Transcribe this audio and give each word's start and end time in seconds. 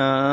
uh, 0.00 0.29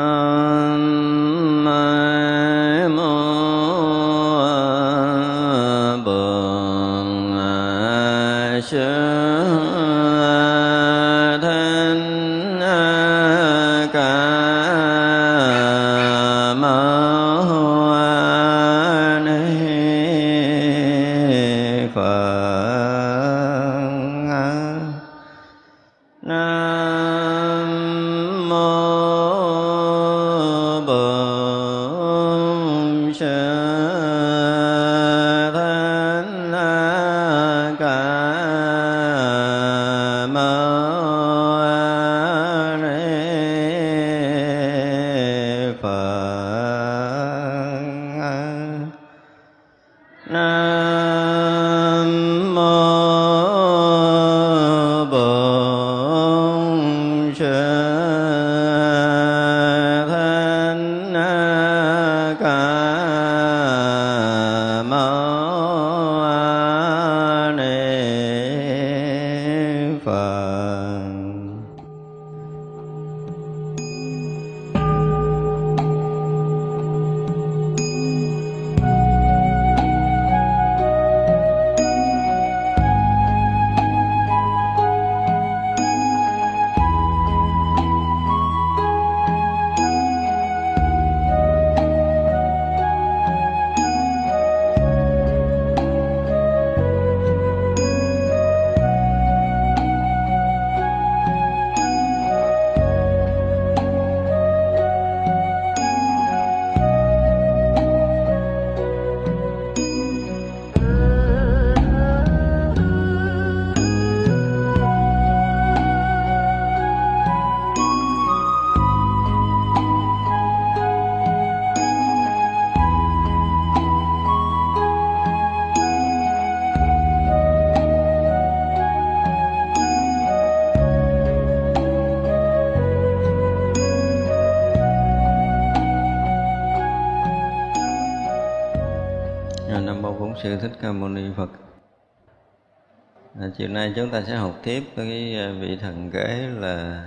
chiều 143.58 143.68
nay 143.68 143.92
chúng 143.96 144.10
ta 144.10 144.22
sẽ 144.22 144.36
học 144.36 144.54
tiếp 144.62 144.82
cái 144.96 145.36
ờ, 145.36 145.52
vị 145.52 145.76
thần 145.76 146.10
kế 146.10 146.48
là 146.58 147.04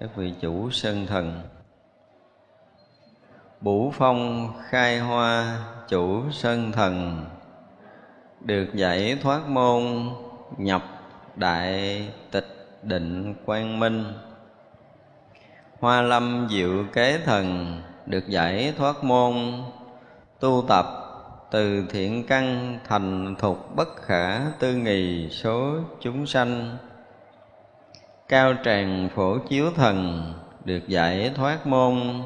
các 0.00 0.16
vị 0.16 0.34
chủ 0.40 0.70
sơn 0.70 1.06
thần. 1.06 1.42
Bủ 3.60 3.92
phong 3.94 4.52
khai 4.68 4.98
hoa 4.98 5.58
chủ 5.88 6.30
sơn 6.30 6.72
thần, 6.72 7.24
Được 8.40 8.74
giải 8.74 9.18
thoát 9.22 9.48
môn, 9.48 9.82
nhập 10.56 10.82
đại 11.36 12.02
tịch 12.30 12.78
định 12.82 13.34
quang 13.46 13.80
minh. 13.80 14.04
Hoa 15.80 16.02
lâm 16.02 16.48
diệu 16.50 16.84
kế 16.92 17.18
thần, 17.18 17.76
Được 18.06 18.28
giải 18.28 18.72
thoát 18.76 19.04
môn, 19.04 19.34
tu 20.40 20.64
tập 20.68 21.03
từ 21.54 21.84
thiện 21.90 22.24
căn 22.26 22.78
thành 22.88 23.34
thục 23.38 23.76
bất 23.76 24.02
khả 24.02 24.40
tư 24.58 24.74
nghì 24.74 25.28
số 25.30 25.74
chúng 26.00 26.26
sanh. 26.26 26.76
Cao 28.28 28.54
tràng 28.64 29.08
phổ 29.14 29.38
chiếu 29.38 29.70
thần, 29.76 30.32
được 30.64 30.88
giải 30.88 31.32
thoát 31.34 31.66
môn. 31.66 32.22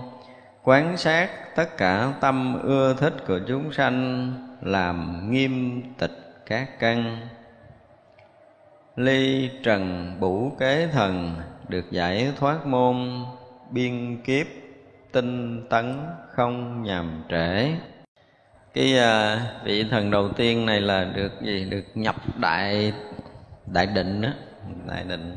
Quán 0.63 0.97
sát 0.97 1.29
tất 1.57 1.77
cả 1.77 2.13
tâm 2.21 2.63
ưa 2.63 2.95
thích 2.95 3.15
của 3.27 3.41
chúng 3.49 3.73
sanh, 3.73 4.33
làm 4.63 5.29
nghiêm 5.31 5.83
tịch 5.99 6.43
các 6.47 6.79
căn. 6.79 7.29
Ly 8.97 9.51
trần 9.63 10.17
bủ 10.21 10.53
kế 10.59 10.89
thần, 10.93 11.37
được 11.69 11.91
giải 11.91 12.33
thoát 12.37 12.67
môn. 12.67 13.25
Biên 13.71 14.23
kiếp 14.23 14.47
tinh 15.13 15.67
tấn 15.71 15.97
không 16.35 16.83
nhàm 16.83 17.25
trễ 17.29 17.71
cái 18.79 18.95
uh, 18.95 19.65
vị 19.65 19.85
thần 19.91 20.11
đầu 20.11 20.29
tiên 20.29 20.67
này 20.67 20.81
là 20.81 21.05
được 21.05 21.33
gì? 21.43 21.65
Được 21.71 21.85
nhập 21.95 22.17
đại 22.41 22.93
đại 23.67 23.87
định 23.87 24.21
đó 24.21 24.29
đại 24.87 25.05
định. 25.05 25.37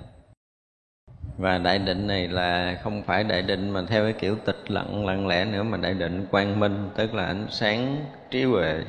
Và 1.38 1.57
đại 1.57 1.79
định 1.79 2.07
này 2.07 2.27
là 2.27 2.79
không 2.83 3.03
phải 3.03 3.24
đại 3.24 3.41
định 3.41 3.69
mà 3.69 3.83
theo 3.88 4.03
cái 4.03 4.13
kiểu 4.13 4.36
tịch 4.45 4.71
lặng 4.71 5.05
lặng 5.05 5.27
lẽ 5.27 5.45
nữa 5.45 5.63
mà 5.63 5.77
đại 5.77 5.93
định 5.93 6.25
quang 6.31 6.60
minh 6.60 6.89
tức 6.95 7.13
là 7.13 7.25
ánh 7.25 7.45
sáng 7.50 8.05
trí 8.31 8.43
huệ. 8.43 8.81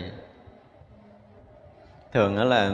Thường 2.12 2.37
đó 2.37 2.44
là 2.44 2.71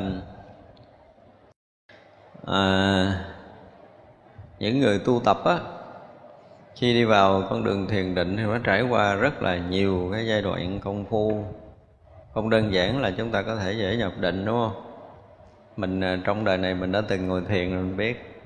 à, 2.46 3.24
những 4.58 4.80
người 4.80 4.98
tu 4.98 5.20
tập 5.24 5.44
á 5.44 5.58
khi 6.74 6.94
đi 6.94 7.04
vào 7.04 7.42
con 7.50 7.64
đường 7.64 7.86
thiền 7.86 8.14
định 8.14 8.36
thì 8.36 8.42
phải 8.50 8.60
trải 8.64 8.82
qua 8.82 9.14
rất 9.14 9.42
là 9.42 9.58
nhiều 9.58 10.08
cái 10.12 10.26
giai 10.26 10.42
đoạn 10.42 10.80
công 10.80 11.04
phu 11.04 11.44
không 12.38 12.50
đơn 12.50 12.72
giản 12.72 13.00
là 13.00 13.10
chúng 13.10 13.30
ta 13.30 13.42
có 13.42 13.56
thể 13.56 13.72
dễ 13.72 13.96
nhập 13.96 14.12
định 14.20 14.44
đúng 14.44 14.56
không? 14.56 14.82
Mình 15.76 16.00
à, 16.00 16.18
trong 16.24 16.44
đời 16.44 16.58
này 16.58 16.74
mình 16.74 16.92
đã 16.92 17.00
từng 17.08 17.28
ngồi 17.28 17.42
thiền 17.48 17.70
mình 17.70 17.96
biết. 17.96 18.42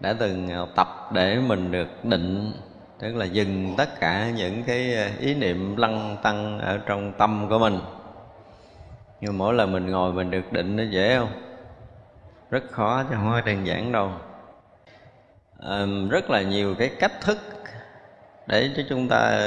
Đã 0.00 0.12
từng 0.18 0.48
à, 0.50 0.60
tập 0.76 1.10
để 1.12 1.36
mình 1.36 1.72
được 1.72 1.88
định 2.04 2.52
tức 2.98 3.16
là 3.16 3.24
dừng 3.24 3.74
tất 3.76 4.00
cả 4.00 4.30
những 4.30 4.62
cái 4.64 4.94
à, 4.94 5.10
ý 5.18 5.34
niệm 5.34 5.76
lăng 5.76 6.16
tăng 6.22 6.58
ở 6.58 6.78
trong 6.86 7.12
tâm 7.18 7.46
của 7.48 7.58
mình. 7.58 7.80
Nhưng 9.20 9.38
mỗi 9.38 9.54
lần 9.54 9.72
mình 9.72 9.86
ngồi 9.86 10.12
mình 10.12 10.30
được 10.30 10.52
định 10.52 10.76
nó 10.76 10.82
dễ 10.82 11.18
không? 11.18 11.30
Rất 12.50 12.62
khó 12.70 13.02
chứ 13.02 13.14
không 13.14 13.30
phải 13.32 13.54
đơn 13.54 13.66
giản 13.66 13.92
đâu. 13.92 14.12
À, 15.60 15.86
rất 16.10 16.30
là 16.30 16.42
nhiều 16.42 16.74
cái 16.78 16.90
cách 16.98 17.20
thức 17.20 17.38
để 18.46 18.70
cho 18.76 18.82
chúng 18.88 19.08
ta 19.08 19.40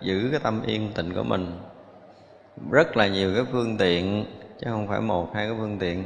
giữ 0.00 0.28
cái 0.30 0.40
tâm 0.40 0.62
yên 0.66 0.92
tịnh 0.94 1.14
của 1.14 1.22
mình 1.22 1.58
rất 2.70 2.96
là 2.96 3.06
nhiều 3.06 3.34
cái 3.34 3.44
phương 3.52 3.76
tiện, 3.76 4.24
chứ 4.60 4.66
không 4.70 4.88
phải 4.88 5.00
một, 5.00 5.34
hai 5.34 5.46
cái 5.46 5.56
phương 5.58 5.78
tiện. 5.78 6.04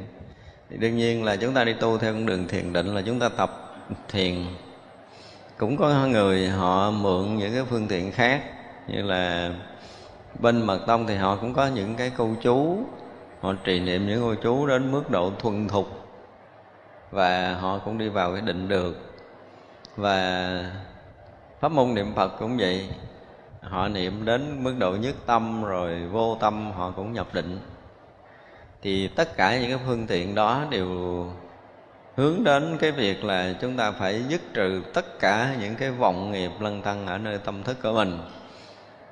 Thì 0.71 0.77
đương 0.77 0.97
nhiên 0.97 1.25
là 1.25 1.37
chúng 1.37 1.55
ta 1.55 1.65
đi 1.65 1.73
tu 1.73 1.99
theo 1.99 2.13
con 2.13 2.27
đường 2.27 2.49
thiền 2.49 2.73
định 2.73 2.95
là 2.95 3.03
chúng 3.07 3.21
ta 3.21 3.29
tập 3.29 3.75
thiền. 4.09 4.35
Cũng 5.57 5.77
có 5.77 6.07
người 6.07 6.49
họ 6.49 6.91
mượn 6.91 7.37
những 7.37 7.53
cái 7.55 7.65
phương 7.71 7.89
tiện 7.89 8.13
khác, 8.13 8.43
như 8.89 9.03
là 9.03 9.51
bên 10.39 10.63
mật 10.63 10.81
tông 10.87 11.07
thì 11.07 11.17
họ 11.17 11.37
cũng 11.37 11.55
có 11.55 11.67
những 11.67 11.95
cái 11.95 12.11
câu 12.17 12.31
chú. 12.43 12.79
Họ 13.41 13.55
trì 13.65 13.81
niệm 13.81 14.07
những 14.07 14.21
câu 14.21 14.35
chú 14.35 14.67
đến 14.67 14.93
mức 14.93 15.11
độ 15.11 15.33
thuần 15.39 15.69
thục 15.69 15.87
và 17.11 17.55
họ 17.55 17.79
cũng 17.79 17.99
đi 17.99 18.09
vào 18.09 18.33
cái 18.33 18.41
định 18.41 18.69
được. 18.69 19.13
Và 19.97 20.71
pháp 21.61 21.73
môn 21.73 21.95
niệm 21.95 22.15
phật 22.15 22.29
cũng 22.39 22.57
vậy 22.57 22.89
họ 23.63 23.89
niệm 23.89 24.25
đến 24.25 24.65
mức 24.65 24.75
độ 24.79 24.91
nhất 24.91 25.15
tâm 25.27 25.65
rồi 25.65 26.07
vô 26.13 26.37
tâm 26.41 26.73
họ 26.73 26.91
cũng 26.91 27.13
nhập 27.13 27.35
định. 27.35 27.59
Thì 28.83 29.09
tất 29.09 29.37
cả 29.37 29.59
những 29.59 29.71
cái 29.71 29.81
phương 29.87 30.07
tiện 30.07 30.35
đó 30.35 30.65
đều 30.71 30.89
hướng 32.17 32.45
đến 32.45 32.77
cái 32.81 32.93
việc 32.93 33.25
là 33.25 33.55
chúng 33.61 33.77
ta 33.77 33.91
phải 33.91 34.23
dứt 34.29 34.41
trừ 34.55 34.83
tất 34.95 35.19
cả 35.19 35.55
những 35.61 35.75
cái 35.75 35.91
vọng 35.91 36.33
nghiệp 36.33 36.51
lân 36.61 36.83
tăng 36.83 37.07
ở 37.07 37.19
nơi 37.19 37.39
tâm 37.39 37.63
thức 37.63 37.77
của 37.83 37.93
mình. 37.93 38.19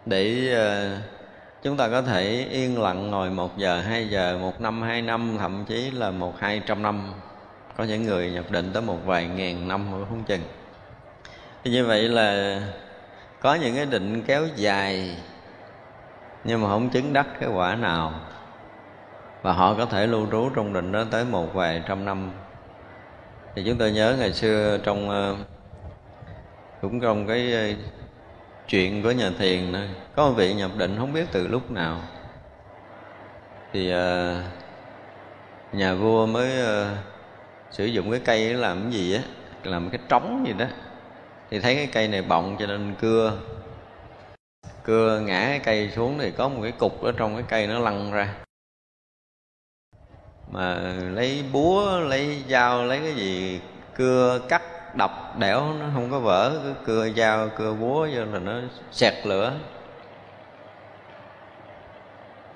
Để 0.07 0.53
ờ, 0.55 0.97
chúng 1.63 1.77
ta 1.77 1.89
có 1.89 2.03
thể 2.03 2.47
yên 2.51 2.83
lặng 2.83 3.11
ngồi 3.11 3.31
một 3.31 3.59
giờ, 3.59 3.81
hai 3.81 4.09
giờ, 4.09 4.39
một 4.41 4.61
năm, 4.61 4.83
hai 4.83 5.03
năm, 5.03 5.37
thậm 5.39 5.65
chí 5.69 5.91
là 5.91 6.11
một 6.11 6.39
hai 6.39 6.63
trăm 6.67 6.83
năm. 6.83 7.13
Có 7.77 7.85
những 7.85 8.03
người 8.03 8.31
nhập 8.31 8.51
định 8.51 8.71
tới 8.73 8.83
một 8.83 8.99
vài 9.05 9.27
ngàn 9.27 9.69
năm 9.69 10.05
không 10.09 10.25
chừng. 10.25 10.43
Thì 11.65 11.71
như 11.71 11.87
vậy 11.87 12.09
là 12.09 12.61
có 13.41 13.55
những 13.55 13.77
cái 13.77 13.87
định 13.87 14.23
kéo 14.27 14.47
dài 14.57 15.17
nhưng 16.45 16.63
mà 16.63 16.69
không 16.69 16.91
chứng 16.91 17.13
đắc 17.13 17.27
cái 17.41 17.49
quả 17.49 17.75
nào. 17.75 18.21
Và 19.43 19.53
họ 19.53 19.75
có 19.75 19.87
thể 19.87 20.07
lưu 20.07 20.27
trú 20.31 20.51
trong 20.55 20.73
định 20.73 20.93
đó 20.93 21.05
tới 21.11 21.25
một 21.25 21.55
vài 21.55 21.83
trăm 21.87 22.05
năm. 22.05 22.33
Thì 23.55 23.63
chúng 23.67 23.79
tôi 23.79 23.93
nhớ 23.93 24.17
ngày 24.19 24.33
xưa 24.33 24.79
trong 24.85 25.11
ờ, 25.11 25.37
cũng 26.81 27.01
trong 27.01 27.27
cái 27.27 27.53
ờ, 27.53 27.75
chuyện 28.69 29.03
của 29.03 29.11
nhà 29.11 29.31
thiền 29.39 29.73
này, 29.73 29.89
có 30.17 30.29
một 30.29 30.35
vị 30.37 30.55
nhập 30.55 30.71
định 30.77 30.97
không 30.99 31.13
biết 31.13 31.27
từ 31.33 31.49
lúc 31.49 31.71
nào. 31.71 32.01
Thì 33.73 33.91
ờ, 33.91 34.43
nhà 35.73 35.95
vua 35.95 36.27
mới 36.27 36.51
sử 37.71 37.85
dụng 37.87 38.11
cái 38.11 38.21
cây 38.25 38.55
làm 38.55 38.83
cái 38.83 38.93
gì 38.93 39.15
á 39.15 39.23
làm 39.63 39.91
cái 39.91 40.01
trống 40.09 40.45
gì 40.47 40.53
đó 40.53 40.67
thì 41.51 41.61
thấy 41.61 41.75
cái 41.75 41.87
cây 41.87 42.09
này 42.09 42.23
bọng 42.23 42.57
cho 42.59 42.67
nên 42.67 42.95
cưa. 43.01 43.39
Cưa 44.85 45.21
ngã 45.21 45.47
cái 45.49 45.59
cây 45.59 45.91
xuống 45.97 46.19
thì 46.19 46.31
có 46.31 46.49
một 46.49 46.61
cái 46.63 46.73
cục 46.73 47.03
ở 47.03 47.13
trong 47.13 47.35
cái 47.35 47.45
cây 47.49 47.67
nó 47.67 47.79
lăn 47.79 48.13
ra. 48.13 48.35
Mà 50.51 50.75
lấy 51.13 51.45
búa, 51.53 52.01
lấy 52.01 52.43
dao, 52.49 52.85
lấy 52.85 52.99
cái 52.99 53.15
gì, 53.15 53.61
cưa 53.95 54.41
cắt, 54.49 54.63
đập 54.97 55.39
đẽo 55.39 55.75
nó 55.81 55.87
không 55.95 56.11
có 56.11 56.21
vỡ. 56.21 56.61
Cứ 56.63 56.75
cưa 56.87 57.09
dao, 57.09 57.49
cưa 57.57 57.75
búa 57.75 58.09
cho 58.15 58.25
là 58.25 58.39
nó 58.39 58.61
xẹt 58.93 59.27
lửa 59.27 59.53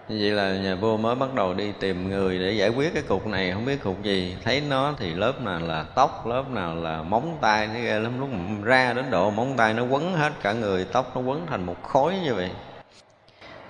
như 0.08 0.18
vậy 0.20 0.30
là 0.30 0.56
nhà 0.56 0.74
vua 0.74 0.96
mới 0.96 1.14
bắt 1.14 1.34
đầu 1.34 1.54
đi 1.54 1.72
tìm 1.80 2.10
người 2.10 2.38
để 2.38 2.52
giải 2.52 2.68
quyết 2.68 2.94
cái 2.94 3.02
cục 3.02 3.26
này 3.26 3.52
không 3.52 3.64
biết 3.64 3.82
cục 3.82 4.02
gì 4.02 4.36
thấy 4.44 4.60
nó 4.60 4.94
thì 4.98 5.14
lớp 5.14 5.40
nào 5.40 5.60
là 5.60 5.82
tóc 5.94 6.26
lớp 6.26 6.50
nào 6.50 6.74
là 6.74 7.02
móng 7.02 7.38
tay 7.40 7.66
nó 7.66 7.74
ghê 7.74 8.00
lắm 8.00 8.20
lúc 8.20 8.28
ra 8.64 8.92
đến 8.92 9.10
độ 9.10 9.30
móng 9.30 9.54
tay 9.56 9.74
nó 9.74 9.84
quấn 9.84 10.14
hết 10.14 10.32
cả 10.42 10.52
người 10.52 10.84
tóc 10.84 11.12
nó 11.14 11.20
quấn 11.20 11.46
thành 11.46 11.66
một 11.66 11.82
khối 11.82 12.14
như 12.24 12.34
vậy 12.34 12.50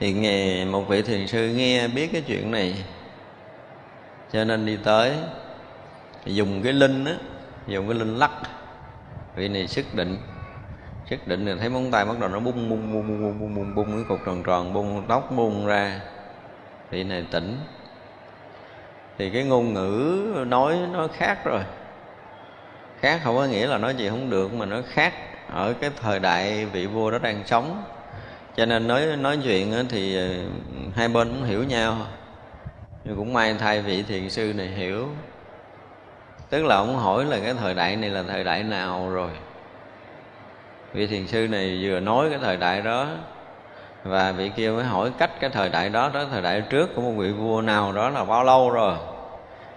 thì 0.01 0.13
nghe 0.13 0.65
một 0.65 0.89
vị 0.89 1.03
thiền 1.03 1.27
sư 1.27 1.49
nghe 1.57 1.89
biết 1.89 2.13
cái 2.13 2.23
chuyện 2.27 2.51
này 2.51 2.85
cho 4.33 4.45
nên 4.45 4.67
đi 4.67 4.79
tới 4.85 5.13
dùng 6.25 6.63
cái 6.63 6.73
linh 6.73 7.05
á 7.05 7.15
dùng 7.67 7.89
cái 7.89 7.99
linh 7.99 8.17
lắc 8.17 8.31
vị 9.37 9.49
này 9.49 9.67
sức 9.67 9.95
định 9.95 10.17
sức 11.11 11.29
định 11.29 11.47
là 11.47 11.57
thấy 11.61 11.69
móng 11.69 11.91
tay 11.91 12.05
bắt 12.05 12.19
đầu 12.21 12.29
nó 12.29 12.41
bung 12.41 12.69
bung 12.69 12.93
bung 12.93 13.07
bung 13.09 13.23
bung 13.23 13.39
bung 13.39 13.55
bung, 13.55 13.75
bung 13.75 13.95
cái 13.95 14.05
cục 14.09 14.27
tròn 14.27 14.43
tròn 14.43 14.73
bung 14.73 15.05
tóc 15.09 15.33
bung 15.37 15.67
ra 15.67 16.01
vị 16.95 17.05
này 17.05 17.25
tỉnh. 17.31 17.59
Thì 19.19 19.31
cái 19.31 19.45
ngôn 19.45 19.75
ngữ 19.75 20.25
nói 20.47 20.79
nó 20.93 21.09
khác 21.17 21.45
rồi. 21.45 21.61
Khác 23.01 23.21
không 23.25 23.37
có 23.37 23.45
nghĩa 23.45 23.67
là 23.67 23.79
nói 23.79 23.95
gì 23.95 24.09
không 24.09 24.31
được, 24.31 24.55
mà 24.55 24.67
nó 24.67 24.77
khác 24.89 25.15
ở 25.53 25.75
cái 25.81 25.91
thời 26.03 26.21
đại 26.21 26.67
vị 26.67 26.87
vua 26.87 27.11
đó 27.11 27.19
đang 27.19 27.43
sống. 27.47 27.85
Cho 28.57 28.67
nên 28.67 28.89
nói 28.89 29.17
nói 29.17 29.39
chuyện 29.45 29.87
thì 29.89 30.17
ờ, 30.17 30.29
hai 30.97 31.09
bên 31.09 31.29
cũng 31.29 31.45
hiểu 31.45 31.65
nhau. 31.65 31.97
Nhưng 33.05 33.17
cũng 33.17 33.33
may 33.33 33.55
thay 33.55 33.83
vị 33.83 34.03
thiền 34.03 34.31
sư 34.31 34.53
này 34.57 34.67
hiểu. 34.67 35.09
Tức 36.51 36.65
là 36.65 36.77
ông 36.77 36.97
hỏi 36.97 37.25
là 37.25 37.39
cái 37.45 37.55
thời 37.55 37.75
đại 37.75 37.97
này 37.97 38.11
là 38.11 38.23
thời 38.23 38.45
đại 38.45 38.63
nào 38.63 39.11
rồi? 39.11 39.31
Vị 40.93 41.07
thiền 41.07 41.27
sư 41.27 41.49
này 41.51 41.79
vừa 41.83 42.01
nói 42.01 42.31
cái 42.31 42.39
thời 42.43 42.57
đại 42.57 42.83
đó 42.83 43.09
và 44.05 44.33
vị 44.33 44.51
kia 44.57 44.71
mới 44.71 44.85
hỏi 44.85 45.13
cách 45.19 45.31
cái 45.41 45.51
thời 45.51 45.69
đại 45.69 45.89
đó 45.89 46.11
tới 46.15 46.27
thời 46.31 46.43
đại 46.43 46.61
trước 46.71 46.95
của 46.95 47.03
một 47.03 47.13
vị 47.17 47.33
vua 47.33 47.61
nào 47.61 47.93
đó 47.93 48.11
là 48.11 48.25
bao 48.25 48.45
lâu 48.45 48.71
rồi. 48.71 48.97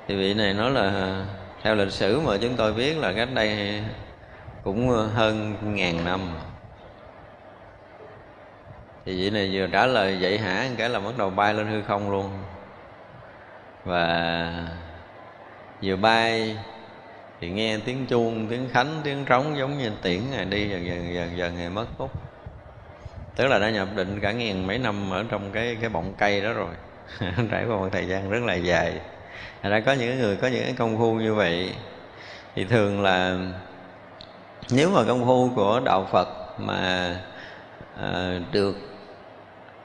Thì 0.07 0.15
vị 0.15 0.33
này 0.33 0.53
nói 0.53 0.71
là, 0.71 1.15
theo 1.63 1.75
lịch 1.75 1.91
sử 1.91 2.19
mà 2.19 2.37
chúng 2.41 2.55
tôi 2.55 2.73
biết 2.73 2.97
là 2.97 3.13
cách 3.13 3.29
đây 3.33 3.81
cũng 4.63 4.89
hơn 4.89 5.55
ngàn 5.61 6.05
năm. 6.05 6.19
Thì 9.05 9.15
vị 9.15 9.29
này 9.29 9.49
vừa 9.53 9.67
trả 9.67 9.85
lời 9.85 10.17
vậy 10.21 10.37
hả? 10.37 10.67
Cái 10.77 10.89
là 10.89 10.99
bắt 10.99 11.17
đầu 11.17 11.29
bay 11.29 11.53
lên 11.53 11.67
hư 11.67 11.81
không 11.81 12.11
luôn. 12.11 12.29
Và 13.85 14.51
vừa 15.81 15.95
bay 15.95 16.57
thì 17.41 17.49
nghe 17.49 17.77
tiếng 17.85 18.05
chuông, 18.05 18.47
tiếng 18.47 18.69
khánh, 18.73 19.01
tiếng 19.03 19.25
trống 19.25 19.57
giống 19.57 19.77
như 19.77 19.91
tiễn 20.01 20.21
ngày 20.31 20.45
đi, 20.45 20.69
dần 20.69 20.85
dần 20.85 21.13
dần 21.13 21.37
dần 21.37 21.57
ngày 21.57 21.69
mất 21.69 21.85
phút 21.97 22.26
tức 23.37 23.47
là 23.47 23.59
đã 23.59 23.69
nhập 23.69 23.87
định 23.95 24.19
cả 24.19 24.31
ngàn 24.31 24.67
mấy 24.67 24.77
năm 24.77 25.09
ở 25.13 25.23
trong 25.29 25.51
cái 25.51 25.77
cái 25.81 25.89
bọng 25.89 26.13
cây 26.17 26.41
đó 26.41 26.53
rồi. 26.53 26.69
Trải 27.51 27.65
qua 27.65 27.77
một 27.77 27.89
thời 27.91 28.07
gian 28.07 28.29
rất 28.29 28.43
là 28.43 28.53
dài. 28.53 28.99
Đã 29.63 29.79
có 29.79 29.93
những 29.93 30.19
người 30.19 30.35
có 30.35 30.47
những 30.47 30.75
công 30.75 30.97
phu 30.97 31.13
như 31.13 31.33
vậy 31.33 31.73
thì 32.55 32.65
thường 32.65 33.01
là 33.01 33.37
nếu 34.71 34.89
mà 34.89 35.03
công 35.07 35.25
phu 35.25 35.49
của 35.55 35.81
đạo 35.85 36.07
Phật 36.11 36.27
mà 36.59 37.15
à, 38.01 38.39
được 38.51 38.75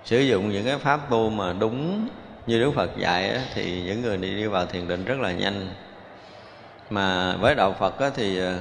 sử 0.05 0.21
dụng 0.21 0.51
những 0.51 0.65
cái 0.65 0.79
pháp 0.79 1.11
tu 1.11 1.31
mà 1.31 1.53
đúng 1.53 2.09
như 2.47 2.61
Đức 2.61 2.73
Phật 2.75 2.91
dạy 2.97 3.29
á, 3.29 3.41
thì 3.55 3.83
những 3.83 4.03
người 4.03 4.17
đi 4.17 4.37
đi 4.37 4.47
vào 4.47 4.67
thiền 4.67 4.89
định 4.89 5.05
rất 5.05 5.21
là 5.21 5.33
nhanh. 5.33 5.69
Mà 6.91 7.37
với 7.37 7.55
đạo 7.55 7.77
Phật 7.79 7.99
á, 7.99 8.11
thì 8.15 8.39
ờ, 8.39 8.59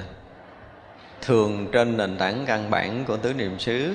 thường 1.22 1.68
trên 1.72 1.96
nền 1.96 2.16
tảng 2.16 2.44
căn 2.46 2.70
bản 2.70 3.04
của 3.04 3.16
tứ 3.16 3.32
niệm 3.32 3.58
xứ 3.58 3.94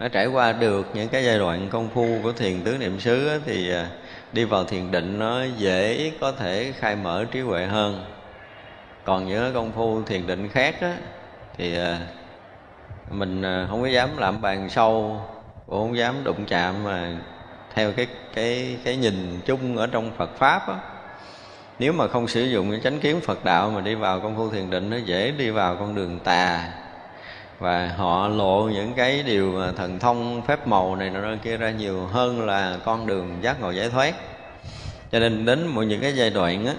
nó 0.00 0.08
trải 0.08 0.26
qua 0.26 0.52
được 0.52 0.86
những 0.94 1.08
cái 1.08 1.24
giai 1.24 1.38
đoạn 1.38 1.68
công 1.70 1.88
phu 1.94 2.18
của 2.22 2.32
thiền 2.32 2.62
tứ 2.62 2.78
niệm 2.78 3.00
xứ 3.00 3.28
á, 3.28 3.38
thì 3.44 3.70
à, 3.70 3.86
đi 4.32 4.44
vào 4.44 4.64
thiền 4.64 4.90
định 4.90 5.18
nó 5.18 5.42
dễ 5.58 6.12
có 6.20 6.32
thể 6.32 6.72
khai 6.78 6.96
mở 6.96 7.24
trí 7.30 7.40
huệ 7.40 7.66
hơn. 7.66 8.04
Còn 9.04 9.26
những 9.26 9.42
cái 9.42 9.52
công 9.52 9.72
phu 9.72 10.02
thiền 10.02 10.26
định 10.26 10.48
khác 10.48 10.74
á, 10.80 10.96
thì 11.56 11.78
à, 11.78 11.98
mình 13.10 13.42
à, 13.42 13.66
không 13.70 13.82
có 13.82 13.88
dám 13.88 14.16
làm 14.16 14.40
bàn 14.40 14.70
sâu 14.70 15.20
cũng 15.66 15.78
không 15.78 15.96
dám 15.96 16.24
đụng 16.24 16.44
chạm 16.48 16.84
mà 16.84 17.16
theo 17.74 17.92
cái 17.92 18.06
cái 18.34 18.76
cái 18.84 18.96
nhìn 18.96 19.40
chung 19.46 19.76
ở 19.76 19.86
trong 19.86 20.10
Phật 20.18 20.30
pháp 20.38 20.68
á. 20.68 20.74
Nếu 21.78 21.92
mà 21.92 22.08
không 22.08 22.28
sử 22.28 22.44
dụng 22.44 22.70
cái 22.70 22.80
chánh 22.84 23.00
kiến 23.00 23.20
Phật 23.20 23.44
đạo 23.44 23.70
mà 23.70 23.80
đi 23.80 23.94
vào 23.94 24.20
công 24.20 24.36
phu 24.36 24.50
thiền 24.50 24.70
định 24.70 24.90
nó 24.90 24.96
dễ 24.96 25.30
đi 25.30 25.50
vào 25.50 25.76
con 25.76 25.94
đường 25.94 26.18
tà 26.18 26.72
và 27.58 27.94
họ 27.96 28.28
lộ 28.28 28.68
những 28.72 28.92
cái 28.94 29.22
điều 29.22 29.52
mà 29.52 29.72
thần 29.72 29.98
thông 29.98 30.42
phép 30.42 30.66
màu 30.66 30.96
này 30.96 31.10
nọ 31.10 31.36
kia 31.42 31.56
ra 31.56 31.70
nhiều 31.70 32.06
hơn 32.06 32.46
là 32.46 32.76
con 32.84 33.06
đường 33.06 33.38
giác 33.42 33.60
ngộ 33.60 33.70
giải 33.70 33.90
thoát. 33.90 34.14
Cho 35.12 35.18
nên 35.18 35.44
đến 35.44 35.66
một 35.66 35.82
những 35.82 36.00
cái 36.00 36.16
giai 36.16 36.30
đoạn 36.30 36.66
á 36.66 36.74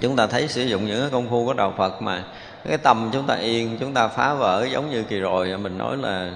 chúng 0.00 0.16
ta 0.16 0.26
thấy 0.26 0.48
sử 0.48 0.62
dụng 0.62 0.86
những 0.86 1.00
cái 1.00 1.10
công 1.10 1.30
phu 1.30 1.46
của 1.46 1.54
đạo 1.54 1.74
Phật 1.76 2.02
mà 2.02 2.24
cái 2.68 2.78
tâm 2.78 3.10
chúng 3.12 3.26
ta 3.26 3.34
yên 3.34 3.76
chúng 3.80 3.94
ta 3.94 4.08
phá 4.08 4.34
vỡ 4.34 4.66
giống 4.72 4.90
như 4.90 5.02
kỳ 5.02 5.20
rồi 5.20 5.56
mình 5.56 5.78
nói 5.78 5.96
là 5.96 6.30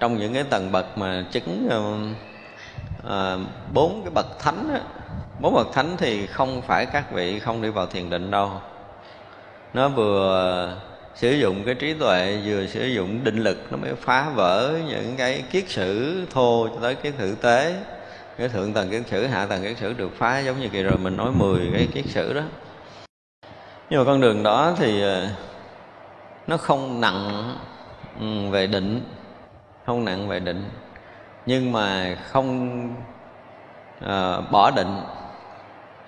trong 0.00 0.18
những 0.18 0.34
cái 0.34 0.42
tầng 0.42 0.72
bậc 0.72 0.98
mà 0.98 1.24
chứng 1.30 1.68
um, 1.70 2.14
à, 3.10 3.36
bốn 3.72 4.02
cái 4.04 4.10
bậc 4.10 4.38
thánh 4.38 4.68
á, 4.72 4.80
bốn 5.40 5.54
bậc 5.54 5.72
thánh 5.72 5.96
thì 5.98 6.26
không 6.26 6.62
phải 6.62 6.86
các 6.86 7.12
vị 7.12 7.38
không 7.38 7.62
đi 7.62 7.68
vào 7.68 7.86
thiền 7.86 8.10
định 8.10 8.30
đâu. 8.30 8.50
Nó 9.74 9.88
vừa 9.88 10.76
sử 11.14 11.32
dụng 11.32 11.64
cái 11.66 11.74
trí 11.74 11.94
tuệ 11.94 12.38
vừa 12.44 12.66
sử 12.66 12.86
dụng 12.86 13.24
định 13.24 13.36
lực 13.36 13.58
nó 13.70 13.76
mới 13.76 13.94
phá 13.94 14.30
vỡ 14.34 14.74
những 14.88 15.14
cái 15.16 15.44
kiết 15.50 15.68
sử 15.68 16.22
thô 16.30 16.68
cho 16.68 16.80
tới 16.80 16.94
cái 16.94 17.12
thực 17.18 17.40
tế. 17.42 17.74
Cái 18.38 18.48
thượng 18.48 18.72
tầng 18.72 18.90
kiết 18.90 19.02
sử 19.10 19.26
hạ 19.26 19.46
tầng 19.46 19.62
kiết 19.62 19.78
sử 19.78 19.92
được 19.92 20.10
phá 20.16 20.38
giống 20.38 20.60
như 20.60 20.68
kỳ 20.68 20.82
rồi 20.82 20.98
mình 20.98 21.16
nói 21.16 21.32
10 21.32 21.70
cái 21.72 21.86
kiết 21.94 22.04
sử 22.06 22.32
đó. 22.32 22.42
Nhưng 23.90 24.00
mà 24.00 24.04
con 24.04 24.20
đường 24.20 24.42
đó 24.42 24.74
thì 24.78 25.02
ờ, 25.02 25.28
nó 26.46 26.56
không 26.56 27.00
nặng 27.00 27.56
ừ, 28.20 28.50
về 28.50 28.66
định 28.66 29.00
không 29.86 30.04
nặng 30.04 30.28
về 30.28 30.40
định. 30.40 30.64
Nhưng 31.46 31.72
mà 31.72 32.16
không 32.32 32.78
uh, 34.04 34.50
bỏ 34.50 34.70
định 34.76 35.00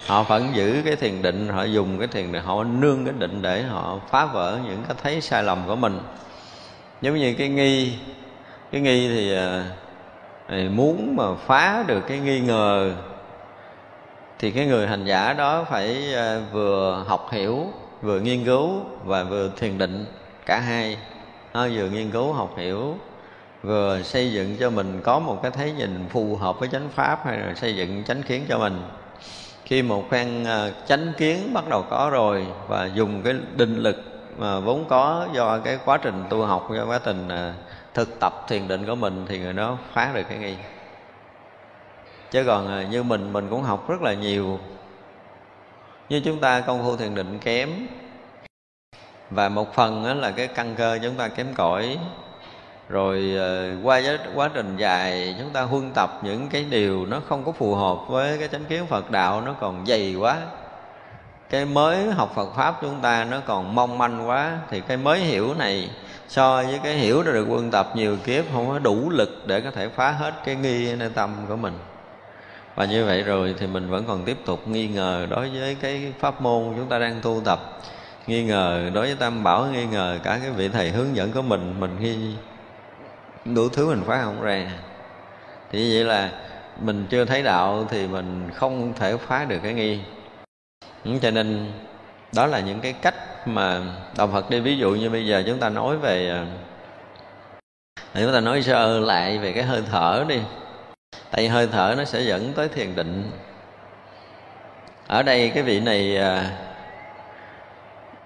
họ 0.07 0.23
vẫn 0.23 0.51
giữ 0.55 0.83
cái 0.85 0.97
thiền 0.97 1.23
định 1.23 1.49
họ 1.49 1.65
dùng 1.65 1.99
cái 1.99 2.09
thiền 2.09 2.33
định 2.33 2.43
họ 2.43 2.65
nương 2.65 3.05
cái 3.05 3.15
định 3.19 3.43
để 3.43 3.63
họ 3.63 4.01
phá 4.11 4.27
vỡ 4.27 4.59
những 4.65 4.83
cái 4.89 4.97
thấy 5.03 5.21
sai 5.21 5.43
lầm 5.43 5.63
của 5.67 5.77
mình. 5.77 5.99
Giống 7.03 7.15
như 7.15 7.35
cái 7.39 7.49
nghi 7.49 7.99
cái 8.73 8.81
nghi 8.81 9.09
thì, 9.09 9.35
à, 9.35 9.65
thì 10.49 10.69
muốn 10.69 11.17
mà 11.17 11.25
phá 11.47 11.85
được 11.87 12.01
cái 12.09 12.19
nghi 12.19 12.41
ngờ 12.41 12.93
thì 14.39 14.51
cái 14.51 14.67
người 14.67 14.87
hành 14.87 15.05
giả 15.05 15.33
đó 15.33 15.65
phải 15.71 16.15
à, 16.15 16.41
vừa 16.53 17.05
học 17.07 17.29
hiểu 17.33 17.67
vừa 18.03 18.21
nghiên 18.21 18.45
cứu 18.45 18.81
và 19.05 19.23
vừa 19.23 19.51
thiền 19.57 19.79
định 19.79 20.07
cả 20.47 20.61
hai. 20.61 20.99
Nó 21.55 21.69
vừa 21.69 21.89
nghiên 21.89 22.11
cứu 22.11 22.33
học 22.33 22.55
hiểu 22.59 22.97
vừa 23.63 24.03
xây 24.03 24.33
dựng 24.33 24.57
cho 24.61 24.71
mình 24.71 25.01
có 25.05 25.19
một 25.19 25.43
cái 25.43 25.51
thấy 25.51 25.73
nhìn 25.73 26.05
phù 26.11 26.37
hợp 26.37 26.61
với 26.61 26.69
chánh 26.73 26.89
pháp 26.95 27.21
hay 27.25 27.39
là 27.39 27.55
xây 27.55 27.77
dựng 27.77 28.05
chánh 28.05 28.23
kiến 28.23 28.45
cho 28.49 28.59
mình 28.59 28.83
khi 29.67 29.83
một 29.83 30.11
phen 30.11 30.45
à, 30.45 30.71
chánh 30.87 31.13
kiến 31.17 31.55
bắt 31.55 31.69
đầu 31.69 31.85
có 31.91 32.11
rồi 32.13 32.47
và 32.69 32.91
dùng 32.95 33.23
cái 33.23 33.35
định 33.57 33.77
lực 33.77 33.97
mà 34.39 34.61
vốn 34.61 34.85
có 34.89 35.29
do 35.33 35.59
cái 35.59 35.79
quá 35.85 35.99
trình 36.03 36.25
tu 36.31 36.43
học, 36.43 36.69
do 36.77 36.87
quá 36.87 37.01
trình 37.05 37.29
à, 37.29 37.55
thực 37.95 38.21
tập 38.21 38.45
thiền 38.49 38.69
định 38.69 38.87
của 38.87 38.95
mình 38.95 39.25
thì 39.29 39.39
người 39.39 39.53
đó 39.53 39.79
phá 39.93 40.11
được 40.15 40.23
cái 40.29 40.39
nghi. 40.39 40.55
Chứ 42.31 42.45
còn 42.47 42.69
à, 42.69 42.83
như 42.91 43.03
mình 43.03 43.33
mình 43.33 43.47
cũng 43.51 43.63
học 43.63 43.89
rất 43.89 44.03
là 44.03 44.15
nhiều. 44.15 44.59
Như 46.09 46.21
chúng 46.21 46.41
ta 46.41 46.61
công 46.61 46.85
phu 46.85 46.97
thiền 46.97 47.15
định 47.15 47.39
kém. 47.39 47.71
Và 49.31 49.49
một 49.49 49.75
phần 49.75 50.21
là 50.21 50.31
cái 50.31 50.47
căn 50.47 50.75
cơ 50.79 50.99
chúng 51.03 51.15
ta 51.15 51.29
kém 51.29 51.55
cỏi 51.55 51.99
rồi 52.89 53.35
ờ, 53.39 53.71
qua 53.83 54.03
quá 54.35 54.51
trình 54.55 54.77
dài 54.77 55.35
chúng 55.39 55.51
ta 55.51 55.63
huân 55.63 55.91
tập 55.95 56.21
những 56.23 56.49
cái 56.49 56.65
điều 56.71 57.07
nó 57.07 57.21
không 57.29 57.45
có 57.45 57.53
phù 57.53 57.75
hợp 57.75 57.99
với 58.09 58.39
cái 58.39 58.49
chánh 58.49 58.65
kiến 58.65 58.87
Phật 58.87 59.11
đạo, 59.11 59.41
nó 59.41 59.53
còn 59.61 59.87
dày 59.87 60.15
quá. 60.15 60.39
Cái 61.51 61.65
mới 61.65 62.11
học 62.11 62.33
Phật 62.35 62.55
pháp 62.57 62.79
chúng 62.81 63.01
ta 63.01 63.25
nó 63.25 63.41
còn 63.47 63.75
mong 63.75 63.99
manh 63.99 64.29
quá. 64.29 64.59
Thì 64.71 64.81
cái 64.81 64.97
mới 64.97 65.19
hiểu 65.21 65.55
này, 65.55 65.91
so 66.29 66.63
với 66.63 66.81
cái 66.83 66.95
hiểu 66.95 67.23
đã 67.23 67.33
được 67.33 67.47
quân 67.49 67.71
tập 67.71 67.93
nhiều 67.95 68.17
kiếp, 68.25 68.45
không 68.53 68.69
có 68.69 68.79
đủ 68.79 69.11
lực 69.11 69.43
để 69.47 69.61
có 69.61 69.71
thể 69.71 69.89
phá 69.89 70.11
hết 70.11 70.35
cái 70.45 70.57
nghi 70.57 70.97
nơi 70.97 71.11
tâm 71.15 71.35
của 71.49 71.57
mình. 71.57 71.79
Và 72.75 72.85
như 72.85 73.05
vậy 73.05 73.23
rồi 73.23 73.55
thì 73.59 73.67
mình 73.67 73.91
vẫn 73.91 74.05
còn 74.09 74.25
tiếp 74.25 74.37
tục 74.47 74.69
nghi 74.69 74.89
ngờ 74.89 75.27
đối 75.31 75.49
với 75.51 75.77
cái 75.81 76.13
pháp 76.21 76.41
môn 76.41 76.63
chúng 76.77 76.89
ta 76.89 76.99
đang 76.99 77.21
tu 77.23 77.41
tập. 77.45 77.81
Nghi 78.27 78.45
ngờ 78.45 78.91
đối 78.95 79.07
với 79.07 79.17
tam 79.17 79.43
bảo, 79.45 79.67
nghi 79.67 79.87
ngờ 79.87 80.19
cả 80.23 80.39
cái 80.43 80.51
vị 80.51 80.69
thầy 80.69 80.91
hướng 80.91 81.17
dẫn 81.17 81.33
của 81.33 81.43
mình 81.43 81.75
mình 81.81 81.97
nghi 82.01 82.35
đủ 83.55 83.69
thứ 83.69 83.89
mình 83.89 84.03
phá 84.07 84.23
không 84.25 84.43
ra. 84.43 84.67
Thì 85.73 85.95
vậy 85.95 86.05
là 86.05 86.31
mình 86.81 87.07
chưa 87.11 87.25
thấy 87.25 87.43
đạo 87.43 87.87
thì 87.91 88.07
mình 88.07 88.51
không 88.55 88.93
thể 88.99 89.17
phá 89.17 89.45
được 89.45 89.59
cái 89.63 89.75
nghi. 89.75 90.01
Ừ, 91.05 91.11
cho 91.23 91.31
nên 91.31 91.73
đó 92.35 92.47
là 92.47 92.61
những 92.61 92.81
cái 92.81 92.93
cách 92.93 93.49
mà 93.49 93.81
đạo 94.17 94.29
Phật 94.33 94.51
đi. 94.51 94.61
Ví 94.61 94.79
dụ 94.79 94.91
như 94.91 95.11
bây 95.11 95.27
giờ 95.27 95.43
chúng 95.47 95.59
ta 95.59 95.69
nói 95.69 95.97
về 95.97 96.31
à, 96.31 96.47
chúng 98.15 98.33
ta 98.33 98.41
nói 98.41 98.63
sơ 98.63 98.99
lại 98.99 99.39
về 99.39 99.53
cái 99.53 99.63
hơi 99.63 99.83
thở 99.91 100.25
đi. 100.29 100.41
Tại 101.31 101.43
vì 101.43 101.49
hơi 101.49 101.69
thở 101.73 101.95
nó 101.99 102.05
sẽ 102.05 102.21
dẫn 102.21 102.53
tới 102.53 102.69
thiền 102.69 102.97
định. 102.97 103.31
Ở 105.07 105.23
đây 105.23 105.51
cái 105.55 105.63
vị 105.63 105.81
này 105.81 106.17
à, 106.17 106.51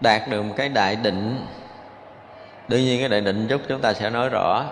đạt 0.00 0.28
được 0.28 0.42
một 0.42 0.54
cái 0.56 0.68
đại 0.68 0.96
định. 0.96 1.46
Đương 2.68 2.80
nhiên 2.80 3.00
cái 3.00 3.08
đại 3.08 3.20
định 3.20 3.48
chút 3.48 3.60
chúng 3.68 3.80
ta 3.80 3.92
sẽ 3.92 4.10
nói 4.10 4.28
rõ 4.28 4.64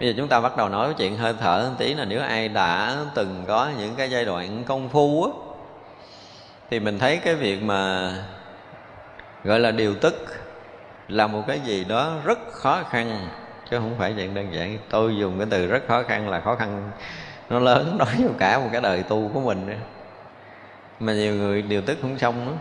bây 0.00 0.08
giờ 0.08 0.14
chúng 0.16 0.28
ta 0.28 0.40
bắt 0.40 0.56
đầu 0.56 0.68
nói 0.68 0.94
chuyện 0.98 1.16
hơi 1.16 1.34
thở 1.40 1.66
một 1.70 1.74
tí 1.78 1.94
là 1.94 2.04
nếu 2.04 2.20
ai 2.20 2.48
đã 2.48 2.96
từng 3.14 3.44
có 3.48 3.70
những 3.78 3.94
cái 3.94 4.10
giai 4.10 4.24
đoạn 4.24 4.64
công 4.66 4.88
phu 4.88 5.24
á, 5.24 5.30
thì 6.70 6.80
mình 6.80 6.98
thấy 6.98 7.16
cái 7.16 7.34
việc 7.34 7.62
mà 7.62 8.12
gọi 9.44 9.60
là 9.60 9.70
điều 9.70 9.94
tức 9.94 10.14
là 11.08 11.26
một 11.26 11.42
cái 11.46 11.60
gì 11.60 11.84
đó 11.84 12.12
rất 12.24 12.38
khó 12.52 12.82
khăn, 12.90 13.28
chứ 13.70 13.78
không 13.78 13.94
phải 13.98 14.14
chuyện 14.16 14.34
đơn 14.34 14.54
giản. 14.54 14.78
Tôi 14.90 15.16
dùng 15.16 15.38
cái 15.38 15.46
từ 15.50 15.66
rất 15.66 15.82
khó 15.88 16.02
khăn 16.02 16.28
là 16.28 16.40
khó 16.40 16.54
khăn 16.56 16.90
nó 17.50 17.58
lớn 17.58 17.96
đối 17.98 18.08
với 18.08 18.28
cả 18.38 18.58
một 18.58 18.68
cái 18.72 18.80
đời 18.80 19.02
tu 19.02 19.30
của 19.34 19.40
mình 19.40 19.66
nữa. 19.66 19.74
mà 21.00 21.12
nhiều 21.12 21.34
người 21.34 21.62
điều 21.62 21.82
tức 21.82 21.98
không 22.02 22.18
xong 22.18 22.46
nữa 22.46 22.52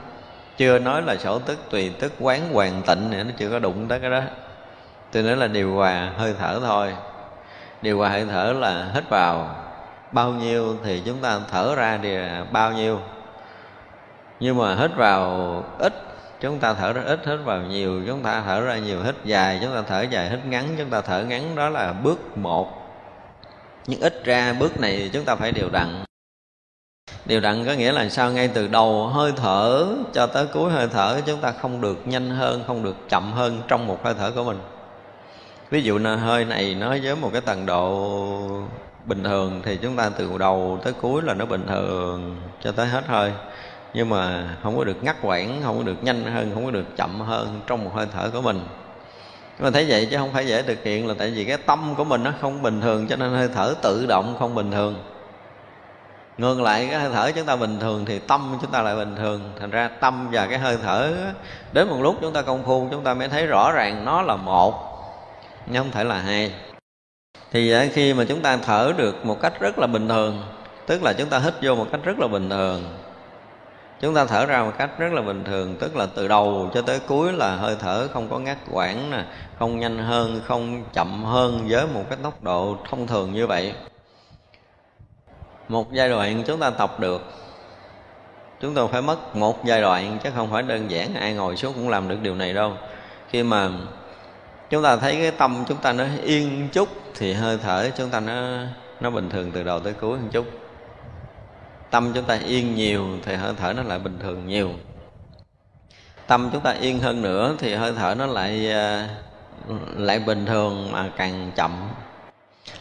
chưa 0.58 0.80
nói 0.80 1.02
là 1.02 1.18
sổ 1.18 1.40
tức, 1.40 1.60
tùy 1.70 1.94
tức, 2.00 2.14
quán, 2.20 2.54
hoàn 2.54 2.82
tịnh 2.82 3.10
này, 3.12 3.24
nó 3.24 3.32
chưa 3.38 3.50
có 3.50 3.60
đụng 3.60 3.88
tới 3.88 4.00
cái 4.00 4.10
đó. 4.10 4.22
Tôi 5.12 5.24
nói 5.24 5.36
là 5.36 5.48
điều 5.48 5.76
hòa 5.76 6.12
hơi 6.18 6.34
thở 6.40 6.60
thôi 6.64 6.94
điều 7.84 7.98
hòa 7.98 8.10
hơi 8.10 8.26
thở 8.26 8.54
là 8.60 8.92
hít 8.94 9.10
vào. 9.10 9.56
Bao 10.12 10.32
nhiêu 10.32 10.76
thì 10.84 11.02
chúng 11.06 11.18
ta 11.22 11.40
thở 11.52 11.76
ra 11.76 12.00
thì 12.04 12.18
bao 12.52 12.74
nhiêu. 12.74 13.00
Nhưng 14.40 14.58
mà 14.58 14.76
hít 14.76 14.92
vào 14.96 15.64
ít, 15.80 15.94
chúng 16.40 16.60
ta 16.60 16.74
thở 16.74 16.94
ra 16.94 17.02
ít, 17.06 17.20
hít 17.26 17.40
vào 17.44 17.62
nhiều, 17.62 18.02
chúng 18.08 18.24
ta 18.24 18.44
thở 18.46 18.62
ra 18.62 18.78
nhiều, 18.78 19.04
hít 19.04 19.16
dài, 19.24 19.60
chúng 19.62 19.74
ta 19.74 19.82
thở 19.88 20.02
dài, 20.02 20.30
hít 20.30 20.46
ngắn, 20.46 20.76
chúng 20.78 20.90
ta 20.90 21.02
thở 21.02 21.24
ngắn, 21.24 21.56
đó 21.56 21.70
là 21.70 21.94
bước 21.94 22.38
một. 22.38 22.68
Nhưng 23.88 24.00
ít 24.02 24.26
ra 24.26 24.54
bước 24.54 24.80
này 24.80 25.10
chúng 25.14 25.26
ta 25.26 25.36
phải 25.36 25.52
điều 25.52 25.70
đặn. 25.70 26.04
Điều 27.26 27.40
đặn 27.40 27.66
có 27.66 27.74
nghĩa 27.74 27.92
là 27.92 28.10
sao? 28.10 28.32
Ngay 28.32 28.48
từ 28.48 28.68
đầu 28.68 29.08
hơi 29.08 29.34
thở 29.36 29.88
cho 30.14 30.28
tới 30.28 30.48
cuối 30.54 30.72
hơi 30.72 30.88
thở, 30.88 31.22
chúng 31.26 31.42
ta 31.42 31.52
không 31.52 31.82
được 31.82 32.08
nhanh 32.08 32.30
hơn, 32.30 32.64
không 32.68 32.84
được 32.84 32.96
chậm 33.10 33.34
hơn 33.34 33.62
trong 33.68 33.88
một 33.88 34.04
hơi 34.04 34.14
thở 34.20 34.32
của 34.32 34.44
mình 34.44 34.60
ví 35.74 35.82
dụ 35.82 35.98
là 35.98 36.16
hơi 36.16 36.46
này 36.46 36.76
nó 36.80 36.96
với 37.04 37.16
một 37.16 37.30
cái 37.32 37.42
tầng 37.42 37.66
độ 37.66 38.10
bình 39.06 39.24
thường 39.24 39.62
thì 39.66 39.78
chúng 39.78 39.96
ta 39.96 40.10
từ 40.18 40.38
đầu 40.38 40.80
tới 40.84 40.94
cuối 40.94 41.22
là 41.22 41.34
nó 41.34 41.46
bình 41.46 41.68
thường 41.68 42.36
cho 42.64 42.72
tới 42.72 42.88
hết 42.88 43.08
hơi. 43.08 43.32
Nhưng 43.94 44.10
mà 44.10 44.56
không 44.64 44.78
có 44.78 44.84
được 44.84 45.04
ngắt 45.04 45.16
quãng, 45.22 45.62
không 45.64 45.78
có 45.78 45.84
được 45.84 46.04
nhanh 46.04 46.24
hơn, 46.24 46.52
không 46.54 46.66
có 46.66 46.72
được 46.72 46.98
chậm 46.98 47.22
hơn 47.22 47.60
trong 47.68 47.84
một 47.84 47.92
hơi 47.94 48.08
thở 48.14 48.30
của 48.34 48.42
mình. 48.42 48.60
Nhưng 49.58 49.64
mà 49.64 49.72
thấy 49.72 49.86
vậy 49.88 50.08
chứ 50.12 50.18
không 50.18 50.34
phải 50.34 50.48
dễ 50.48 50.62
thực 50.62 50.84
hiện 50.84 51.08
là 51.08 51.14
tại 51.18 51.30
vì 51.30 51.46
cái 51.46 51.58
tâm 51.58 51.96
của 51.98 52.04
mình 52.04 52.24
nó 52.24 52.32
không 52.42 52.62
bình 52.62 52.82
thường 52.82 53.08
cho 53.08 53.16
nên 53.16 53.32
hơi 53.32 53.50
thở 53.56 53.74
tự 53.82 54.06
động 54.06 54.36
không 54.40 54.56
bình 54.56 54.72
thường. 54.72 54.96
Ngược 56.38 56.62
lại, 56.62 56.88
cái 56.92 57.00
hơi 57.00 57.10
thở 57.14 57.32
chúng 57.36 57.46
ta 57.46 57.56
bình 57.56 57.80
thường 57.80 58.06
thì 58.06 58.20
tâm 58.20 58.58
chúng 58.62 58.72
ta 58.72 58.82
lại 58.82 58.96
bình 58.96 59.16
thường. 59.16 59.42
Thành 59.60 59.70
ra 59.70 59.88
tâm 59.88 60.28
và 60.32 60.48
cái 60.48 60.60
hơi 60.60 60.78
thở, 60.84 61.14
đến 61.72 61.88
một 61.90 62.02
lúc 62.02 62.16
chúng 62.22 62.34
ta 62.34 62.42
công 62.42 62.64
phu, 62.64 62.88
chúng 62.92 63.04
ta 63.04 63.14
mới 63.14 63.30
thấy 63.30 63.46
rõ 63.46 63.72
ràng 63.72 64.06
nó 64.06 64.22
là 64.22 64.36
một 64.36 64.93
nhưng 65.66 65.84
không 65.84 65.92
thể 65.92 66.04
là 66.04 66.20
hai. 66.20 66.52
Thì 67.52 67.72
à, 67.72 67.86
khi 67.94 68.14
mà 68.14 68.26
chúng 68.30 68.42
ta 68.42 68.58
thở 68.58 68.94
được 68.98 69.26
một 69.26 69.42
cách 69.42 69.54
rất 69.60 69.80
là 69.80 69.88
bình 69.88 70.08
thường, 70.08 70.44
tức 70.88 71.04
là 71.04 71.14
chúng 71.14 71.30
ta 71.30 71.40
hít 71.40 71.54
vô 71.62 71.76
một 71.76 71.86
cách 71.92 72.02
rất 72.04 72.20
là 72.20 72.28
bình 72.28 72.50
thường, 72.50 72.84
chúng 74.02 74.16
ta 74.16 74.26
thở 74.26 74.46
ra 74.46 74.64
một 74.64 74.72
cách 74.78 74.90
rất 74.98 75.14
là 75.14 75.22
bình 75.22 75.44
thường, 75.44 75.76
tức 75.80 75.96
là 75.96 76.06
từ 76.16 76.28
đầu 76.28 76.70
cho 76.74 76.82
tới 76.82 77.00
cuối 77.08 77.34
là 77.34 77.56
hơi 77.56 77.76
thở 77.80 78.08
không 78.14 78.30
có 78.30 78.40
ngắt 78.40 78.58
quãng 78.72 79.12
nè, 79.12 79.24
không 79.60 79.80
nhanh 79.80 79.98
hơn, 79.98 80.42
không 80.46 80.84
chậm 80.94 81.24
hơn 81.24 81.66
với 81.70 81.88
một 81.88 82.04
cái 82.10 82.18
tốc 82.24 82.44
độ 82.44 82.78
thông 82.90 83.08
thường 83.08 83.34
như 83.34 83.48
vậy. 83.48 83.74
Một 85.68 85.92
giai 85.92 86.10
đoạn 86.10 86.44
chúng 86.48 86.60
ta 86.60 86.70
tập 86.70 87.00
được, 87.00 87.22
chúng 88.62 88.76
ta 88.76 88.82
phải 88.92 89.02
mất 89.02 89.36
một 89.36 89.66
giai 89.66 89.82
đoạn 89.82 90.18
chứ 90.24 90.30
không 90.36 90.52
phải 90.52 90.64
đơn 90.64 90.92
giản 90.92 91.16
ai 91.16 91.34
ngồi 91.34 91.58
xuống 91.58 91.74
cũng 91.74 91.90
làm 91.90 92.08
được 92.08 92.18
điều 92.22 92.36
này 92.36 92.54
đâu. 92.54 92.74
Khi 93.30 93.44
mà 93.44 93.70
chúng 94.70 94.84
ta 94.84 94.96
thấy 94.98 95.16
cái 95.16 95.32
tâm 95.32 95.64
chúng 95.68 95.78
ta 95.78 95.94
nó 95.94 96.06
yên 96.24 96.70
chút 96.72 96.90
thì 97.16 97.34
hơi 97.34 97.58
thở 97.64 97.90
chúng 97.98 98.10
ta 98.10 98.20
nó 98.20 98.60
nó 99.00 99.10
bình 99.10 99.30
thường 99.30 99.52
từ 99.52 99.64
đầu 99.64 99.80
tới 99.80 99.94
cuối 99.94 100.18
một 100.18 100.28
chút. 100.32 100.46
Tâm 101.90 102.12
chúng 102.16 102.26
ta 102.26 102.40
yên 102.46 102.76
nhiều 102.76 103.08
thì 103.24 103.36
hơi 103.36 103.54
thở 103.58 103.74
nó 103.74 103.84
lại 103.84 104.00
bình 104.00 104.20
thường 104.20 104.48
nhiều. 104.48 104.72
Tâm 106.28 106.50
chúng 106.54 106.62
ta 106.62 106.72
yên 106.72 107.00
hơn 107.00 107.22
nữa 107.22 107.56
thì 107.60 107.74
hơi 107.74 107.94
thở 107.98 108.16
nó 108.18 108.26
lại 108.26 108.72
à, 108.72 109.08
lại 109.98 110.20
bình 110.20 110.46
thường 110.46 110.92
mà 110.92 111.10
càng 111.18 111.52
chậm. 111.56 111.72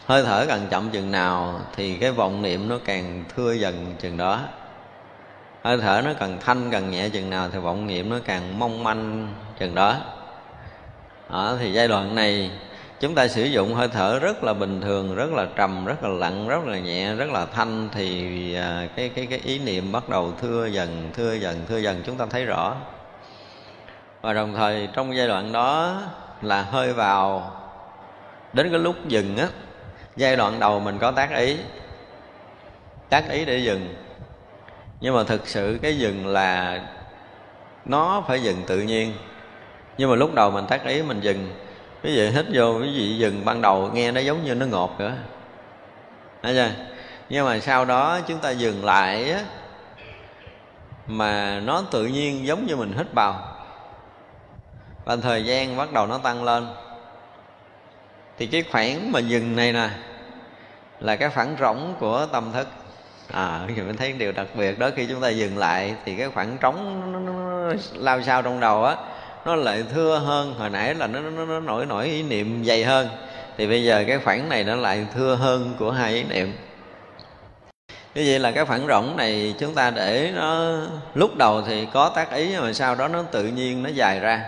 Hơi 0.05 0.23
thở 0.23 0.45
càng 0.47 0.67
chậm 0.69 0.89
chừng 0.89 1.11
nào 1.11 1.59
thì 1.75 1.95
cái 1.95 2.11
vọng 2.11 2.41
niệm 2.41 2.69
nó 2.69 2.77
càng 2.85 3.23
thưa 3.35 3.53
dần 3.53 3.95
chừng 3.99 4.17
đó. 4.17 4.39
Hơi 5.63 5.77
thở 5.77 6.01
nó 6.05 6.11
càng 6.19 6.37
thanh 6.41 6.71
càng 6.71 6.91
nhẹ 6.91 7.09
chừng 7.09 7.29
nào 7.29 7.49
thì 7.51 7.59
vọng 7.59 7.87
niệm 7.87 8.09
nó 8.09 8.17
càng 8.25 8.59
mong 8.59 8.83
manh 8.83 9.33
chừng 9.59 9.75
đó 9.75 9.97
đó, 11.33 11.55
thì 11.59 11.71
giai 11.71 11.87
đoạn 11.87 12.15
này 12.15 12.51
chúng 12.99 13.15
ta 13.15 13.27
sử 13.27 13.43
dụng 13.43 13.73
hơi 13.73 13.87
thở 13.87 14.19
rất 14.19 14.43
là 14.43 14.53
bình 14.53 14.81
thường 14.81 15.15
rất 15.15 15.31
là 15.31 15.47
trầm 15.55 15.85
rất 15.85 16.03
là 16.03 16.09
lặng 16.09 16.47
rất 16.47 16.65
là 16.65 16.79
nhẹ 16.79 17.15
rất 17.15 17.29
là 17.31 17.45
thanh 17.45 17.89
thì 17.91 18.55
à, 18.55 18.87
cái 18.95 19.09
cái 19.09 19.25
cái 19.25 19.39
ý 19.43 19.59
niệm 19.59 19.91
bắt 19.91 20.09
đầu 20.09 20.33
thưa 20.41 20.65
dần 20.65 21.09
thưa 21.13 21.33
dần 21.33 21.65
thưa 21.67 21.77
dần 21.77 22.01
chúng 22.05 22.17
ta 22.17 22.25
thấy 22.29 22.45
rõ. 22.45 22.75
Và 24.21 24.33
đồng 24.33 24.53
thời 24.55 24.89
trong 24.93 25.15
giai 25.15 25.27
đoạn 25.27 25.51
đó 25.51 26.01
là 26.41 26.61
hơi 26.61 26.93
vào. 26.93 27.51
Đến 28.53 28.69
cái 28.69 28.79
lúc 28.79 28.95
dừng 29.07 29.37
á 29.37 29.47
giai 30.15 30.35
đoạn 30.35 30.59
đầu 30.59 30.79
mình 30.79 30.97
có 30.99 31.11
tác 31.11 31.35
ý 31.37 31.57
tác 33.09 33.29
ý 33.29 33.45
để 33.45 33.57
dừng. 33.57 33.95
Nhưng 35.01 35.15
mà 35.15 35.23
thực 35.23 35.47
sự 35.47 35.79
cái 35.81 35.97
dừng 35.97 36.27
là 36.27 36.81
nó 37.85 38.23
phải 38.27 38.43
dừng 38.43 38.63
tự 38.67 38.79
nhiên 38.79 39.13
nhưng 39.97 40.09
mà 40.09 40.15
lúc 40.15 40.33
đầu 40.33 40.51
mình 40.51 40.65
tác 40.67 40.85
ý 40.85 41.01
mình 41.01 41.21
dừng 41.21 41.49
cái 42.03 42.13
gì 42.13 42.29
hít 42.29 42.45
vô 42.53 42.79
cái 42.79 42.93
gì 42.93 43.17
dừng 43.17 43.45
ban 43.45 43.61
đầu 43.61 43.89
nghe 43.93 44.11
nó 44.11 44.21
giống 44.21 44.43
như 44.43 44.55
nó 44.55 44.65
ngọt 44.65 44.95
nữa 44.99 45.13
thấy 46.43 46.53
chưa 46.53 46.71
nhưng 47.29 47.45
mà 47.45 47.59
sau 47.59 47.85
đó 47.85 48.19
chúng 48.27 48.39
ta 48.39 48.51
dừng 48.51 48.85
lại 48.85 49.31
á 49.31 49.43
mà 51.07 51.59
nó 51.59 51.83
tự 51.91 52.05
nhiên 52.05 52.47
giống 52.47 52.65
như 52.65 52.75
mình 52.75 52.93
hít 52.97 53.13
vào 53.13 53.41
và 55.05 55.15
thời 55.15 55.45
gian 55.45 55.77
bắt 55.77 55.93
đầu 55.93 56.07
nó 56.07 56.17
tăng 56.17 56.43
lên 56.43 56.67
thì 58.37 58.47
cái 58.47 58.63
khoảng 58.71 59.11
mà 59.11 59.19
dừng 59.19 59.55
này 59.55 59.73
nè 59.73 59.89
là 60.99 61.15
cái 61.15 61.29
khoảng 61.29 61.55
rỗng 61.59 61.95
của 61.99 62.27
tâm 62.31 62.51
thức 62.53 62.67
à 63.31 63.65
thì 63.67 63.81
mình 63.81 63.97
thấy 63.97 64.13
điều 64.13 64.31
đặc 64.31 64.47
biệt 64.55 64.79
đó 64.79 64.89
khi 64.95 65.05
chúng 65.05 65.21
ta 65.21 65.29
dừng 65.29 65.57
lại 65.57 65.95
thì 66.05 66.15
cái 66.15 66.29
khoảng 66.29 66.57
trống 66.57 67.11
nó, 67.11 67.19
nó, 67.19 67.33
nó 67.33 67.73
lao 67.93 68.21
sao 68.21 68.41
trong 68.41 68.59
đầu 68.59 68.83
á 68.83 68.95
nó 69.45 69.55
lại 69.55 69.83
thưa 69.93 70.17
hơn 70.17 70.53
hồi 70.53 70.69
nãy 70.69 70.95
là 70.95 71.07
nó, 71.07 71.19
nó, 71.19 71.45
nó 71.45 71.59
nổi 71.59 71.85
nổi 71.85 72.05
ý 72.05 72.23
niệm 72.23 72.65
dày 72.65 72.83
hơn. 72.83 73.09
Thì 73.57 73.67
bây 73.67 73.83
giờ 73.83 74.03
cái 74.07 74.19
khoảng 74.19 74.49
này 74.49 74.63
nó 74.63 74.75
lại 74.75 75.05
thưa 75.15 75.35
hơn 75.35 75.75
của 75.79 75.91
hai 75.91 76.13
ý 76.13 76.23
niệm. 76.23 76.53
Như 78.15 78.23
vậy 78.27 78.39
là 78.39 78.51
cái 78.51 78.65
phản 78.65 78.87
rỗng 78.87 79.17
này 79.17 79.55
chúng 79.59 79.73
ta 79.73 79.91
để 79.91 80.31
nó 80.35 80.77
lúc 81.13 81.37
đầu 81.37 81.61
thì 81.61 81.87
có 81.93 82.09
tác 82.09 82.31
ý 82.31 82.55
mà 82.61 82.73
sau 82.73 82.95
đó 82.95 83.07
nó 83.07 83.23
tự 83.31 83.43
nhiên 83.43 83.83
nó 83.83 83.89
dài 83.89 84.19
ra. 84.19 84.41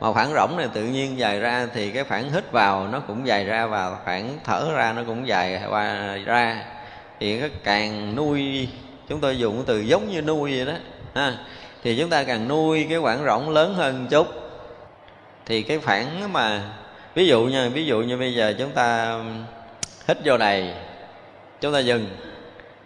Mà 0.00 0.12
phản 0.12 0.34
rỗng 0.34 0.56
này 0.56 0.68
tự 0.74 0.82
nhiên 0.82 1.18
dài 1.18 1.40
ra 1.40 1.66
thì 1.74 1.90
cái 1.90 2.04
phản 2.04 2.32
hít 2.32 2.52
vào 2.52 2.88
nó 2.88 3.00
cũng 3.00 3.26
dài 3.26 3.44
ra 3.44 3.66
và 3.66 3.96
phản 4.04 4.38
thở 4.44 4.72
ra 4.74 4.92
nó 4.92 5.02
cũng 5.06 5.28
dài 5.28 5.60
qua 5.70 6.16
ra. 6.24 6.64
Thì 7.20 7.40
nó 7.40 7.46
càng 7.64 8.16
nuôi 8.16 8.68
chúng 9.08 9.20
tôi 9.20 9.38
dùng 9.38 9.64
từ 9.66 9.80
giống 9.80 10.10
như 10.10 10.22
nuôi 10.22 10.56
vậy 10.56 10.66
đó 10.66 10.72
ha 11.14 11.34
thì 11.84 11.96
chúng 11.98 12.10
ta 12.10 12.24
càng 12.24 12.48
nuôi 12.48 12.86
cái 12.88 12.98
khoảng 12.98 13.24
rộng 13.24 13.50
lớn 13.50 13.74
hơn 13.74 14.06
chút. 14.10 14.26
Thì 15.46 15.62
cái 15.62 15.78
phản 15.78 16.32
mà, 16.32 16.62
ví 17.14 17.26
dụ 17.26 17.44
như 17.44 17.70
ví 17.70 17.86
dụ 17.86 18.02
như 18.02 18.16
bây 18.16 18.34
giờ 18.34 18.54
chúng 18.58 18.70
ta 18.70 19.18
hít 20.08 20.18
vô 20.24 20.36
này, 20.36 20.74
chúng 21.60 21.72
ta 21.72 21.78
dừng, 21.78 22.06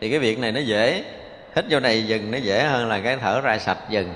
thì 0.01 0.11
cái 0.11 0.19
việc 0.19 0.39
này 0.39 0.53
nó 0.53 0.61
dễ. 0.61 1.05
Hít 1.57 1.65
vô 1.71 1.81
này 1.81 2.07
dừng 2.07 2.31
nó 2.31 2.39
dễ 2.39 2.65
hơn 2.65 2.89
là 2.89 3.01
cái 3.01 3.17
thở 3.17 3.41
ra 3.41 3.59
sạch 3.59 3.79
dừng. 3.89 4.15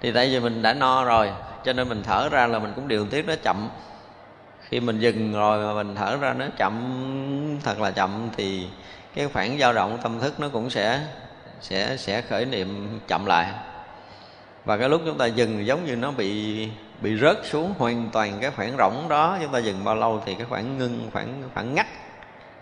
Thì 0.00 0.12
tại 0.12 0.28
vì 0.28 0.40
mình 0.40 0.62
đã 0.62 0.74
no 0.74 1.04
rồi, 1.04 1.30
cho 1.64 1.72
nên 1.72 1.88
mình 1.88 2.02
thở 2.02 2.28
ra 2.28 2.46
là 2.46 2.58
mình 2.58 2.72
cũng 2.76 2.88
điều 2.88 3.06
tiết 3.06 3.26
nó 3.26 3.34
chậm. 3.42 3.68
Khi 4.68 4.80
mình 4.80 4.98
dừng 4.98 5.32
rồi 5.32 5.66
mà 5.66 5.82
mình 5.82 5.94
thở 5.94 6.16
ra 6.16 6.34
nó 6.38 6.46
chậm, 6.56 7.60
thật 7.64 7.80
là 7.80 7.90
chậm, 7.90 8.28
thì 8.36 8.66
cái 9.14 9.28
khoảng 9.32 9.58
dao 9.58 9.72
động 9.72 9.98
tâm 10.02 10.20
thức 10.20 10.40
nó 10.40 10.48
cũng 10.48 10.70
sẽ 10.70 11.00
sẽ 11.60 11.96
sẽ 11.96 12.20
khởi 12.20 12.44
niệm 12.44 13.00
chậm 13.08 13.26
lại 13.26 13.46
và 14.66 14.76
cái 14.76 14.88
lúc 14.88 15.02
chúng 15.06 15.18
ta 15.18 15.26
dừng 15.26 15.66
giống 15.66 15.84
như 15.84 15.96
nó 15.96 16.10
bị 16.10 16.68
bị 17.00 17.16
rớt 17.18 17.36
xuống 17.44 17.74
hoàn 17.78 18.08
toàn 18.12 18.38
cái 18.40 18.50
khoảng 18.50 18.76
rỗng 18.78 19.08
đó, 19.08 19.38
chúng 19.42 19.52
ta 19.52 19.58
dừng 19.58 19.84
bao 19.84 19.94
lâu 19.94 20.22
thì 20.26 20.34
cái 20.34 20.46
khoảng 20.50 20.78
ngưng, 20.78 21.10
khoảng 21.12 21.42
khoảng 21.54 21.74
ngắt 21.74 21.86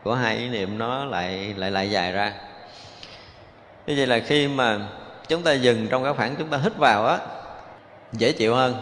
của 0.03 0.15
hai 0.15 0.37
ý 0.37 0.49
niệm 0.49 0.79
nó 0.79 1.05
lại 1.05 1.55
lại 1.57 1.71
lại 1.71 1.91
dài 1.91 2.13
ra. 2.13 2.33
Như 3.87 3.95
vậy 3.97 4.07
là 4.07 4.19
khi 4.19 4.49
mà 4.49 4.79
chúng 5.29 5.43
ta 5.43 5.53
dừng 5.53 5.87
trong 5.91 6.05
cái 6.05 6.13
khoảng 6.13 6.37
chúng 6.37 6.49
ta 6.49 6.59
hít 6.59 6.77
vào 6.77 7.07
á, 7.07 7.19
dễ 8.13 8.33
chịu 8.33 8.55
hơn. 8.55 8.75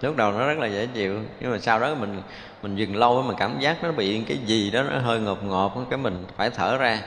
Lúc 0.00 0.16
đầu 0.16 0.32
nó 0.32 0.46
rất 0.46 0.58
là 0.58 0.66
dễ 0.66 0.86
chịu, 0.86 1.20
nhưng 1.40 1.50
mà 1.50 1.58
sau 1.58 1.78
đó 1.78 1.94
mình 1.94 2.22
mình 2.62 2.76
dừng 2.76 2.96
lâu 2.96 3.22
mình 3.22 3.36
cảm 3.38 3.60
giác 3.60 3.82
nó 3.82 3.92
bị 3.92 4.22
cái 4.28 4.36
gì 4.36 4.70
đó 4.70 4.82
nó 4.82 4.98
hơi 4.98 5.20
ngột 5.20 5.44
ngột, 5.44 5.90
cái 5.90 5.98
mình 5.98 6.24
phải 6.36 6.50
thở 6.50 6.78
ra. 6.78 6.98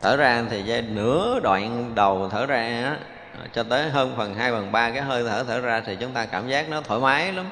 Thở 0.00 0.16
ra 0.16 0.44
thì 0.50 0.62
giai, 0.62 0.82
nửa 0.82 1.40
đoạn 1.42 1.92
đầu 1.94 2.28
thở 2.32 2.46
ra 2.46 2.60
á 2.60 2.96
Ờ, 3.38 3.46
cho 3.52 3.62
tới 3.62 3.90
hơn 3.90 4.14
phần 4.16 4.34
hai, 4.34 4.50
phần 4.50 4.72
ba 4.72 4.90
cái 4.90 5.02
hơi 5.02 5.24
thở 5.24 5.44
thở 5.48 5.60
ra 5.60 5.82
thì 5.86 5.96
chúng 6.00 6.12
ta 6.12 6.26
cảm 6.26 6.48
giác 6.48 6.68
nó 6.68 6.80
thoải 6.80 7.00
mái 7.00 7.32
lắm. 7.32 7.46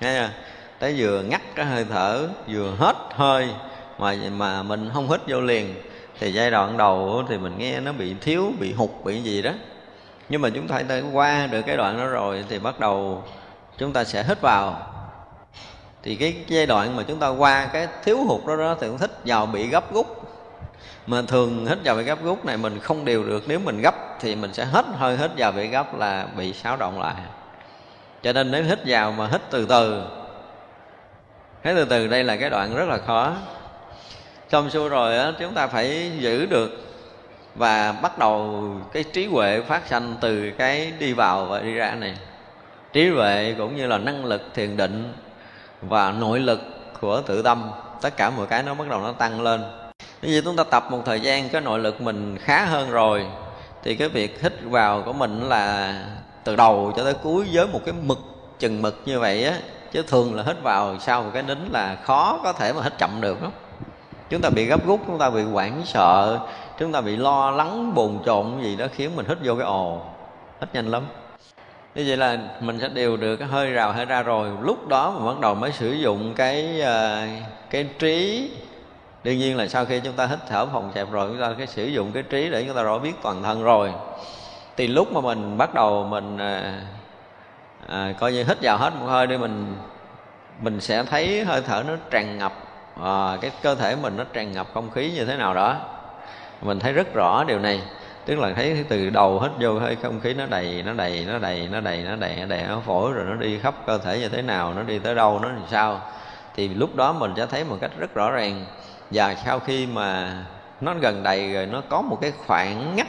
Nghe 0.00 0.28
tới 0.78 0.94
vừa 0.98 1.22
ngắt 1.22 1.40
cái 1.54 1.66
hơi 1.66 1.84
thở, 1.90 2.28
vừa 2.48 2.74
hết 2.78 2.96
hơi 3.10 3.48
mà 3.98 4.14
mà 4.30 4.62
mình 4.62 4.90
không 4.94 5.10
hít 5.10 5.20
vô 5.26 5.40
liền 5.40 5.74
thì 6.20 6.32
giai 6.32 6.50
đoạn 6.50 6.76
đầu 6.76 7.24
thì 7.28 7.38
mình 7.38 7.58
nghe 7.58 7.80
nó 7.80 7.92
bị 7.92 8.14
thiếu, 8.20 8.52
bị 8.60 8.72
hụt, 8.72 8.90
bị 9.04 9.20
gì 9.22 9.42
đó. 9.42 9.50
Nhưng 10.28 10.42
mà 10.42 10.50
chúng 10.50 10.68
ta 10.68 10.82
phải 10.88 11.02
qua 11.12 11.46
được 11.46 11.62
cái 11.62 11.76
đoạn 11.76 11.98
đó 11.98 12.06
rồi 12.06 12.44
thì 12.48 12.58
bắt 12.58 12.80
đầu 12.80 13.24
chúng 13.78 13.92
ta 13.92 14.04
sẽ 14.04 14.24
hít 14.28 14.40
vào. 14.40 14.86
Thì 16.02 16.16
cái 16.16 16.36
giai 16.46 16.66
đoạn 16.66 16.96
mà 16.96 17.02
chúng 17.08 17.18
ta 17.18 17.28
qua 17.28 17.66
cái 17.72 17.88
thiếu 18.04 18.18
hụt 18.24 18.46
đó 18.46 18.56
đó 18.56 18.76
thì 18.80 18.86
cũng 18.88 18.98
thích 18.98 19.20
vào 19.24 19.46
bị 19.46 19.66
gấp 19.66 19.92
rút 19.92 20.06
mà 21.06 21.22
thường 21.22 21.66
hít 21.66 21.78
vào 21.84 21.96
bị 21.96 22.02
gấp 22.02 22.22
rút 22.22 22.44
này 22.44 22.56
mình 22.56 22.78
không 22.80 23.04
điều 23.04 23.24
được. 23.24 23.44
Nếu 23.46 23.58
mình 23.58 23.80
gấp 23.80 23.94
thì 24.20 24.34
mình 24.34 24.52
sẽ 24.52 24.64
hết, 24.64 24.86
hơi 24.96 25.16
hít 25.16 25.30
vào 25.36 25.52
bị 25.52 25.66
gấp 25.66 25.98
là 25.98 26.26
bị 26.36 26.52
xáo 26.52 26.76
động 26.76 27.00
lại. 27.00 27.14
Cho 28.22 28.32
nên 28.32 28.50
nếu 28.50 28.62
hít 28.62 28.78
vào 28.86 29.12
mà 29.12 29.26
hít 29.26 29.40
từ 29.50 29.66
từ, 29.66 30.02
hít 31.64 31.74
từ 31.76 31.84
từ 31.84 32.06
đây 32.06 32.24
là 32.24 32.36
cái 32.36 32.50
đoạn 32.50 32.76
rất 32.76 32.88
là 32.88 32.98
khó. 32.98 33.32
Xong 34.48 34.70
xuôi 34.70 34.88
rồi 34.88 35.18
á, 35.18 35.32
chúng 35.40 35.54
ta 35.54 35.66
phải 35.66 36.12
giữ 36.18 36.46
được 36.46 36.70
và 37.54 37.92
bắt 37.92 38.18
đầu 38.18 38.64
cái 38.92 39.04
trí 39.12 39.26
huệ 39.26 39.60
phát 39.60 39.86
sanh 39.86 40.16
từ 40.20 40.50
cái 40.50 40.92
đi 40.98 41.12
vào 41.12 41.44
và 41.44 41.60
đi 41.60 41.74
ra 41.74 41.94
này. 41.94 42.14
Trí 42.92 43.08
huệ 43.08 43.54
cũng 43.58 43.76
như 43.76 43.86
là 43.86 43.98
năng 43.98 44.24
lực 44.24 44.42
thiền 44.54 44.76
định 44.76 45.12
và 45.82 46.12
nội 46.12 46.40
lực 46.40 46.60
của 47.00 47.22
tự 47.26 47.42
tâm, 47.42 47.70
tất 48.02 48.16
cả 48.16 48.30
mọi 48.30 48.46
cái 48.46 48.62
nó 48.62 48.74
bắt 48.74 48.88
đầu 48.88 49.00
nó 49.00 49.12
tăng 49.12 49.40
lên 49.40 49.87
như 50.22 50.28
vậy 50.32 50.42
chúng 50.44 50.56
ta 50.56 50.64
tập 50.64 50.86
một 50.90 51.02
thời 51.04 51.20
gian, 51.20 51.48
cái 51.48 51.60
nội 51.60 51.78
lực 51.78 52.00
mình 52.00 52.38
khá 52.38 52.64
hơn 52.64 52.90
rồi, 52.90 53.26
thì 53.82 53.94
cái 53.94 54.08
việc 54.08 54.42
hít 54.42 54.52
vào 54.62 55.02
của 55.02 55.12
mình 55.12 55.48
là 55.48 55.94
từ 56.44 56.56
đầu 56.56 56.92
cho 56.96 57.04
tới 57.04 57.14
cuối 57.14 57.46
với 57.52 57.66
một 57.66 57.80
cái 57.84 57.94
mực, 58.02 58.18
chừng 58.58 58.82
mực 58.82 59.02
như 59.04 59.20
vậy 59.20 59.44
á, 59.44 59.54
chứ 59.92 60.02
thường 60.02 60.34
là 60.34 60.42
hít 60.42 60.56
vào 60.62 60.96
sau 61.00 61.22
một 61.22 61.30
cái 61.34 61.42
nín 61.42 61.58
là 61.72 61.96
khó 62.02 62.40
có 62.44 62.52
thể 62.52 62.72
mà 62.72 62.82
hít 62.82 62.98
chậm 62.98 63.20
được 63.20 63.42
đó 63.42 63.48
chúng 64.30 64.40
ta 64.40 64.50
bị 64.50 64.64
gấp 64.64 64.86
rút, 64.86 65.00
chúng 65.06 65.18
ta 65.18 65.30
bị 65.30 65.42
hoảng 65.42 65.82
sợ, 65.84 66.38
chúng 66.78 66.92
ta 66.92 67.00
bị 67.00 67.16
lo 67.16 67.50
lắng, 67.50 67.94
bồn 67.94 68.18
chồn 68.26 68.62
gì 68.62 68.76
đó 68.76 68.86
khiến 68.94 69.16
mình 69.16 69.26
hít 69.28 69.38
vô 69.44 69.54
cái 69.54 69.66
ồ, 69.66 70.00
hít 70.60 70.74
nhanh 70.74 70.90
lắm. 70.90 71.02
Như 71.94 72.04
vậy 72.06 72.16
là 72.16 72.38
mình 72.60 72.80
sẽ 72.80 72.88
điều 72.88 73.16
được 73.16 73.36
cái 73.36 73.48
hơi 73.48 73.70
rào, 73.70 73.92
hơi 73.92 74.04
ra 74.04 74.22
rồi. 74.22 74.50
Lúc 74.62 74.88
đó 74.88 75.10
mình 75.10 75.26
bắt 75.26 75.40
đầu 75.40 75.54
mới 75.54 75.72
sử 75.72 75.92
dụng 75.92 76.34
cái 76.34 76.80
ờ, 76.80 77.26
cái 77.70 77.88
trí 77.98 78.50
đương 79.24 79.38
nhiên 79.38 79.56
là 79.56 79.68
sau 79.68 79.84
khi 79.84 80.00
chúng 80.00 80.12
ta 80.12 80.26
hít 80.26 80.38
thở 80.48 80.66
phòng 80.66 80.92
chẹp 80.94 81.10
rồi 81.10 81.28
chúng 81.28 81.40
ta 81.40 81.52
cái 81.58 81.66
sử 81.66 81.86
dụng 81.86 82.12
cái 82.12 82.22
trí 82.22 82.50
để 82.50 82.64
chúng 82.66 82.76
ta 82.76 82.82
rõ 82.82 82.98
biết 82.98 83.12
toàn 83.22 83.42
thân 83.42 83.62
rồi. 83.62 83.92
Thì 84.76 84.86
lúc 84.86 85.12
mà 85.12 85.20
mình 85.20 85.58
bắt 85.58 85.74
đầu 85.74 86.04
mình 86.04 86.38
à, 86.38 86.80
à, 87.86 88.12
coi 88.20 88.32
như 88.32 88.44
hít 88.44 88.58
vào 88.62 88.78
hết 88.78 88.92
một 89.00 89.06
hơi 89.06 89.26
đi 89.26 89.36
mình 89.36 89.76
mình 90.62 90.80
sẽ 90.80 91.02
thấy 91.02 91.44
hơi 91.44 91.62
thở 91.66 91.84
nó 91.88 91.94
tràn 92.10 92.38
ngập 92.38 92.52
à, 93.02 93.38
cái 93.40 93.50
cơ 93.62 93.74
thể 93.74 93.96
mình 93.96 94.16
nó 94.16 94.24
tràn 94.32 94.52
ngập 94.52 94.66
không 94.74 94.90
khí 94.90 95.12
như 95.14 95.24
thế 95.24 95.36
nào 95.36 95.54
đó. 95.54 95.76
Mình 96.62 96.78
thấy 96.78 96.92
rất 96.92 97.14
rõ 97.14 97.44
điều 97.44 97.58
này 97.58 97.82
tức 98.26 98.38
là 98.38 98.52
thấy 98.56 98.84
từ 98.88 99.10
đầu 99.10 99.40
hít 99.40 99.50
vô 99.60 99.78
hơi 99.78 99.96
không 100.02 100.20
khí 100.20 100.34
nó 100.34 100.46
đầy 100.46 100.82
nó 100.86 100.92
đầy 100.92 101.24
nó 101.28 101.38
đầy 101.38 101.68
nó 101.72 101.80
đầy 101.80 102.02
nó 102.02 102.16
đầy 102.16 102.36
nó 102.36 102.46
đầy 102.46 102.62
nó 102.68 102.80
phổi 102.86 103.12
rồi 103.12 103.24
nó 103.24 103.34
đi 103.34 103.58
khắp 103.58 103.74
cơ 103.86 103.98
thể 103.98 104.18
như 104.20 104.28
thế 104.28 104.42
nào 104.42 104.74
nó 104.74 104.82
đi 104.82 104.98
tới 104.98 105.14
đâu 105.14 105.38
nó 105.42 105.48
làm 105.48 105.64
sao. 105.70 106.00
Thì 106.56 106.68
lúc 106.68 106.96
đó 106.96 107.12
mình 107.12 107.32
sẽ 107.36 107.46
thấy 107.46 107.64
một 107.64 107.76
cách 107.80 107.90
rất 107.98 108.14
rõ 108.14 108.30
ràng 108.30 108.64
và 109.10 109.34
sau 109.44 109.58
khi 109.58 109.86
mà 109.86 110.36
nó 110.80 110.94
gần 110.94 111.22
đầy 111.22 111.52
rồi 111.52 111.66
nó 111.66 111.82
có 111.88 112.02
một 112.02 112.18
cái 112.20 112.32
khoảng 112.46 112.96
ngắt. 112.96 113.06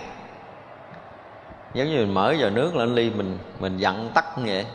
Giống 1.73 1.88
như 1.88 1.97
mình 1.97 2.13
mở 2.13 2.35
vào 2.39 2.49
nước 2.49 2.75
lên 2.75 2.95
ly 2.95 3.09
mình 3.09 3.38
mình 3.59 3.77
dặn 3.77 4.09
tắt 4.13 4.38
như 4.38 4.43
vậy. 4.45 4.65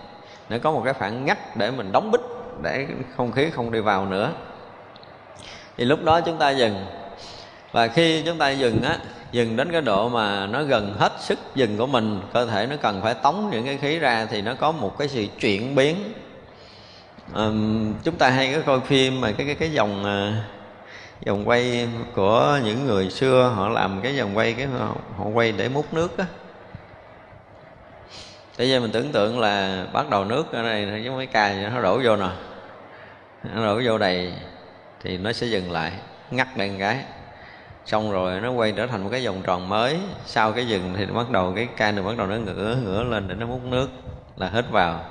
Nó 0.49 0.57
có 0.63 0.71
một 0.71 0.83
cái 0.85 0.95
khoảng 0.95 1.25
ngắt 1.25 1.57
để 1.57 1.71
mình 1.71 1.93
đóng 1.93 2.11
bích 2.11 2.21
để 2.63 2.87
không 3.17 3.33
khí 3.33 3.51
không 3.51 3.73
đi 3.73 3.81
vào 3.81 4.07
nữa. 4.07 4.33
Thì 5.77 5.85
lúc 5.85 6.05
đó 6.05 6.21
chúng 6.21 6.39
ta 6.39 6.51
dừng. 6.51 6.87
Và 7.73 7.89
khi 7.89 8.23
chúng 8.27 8.39
ta 8.39 8.51
dừng 8.51 8.83
á 8.83 8.99
dừng 9.33 9.57
đến 9.57 9.73
cái 9.73 9.81
độ 9.81 10.09
mà 10.09 10.47
nó 10.47 10.63
gần 10.63 10.95
hết 10.99 11.13
sức 11.19 11.39
dừng 11.55 11.79
của 11.79 11.87
mình 11.87 12.21
cơ 12.33 12.47
thể 12.47 12.67
nó 12.67 12.77
cần 12.77 13.03
phải 13.03 13.15
tống 13.15 13.49
những 13.53 13.65
cái 13.65 13.77
khí 13.77 13.99
ra 13.99 14.27
thì 14.31 14.43
nó 14.43 14.55
có 14.55 14.73
một 14.73 14.99
cái 14.99 15.09
sự 15.09 15.27
chuyển 15.41 15.75
biến. 15.75 15.97
Um, 17.35 17.95
chúng 18.05 18.17
ta 18.17 18.31
hay 18.31 18.55
có 18.55 18.61
coi 18.67 18.81
phim 18.81 19.21
mà 19.21 19.33
cái 19.33 19.47
cái 19.47 19.55
cái 19.55 19.73
dòng 19.73 20.03
uh, 20.03 20.54
dòng 21.21 21.49
quay 21.49 21.89
của 22.15 22.59
những 22.65 22.87
người 22.87 23.11
xưa 23.11 23.53
họ 23.57 23.69
làm 23.69 24.01
cái 24.03 24.17
dòng 24.17 24.37
quay 24.37 24.53
cái 24.53 24.67
họ, 24.67 24.97
họ 25.17 25.25
quay 25.25 25.53
để 25.53 25.69
múc 25.69 25.95
nước 25.95 26.19
á. 26.19 26.25
Bây 28.59 28.71
giờ 28.71 28.81
mình 28.81 28.93
tưởng 28.93 29.13
tượng 29.13 29.41
là 29.41 29.87
bắt 29.93 30.11
đầu 30.11 30.25
nước 30.25 30.53
ở 30.53 30.63
đây 30.63 31.03
giống 31.05 31.17
mấy 31.17 31.27
ca 31.27 31.71
nó 31.73 31.83
đổ 31.83 32.01
vô 32.05 32.17
nè. 32.17 32.29
Nó 33.55 33.67
đổ 33.67 33.81
vô 33.85 33.99
đầy 33.99 34.33
Thì 35.03 35.19
nó 35.19 35.33
sẽ 35.33 35.47
dừng 35.47 35.73
lại 35.73 35.93
Ngắt 36.31 36.57
đèn 36.57 36.79
cái. 36.79 37.05
Xong 37.87 38.13
rồi 38.13 38.41
nó 38.41 38.51
quay 38.51 38.73
trở 38.73 38.87
thành 38.87 39.03
một 39.03 39.09
cái 39.13 39.27
vòng 39.27 39.43
tròn 39.43 39.69
mới. 39.69 39.99
Sau 40.27 40.53
cái 40.53 40.67
dừng 40.67 40.95
thì 40.97 41.07
bắt 41.07 41.31
đầu 41.31 41.53
cái 41.57 41.69
ca 41.77 41.93
này 41.93 42.05
bắt 42.05 42.17
đầu 42.19 42.27
nó 42.27 42.37
ngửa 42.37 42.77
ngửa 42.85 43.03
lên 43.03 43.29
để 43.29 43.35
nó 43.35 43.47
múc 43.47 43.65
nước 43.65 43.89
Là 44.37 44.49
hết 44.49 44.71
vào. 44.71 45.05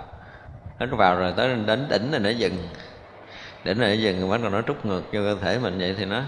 Hết 0.79 0.87
vào 0.91 1.15
rồi 1.15 1.33
tới 1.37 1.55
đến 1.65 1.87
đỉnh 1.89 2.11
này 2.11 2.19
nó 2.19 2.29
dừng 2.29 2.57
để 3.63 3.73
nó 3.73 3.87
dừng 3.87 4.29
bắt 4.29 4.41
đầu 4.41 4.51
nó 4.51 4.61
trút 4.61 4.85
ngược 4.85 5.01
vô 5.13 5.19
cơ 5.21 5.37
thể 5.41 5.59
mình 5.59 5.79
vậy 5.79 5.95
thì 5.97 6.05
nó 6.05 6.21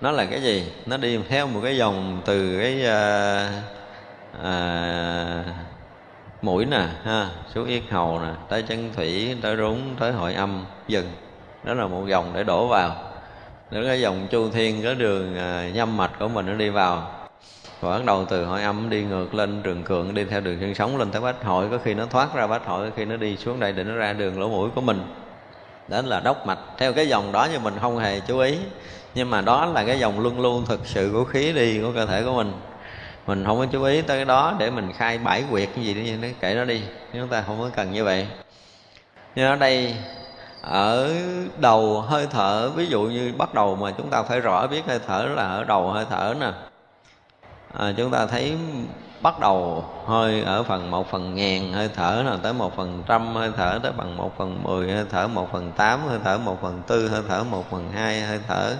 nó 0.00 0.10
là 0.10 0.24
cái 0.24 0.42
gì? 0.42 0.72
Nó 0.86 0.96
đi 0.96 1.18
theo 1.28 1.46
một 1.46 1.60
cái 1.64 1.76
dòng 1.76 2.22
từ 2.24 2.58
cái 2.58 2.86
à, 2.86 3.50
à, 4.42 5.44
mũi 6.42 6.64
nè 6.64 6.86
ha 7.04 7.28
xuống 7.54 7.66
yết 7.66 7.82
hầu 7.90 8.20
nè 8.20 8.30
tới 8.48 8.62
chân 8.62 8.90
thủy 8.96 9.36
tới 9.42 9.56
rúng 9.56 9.96
tới 9.98 10.12
hội 10.12 10.34
âm 10.34 10.64
dừng. 10.88 11.10
Đó 11.64 11.74
là 11.74 11.86
một 11.86 12.06
dòng 12.08 12.32
để 12.34 12.44
đổ 12.44 12.66
vào. 12.66 12.96
Đó 13.70 13.80
cái 13.86 14.00
dòng 14.00 14.26
chu 14.30 14.50
thiên 14.50 14.82
cái 14.82 14.94
đường 14.94 15.36
à, 15.36 15.68
nhâm 15.74 15.96
mạch 15.96 16.18
của 16.18 16.28
mình 16.28 16.46
nó 16.46 16.52
đi 16.52 16.68
vào. 16.68 17.10
Và 17.80 17.90
bắt 17.90 18.04
đầu 18.04 18.24
từ 18.24 18.44
hội 18.44 18.62
âm 18.62 18.90
đi 18.90 19.02
ngược 19.02 19.34
lên 19.34 19.60
trường 19.62 19.82
cường 19.82 20.14
đi 20.14 20.24
theo 20.24 20.40
đường 20.40 20.58
chân 20.60 20.74
sống 20.74 20.98
lên 20.98 21.10
tới 21.10 21.20
bách 21.20 21.44
hội. 21.44 21.68
Có 21.70 21.78
khi 21.78 21.94
nó 21.94 22.06
thoát 22.06 22.34
ra 22.34 22.46
bách 22.46 22.66
hội 22.66 22.90
có 22.90 22.96
khi 22.96 23.04
nó 23.04 23.16
đi 23.16 23.36
xuống 23.36 23.60
đây 23.60 23.72
để 23.72 23.84
nó 23.84 23.94
ra 23.94 24.12
đường 24.12 24.40
lỗ 24.40 24.48
mũi 24.48 24.70
của 24.74 24.80
mình 24.80 25.02
đó 25.92 26.02
là 26.04 26.20
đốc 26.20 26.46
mạch. 26.46 26.58
Theo 26.78 26.92
cái 26.92 27.08
dòng 27.08 27.32
đó 27.32 27.48
nhưng 27.52 27.62
mình 27.62 27.74
không 27.80 27.98
hề 27.98 28.20
chú 28.20 28.38
ý. 28.38 28.58
Nhưng 29.14 29.30
mà 29.30 29.40
đó 29.40 29.66
là 29.66 29.84
cái 29.84 29.98
dòng 29.98 30.20
luân 30.20 30.40
lưu 30.40 30.62
thực 30.66 30.80
sự 30.86 31.10
của 31.12 31.24
khí 31.24 31.52
đi 31.52 31.80
của 31.80 31.92
cơ 31.94 32.06
thể 32.06 32.22
của 32.22 32.32
mình. 32.32 32.52
Mình 33.26 33.44
không 33.44 33.58
có 33.58 33.66
chú 33.72 33.82
ý 33.82 34.02
tới 34.02 34.18
cái 34.18 34.24
đó 34.24 34.54
để 34.58 34.70
mình 34.70 34.92
khai 34.96 35.18
bãi 35.18 35.44
quyệt 35.50 35.68
cái 35.76 35.84
gì 35.84 35.94
đi 35.94 36.16
nó 36.16 36.28
kệ 36.40 36.54
nó 36.54 36.64
đi. 36.64 36.82
Chúng 37.12 37.28
ta 37.28 37.42
không 37.46 37.60
có 37.60 37.70
cần 37.76 37.92
như 37.92 38.04
vậy. 38.04 38.26
Nhưng 39.34 39.46
ở 39.46 39.56
đây 39.56 39.94
ở 40.62 41.10
đầu 41.58 42.00
hơi 42.00 42.26
thở 42.30 42.70
ví 42.70 42.86
dụ 42.86 43.02
như 43.02 43.32
bắt 43.38 43.54
đầu 43.54 43.76
mà 43.76 43.90
chúng 43.98 44.10
ta 44.10 44.22
phải 44.22 44.40
rõ 44.40 44.66
biết 44.66 44.82
hơi 44.86 44.98
thở 45.06 45.26
là 45.36 45.42
ở 45.42 45.64
đầu 45.64 45.90
hơi 45.90 46.06
thở 46.10 46.34
nè. 46.40 46.50
À, 47.78 47.92
chúng 47.96 48.10
ta 48.10 48.26
thấy 48.26 48.56
bắt 49.22 49.40
đầu 49.40 49.84
hơi 50.06 50.42
ở 50.42 50.62
phần 50.62 50.90
một 50.90 51.10
phần 51.10 51.34
ngàn 51.34 51.72
hơi 51.72 51.90
thở 51.96 52.22
là 52.26 52.36
tới 52.42 52.52
một 52.52 52.76
phần 52.76 53.02
trăm 53.06 53.34
hơi 53.34 53.50
thở 53.56 53.78
tới 53.82 53.92
bằng 53.92 54.16
một 54.16 54.38
phần 54.38 54.62
mười 54.62 54.92
hơi 54.92 55.04
thở 55.10 55.28
một 55.28 55.52
phần 55.52 55.72
tám 55.72 56.00
hơi 56.08 56.18
thở 56.24 56.38
một 56.38 56.62
phần 56.62 56.82
tư 56.86 57.08
hơi 57.08 57.22
thở 57.28 57.44
một 57.44 57.70
phần 57.70 57.92
hai 57.92 58.20
hơi 58.20 58.40
thở 58.48 58.76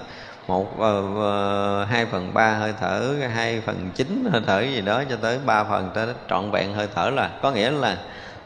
một 0.48 0.68
uh, 0.74 1.88
hai 1.88 2.06
phần 2.06 2.34
ba 2.34 2.54
hơi 2.54 2.74
thở 2.80 3.14
hai 3.34 3.60
phần 3.60 3.90
chín 3.94 4.28
hơi 4.32 4.42
thở 4.46 4.60
gì 4.60 4.80
đó 4.80 5.02
cho 5.10 5.16
tới 5.16 5.38
ba 5.46 5.64
phần 5.64 5.90
tới 5.94 6.06
trọn 6.30 6.50
vẹn 6.50 6.74
hơi 6.74 6.88
thở 6.94 7.10
là 7.10 7.30
có 7.42 7.50
nghĩa 7.50 7.70
là 7.70 7.96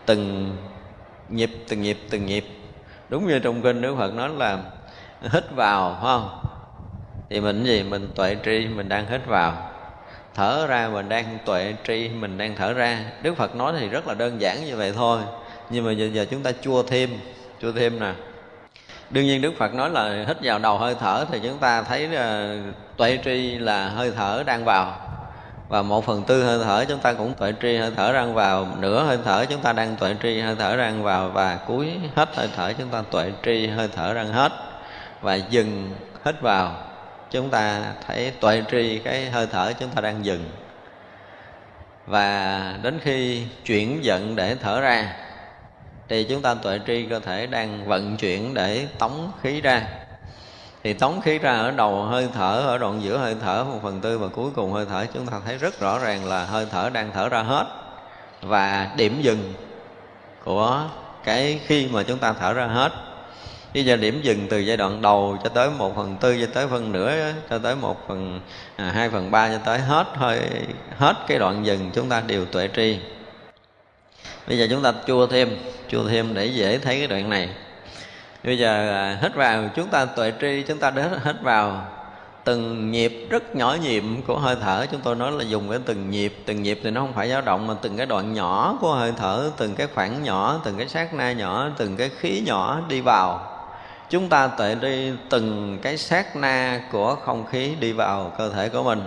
từng 0.07 0.57
nhịp 1.29 1.51
từng 1.69 1.83
nhịp 1.83 1.99
từng 2.11 2.27
nhịp. 2.27 2.45
Đúng 3.09 3.27
như 3.29 3.39
trong 3.39 3.63
kinh 3.63 3.81
đức 3.81 3.97
phật 3.99 4.15
nói 4.15 4.29
là 4.29 4.59
hít 5.23 5.51
vào 5.51 5.91
phải 5.91 6.03
không? 6.03 6.39
Thì 7.31 7.41
mình 7.41 7.65
gì? 7.65 7.83
Mình 7.83 8.09
tuệ 8.15 8.37
tri 8.45 8.69
mình 8.69 8.89
đang 8.89 9.07
hít 9.07 9.27
vào 9.27 9.71
thở 10.37 10.67
ra 10.67 10.89
mình 10.93 11.09
đang 11.09 11.39
tuệ 11.45 11.75
tri 11.87 12.09
mình 12.09 12.39
đang 12.39 12.57
thở 12.57 12.73
ra. 12.73 12.99
Đức 13.23 13.37
phật 13.37 13.57
nói 13.57 13.73
thì 13.79 13.89
rất 13.89 14.07
là 14.07 14.15
đơn 14.15 14.41
giản 14.41 14.65
như 14.65 14.77
vậy 14.77 14.93
thôi. 14.97 15.21
Nhưng 15.71 15.85
mà 15.85 15.93
giờ, 15.93 16.09
giờ 16.13 16.27
chúng 16.31 16.43
ta 16.43 16.53
chua 16.63 16.83
thêm 16.83 17.11
chua 17.63 17.73
thêm 17.73 18.01
nè. 18.01 18.13
Đương 19.11 19.25
nhiên 19.25 19.43
đức 19.43 19.53
phật 19.59 19.75
nói 19.75 19.91
là 19.91 20.25
hít 20.29 20.37
vào 20.43 20.59
đầu 20.59 20.79
hơi 20.79 20.95
thở 21.01 21.25
thì 21.33 21.41
chúng 21.43 21.59
ta 21.59 21.83
thấy 21.83 22.09
uh, 22.09 22.75
tuệ 22.97 23.19
tri 23.25 23.59
là 23.59 23.89
hơi 23.89 24.13
thở 24.17 24.43
đang 24.47 24.65
vào. 24.65 24.97
Và 25.69 25.83
một 25.83 26.07
phần 26.07 26.23
tư 26.23 26.45
hơi 26.45 26.59
thở 26.65 26.85
chúng 26.89 26.99
ta 26.99 27.13
cũng 27.13 27.35
tuệ 27.35 27.53
tri 27.63 27.77
hơi 27.77 27.93
thở 27.97 28.13
đang 28.13 28.35
vào 28.35 28.69
nửa 28.79 29.03
hơi 29.03 29.19
thở 29.25 29.45
chúng 29.45 29.61
ta 29.61 29.73
đang 29.73 29.97
tuệ 29.97 30.15
tri 30.23 30.41
hơi 30.41 30.57
thở 30.59 30.77
đang 30.77 31.03
vào 31.03 31.29
và 31.29 31.59
cuối 31.67 31.91
hết 32.15 32.37
hơi 32.37 32.49
thở 32.57 32.73
chúng 32.79 32.89
ta 32.89 33.03
tuệ 33.11 33.33
tri 33.45 33.67
hơi 33.67 33.89
thở 33.97 34.15
đang 34.15 34.29
hết. 34.29 34.53
Và 35.21 35.35
dừng 35.35 35.91
hít 36.25 36.41
vào 36.41 36.86
chúng 37.31 37.51
ta 37.51 37.93
thấy 38.07 38.33
tuệ 38.41 38.63
tri 38.71 38.99
cái 38.99 39.31
hơi 39.31 39.47
thở 39.53 39.73
chúng 39.81 39.89
ta 39.89 40.01
đang 40.01 40.25
dừng. 40.25 40.45
Và 42.07 42.75
đến 42.83 42.99
khi 43.03 43.47
chuyển 43.65 44.05
giận 44.05 44.37
để 44.37 44.57
thở 44.63 44.81
ra, 44.81 45.13
thì 46.09 46.25
chúng 46.25 46.43
ta 46.43 46.55
tuệ 46.55 46.81
tri 46.87 47.07
cơ 47.11 47.21
thể 47.21 47.47
đang 47.47 47.87
vận 47.87 48.17
chuyển 48.17 48.55
để 48.55 48.87
tống 48.99 49.33
khí 49.43 49.61
ra. 49.61 49.83
Thì 50.85 50.93
tống 50.93 51.21
khí 51.21 51.39
ra 51.39 51.53
ở 51.53 51.71
đầu 51.71 52.03
hơi 52.03 52.29
thở, 52.35 52.61
ở 52.61 52.79
đoạn 52.79 53.03
giữa 53.03 53.19
hơi 53.19 53.37
thở, 53.43 53.65
một 53.65 53.79
phần 53.83 54.01
tư 54.01 54.19
và 54.19 54.29
cuối 54.29 54.51
cùng 54.57 54.73
hơi 54.73 54.87
thở, 54.91 55.07
chúng 55.15 55.27
ta 55.27 55.41
thấy 55.45 55.59
rất 55.59 55.81
rõ 55.81 55.99
ràng 55.99 56.25
là 56.25 56.45
hơi 56.45 56.67
thở 56.71 56.91
đang 56.91 57.11
thở 57.15 57.29
ra 57.29 57.43
hết. 57.43 57.67
Và 58.43 58.91
điểm 58.97 59.21
dừng 59.23 59.55
của 60.45 60.85
cái 61.25 61.61
khi 61.67 61.89
mà 61.93 62.03
chúng 62.03 62.19
ta 62.19 62.33
thở 62.33 62.53
ra 62.53 62.67
hết 62.67 62.93
bây 63.75 63.85
giờ 63.85 63.97
điểm 63.97 64.21
dừng 64.23 64.47
từ 64.51 64.59
giai 64.59 64.77
đoạn 64.77 65.03
đầu 65.03 65.39
cho 65.45 65.49
tới 65.49 65.71
một 65.79 65.97
phần 65.97 66.17
tư 66.21 66.37
cho 66.41 66.47
tới 66.55 66.67
phân 66.69 66.93
nửa 66.93 67.13
cho 67.51 67.59
tới 67.59 67.75
một 67.77 68.09
phần 68.09 68.41
à, 68.77 68.93
hai 68.95 69.11
phần 69.11 69.31
ba 69.31 69.49
cho 69.49 69.59
tới 69.59 69.79
hết 69.79 70.07
hơi 70.15 70.41
hết 70.97 71.15
cái 71.27 71.39
đoạn 71.39 71.67
dừng 71.67 71.91
chúng 71.95 72.09
ta 72.09 72.23
đều 72.27 72.45
tuệ 72.45 72.69
tri. 72.77 72.99
Bây 74.49 74.59
giờ 74.59 74.67
chúng 74.71 74.83
ta 74.83 74.93
chua 75.07 75.27
thêm 75.27 75.57
chua 75.89 76.09
thêm 76.09 76.35
để 76.35 76.47
dễ 76.47 76.79
thấy 76.79 76.99
cái 76.99 77.07
đoạn 77.07 77.31
này. 77.31 77.49
Bây 78.45 78.59
giờ 78.59 78.91
à, 78.91 79.19
hít 79.23 79.35
vào 79.35 79.71
chúng 79.77 79.89
ta 79.89 80.05
tuệ 80.05 80.33
tri 80.41 80.63
chúng 80.63 80.79
ta 80.79 80.91
đến 80.91 81.07
hít 81.25 81.37
vào 81.43 81.89
từng 82.45 82.91
nhịp 82.91 83.27
rất 83.31 83.57
nhỏ 83.57 83.77
nhịp 83.83 84.03
của 84.27 84.39
hơi 84.39 84.57
thở. 84.63 84.87
Chúng 84.93 85.01
tôi 85.01 85.15
nói 85.15 85.33
là 85.33 85.45
dùng 85.45 85.71
cái 85.71 85.79
từng 85.85 86.11
nhịp 86.11 86.35
từng 86.47 86.63
nhịp 86.63 86.81
thì 86.83 86.91
nó 86.91 87.01
không 87.01 87.13
phải 87.13 87.29
dao 87.29 87.41
động 87.41 87.67
mà 87.67 87.75
từng 87.83 87.97
cái 87.97 88.07
đoạn 88.07 88.35
nhỏ 88.35 88.79
của 88.81 88.95
hơi 88.95 89.13
thở 89.17 89.51
từng 89.57 89.75
cái 89.75 89.87
khoảng 89.95 90.23
nhỏ 90.23 90.61
từng 90.65 90.79
cái 90.79 90.89
sát 90.89 91.15
na 91.15 91.33
nhỏ 91.33 91.69
từng 91.77 91.97
cái 91.97 92.11
khí 92.19 92.43
nhỏ 92.47 92.81
đi 92.89 93.01
vào 93.01 93.56
chúng 94.11 94.29
ta 94.29 94.47
tuệ 94.47 94.75
đi 94.75 95.13
từng 95.31 95.79
cái 95.83 95.97
sát 95.97 96.37
na 96.37 96.81
của 96.93 97.15
không 97.15 97.47
khí 97.47 97.75
đi 97.81 97.93
vào 97.93 98.33
cơ 98.39 98.51
thể 98.51 98.69
của 98.69 98.83
mình. 98.83 99.03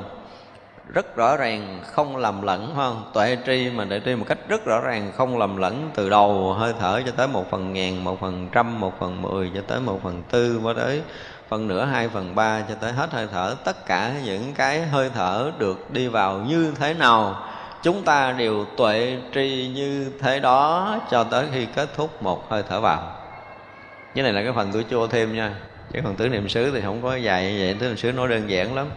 Rất 0.94 1.16
rõ 1.16 1.38
ràng 1.38 1.80
không 1.92 2.18
lầm 2.18 2.42
lẫn 2.42 2.74
không? 2.76 3.12
Tuệ 3.14 3.38
tri 3.46 3.70
mà 3.70 3.86
tuệ 3.90 4.02
tri 4.06 4.16
một 4.16 4.26
cách 4.28 4.38
rất 4.48 4.66
rõ 4.66 4.82
ràng 4.82 5.12
không 5.18 5.38
lầm 5.38 5.58
lẫn 5.58 5.92
từ 5.96 6.10
đầu, 6.10 6.54
hơi 6.54 6.74
thở 6.80 7.02
cho 7.06 7.12
tới 7.12 7.28
một 7.28 7.52
phần 7.52 7.74
ngàn, 7.74 8.04
một 8.04 8.20
phần 8.22 8.50
trăm, 8.52 8.80
một 8.80 8.94
phần 9.00 9.22
mười, 9.22 9.52
cho 9.56 9.62
tới 9.68 9.80
một 9.80 10.00
phần 10.04 10.24
tư 10.32 10.60
cho 10.64 10.74
tới 10.74 11.02
phần 11.50 11.68
nửa, 11.68 11.86
hai 11.86 12.10
phần 12.10 12.36
ba, 12.36 12.62
cho 12.70 12.76
tới 12.76 12.92
hết 12.92 13.12
hơi 13.12 13.28
thở. 13.32 13.56
Tất 13.64 13.86
cả 13.86 14.12
những 14.26 14.54
cái 14.54 14.82
hơi 14.82 15.10
thở 15.16 15.52
được 15.58 15.92
đi 15.92 16.08
vào 16.08 16.38
như 16.38 16.74
thế 16.80 16.94
nào, 16.94 17.44
chúng 17.84 18.04
ta 18.04 18.32
đều 18.32 18.66
tuệ 18.78 19.18
tri 19.34 19.72
như 19.76 20.12
thế 20.22 20.40
đó 20.40 20.96
cho 21.12 21.24
tới 21.24 21.46
khi 21.54 21.66
kết 21.76 21.90
thúc 21.96 22.24
một 22.24 22.50
hơi 22.50 22.64
thở 22.70 22.82
vào 22.82 23.19
cái 24.16 24.24
này 24.24 24.34
là 24.34 24.44
cái 24.44 24.54
phần 24.54 24.70
tuổi 24.74 24.86
chua 24.90 25.08
thêm 25.08 25.36
nha. 25.36 25.56
Chứ 25.94 26.00
còn 26.04 26.16
tứ 26.16 26.30
niệm 26.30 26.50
xứ 26.50 26.72
thì 26.72 26.82
không 26.82 27.02
có 27.02 27.16
dài 27.16 27.52
như 27.52 27.60
vậy. 27.60 27.76
Tứ 27.80 27.88
niệm 27.88 27.98
xứ 27.98 28.12
nói 28.12 28.28
đơn 28.28 28.50
giản 28.50 28.76
lắm. 28.76 28.88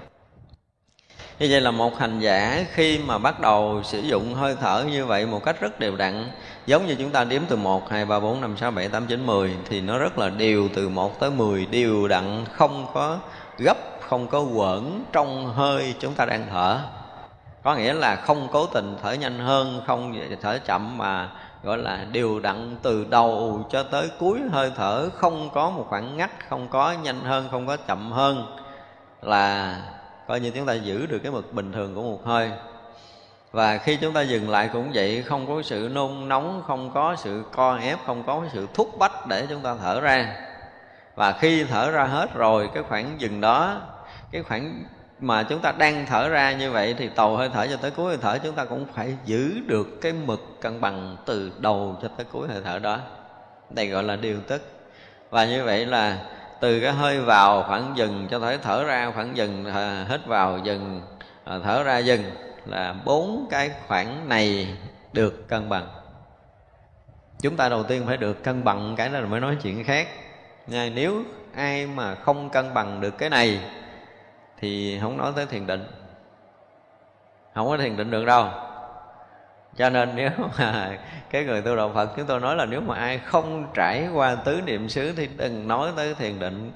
Như 1.39 1.49
vậy 1.51 1.61
là 1.61 1.71
một 1.71 1.99
hành 1.99 2.21
giả 2.21 2.65
khi 2.75 2.99
mà 2.99 3.19
bắt 3.19 3.41
đầu 3.41 3.81
sử 3.85 4.01
dụng 4.01 4.35
hơi 4.35 4.57
thở 4.61 4.85
như 4.91 5.07
vậy 5.07 5.27
một 5.27 5.45
cách 5.45 5.61
rất 5.61 5.81
đều 5.81 5.97
đặn 5.97 6.31
giống 6.67 6.87
như 6.87 6.95
chúng 6.95 7.11
ta 7.11 7.25
đếm 7.25 7.43
từ 7.49 7.57
1, 7.57 7.91
2, 7.91 8.05
3, 8.05 8.21
4, 8.21 8.41
5, 8.41 8.57
6, 8.57 8.71
7, 8.71 8.89
8, 8.89 9.07
9, 9.07 9.27
10 9.27 9.55
thì 9.69 9.81
nó 9.81 9.99
rất 9.99 10.19
là 10.19 10.29
đều 10.29 10.69
từ 10.75 10.89
1 10.89 11.21
tới 11.21 11.31
10 11.31 11.67
đều 11.67 12.09
đặn 12.09 12.45
không 12.53 12.87
có 12.95 13.19
gấp 13.59 13.77
không 14.01 14.27
có 14.27 14.41
quẩn 14.41 15.05
trong 15.13 15.55
hơi 15.55 15.95
chúng 15.99 16.15
ta 16.15 16.25
đang 16.25 16.47
thở. 16.51 16.79
Có 17.63 17.77
nghĩa 17.77 17.95
là 17.95 18.17
không 18.17 18.49
cố 18.53 18.67
tình 18.67 18.97
thở 19.03 19.13
nhanh 19.13 19.39
hơn 19.39 19.83
không 19.87 20.15
thở 20.43 20.59
chậm 20.65 20.99
mà 20.99 21.31
gọi 21.63 21.79
là 21.79 22.07
đều 22.13 22.41
đặn 22.41 22.77
từ 22.83 23.07
đầu 23.11 23.65
cho 23.71 23.83
tới 23.83 24.11
cuối 24.19 24.41
hơi 24.51 24.73
thở, 24.77 25.11
không 25.11 25.51
có 25.55 25.71
một 25.71 25.87
khoảng 25.89 26.17
ngắt, 26.17 26.31
không 26.49 26.69
có 26.69 26.93
nhanh 27.03 27.21
hơn, 27.21 27.49
không 27.51 27.67
có 27.67 27.77
chậm 27.77 28.13
hơn 28.13 28.57
là 29.23 29.77
coi 30.29 30.41
như 30.41 30.51
chúng 30.51 30.67
ta 30.67 30.73
giữ 30.73 31.07
được 31.07 31.19
cái 31.19 31.33
mực 31.33 31.53
bình 31.53 31.73
thường 31.73 31.95
của 31.95 32.03
một 32.03 32.21
hơi. 32.25 32.51
Và 33.53 33.79
khi 33.79 33.97
chúng 33.97 34.13
ta 34.13 34.23
dừng 34.23 34.51
lại 34.51 34.71
cũng 34.73 34.91
vậy, 34.95 35.23
không 35.23 35.47
có 35.47 35.63
sự 35.63 35.91
nôn 35.93 36.29
nóng, 36.29 36.63
không 36.67 36.91
có 36.95 37.17
sự 37.17 37.45
co 37.53 37.77
ép, 37.77 37.99
không 38.07 38.23
có 38.27 38.43
sự 38.53 38.69
thúc 38.75 38.99
bách 38.99 39.27
để 39.27 39.47
chúng 39.49 39.61
ta 39.61 39.75
thở 39.83 40.01
ra. 40.01 40.37
Và 41.15 41.33
khi 41.33 41.65
thở 41.65 41.91
ra 41.91 42.05
hết 42.05 42.35
rồi, 42.35 42.71
cái 42.75 42.83
khoảng 42.83 43.21
dừng 43.21 43.41
đó, 43.41 43.81
cái 44.31 44.43
khoảng 44.43 44.85
mà 45.23 45.43
chúng 45.43 45.61
ta 45.61 45.73
đang 45.73 46.07
thở 46.07 46.29
ra 46.29 46.53
như 46.53 46.71
vậy 46.71 46.95
thì 46.99 47.09
tàu 47.09 47.37
hơi 47.37 47.49
thở 47.53 47.67
cho 47.67 47.77
tới 47.77 47.91
cuối 47.91 48.09
hơi 48.09 48.19
thở, 48.23 48.39
chúng 48.39 48.55
ta 48.55 48.65
cũng 48.65 48.87
phải 48.95 49.17
giữ 49.25 49.61
được 49.67 50.01
cái 50.01 50.13
mực 50.13 50.61
cân 50.61 50.81
bằng 50.81 51.17
từ 51.27 51.53
đầu 51.59 51.99
cho 52.03 52.09
tới 52.09 52.27
cuối 52.33 52.49
hơi 52.49 52.61
thở 52.65 52.79
đó. 52.79 52.99
Đây 53.71 53.87
gọi 53.87 54.03
là 54.03 54.17
điều 54.17 54.41
tức. 54.41 54.63
Và 55.31 55.45
như 55.45 55.65
vậy 55.65 55.87
là 55.87 56.19
từ 56.61 56.81
cái 56.81 56.93
hơi 56.93 57.21
vào 57.21 57.63
khoảng 57.63 57.93
dừng 57.97 58.29
cho 58.31 58.39
tới 58.39 58.59
thở 58.63 58.85
ra, 58.85 59.13
khoảng 59.15 59.37
dừng 59.37 59.65
à, 59.65 60.05
hết 60.09 60.27
vào 60.27 60.59
dừng 60.59 61.03
à, 61.45 61.59
thở 61.65 61.83
ra 61.83 61.99
dừng 61.99 62.23
là 62.67 62.95
bốn 63.05 63.47
cái 63.51 63.71
khoảng 63.87 64.29
này 64.29 64.77
được 65.13 65.49
cân 65.49 65.69
bằng. 65.69 65.89
Chúng 67.41 67.57
ta 67.57 67.69
đầu 67.69 67.83
tiên 67.83 68.03
phải 68.07 68.17
được 68.17 68.45
cân 68.45 68.65
bằng 68.65 68.95
cái 68.97 69.09
đó 69.09 69.21
là 69.21 69.27
mới 69.27 69.41
nói 69.41 69.57
chuyện 69.63 69.85
khác. 69.85 70.09
Nha, 70.67 70.91
nếu 70.95 71.23
ai 71.55 71.87
mà 71.87 72.15
không 72.15 72.51
cân 72.51 72.75
bằng 72.75 73.01
được 73.01 73.19
cái 73.19 73.31
này 73.31 73.61
thì 74.63 74.99
không 75.01 75.17
nói 75.17 75.33
tới 75.37 75.47
thiền 75.47 75.67
định. 75.67 75.85
Không 77.55 77.69
có 77.69 77.77
thiền 77.77 77.97
định 77.97 78.11
được 78.11 78.25
đâu. 78.25 78.49
Cho 79.77 79.91
nên 79.91 80.11
nếu 80.17 80.31
mà 80.59 80.99
cái 81.31 81.45
người 81.45 81.63
tu 81.63 81.77
đạo 81.77 81.91
Phật, 81.95 82.11
chúng 82.17 82.27
tôi 82.27 82.41
nói 82.41 82.57
là 82.57 82.65
nếu 82.65 82.81
mà 82.81 82.97
ai 82.97 83.19
không 83.19 83.67
trải 83.75 84.09
qua 84.15 84.35
tứ 84.35 84.61
niệm 84.67 84.89
xứ 84.89 85.13
thì 85.17 85.29
đừng 85.37 85.69
nói 85.69 85.91
tới 85.97 86.15
thiền 86.15 86.39
định 86.39 86.73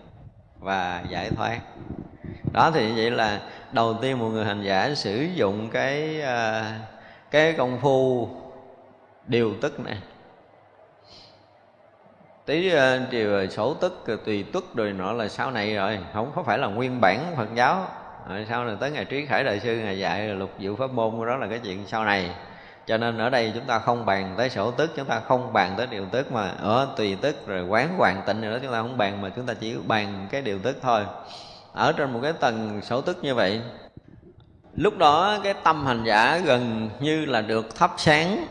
và 0.58 1.04
giải 1.08 1.30
thoát. 1.30 1.60
Đó 2.52 2.70
thì 2.70 2.92
vậy 2.96 3.10
là 3.10 3.40
đầu 3.72 3.94
tiên 4.02 4.18
một 4.18 4.28
người 4.28 4.44
hành 4.44 4.62
giả 4.62 4.94
sử 4.94 5.16
dụng 5.34 5.70
cái 5.70 6.22
à, 6.22 6.72
cái 7.30 7.52
công 7.52 7.78
phu 7.80 8.28
điều 9.26 9.54
tức 9.62 9.80
này 9.80 9.96
tí 12.46 12.70
ờ, 12.70 13.00
triều 13.10 13.32
ờ, 13.32 13.46
sổ 13.46 13.74
tức 13.74 14.02
ờ, 14.06 14.16
tùy 14.24 14.42
tuất 14.52 14.64
rồi 14.74 14.92
nọ 14.92 15.12
là 15.12 15.28
sau 15.28 15.50
này 15.50 15.74
rồi. 15.74 15.98
Không 16.12 16.32
có 16.34 16.42
phải 16.42 16.58
là 16.58 16.66
nguyên 16.66 17.00
bản 17.00 17.34
phật 17.36 17.48
giáo. 17.54 17.88
Rồi 18.28 18.46
sau 18.48 18.64
này 18.64 18.76
tới 18.80 18.90
ngày 18.90 19.04
trí 19.04 19.26
khải 19.26 19.44
đại 19.44 19.60
sư, 19.60 19.76
ngày 19.76 19.98
dạy 19.98 20.28
lục 20.28 20.50
diệu 20.60 20.76
pháp 20.76 20.90
môn, 20.90 21.26
đó 21.26 21.36
là 21.36 21.46
cái 21.46 21.58
chuyện 21.58 21.84
sau 21.86 22.04
này. 22.04 22.30
Cho 22.86 22.96
nên 22.96 23.18
ở 23.18 23.30
đây 23.30 23.52
chúng 23.54 23.64
ta 23.64 23.78
không 23.78 24.06
bàn 24.06 24.34
tới 24.36 24.50
sổ 24.50 24.70
tức, 24.70 24.92
chúng 24.96 25.06
ta 25.06 25.20
không 25.20 25.52
bàn 25.52 25.74
tới 25.76 25.86
điều 25.86 26.06
tức 26.12 26.32
mà 26.32 26.48
ở 26.48 26.88
tùy 26.96 27.16
tức 27.20 27.46
rồi 27.46 27.62
quán 27.62 27.88
hoàn 27.98 28.22
tịnh 28.26 28.40
rồi 28.40 28.52
đó, 28.52 28.58
chúng 28.62 28.72
ta 28.72 28.82
không 28.82 28.96
bàn 28.96 29.22
mà 29.22 29.28
chúng 29.36 29.46
ta 29.46 29.54
chỉ 29.54 29.74
bàn 29.86 30.26
cái 30.30 30.42
điều 30.42 30.58
tức 30.58 30.78
thôi. 30.82 31.02
Ở 31.72 31.92
trên 31.92 32.12
một 32.12 32.20
cái 32.22 32.32
tầng 32.32 32.80
sổ 32.82 33.00
tức 33.00 33.18
như 33.22 33.34
vậy, 33.34 33.60
lúc 34.76 34.98
đó 34.98 35.38
cái 35.44 35.54
tâm 35.64 35.86
hành 35.86 36.04
giả 36.04 36.38
gần 36.44 36.90
như 37.00 37.24
là 37.24 37.40
được 37.40 37.76
thắp 37.76 37.90
sáng 37.96 38.46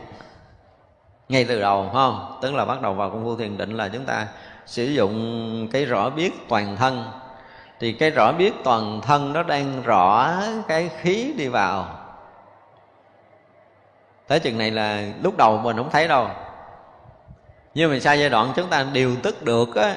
ngay 1.28 1.44
từ 1.44 1.60
đầu, 1.60 1.82
phải 1.82 1.92
không? 1.92 2.38
Tức 2.42 2.54
là 2.54 2.64
bắt 2.64 2.82
đầu 2.82 2.94
vào 2.94 3.10
công 3.10 3.24
phu 3.24 3.36
thiền 3.36 3.56
định 3.56 3.76
là 3.76 3.88
chúng 3.88 4.04
ta 4.04 4.26
sử 4.66 4.84
dụng 4.84 5.68
cái 5.72 5.84
rõ 5.84 6.10
biết 6.10 6.48
toàn 6.48 6.76
thân. 6.76 7.10
Thì 7.80 7.92
cái 7.92 8.10
rõ 8.10 8.32
biết 8.32 8.54
toàn 8.64 9.00
thân 9.00 9.32
nó 9.32 9.42
đang 9.42 9.82
rõ 9.82 10.32
cái 10.68 10.90
khí 11.00 11.34
đi 11.36 11.48
vào. 11.48 11.98
Tới 14.26 14.40
chừng 14.40 14.58
này 14.58 14.70
là 14.70 15.02
lúc 15.22 15.36
đầu 15.36 15.58
mình 15.58 15.76
không 15.76 15.90
thấy 15.90 16.08
đâu. 16.08 16.28
Nhưng 17.74 17.90
mà 17.90 17.98
sau 17.98 18.16
giai 18.16 18.28
đoạn 18.28 18.52
chúng 18.56 18.68
ta 18.68 18.86
điều 18.92 19.16
tức 19.22 19.42
được 19.42 19.74
á 19.74 19.96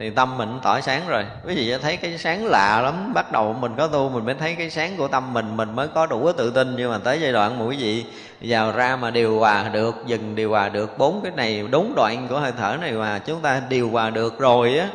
thì 0.00 0.10
tâm 0.10 0.38
mình 0.38 0.58
tỏa 0.62 0.80
sáng 0.80 1.02
rồi. 1.08 1.24
Quý 1.46 1.54
vị 1.54 1.74
thấy 1.82 1.96
cái 1.96 2.18
sáng 2.18 2.46
lạ 2.46 2.80
lắm. 2.80 3.14
Bắt 3.14 3.32
đầu 3.32 3.52
mình 3.60 3.74
có 3.76 3.86
tu, 3.86 4.08
mình 4.08 4.24
mới 4.24 4.34
thấy 4.34 4.54
cái 4.54 4.70
sáng 4.70 4.96
của 4.96 5.08
tâm 5.08 5.32
mình. 5.32 5.56
Mình 5.56 5.76
mới 5.76 5.88
có 5.88 6.06
đủ 6.06 6.24
cái 6.24 6.32
tự 6.36 6.50
tin. 6.50 6.76
Nhưng 6.76 6.90
mà 6.90 6.98
tới 6.98 7.20
giai 7.20 7.32
đoạn 7.32 7.58
mà 7.58 7.64
quý 7.64 7.76
vị, 7.76 8.04
vào 8.40 8.72
ra 8.72 8.96
mà 8.96 9.10
điều 9.10 9.38
hòa 9.38 9.68
được, 9.68 9.94
dừng 10.06 10.34
điều 10.34 10.50
hòa 10.50 10.68
được 10.68 10.98
bốn 10.98 11.20
cái 11.22 11.32
này, 11.36 11.64
đúng 11.70 11.92
đoạn 11.96 12.26
của 12.28 12.40
hơi 12.40 12.52
thở 12.58 12.76
này 12.80 12.92
mà 12.92 13.18
chúng 13.18 13.40
ta 13.40 13.62
điều 13.68 13.90
hòa 13.90 14.10
được 14.10 14.38
rồi 14.38 14.78
á, 14.78 14.88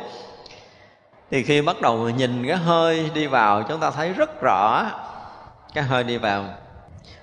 thì 1.30 1.42
khi 1.42 1.62
bắt 1.62 1.80
đầu 1.80 2.10
nhìn 2.10 2.46
cái 2.48 2.56
hơi 2.56 3.10
đi 3.14 3.26
vào, 3.26 3.62
chúng 3.62 3.80
ta 3.80 3.90
thấy 3.90 4.12
rất 4.12 4.40
rõ. 4.42 4.90
Cái 5.74 5.84
hơi 5.84 6.04
đi 6.04 6.16
vào 6.16 6.44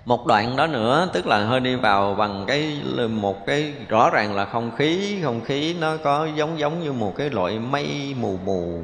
một 0.05 0.25
đoạn 0.25 0.55
đó 0.55 0.67
nữa, 0.67 1.09
tức 1.13 1.27
là 1.27 1.45
hơi 1.45 1.59
đi 1.59 1.75
vào 1.75 2.15
bằng 2.15 2.43
cái 2.47 2.81
một 3.09 3.45
cái 3.45 3.73
rõ 3.89 4.09
ràng 4.09 4.35
là 4.35 4.45
không 4.45 4.71
khí 4.77 5.19
không 5.23 5.41
khí 5.41 5.75
nó 5.79 5.97
có 6.03 6.27
giống 6.35 6.59
giống 6.59 6.83
như 6.83 6.93
một 6.93 7.13
cái 7.17 7.29
loại 7.29 7.59
mây 7.59 8.15
mù 8.19 8.37
mù. 8.45 8.81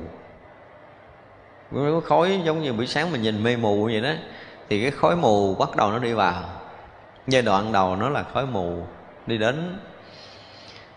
Có 1.71 2.01
khói 2.05 2.41
giống 2.43 2.61
như 2.61 2.73
buổi 2.73 2.87
sáng 2.87 3.11
mình 3.11 3.21
nhìn 3.21 3.43
mây 3.43 3.57
mù 3.57 3.83
vậy 3.83 4.01
đó, 4.01 4.11
thì 4.69 4.81
cái 4.81 4.91
khói 4.91 5.15
mù 5.15 5.55
bắt 5.55 5.75
đầu 5.75 5.91
nó 5.91 5.99
đi 5.99 6.13
vào. 6.13 6.43
Giai 7.27 7.41
đoạn 7.41 7.71
đầu 7.71 7.95
nó 7.95 8.09
là 8.09 8.23
khói 8.33 8.45
mù 8.45 8.83
đi 9.27 9.37
đến, 9.37 9.79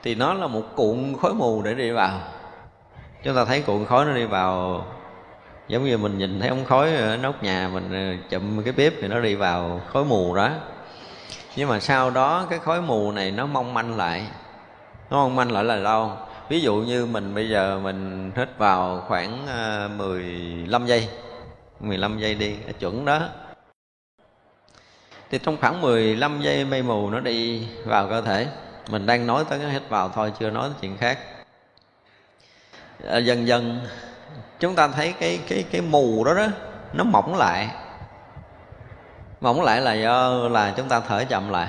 thì 0.02 0.14
nó 0.14 0.34
là 0.34 0.46
một 0.46 0.62
cuộn 0.76 1.14
khói 1.22 1.34
mù 1.34 1.62
để 1.62 1.74
đi 1.74 1.90
vào. 1.90 2.20
Chúng 3.22 3.36
ta 3.36 3.44
thấy 3.44 3.62
cuộn 3.62 3.84
khói 3.84 4.04
nó 4.04 4.12
đi 4.12 4.24
vào 4.24 4.84
giống 5.68 5.84
như 5.84 5.98
mình 5.98 6.18
nhìn 6.18 6.40
thấy 6.40 6.48
ống 6.48 6.64
khói 6.64 6.94
ở 6.96 7.16
nóc 7.16 7.42
nhà 7.42 7.68
mình 7.72 7.92
ờ, 7.92 8.26
chụm 8.30 8.62
cái 8.62 8.72
bếp 8.72 8.92
thì 9.00 9.08
nó 9.08 9.20
đi 9.20 9.34
vào 9.34 9.80
khói 9.92 10.04
mù 10.04 10.34
đó. 10.34 10.50
Nhưng 11.56 11.68
mà 11.68 11.80
sau 11.80 12.10
đó 12.10 12.46
cái 12.50 12.58
khói 12.58 12.82
mù 12.82 13.12
này 13.12 13.30
nó 13.30 13.46
mong 13.46 13.74
manh 13.74 13.96
lại. 13.96 14.26
Nó 15.10 15.16
mong 15.16 15.36
manh 15.36 15.52
lại 15.52 15.64
là 15.64 15.76
lâu. 15.76 16.12
Ví 16.48 16.60
dụ 16.60 16.74
như 16.74 17.06
mình 17.06 17.34
bây 17.34 17.48
giờ 17.48 17.80
mình 17.82 18.30
hít 18.36 18.48
vào 18.58 19.04
khoảng 19.08 19.46
ờ, 19.46 19.90
15 19.96 20.86
giây 20.86 21.08
15 21.80 22.18
giây 22.18 22.34
đi 22.34 22.56
chuẩn 22.80 23.04
đó. 23.04 23.28
Thì 25.30 25.38
trong 25.42 25.56
khoảng 25.56 25.80
15 25.80 26.40
giây 26.42 26.64
mây 26.64 26.82
mù 26.82 27.10
nó 27.10 27.20
đi 27.20 27.66
vào 27.84 28.08
cơ 28.08 28.20
thể. 28.20 28.46
Mình 28.90 29.06
đang 29.06 29.26
nói 29.26 29.44
tới 29.48 29.58
cái 29.58 29.70
hít 29.70 29.88
vào 29.88 30.08
thôi 30.08 30.32
chưa 30.40 30.50
nói 30.50 30.68
tới 30.68 30.78
chuyện 30.80 30.96
khác. 30.96 31.18
À, 33.06 33.18
dần 33.18 33.46
dần 33.46 33.80
chúng 34.62 34.74
ta 34.74 34.88
thấy 34.88 35.14
cái 35.20 35.40
cái 35.48 35.64
cái 35.72 35.80
mù 35.80 36.24
đó 36.24 36.34
đó, 36.34 36.46
nó 36.92 37.04
mỏng 37.04 37.36
lại. 37.36 37.68
Mỏng 39.40 39.62
lại 39.62 39.80
là 39.80 39.92
do 39.92 40.30
là 40.30 40.72
chúng 40.76 40.88
ta 40.88 41.00
thở 41.00 41.24
chậm 41.28 41.50
lại. 41.50 41.68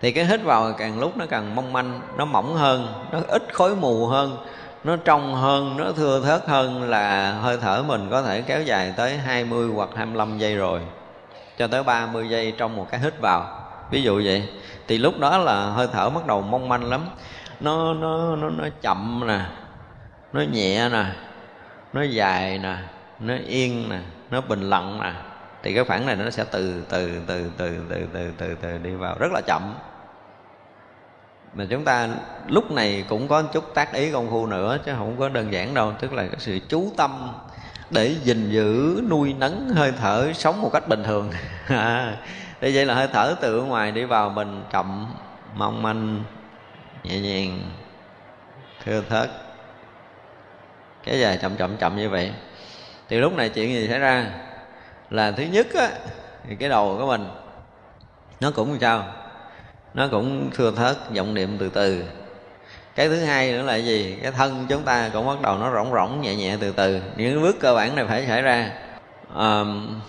Thì 0.00 0.12
cái 0.12 0.24
hít 0.24 0.42
vào 0.42 0.72
càng 0.72 1.00
lúc 1.00 1.16
nó 1.16 1.26
càng 1.26 1.54
mong 1.54 1.72
manh, 1.72 2.00
nó 2.16 2.24
mỏng 2.24 2.54
hơn, 2.54 3.04
nó 3.12 3.18
ít 3.28 3.42
khối 3.52 3.76
mù 3.76 4.06
hơn, 4.06 4.36
nó 4.84 4.96
trong 4.96 5.34
hơn, 5.34 5.76
nó 5.76 5.92
thưa 5.96 6.20
thớt 6.20 6.48
hơn 6.48 6.90
là 6.90 7.32
hơi 7.32 7.58
thở 7.60 7.82
mình 7.86 8.08
có 8.10 8.22
thể 8.22 8.42
kéo 8.42 8.62
dài 8.62 8.94
tới 8.96 9.18
20 9.18 9.68
hoặc 9.74 9.88
25 9.96 10.38
giây 10.38 10.56
rồi, 10.56 10.80
cho 11.58 11.66
tới 11.66 11.82
30 11.82 12.28
giây 12.28 12.54
trong 12.58 12.76
một 12.76 12.86
cái 12.90 13.00
hít 13.00 13.20
vào. 13.20 13.62
Ví 13.90 14.02
dụ 14.02 14.22
vậy, 14.24 14.48
thì 14.88 14.98
lúc 14.98 15.18
đó 15.18 15.38
là 15.38 15.64
hơi 15.66 15.88
thở 15.92 16.10
bắt 16.10 16.26
đầu 16.26 16.40
mong 16.42 16.68
manh 16.68 16.84
lắm. 16.84 17.06
Nó 17.60 17.94
nó 17.94 18.36
nó 18.36 18.50
nó 18.50 18.64
chậm 18.82 19.26
nè, 19.26 19.40
nó 20.32 20.42
nhẹ 20.52 20.88
nè 20.88 21.04
nó 21.96 22.02
dài 22.02 22.58
nè 22.58 22.76
nó 23.20 23.34
yên 23.46 23.88
nè 23.88 23.98
nó 24.30 24.40
bình 24.40 24.70
lặng 24.70 25.00
nè. 25.02 25.12
Thì 25.62 25.74
cái 25.74 25.84
khoảng 25.84 26.06
này 26.06 26.16
nó 26.16 26.30
sẽ 26.30 26.44
từ 26.50 26.82
từ 26.88 27.20
từ 27.26 27.50
từ 27.56 27.80
từ 27.88 28.06
từ 28.12 28.32
từ 28.38 28.54
từ 28.54 28.78
đi 28.78 28.94
vào 28.94 29.16
rất 29.18 29.32
là 29.32 29.40
chậm. 29.46 29.74
Mà 31.54 31.64
chúng 31.70 31.84
ta 31.84 32.08
lúc 32.46 32.70
này 32.70 33.04
cũng 33.08 33.28
có 33.28 33.42
chút 33.42 33.74
tác 33.74 33.92
ý 33.92 34.10
công 34.10 34.30
phu 34.30 34.46
nữa 34.46 34.78
chứ 34.84 34.92
không 34.96 35.16
có 35.18 35.28
đơn 35.28 35.52
giản 35.52 35.74
đâu. 35.74 35.92
Tức 36.00 36.12
là 36.12 36.26
cái 36.26 36.38
sự 36.38 36.58
chú 36.68 36.92
tâm 36.96 37.32
để 37.90 38.14
gìn 38.22 38.50
giữ 38.50 39.02
nuôi 39.10 39.34
nấng 39.38 39.68
hơi 39.68 39.92
thở 40.00 40.32
sống 40.32 40.62
một 40.62 40.70
cách 40.72 40.88
bình 40.88 41.04
thường. 41.04 41.30
À, 41.68 42.16
để 42.60 42.70
vậy 42.74 42.86
là 42.86 42.94
hơi 42.94 43.08
thở 43.12 43.34
từ 43.40 43.62
ngoài 43.62 43.92
đi 43.92 44.04
vào 44.04 44.30
mình 44.30 44.62
chậm 44.72 45.06
mong 45.54 45.82
manh 45.82 46.22
nhẹ 47.04 47.20
nhàng 47.20 47.60
thưa 48.84 49.02
thớt 49.08 49.45
kéo 51.06 51.16
dài 51.16 51.38
chậm 51.42 51.56
chậm 51.56 51.76
chậm 51.76 51.96
như 51.96 52.08
vậy. 52.08 52.32
Thì 53.08 53.18
lúc 53.18 53.32
này 53.32 53.48
chuyện 53.48 53.72
gì 53.72 53.88
xảy 53.88 53.98
ra? 53.98 54.26
Là 55.10 55.30
thứ 55.30 55.42
nhất 55.42 55.66
á 55.74 55.90
thì 56.48 56.56
cái 56.56 56.68
đầu 56.68 56.96
của 56.98 57.06
mình 57.06 57.28
nó 58.40 58.50
cũng 58.50 58.78
sao? 58.80 59.04
Nó 59.94 60.08
cũng 60.10 60.50
thưa 60.54 60.70
thớt 60.70 60.96
vọng 61.16 61.34
niệm 61.34 61.56
từ 61.58 61.68
từ. 61.68 62.04
Cái 62.94 63.08
thứ 63.08 63.24
hai 63.24 63.52
nữa 63.52 63.62
là 63.62 63.76
gì? 63.76 64.18
Cái 64.22 64.32
thân 64.32 64.66
chúng 64.68 64.82
ta 64.82 65.10
cũng 65.12 65.26
bắt 65.26 65.42
đầu 65.42 65.58
nó 65.58 65.72
rỗng 65.74 65.92
rỗng 65.92 66.20
nhẹ 66.20 66.34
nhẹ 66.34 66.56
từ 66.60 66.72
từ. 66.72 67.00
Những 67.16 67.42
bước 67.42 67.56
cơ 67.60 67.74
bản 67.74 67.96
này 67.96 68.04
phải 68.08 68.26
xảy 68.26 68.42
ra. 68.42 68.70
À, 69.36 69.64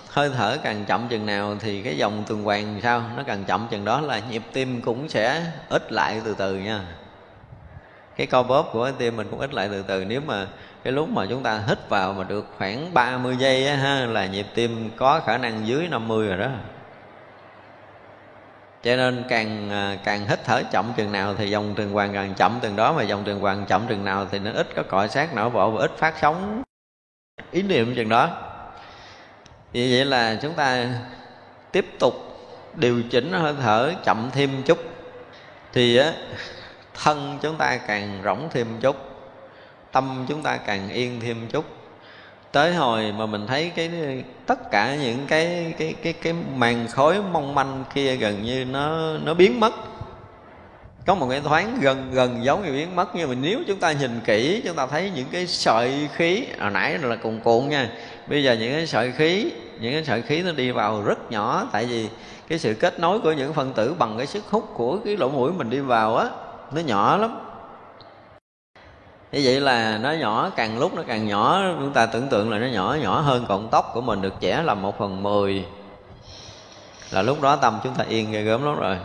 hơi 0.10 0.32
thở 0.38 0.58
càng 0.64 0.86
chậm 0.86 1.08
chừng 1.08 1.26
nào 1.26 1.56
thì 1.60 1.82
cái 1.82 1.98
dòng 1.98 2.24
tuần 2.28 2.44
hoàn 2.44 2.80
sao? 2.84 3.04
Nó 3.18 3.24
càng 3.24 3.44
chậm 3.44 3.68
chừng 3.72 3.86
đó 3.86 4.02
là 4.02 4.22
nhịp 4.30 4.42
tim 4.54 4.82
cũng 4.82 5.10
sẽ 5.10 5.44
ít 5.70 5.92
lại 5.92 6.22
từ 6.26 6.36
từ 6.38 6.56
nha. 6.56 6.82
Cái 8.16 8.28
co 8.28 8.44
bóp 8.44 8.70
của 8.74 8.92
tim 8.92 9.18
mình 9.18 9.28
cũng 9.32 9.40
ít 9.40 9.54
lại 9.54 9.70
từ 9.72 9.84
từ. 9.88 10.06
Nếu 10.06 10.22
mà 10.22 10.48
cái 10.88 10.94
lúc 10.94 11.10
mà 11.10 11.26
chúng 11.30 11.44
ta 11.44 11.62
hít 11.68 11.90
vào 11.90 12.14
mà 12.14 12.24
được 12.24 12.46
khoảng 12.58 12.94
30 12.94 13.36
giây 13.40 13.68
á, 13.68 13.76
ha, 13.76 14.06
là 14.06 14.26
nhịp 14.26 14.46
tim 14.56 14.92
có 14.98 15.22
khả 15.26 15.38
năng 15.38 15.68
dưới 15.68 15.88
50 15.88 16.28
rồi 16.28 16.38
đó. 16.38 16.48
Cho 18.84 18.96
nên 18.96 19.24
càng 19.30 19.70
à, 19.72 19.98
càng 20.04 20.28
hít 20.28 20.40
thở 20.44 20.64
chậm 20.72 20.94
chừng 20.98 21.12
nào 21.12 21.36
thì 21.38 21.50
dòng 21.50 21.74
tuần 21.76 21.92
hoàn 21.92 22.14
càng 22.14 22.34
chậm 22.34 22.60
từng 22.62 22.76
đó 22.76 22.94
mà 22.94 23.04
dòng 23.04 23.24
tuần 23.24 23.40
hoàn 23.40 23.66
chậm 23.66 23.88
chừng 23.88 24.06
nào 24.06 24.28
thì 24.32 24.40
nó 24.40 24.52
ít 24.52 24.68
có 24.76 24.84
cọ 24.84 25.08
sát 25.08 25.34
não 25.34 25.50
bộ 25.50 25.72
và 25.72 25.82
ít 25.82 25.92
phát 25.98 26.14
sóng. 26.22 26.64
Ý 27.52 27.62
niệm 27.62 27.96
chừng 27.96 28.10
đó. 28.10 28.30
Vì 29.72 29.92
vậy 29.92 30.06
là 30.06 30.36
chúng 30.42 30.54
ta 30.54 30.86
tiếp 31.72 31.86
tục 32.00 32.14
điều 32.76 33.04
chỉnh 33.10 33.32
hơi 33.32 33.54
thở 33.62 33.94
chậm 34.04 34.30
thêm 34.34 34.64
chút 34.66 34.78
thì 35.74 35.98
á 35.98 36.14
thân 37.04 37.40
chúng 37.42 37.56
ta 37.58 37.78
càng 37.78 38.22
rỗng 38.24 38.50
thêm 38.52 38.68
chút 38.82 39.07
tâm 39.98 40.26
chúng 40.28 40.42
ta 40.42 40.58
càng 40.58 40.90
yên 40.90 41.20
thêm 41.20 41.48
chút. 41.50 41.66
Tới 42.52 42.74
hồi 42.74 43.14
mà 43.18 43.26
mình 43.26 43.48
thấy 43.48 43.72
cái, 43.76 43.92
tất 44.46 44.72
cả 44.72 44.96
những 44.96 45.26
cái 45.28 45.74
cái 45.78 45.96
cái 46.04 46.14
cái 46.14 46.34
màn 46.56 46.88
khối 46.88 47.16
mong 47.32 47.56
manh 47.56 47.84
kia 47.94 48.16
gần 48.16 48.44
như 48.44 48.66
nó 48.66 49.18
nó 49.26 49.34
biến 49.34 49.60
mất. 49.60 49.74
Có 51.06 51.16
một 51.16 51.28
cái 51.30 51.42
thoáng 51.42 51.78
gần 51.82 52.12
gần 52.12 52.44
giống 52.44 52.66
như 52.66 52.72
biến 52.72 52.96
mất, 52.96 53.16
nhưng 53.16 53.30
mà 53.30 53.36
nếu 53.42 53.60
chúng 53.68 53.80
ta 53.80 53.92
nhìn 53.92 54.20
kỹ, 54.26 54.62
chúng 54.66 54.76
ta 54.76 54.88
thấy 54.88 55.12
những 55.16 55.28
cái 55.32 55.48
sợi 55.48 56.10
khí, 56.14 56.46
hồi 56.60 56.72
nãy 56.72 56.98
là 56.98 57.16
cuồn 57.16 57.40
cuộn 57.44 57.70
nha, 57.70 57.90
bây 58.28 58.44
giờ 58.44 58.54
những 58.54 58.74
cái 58.74 58.88
sợi 58.88 59.12
khí, 59.12 59.52
những 59.80 59.94
cái 59.94 60.06
sợi 60.06 60.22
khí 60.22 60.44
nó 60.44 60.52
đi 60.52 60.72
vào 60.72 61.02
rất 61.02 61.32
nhỏ, 61.32 61.68
tại 61.72 61.86
vì 61.86 62.08
cái 62.48 62.60
sự 62.60 62.74
kết 62.74 63.00
nối 63.00 63.20
của 63.20 63.32
những 63.32 63.54
phân 63.54 63.74
tử 63.74 63.96
bằng 64.00 64.18
cái 64.18 64.28
sức 64.28 64.44
hút 64.50 64.70
của 64.74 64.98
cái 65.06 65.18
lỗ 65.18 65.30
mũi 65.30 65.52
mình 65.52 65.70
đi 65.70 65.80
vào 65.80 66.18
á, 66.18 66.30
nó 66.72 66.82
nhỏ 66.82 67.18
lắm 67.18 67.47
như 69.32 69.42
vậy 69.44 69.60
là 69.60 69.98
nó 69.98 70.12
nhỏ, 70.12 70.52
càng 70.56 70.80
lúc 70.80 70.94
nó 70.96 71.04
càng 71.08 71.28
nhỏ, 71.28 71.62
chúng 71.80 71.94
ta 71.94 72.06
tưởng 72.06 72.28
tượng 72.28 72.52
là 72.52 72.58
nó 72.58 72.68
nhỏ 72.68 72.98
nhỏ 73.02 73.20
hơn 73.20 73.46
cọng 73.48 73.68
tóc 73.72 73.92
của 73.94 74.02
mình, 74.02 74.22
được 74.22 74.34
trẻ 74.40 74.62
là 74.64 74.74
một 74.74 75.00
phần 75.00 75.24
mười. 75.24 75.66
Là 77.12 77.22
lúc 77.22 77.42
đó 77.42 77.56
tâm 77.56 77.80
chúng 77.84 77.94
ta 77.94 78.04
yên 78.10 78.32
ghê 78.32 78.42
gớm 78.42 78.66
lắm 78.66 78.80
rồi. 78.80 78.98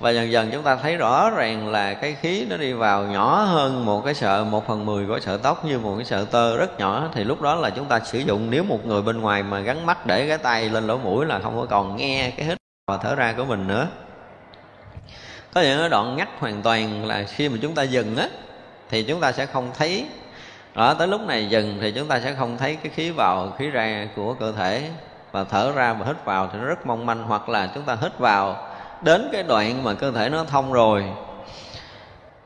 Và 0.00 0.10
dần 0.10 0.32
dần 0.32 0.50
chúng 0.52 0.62
ta 0.62 0.76
thấy 0.76 0.96
rõ 0.96 1.30
ràng 1.30 1.68
là 1.68 1.94
cái 1.94 2.16
khí 2.20 2.46
nó 2.50 2.56
đi 2.56 2.72
vào 2.72 3.04
nhỏ 3.04 3.42
hơn 3.42 3.84
một 3.84 4.04
cái 4.04 4.14
sợi, 4.14 4.44
một 4.44 4.66
phần 4.66 4.86
mười 4.86 5.06
của 5.06 5.20
sợi 5.20 5.38
tóc 5.38 5.64
như 5.64 5.78
một 5.78 5.94
cái 5.96 6.04
sợi 6.04 6.24
tơ 6.24 6.56
rất 6.56 6.78
nhỏ. 6.78 7.08
Thì 7.12 7.24
lúc 7.24 7.40
đó 7.42 7.54
là 7.54 7.70
chúng 7.70 7.84
ta 7.84 8.00
sử 8.00 8.18
dụng 8.18 8.50
nếu 8.50 8.64
một 8.64 8.86
người 8.86 9.02
bên 9.02 9.20
ngoài 9.20 9.42
mà 9.42 9.60
gắn 9.60 9.86
mắt 9.86 10.06
để 10.06 10.28
cái 10.28 10.38
tay 10.38 10.70
lên 10.70 10.86
lỗ 10.86 10.98
mũi 10.98 11.26
là 11.26 11.38
không 11.38 11.60
có 11.60 11.66
còn 11.70 11.96
nghe 11.96 12.32
cái 12.36 12.46
hít 12.46 12.58
và 12.90 12.96
thở 12.96 13.14
ra 13.14 13.34
của 13.36 13.44
mình 13.44 13.66
nữa. 13.66 13.86
Có 15.54 15.60
những 15.60 15.90
đoạn 15.90 16.16
ngắt 16.16 16.28
hoàn 16.38 16.62
toàn 16.62 17.06
là 17.06 17.22
khi 17.22 17.48
mà 17.48 17.58
chúng 17.62 17.74
ta 17.74 17.82
dừng 17.82 18.16
á 18.16 18.28
thì 18.90 19.02
chúng 19.02 19.20
ta 19.20 19.32
sẽ 19.32 19.46
không 19.46 19.70
thấy. 19.78 20.06
Đó, 20.74 20.94
tới 20.94 21.08
lúc 21.08 21.20
này 21.20 21.46
dừng 21.46 21.78
thì 21.80 21.92
chúng 21.92 22.08
ta 22.08 22.20
sẽ 22.20 22.34
không 22.34 22.58
thấy 22.58 22.76
cái 22.76 22.92
khí 22.94 23.10
vào, 23.10 23.52
khí 23.58 23.70
ra 23.70 24.08
của 24.16 24.34
cơ 24.34 24.52
thể. 24.52 24.90
Và 25.32 25.44
thở 25.44 25.72
ra 25.72 25.92
và 25.92 26.06
hít 26.06 26.24
vào 26.24 26.48
thì 26.52 26.58
nó 26.58 26.64
rất 26.64 26.86
mong 26.86 27.06
manh, 27.06 27.22
hoặc 27.22 27.48
là 27.48 27.68
chúng 27.74 27.82
ta 27.82 27.96
hít 28.00 28.18
vào 28.18 28.68
đến 29.02 29.28
cái 29.32 29.42
đoạn 29.42 29.84
mà 29.84 29.94
cơ 29.94 30.12
thể 30.12 30.28
nó 30.28 30.44
thông 30.44 30.72
rồi, 30.72 31.04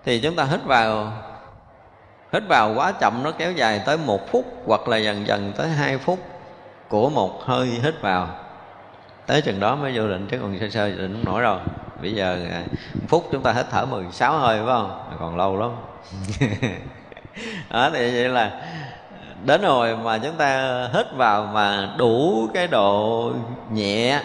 thì 0.05 0.20
chúng 0.20 0.36
ta 0.36 0.45
hít 0.45 0.64
vào. 0.64 1.12
Hít 2.32 2.42
vào 2.49 2.74
quá 2.74 2.92
chậm 2.92 3.22
nó 3.22 3.30
kéo 3.30 3.53
dài 3.53 3.82
tới 3.86 3.97
một 3.97 4.30
phút, 4.30 4.45
hoặc 4.66 4.88
là 4.88 4.97
dần 4.97 5.26
dần 5.26 5.53
tới 5.57 5.68
hai 5.68 5.99
phút 5.99 6.18
của 6.88 7.11
một 7.11 7.45
hơi 7.45 7.66
hít 7.66 7.95
vào 8.01 8.28
tới 9.27 9.43
chừng 9.43 9.61
đó 9.61 9.77
mới 9.77 9.93
vô 9.95 10.09
định, 10.09 10.27
chứ 10.31 10.39
còn 10.39 10.59
sơ 10.61 10.68
sơ 10.68 10.89
định 10.89 11.12
không 11.12 11.25
nổi 11.25 11.43
rồi 11.43 11.59
bây 12.05 12.12
giờ 12.12 12.39
à, 12.51 12.62
phút 13.09 13.29
chúng 13.33 13.43
ta 13.43 13.53
hết 13.53 13.66
thở 13.70 13.87
16 13.87 14.39
hơi, 14.39 14.59
phải 14.59 14.66
không? 14.66 15.16
Còn 15.18 15.37
lâu 15.37 15.57
lắm. 15.57 15.70
Đó, 17.70 17.91
thì 17.93 18.14
vậy 18.14 18.29
là 18.29 18.51
đến 19.45 19.62
rồi 19.62 19.97
mà 19.97 20.18
chúng 20.18 20.37
ta 20.37 20.81
hít 20.95 21.07
vào 21.16 21.47
mà 21.47 21.95
đủ 21.99 22.49
cái 22.55 22.66
độ 22.66 23.31
nhẹ, 23.72 24.20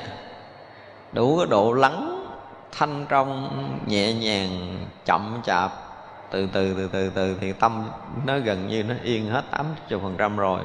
đủ 1.11 1.37
cái 1.37 1.47
độ 1.49 1.73
lắng 1.73 2.25
thanh 2.77 3.05
trong 3.09 3.49
nhẹ 3.87 4.13
nhàng, 4.13 4.77
chậm 5.05 5.41
chạp, 5.45 5.71
từ 6.31 6.47
từ 6.53 6.73
từ 6.73 6.89
từ 6.91 7.09
từ 7.09 7.37
thì 7.41 7.53
tâm 7.53 7.89
nó 8.25 8.37
gần 8.37 8.67
như 8.67 8.83
nó 8.83 8.95
yên 9.03 9.29
hết 9.29 9.43
80% 9.89 10.37
rồi. 10.37 10.59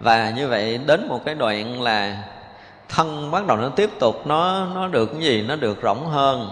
Và 0.00 0.30
như 0.30 0.48
vậy 0.48 0.80
đến 0.86 1.08
một 1.08 1.20
cái 1.24 1.34
đoạn 1.34 1.82
là 1.82 2.22
thân 2.88 3.30
bắt 3.30 3.46
đầu 3.46 3.56
nó 3.56 3.68
tiếp 3.68 3.90
tục, 4.00 4.26
nó 4.26 4.66
nó 4.74 4.88
được 4.88 5.06
cái 5.12 5.20
gì? 5.20 5.44
Nó 5.48 5.56
được 5.56 5.78
rỗng 5.82 6.06
hơn 6.06 6.50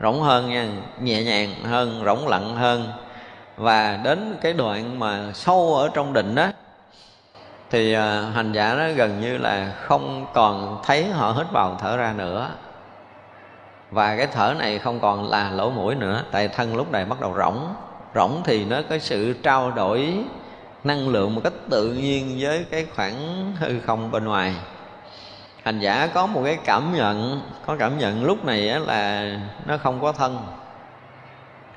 rỗng 0.00 0.22
hơn 0.22 0.50
nha, 0.50 0.68
nhẹ 1.00 1.22
nhàng 1.22 1.54
hơn, 1.64 2.02
rỗng 2.04 2.28
lặng 2.28 2.56
hơn. 2.56 2.92
Và 3.56 4.00
đến 4.04 4.36
cái 4.40 4.52
đoạn 4.52 4.98
mà 4.98 5.32
sâu 5.34 5.74
ở 5.74 5.90
trong 5.94 6.12
định 6.12 6.34
đó 6.34 6.48
thì 7.70 7.92
à, 7.92 8.30
hành 8.34 8.52
giả 8.52 8.74
nó 8.74 8.88
gần 8.96 9.20
như 9.20 9.38
là 9.38 9.72
không 9.80 10.26
còn 10.34 10.80
thấy 10.84 11.04
họ 11.04 11.32
hít 11.32 11.46
vào 11.52 11.76
thở 11.80 11.96
ra 11.96 12.12
nữa. 12.16 12.48
Và 13.90 14.16
cái 14.16 14.26
thở 14.26 14.54
này 14.58 14.78
không 14.78 15.00
còn 15.00 15.30
là 15.30 15.50
lỗ 15.50 15.70
mũi 15.70 15.94
nữa, 15.94 16.22
tại 16.30 16.48
thân 16.48 16.76
lúc 16.76 16.92
này 16.92 17.04
bắt 17.04 17.20
đầu 17.20 17.34
rỗng. 17.38 17.74
Rỗng 18.14 18.42
thì 18.44 18.64
nó 18.64 18.80
có 18.90 18.98
sự 18.98 19.32
trao 19.42 19.70
đổi 19.70 20.14
năng 20.84 21.08
lượng 21.08 21.34
một 21.34 21.40
cách 21.44 21.52
tự 21.70 21.92
nhiên 21.92 22.36
với 22.40 22.64
cái 22.70 22.86
khoảng 22.96 23.16
hư 23.58 23.80
không 23.80 24.10
bên 24.10 24.24
ngoài 24.24 24.54
hành 25.68 25.80
giả 25.80 26.08
có 26.14 26.26
một 26.26 26.42
cái 26.44 26.58
cảm 26.64 26.94
nhận 26.94 27.40
có 27.66 27.76
cảm 27.78 27.98
nhận 27.98 28.24
lúc 28.24 28.44
này 28.44 28.60
là 28.60 29.30
nó 29.66 29.76
không 29.76 30.00
có 30.00 30.12
thân. 30.12 30.46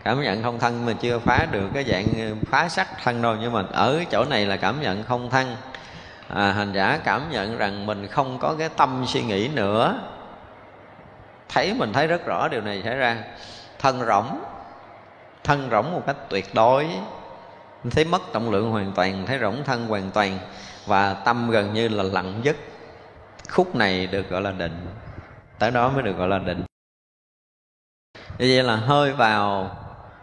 Cảm 0.03 0.21
nhận 0.21 0.43
không 0.43 0.59
thân 0.59 0.85
mà 0.85 0.93
chưa 0.93 1.19
phá 1.19 1.45
được 1.51 1.69
cái 1.73 1.83
dạng 1.83 2.35
phá 2.45 2.69
sắc 2.69 2.87
thân 3.03 3.21
đâu 3.21 3.35
nhưng 3.41 3.53
mà 3.53 3.63
ở 3.71 4.03
chỗ 4.11 4.25
này 4.25 4.45
là 4.45 4.57
cảm 4.57 4.81
nhận 4.81 5.03
không 5.03 5.29
thân. 5.29 5.55
À, 6.27 6.51
hành 6.51 6.73
giả 6.73 6.99
cảm 7.03 7.21
nhận 7.31 7.57
rằng 7.57 7.85
mình 7.85 8.07
không 8.07 8.39
có 8.39 8.55
cái 8.59 8.69
tâm 8.69 9.03
suy 9.07 9.21
nghĩ 9.21 9.47
nữa. 9.47 9.99
Thấy 11.49 11.73
mình 11.73 11.93
thấy 11.93 12.07
rất 12.07 12.25
rõ 12.25 12.47
điều 12.47 12.61
này 12.61 12.81
xảy 12.83 12.95
ra. 12.95 13.17
Thân 13.79 14.05
rỗng 14.05 14.43
thân 15.43 15.67
rỗng 15.71 15.91
một 15.91 16.03
cách 16.07 16.17
tuyệt 16.29 16.53
đối. 16.53 16.87
Thấy 17.91 18.05
mất 18.05 18.21
trọng 18.33 18.51
lượng 18.51 18.71
hoàn 18.71 18.91
toàn 18.91 19.25
thấy 19.25 19.39
rỗng 19.39 19.63
thân 19.65 19.87
hoàn 19.87 20.11
toàn. 20.11 20.39
Và 20.85 21.13
tâm 21.13 21.49
gần 21.49 21.73
như 21.73 21.87
là 21.87 22.03
lặng 22.03 22.41
dứt 22.43 22.70
khúc 23.51 23.75
này 23.75 24.07
được 24.07 24.29
gọi 24.29 24.41
là 24.41 24.51
định. 24.51 24.87
Tới 25.59 25.71
đó 25.71 25.89
mới 25.89 26.03
được 26.03 26.17
gọi 26.17 26.27
là 26.27 26.39
định. 26.39 26.63
Như 28.15 28.47
vậy 28.55 28.63
là 28.63 28.75
hơi 28.75 29.13
vào, 29.13 29.71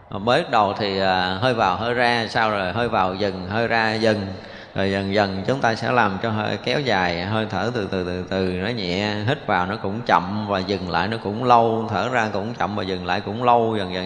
mới 0.09 0.45
đầu 0.51 0.73
thì 0.77 0.99
à, 0.99 1.37
hơi 1.41 1.53
vào, 1.53 1.77
hơi 1.77 1.93
ra, 1.93 2.27
sau 2.29 2.49
rồi 2.49 2.71
hơi 2.71 2.89
vào 2.89 3.15
dần, 3.15 3.47
hơi 3.49 3.67
ra 3.67 3.93
dần 3.93 4.27
rồi 4.75 4.91
dần 4.91 5.13
dần 5.13 5.43
chúng 5.47 5.61
ta 5.61 5.75
sẽ 5.75 5.91
làm 5.91 6.17
cho 6.23 6.29
hơi 6.29 6.57
kéo 6.63 6.79
dài 6.79 7.25
hơi 7.25 7.47
thở 7.49 7.71
từ 7.73 7.87
từ 7.91 8.03
từ 8.03 8.23
từ 8.29 8.51
nó 8.51 8.67
nhẹ 8.67 9.15
hít 9.27 9.47
vào 9.47 9.65
nó 9.65 9.75
cũng 9.75 10.01
chậm 10.05 10.47
và 10.47 10.59
dừng 10.59 10.89
lại 10.89 11.07
nó 11.07 11.17
cũng 11.23 11.43
lâu 11.43 11.87
thở 11.89 12.09
ra 12.09 12.29
cũng 12.33 12.53
chậm 12.53 12.75
và 12.75 12.83
dừng 12.83 13.05
lại 13.05 13.21
cũng 13.21 13.43
lâu 13.43 13.75
dần 13.77 13.93
dần 13.93 14.05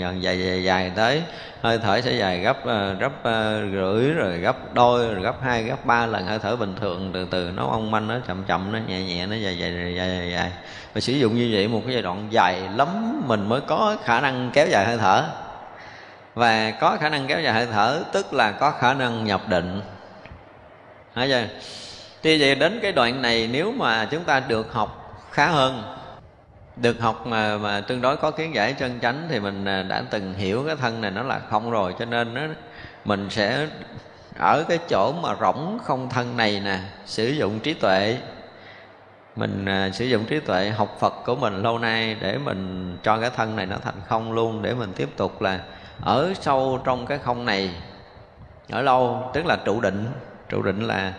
dần 0.00 0.22
dài 0.22 0.38
dài, 0.40 0.64
dài 0.64 0.92
tới. 0.96 1.22
Hơi 1.62 1.78
thở 1.78 2.00
sẽ 2.00 2.12
dài 2.12 2.40
gấp 2.40 2.64
ờ, 2.64 2.94
gấp 2.94 3.12
ờ, 3.22 3.62
rưỡi 3.72 4.10
rồi 4.10 4.38
gấp 4.38 4.74
đôi 4.74 5.14
rồi 5.14 5.22
gấp 5.22 5.42
hai 5.42 5.62
gấp 5.62 5.86
ba 5.86 6.06
lần 6.06 6.26
hơi 6.26 6.38
thở 6.38 6.56
bình 6.56 6.74
thường. 6.80 7.10
Từ 7.14 7.26
từ 7.30 7.50
nó 7.56 7.66
ông 7.66 7.90
manh 7.90 8.08
nó 8.08 8.14
chậm 8.26 8.44
chậm 8.44 8.72
nó 8.72 8.78
nhẹ 8.86 9.02
nhẹ 9.02 9.26
nó 9.26 9.36
dài 9.36 9.58
dài 9.58 9.72
dài 9.76 9.94
dài, 9.94 10.30
dài. 10.32 10.52
và 10.94 11.00
sử 11.00 11.12
dụng 11.12 11.36
như 11.36 11.50
vậy 11.52 11.68
một 11.68 11.80
cái 11.84 11.94
giai 11.94 12.02
đoạn 12.02 12.28
dài 12.30 12.62
lắm 12.76 13.22
mình 13.26 13.48
mới 13.48 13.60
có 13.60 13.96
khả 14.04 14.20
năng 14.20 14.50
kéo 14.52 14.66
dài 14.68 14.86
hơi 14.86 14.96
thở. 14.98 15.24
Và 16.34 16.70
có 16.70 16.96
khả 17.00 17.08
năng 17.08 17.26
kéo 17.26 17.40
dài 17.40 17.52
hơi 17.52 17.66
thở 17.72 18.00
tức 18.12 18.34
là 18.34 18.52
có 18.52 18.70
khả 18.70 18.94
năng 18.94 19.24
nhập 19.24 19.48
định. 19.48 19.80
Thấy 21.18 21.28
chưa? 21.28 21.46
Tuy 22.22 22.40
vậy 22.40 22.54
đến 22.54 22.78
cái 22.82 22.92
đoạn 22.92 23.22
này 23.22 23.48
nếu 23.52 23.72
mà 23.72 24.04
chúng 24.04 24.24
ta 24.24 24.40
được 24.40 24.72
học 24.72 25.20
khá 25.30 25.46
hơn, 25.46 25.82
được 26.76 27.00
học 27.00 27.26
mà 27.26 27.58
mà 27.58 27.80
tương 27.80 28.00
đối 28.00 28.16
có 28.16 28.30
kiến 28.30 28.54
giải 28.54 28.72
chân 28.72 28.98
chánh 29.00 29.26
thì 29.30 29.40
mình 29.40 29.64
à, 29.64 29.82
đã 29.82 30.02
từng 30.10 30.34
hiểu 30.34 30.64
cái 30.66 30.76
thân 30.76 31.00
này 31.00 31.10
nó 31.10 31.22
là 31.22 31.40
không 31.50 31.70
rồi, 31.70 31.94
cho 31.98 32.04
nên 32.04 32.34
nó, 32.34 32.42
mình 33.04 33.30
sẽ 33.30 33.66
ở 34.38 34.64
cái 34.68 34.78
chỗ 34.88 35.12
mà 35.22 35.34
rỗng 35.40 35.78
không 35.84 36.10
thân 36.10 36.36
này 36.36 36.60
nè, 36.64 36.78
sử 37.06 37.28
dụng 37.28 37.60
trí 37.60 37.74
tuệ 37.74 38.18
mình 39.36 39.64
à, 39.64 39.90
sử 39.92 40.04
dụng 40.04 40.24
trí 40.24 40.40
tuệ 40.40 40.70
học 40.70 40.96
Phật 41.00 41.14
của 41.26 41.36
mình 41.36 41.62
lâu 41.62 41.78
nay 41.78 42.16
để 42.20 42.38
mình 42.38 42.96
cho 43.02 43.18
cái 43.18 43.30
thân 43.36 43.56
này 43.56 43.66
nó 43.66 43.76
thành 43.84 44.00
không 44.08 44.32
luôn, 44.32 44.62
để 44.62 44.74
mình 44.74 44.92
tiếp 44.92 45.08
tục 45.16 45.42
là 45.42 45.60
ở 46.00 46.32
sâu 46.40 46.80
trong 46.84 47.06
cái 47.06 47.18
không 47.18 47.44
này, 47.44 47.70
ở 48.70 48.82
lâu, 48.82 49.30
tức 49.34 49.46
là 49.46 49.56
trụ 49.64 49.80
định 49.80 50.06
trụ 50.48 50.62
định 50.62 50.80
là 50.80 51.12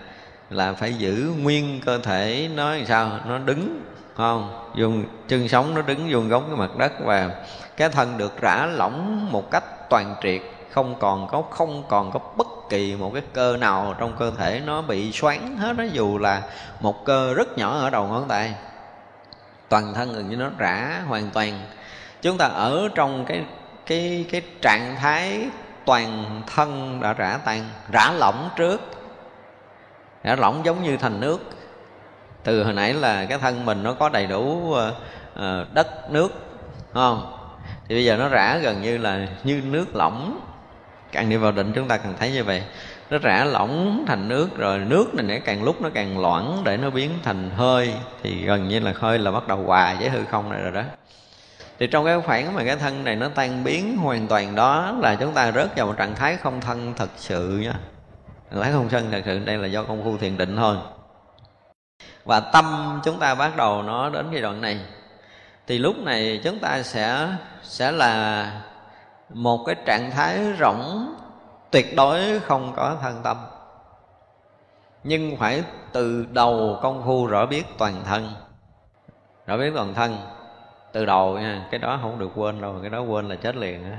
là 0.50 0.74
phải 0.74 0.94
giữ 0.94 1.32
nguyên 1.40 1.82
cơ 1.86 1.98
thể 1.98 2.50
nó 2.56 2.74
sao, 2.88 3.20
nó 3.28 3.38
đứng 3.38 3.84
không? 4.16 4.70
Dùng 4.76 5.04
chân 5.28 5.48
sống 5.48 5.74
nó 5.74 5.82
đứng 5.82 6.08
vuông 6.12 6.30
góc 6.30 6.44
cái 6.48 6.58
mặt 6.58 6.78
đất 6.78 6.92
và 7.04 7.30
cái 7.78 7.90
thân 7.90 8.18
được 8.18 8.42
rã 8.42 8.66
lỏng 8.66 9.28
một 9.32 9.52
cách 9.52 9.90
toàn 9.90 10.16
triệt, 10.24 10.42
không 10.72 10.96
còn 11.00 11.28
có, 11.28 11.42
không 11.42 11.84
còn 11.90 12.12
có 12.12 12.20
bất 12.38 12.48
kỳ 12.70 12.96
một 12.96 13.12
cái 13.14 13.24
cơ 13.34 13.58
nào 13.58 13.96
trong 14.00 14.16
cơ 14.20 14.32
thể 14.38 14.62
nó 14.66 14.82
bị 14.82 15.12
xoắn 15.12 15.58
hết 15.58 15.78
đó 15.78 15.84
dù 15.92 16.18
là 16.18 16.42
một 16.80 17.06
cơ 17.06 17.34
rất 17.34 17.58
nhỏ 17.58 17.80
ở 17.80 17.90
đầu 17.90 18.08
ngón 18.08 18.28
tay. 18.28 18.54
Toàn 19.70 19.94
thân 19.94 20.14
gần 20.14 20.30
như 20.30 20.36
nó 20.36 20.50
rã 20.58 21.02
hoàn 21.08 21.30
toàn. 21.30 21.60
Chúng 22.22 22.38
ta 22.38 22.46
ở 22.46 22.90
trong 22.96 23.26
cái 23.26 23.46
cái 23.86 24.26
cái 24.32 24.42
trạng 24.62 24.96
thái 24.96 25.48
toàn 25.86 26.42
thân 26.56 27.00
đã 27.02 27.14
rã 27.14 27.40
tan, 27.46 27.66
rã 27.92 28.12
lỏng 28.12 28.50
trước 28.56 28.99
rã 30.24 30.36
lỏng 30.36 30.62
giống 30.66 30.84
như 30.84 30.98
thành 30.98 31.20
nước. 31.20 31.40
Từ 32.44 32.64
hồi 32.64 32.74
nãy 32.74 32.94
là 32.94 33.26
cái 33.26 33.38
thân 33.38 33.66
mình 33.66 33.84
nó 33.84 33.94
có 33.94 34.10
đầy 34.10 34.28
đủ 34.28 34.74
ờ, 34.74 34.94
ờ, 35.36 35.66
đất, 35.74 36.12
nước 36.12 36.32
không? 36.94 37.34
Thì 37.88 37.96
bây 37.96 38.06
giờ 38.06 38.18
nó 38.18 38.30
rã 38.30 38.58
gần 38.58 38.82
như 38.82 38.98
là 38.98 39.28
như 39.44 39.62
nước 39.66 39.96
lỏng. 39.96 40.40
Càng 41.12 41.30
đi 41.30 41.38
vào 41.38 41.52
định 41.52 41.72
chúng 41.76 41.88
ta 41.88 41.98
càng 41.98 42.14
thấy 42.20 42.32
như 42.32 42.44
vậy. 42.44 42.64
Nó 43.10 43.18
rã 43.18 43.46
lỏng 43.46 44.04
thành 44.08 44.28
nước 44.28 44.58
rồi 44.58 44.80
nước 44.80 45.16
này 45.16 45.26
nó 45.26 45.46
càng 45.46 45.64
lúc 45.64 45.82
nó 45.82 45.90
càng 45.94 46.20
loãng 46.20 46.62
để 46.64 46.78
nó 46.78 46.90
biến 46.90 47.10
thành 47.24 47.50
hơi. 47.50 47.94
Thì 48.24 48.46
gần 48.46 48.68
như 48.68 48.80
là 48.80 48.94
hơi 48.96 49.20
là 49.20 49.32
bắt 49.32 49.48
đầu 49.48 49.58
hòa 49.58 49.96
với 50.00 50.10
hư 50.10 50.26
không 50.26 50.50
này 50.50 50.62
rồi 50.62 50.72
đó. 50.72 50.82
Thì 51.80 51.88
trong 51.88 52.06
cái 52.06 52.22
khoảng 52.26 52.54
mà 52.54 52.64
cái 52.64 52.76
thân 52.76 53.04
này 53.04 53.16
nó 53.16 53.30
tan 53.36 53.64
biến 53.64 53.98
hoàn 53.98 54.28
toàn 54.28 54.56
đó 54.56 54.98
là 55.00 55.16
chúng 55.16 55.34
ta 55.34 55.52
rớt 55.52 55.78
vào 55.78 55.88
một 55.88 55.98
trạng 55.98 56.16
thái 56.16 56.38
không 56.38 56.62
thân 56.62 56.94
thật 56.98 57.10
sự 57.16 57.60
nha 57.64 57.74
Bác 58.52 58.72
không 58.72 58.90
sân 58.90 59.12
thật 59.12 59.22
sự, 59.26 59.40
đây 59.40 59.58
là 59.58 59.68
do 59.68 59.84
công 59.84 60.04
phu 60.04 60.18
thiền 60.18 60.38
định 60.38 60.56
thôi. 60.56 60.78
Và 62.24 62.40
tâm 62.40 63.00
chúng 63.04 63.20
ta 63.20 63.36
bắt 63.36 63.58
đầu 63.58 63.84
nó 63.84 64.10
đến 64.10 64.28
giai 64.32 64.42
đoạn 64.42 64.62
này. 64.62 64.80
Thì 65.68 65.78
lúc 65.78 65.98
này 65.98 66.42
chúng 66.44 66.60
ta 66.60 66.84
sẽ 66.84 67.28
sẽ 67.64 67.92
là 67.92 68.52
một 69.30 69.64
cái 69.66 69.76
trạng 69.86 70.12
thái 70.12 70.40
rỗng, 70.60 71.14
tuyệt 71.72 71.96
đối 71.96 72.40
không 72.40 72.74
có 72.76 72.98
thân 73.02 73.22
tâm. 73.24 73.38
Nhưng 75.04 75.38
phải 75.38 75.64
từ 75.92 76.26
đầu 76.32 76.80
công 76.82 77.04
phu 77.06 77.28
rõ 77.28 77.46
biết 77.46 77.64
toàn 77.78 78.04
thân. 78.06 78.34
Rõ 79.48 79.58
biết 79.58 79.72
toàn 79.76 79.94
thân. 79.94 80.18
Từ 80.92 81.06
đầu 81.06 81.40
nha, 81.40 81.68
cái 81.72 81.80
đó 81.80 82.00
không 82.02 82.20
được 82.20 82.30
quên 82.36 82.62
đâu, 82.62 82.76
cái 82.82 82.90
đó 82.90 83.02
quên 83.02 83.30
là 83.30 83.36
chết 83.36 83.56
liền 83.56 83.92
á. 83.92 83.98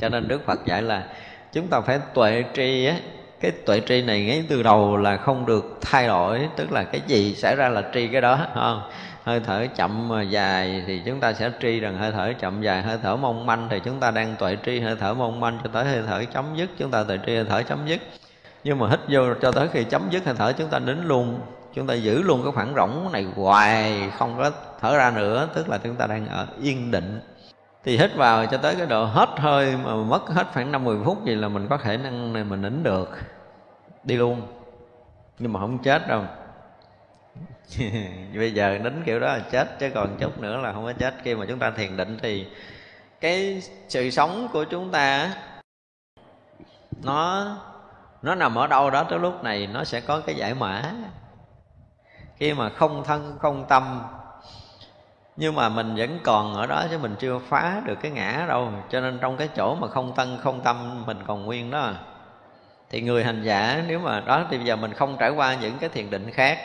Cho 0.00 0.08
nên 0.08 0.28
đức 0.28 0.46
phật 0.46 0.66
dạy 0.66 0.82
là 0.82 1.08
chúng 1.52 1.68
ta 1.68 1.80
phải 1.80 2.00
tuệ 2.14 2.44
tri 2.54 2.86
á 2.86 2.96
cái 3.40 3.50
tuệ 3.50 3.80
tri 3.80 4.02
này 4.02 4.24
ngay 4.24 4.44
từ 4.48 4.62
đầu 4.62 4.96
là 4.96 5.16
không 5.16 5.46
được 5.46 5.78
thay 5.80 6.06
đổi, 6.06 6.48
tức 6.56 6.72
là 6.72 6.84
cái 6.84 7.00
gì 7.06 7.34
xảy 7.34 7.56
ra 7.56 7.68
là 7.68 7.82
tri 7.94 8.08
cái 8.08 8.20
đó 8.20 8.38
không? 8.54 8.82
Hơi 9.24 9.40
thở 9.40 9.66
chậm 9.76 10.08
mà 10.08 10.22
dài 10.22 10.82
thì 10.86 11.02
chúng 11.06 11.20
ta 11.20 11.32
sẽ 11.32 11.50
tri 11.62 11.80
rằng 11.80 11.98
hơi 11.98 12.12
thở 12.12 12.32
chậm 12.40 12.62
dài, 12.62 12.82
hơi 12.82 12.98
thở 13.02 13.16
mong 13.16 13.46
manh 13.46 13.68
thì 13.70 13.80
chúng 13.84 14.00
ta 14.00 14.10
đang 14.10 14.36
tuệ 14.38 14.56
tri 14.66 14.80
hơi 14.80 14.96
thở 15.00 15.14
mong 15.14 15.40
manh 15.40 15.58
cho 15.64 15.70
tới 15.72 15.84
hơi 15.84 16.02
thở 16.06 16.24
chấm 16.34 16.44
dứt, 16.56 16.70
chúng 16.78 16.90
ta 16.90 17.04
tuệ 17.04 17.18
tri 17.26 17.34
hơi 17.34 17.44
thở 17.48 17.62
chấm 17.62 17.78
dứt. 17.86 18.00
Nhưng 18.64 18.78
mà 18.78 18.88
hít 18.90 19.00
vô 19.08 19.34
cho 19.42 19.52
tới 19.52 19.68
khi 19.72 19.84
chấm 19.84 20.02
dứt 20.10 20.24
hơi 20.24 20.34
thở, 20.38 20.52
chúng 20.52 20.68
ta 20.68 20.78
đến 20.78 21.04
luôn, 21.04 21.40
chúng 21.74 21.86
ta 21.86 21.94
giữ 21.94 22.22
luôn 22.22 22.42
cái 22.42 22.52
khoảng 22.52 22.74
rỗng 22.76 23.12
này 23.12 23.26
hoài, 23.36 24.10
không 24.18 24.34
có 24.38 24.50
thở 24.80 24.96
ra 24.96 25.10
nữa, 25.10 25.48
tức 25.54 25.68
là 25.68 25.78
chúng 25.78 25.94
ta 25.94 26.06
đang 26.06 26.28
ở 26.28 26.46
yên 26.62 26.90
định 26.90 27.20
thì 27.86 27.98
hít 27.98 28.14
vào 28.14 28.46
cho 28.46 28.58
tới 28.58 28.74
cái 28.76 28.86
độ 28.86 29.04
hết 29.04 29.28
hơi 29.36 29.76
mà 29.76 29.94
mất 29.94 30.28
hết 30.28 30.46
khoảng 30.52 30.72
năm 30.72 30.84
mười 30.84 30.98
phút 31.04 31.24
gì 31.24 31.34
là 31.34 31.48
mình 31.48 31.66
có 31.70 31.76
khả 31.76 31.96
năng 31.96 32.32
này 32.32 32.44
mình 32.44 32.62
nín 32.62 32.82
được. 32.82 33.18
Đi 34.04 34.16
luôn. 34.16 34.42
Nhưng 35.38 35.52
mà 35.52 35.60
không 35.60 35.78
chết 35.78 36.08
đâu. 36.08 36.24
Bây 38.34 38.52
giờ 38.52 38.78
nín 38.78 39.02
kiểu 39.04 39.20
đó 39.20 39.26
là 39.26 39.38
chết, 39.50 39.78
chứ 39.78 39.90
còn 39.94 40.16
chút 40.18 40.38
nữa 40.38 40.56
là 40.56 40.72
không 40.72 40.84
có 40.84 40.92
chết. 40.92 41.14
Khi 41.22 41.34
mà 41.34 41.46
chúng 41.48 41.58
ta 41.58 41.70
thiền 41.70 41.96
định 41.96 42.18
thì 42.22 42.46
cái 43.20 43.62
sự 43.88 44.10
sống 44.10 44.48
của 44.52 44.64
chúng 44.64 44.90
ta 44.90 45.34
nó 47.02 47.46
nó 48.22 48.34
nằm 48.34 48.54
ở 48.54 48.66
đâu 48.66 48.90
đó 48.90 49.04
tới 49.04 49.18
lúc 49.18 49.44
này 49.44 49.66
nó 49.66 49.84
sẽ 49.84 50.00
có 50.00 50.20
cái 50.20 50.34
giải 50.34 50.54
mã. 50.54 50.92
Khi 52.36 52.54
mà 52.54 52.68
không 52.68 53.04
thân, 53.04 53.36
không 53.40 53.64
tâm 53.68 54.02
nhưng 55.36 55.54
mà 55.54 55.68
mình 55.68 55.94
vẫn 55.96 56.18
còn 56.22 56.54
ở 56.54 56.66
đó 56.66 56.84
chứ 56.90 56.98
mình 56.98 57.14
chưa 57.18 57.38
phá 57.38 57.82
được 57.84 57.98
cái 58.02 58.10
ngã 58.10 58.44
đâu. 58.48 58.72
Cho 58.90 59.00
nên 59.00 59.18
trong 59.18 59.36
cái 59.36 59.48
chỗ 59.56 59.74
mà 59.74 59.88
không 59.88 60.12
tân 60.16 60.38
không 60.42 60.60
tâm, 60.60 61.06
mình 61.06 61.18
còn 61.26 61.44
nguyên 61.44 61.70
đó. 61.70 61.92
Thì 62.90 63.02
người 63.02 63.24
hành 63.24 63.42
giả, 63.42 63.82
nếu 63.88 63.98
mà 63.98 64.20
đó, 64.20 64.44
thì 64.50 64.56
bây 64.56 64.66
giờ 64.66 64.76
mình 64.76 64.92
không 64.92 65.16
trải 65.18 65.30
qua 65.30 65.54
những 65.54 65.78
cái 65.78 65.88
thiền 65.88 66.10
định 66.10 66.30
khác. 66.30 66.58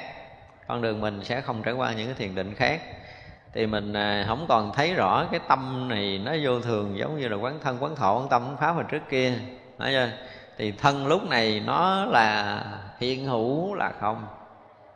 Con 0.68 0.82
đường 0.82 1.02
mình 1.02 1.24
sẽ 1.24 1.42
không 1.42 1.64
trải 1.64 1.74
qua 1.74 1.94
những 1.94 2.06
cái 2.06 2.16
thiền 2.16 2.36
định 2.36 2.54
khác. 2.56 2.82
Thì 3.54 3.68
mình 3.68 3.94
à, 3.94 4.26
không 4.28 4.46
còn 4.48 4.74
thấy 4.74 4.94
rõ 4.94 5.26
cái 5.32 5.40
tâm 5.48 5.88
này 5.90 6.22
nó 6.26 6.32
vô 6.44 6.62
thường 6.62 6.98
giống 6.98 7.20
như 7.20 7.28
là 7.28 7.38
quán 7.38 7.60
thân, 7.64 7.78
quán 7.80 7.96
thọ, 7.96 8.14
quán 8.14 8.30
tâm 8.30 8.44
quán 8.48 8.58
pháp 8.58 8.72
hồi 8.72 8.84
trước 8.90 9.02
kia. 9.10 9.34
Nói 9.78 9.90
chưa? 9.92 10.10
Thì 10.58 10.72
thân 10.72 11.08
lúc 11.08 11.30
này 11.30 11.64
nó 11.66 12.06
là 12.06 12.64
hiện 13.00 13.26
hữu 13.26 13.74
là 13.74 13.92
không 14.00 14.26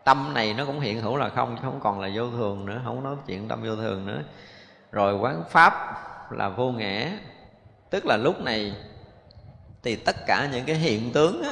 tâm 0.05 0.33
này 0.33 0.53
nó 0.53 0.65
cũng 0.65 0.79
hiện 0.79 1.01
hữu 1.01 1.17
là 1.17 1.29
không, 1.29 1.55
chứ 1.55 1.61
không 1.63 1.79
còn 1.79 1.99
là 1.99 2.09
vô 2.15 2.29
thường 2.29 2.65
nữa, 2.65 2.81
không 2.85 3.03
nói 3.03 3.15
chuyện 3.27 3.47
tâm 3.47 3.63
vô 3.63 3.75
thường 3.75 4.05
nữa. 4.05 4.21
Rồi 4.91 5.15
quán 5.17 5.43
pháp 5.49 5.73
là 6.31 6.49
vô 6.49 6.71
ngã. 6.71 7.11
Tức 7.89 8.05
là 8.05 8.17
lúc 8.17 8.41
này 8.41 8.73
thì 9.83 9.95
tất 9.95 10.15
cả 10.27 10.49
những 10.51 10.65
cái 10.65 10.75
hiện 10.75 11.11
tướng 11.13 11.43
á, 11.43 11.49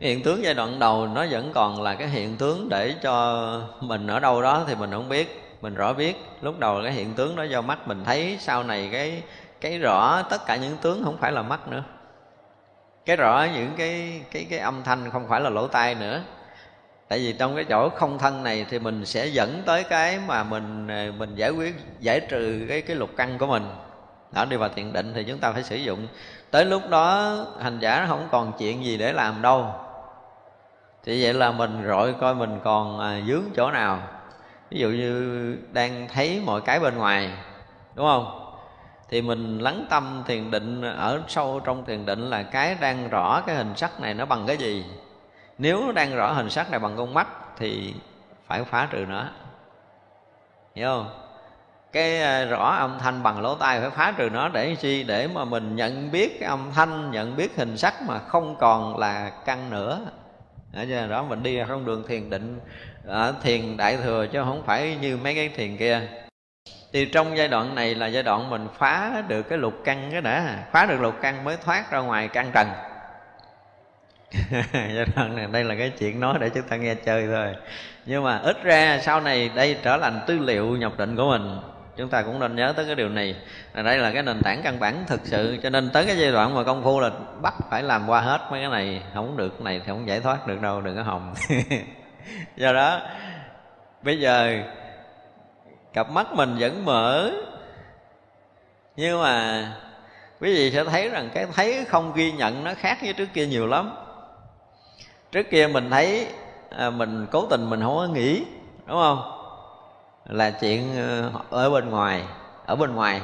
hiện 0.00 0.22
tướng 0.22 0.44
giai 0.44 0.54
đoạn 0.54 0.78
đầu 0.78 1.06
nó 1.06 1.26
vẫn 1.30 1.50
còn 1.54 1.82
là 1.82 1.94
cái 1.94 2.08
hiện 2.08 2.36
tướng 2.36 2.68
để 2.68 2.94
cho 3.02 3.46
mình 3.80 4.06
ở 4.06 4.20
đâu 4.20 4.42
đó 4.42 4.64
thì 4.66 4.74
mình 4.74 4.90
không 4.90 5.08
biết, 5.08 5.56
mình 5.60 5.74
rõ 5.74 5.92
biết. 5.92 6.16
Lúc 6.40 6.58
đầu 6.58 6.80
cái 6.82 6.92
hiện 6.92 7.14
tướng 7.14 7.36
đó 7.36 7.42
do 7.42 7.60
mắt 7.60 7.88
mình 7.88 8.04
thấy, 8.04 8.36
sau 8.40 8.62
này 8.62 8.88
cái 8.92 9.22
cái 9.60 9.78
rõ 9.78 10.22
tất 10.22 10.46
cả 10.46 10.56
những 10.56 10.76
tướng 10.76 11.04
không 11.04 11.16
phải 11.18 11.32
là 11.32 11.42
mắt 11.42 11.68
nữa. 11.68 11.82
Cái 13.04 13.16
rõ 13.16 13.46
những 13.54 13.70
cái 13.76 14.22
cái 14.30 14.46
cái 14.50 14.58
âm 14.58 14.82
thanh 14.82 15.10
không 15.10 15.28
phải 15.28 15.40
là 15.40 15.50
lỗ 15.50 15.66
tai 15.66 15.94
nữa 15.94 16.22
tại 17.08 17.18
vì 17.18 17.32
trong 17.32 17.54
cái 17.54 17.64
chỗ 17.64 17.88
không 17.88 18.18
thân 18.18 18.42
này 18.42 18.66
thì 18.70 18.78
mình 18.78 19.06
sẽ 19.06 19.26
dẫn 19.26 19.62
tới 19.66 19.84
cái 19.84 20.18
mà 20.26 20.44
mình 20.44 20.88
ờ, 20.88 21.12
mình 21.18 21.34
giải 21.34 21.50
quyết 21.50 21.74
giải 22.00 22.20
trừ 22.20 22.66
cái 22.68 22.82
cái 22.82 22.96
lục 22.96 23.10
căn 23.16 23.38
của 23.38 23.46
mình. 23.46 23.62
Đó 24.32 24.44
đi 24.44 24.56
vào 24.56 24.68
thiền 24.68 24.92
định 24.92 25.12
thì 25.14 25.24
chúng 25.24 25.38
ta 25.38 25.52
phải 25.52 25.62
sử 25.62 25.76
dụng. 25.76 26.06
Tới 26.50 26.64
lúc 26.64 26.82
đó 26.90 27.36
hành 27.60 27.78
giả 27.78 28.00
nó 28.00 28.06
không 28.06 28.28
còn 28.30 28.52
chuyện 28.58 28.84
gì 28.84 28.96
để 28.96 29.12
làm 29.12 29.42
đâu. 29.42 29.66
Thì 31.04 31.22
vậy 31.22 31.34
là 31.34 31.52
mình 31.52 31.82
rọi 31.86 32.12
coi 32.12 32.34
mình 32.34 32.60
còn 32.64 32.98
ờ, 32.98 33.06
à, 33.06 33.20
dướng 33.28 33.44
chỗ 33.56 33.70
nào. 33.70 34.02
Ví 34.70 34.78
dụ 34.78 34.88
như 34.88 35.56
đang 35.72 36.08
thấy 36.14 36.42
mọi 36.44 36.60
cái 36.60 36.80
bên 36.80 36.96
ngoài 36.96 37.30
đúng 37.94 38.06
không? 38.06 38.42
Thì 39.08 39.22
mình 39.22 39.58
lắng 39.58 39.86
tâm 39.90 40.22
thiền 40.26 40.50
định 40.50 40.82
ở 40.82 41.22
sâu 41.28 41.60
trong 41.64 41.84
thiền 41.84 42.06
định 42.06 42.30
là 42.30 42.42
cái 42.42 42.76
đang 42.80 43.08
rõ 43.08 43.40
cái 43.46 43.56
hình 43.56 43.76
sắc 43.76 44.00
này 44.00 44.14
nó 44.14 44.26
bằng 44.26 44.44
cái 44.46 44.56
gì 44.56 44.84
nếu 45.58 45.86
nó 45.86 45.92
đang 45.92 46.16
rõ 46.16 46.32
hình 46.32 46.50
sắc 46.50 46.70
này 46.70 46.80
bằng 46.80 46.96
con 46.96 47.14
mắt 47.14 47.26
thì 47.58 47.94
phải 48.46 48.64
phá 48.64 48.88
trừ 48.90 49.04
nó. 49.08 49.24
Hiểu 50.74 50.88
không? 50.88 51.10
Cái 51.92 52.22
à, 52.22 52.44
rõ 52.44 52.76
âm 52.78 52.98
thanh 52.98 53.22
bằng 53.22 53.40
lỗ 53.40 53.54
tai 53.54 53.80
phải 53.80 53.90
phá 53.90 54.12
trừ 54.16 54.30
nó 54.30 54.48
để 54.48 54.74
chi? 54.74 55.02
Để 55.04 55.28
mà 55.34 55.44
mình 55.44 55.76
nhận 55.76 56.10
biết 56.10 56.40
cái 56.40 56.48
âm 56.48 56.70
thanh 56.74 57.10
nhận 57.10 57.36
biết 57.36 57.56
hình 57.56 57.76
sắc 57.76 58.02
mà 58.02 58.18
không 58.18 58.56
còn 58.58 58.98
là 58.98 59.30
căn 59.44 59.70
nữa. 59.70 60.00
Đó, 60.72 61.06
đó 61.10 61.22
mình 61.22 61.42
đi 61.42 61.58
không 61.68 61.84
đường 61.84 62.04
thiền 62.08 62.30
định 62.30 62.60
ở 63.06 63.34
thiền 63.42 63.76
đại 63.76 63.96
thừa 63.96 64.26
chứ 64.26 64.42
không 64.44 64.62
phải 64.66 64.96
như 65.00 65.16
mấy 65.16 65.34
cái 65.34 65.48
thiền 65.48 65.76
kia. 65.76 66.00
Thì 66.92 67.04
trong 67.04 67.36
giai 67.36 67.48
đoạn 67.48 67.74
này 67.74 67.94
là 67.94 68.06
giai 68.06 68.22
đoạn 68.22 68.50
mình 68.50 68.68
phá 68.78 69.22
được 69.28 69.42
cái 69.42 69.58
lục 69.58 69.74
căn 69.84 70.08
cái 70.12 70.20
đã 70.20 70.64
phá 70.72 70.86
được 70.86 71.00
lục 71.00 71.14
căn 71.22 71.44
mới 71.44 71.56
thoát 71.56 71.90
ra 71.90 71.98
ngoài 71.98 72.28
căn 72.28 72.50
trần 72.54 72.68
giai 74.72 75.06
đoạn 75.16 75.36
này 75.36 75.46
đây 75.52 75.64
là 75.64 75.74
cái 75.74 75.90
chuyện 75.98 76.20
nói 76.20 76.38
để 76.40 76.50
chúng 76.50 76.62
ta 76.62 76.76
nghe 76.76 76.94
chơi 76.94 77.26
thôi. 77.26 77.54
Nhưng 78.06 78.24
mà 78.24 78.38
ít 78.38 78.62
ra 78.62 78.98
sau 79.02 79.20
này 79.20 79.50
đây 79.54 79.78
trở 79.82 79.98
thành 79.98 80.20
tư 80.26 80.38
liệu 80.38 80.66
nhập 80.76 80.92
định 80.98 81.16
của 81.16 81.28
mình. 81.30 81.58
Chúng 81.96 82.08
ta 82.08 82.22
cũng 82.22 82.38
nên 82.38 82.56
nhớ 82.56 82.72
tới 82.76 82.86
cái 82.86 82.94
điều 82.94 83.08
này. 83.08 83.36
Là 83.74 83.82
đây 83.82 83.98
là 83.98 84.10
cái 84.10 84.22
nền 84.22 84.42
tảng 84.42 84.62
căn 84.62 84.80
bản 84.80 85.04
thực 85.06 85.20
sự, 85.24 85.58
cho 85.62 85.70
nên 85.70 85.90
tới 85.90 86.06
cái 86.06 86.18
giai 86.18 86.32
đoạn 86.32 86.54
mà 86.54 86.64
công 86.64 86.84
phu 86.84 87.00
là 87.00 87.10
bắt 87.42 87.54
phải 87.70 87.82
làm 87.82 88.08
qua 88.08 88.20
hết 88.20 88.40
mấy 88.50 88.60
cái 88.60 88.70
này, 88.70 89.02
không 89.14 89.36
được 89.36 89.48
cái 89.48 89.64
này 89.64 89.78
thì 89.78 89.84
không 89.86 90.08
giải 90.08 90.20
thoát 90.20 90.46
được 90.46 90.60
đâu, 90.60 90.80
đừng 90.80 90.96
có 90.96 91.02
hòng. 91.02 91.34
Do 92.56 92.72
đó, 92.72 93.00
bây 94.02 94.20
giờ 94.20 94.62
cặp 95.92 96.10
mắt 96.10 96.32
mình 96.32 96.56
vẫn 96.58 96.84
mở. 96.84 97.30
Nhưng 98.96 99.22
mà 99.22 99.66
quý 100.40 100.54
vị 100.54 100.70
sẽ 100.70 100.84
thấy 100.84 101.08
rằng 101.08 101.30
cái 101.34 101.46
thấy 101.54 101.84
không 101.88 102.12
ghi 102.14 102.32
nhận 102.32 102.64
nó 102.64 102.74
khác 102.74 102.98
với 103.02 103.12
trước 103.12 103.28
kia 103.34 103.46
nhiều 103.46 103.66
lắm 103.66 104.05
trước 105.36 105.50
kia 105.50 105.66
mình 105.66 105.90
thấy 105.90 106.26
à, 106.70 106.90
mình 106.90 107.26
cố 107.32 107.46
tình 107.50 107.70
mình 107.70 107.80
không 107.80 107.96
có 107.96 108.06
nghĩ 108.06 108.42
đúng 108.86 108.96
không? 108.96 109.22
Là 110.24 110.50
chuyện 110.50 110.96
ờ, 110.96 111.30
ở 111.50 111.70
bên 111.70 111.90
ngoài 111.90 112.22
ở 112.66 112.76
bên 112.76 112.94
ngoài. 112.94 113.20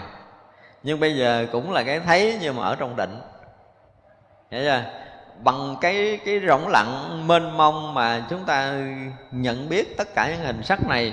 Nhưng 0.83 1.01
bây 1.01 1.17
giờ 1.17 1.47
cũng 1.53 1.73
là 1.73 1.83
cái 1.83 2.01
thấy 2.01 2.39
nhưng 2.41 2.57
mà 2.57 2.63
ở 2.63 2.77
trong 2.77 2.97
định. 2.97 3.21
Hiểu 4.51 4.63
chưa? 4.65 4.83
Bằng 5.45 5.77
cái 5.81 6.21
cái 6.25 6.41
rỗng 6.47 6.69
lặng 6.69 7.23
mênh 7.27 7.57
mông 7.57 7.95
mà 7.95 8.27
chúng 8.31 8.45
ta 8.45 8.75
nhận 9.31 9.69
biết 9.69 9.97
tất 9.97 10.15
cả 10.15 10.29
những 10.29 10.47
hình 10.47 10.63
sắc 10.63 10.89
này 10.89 11.13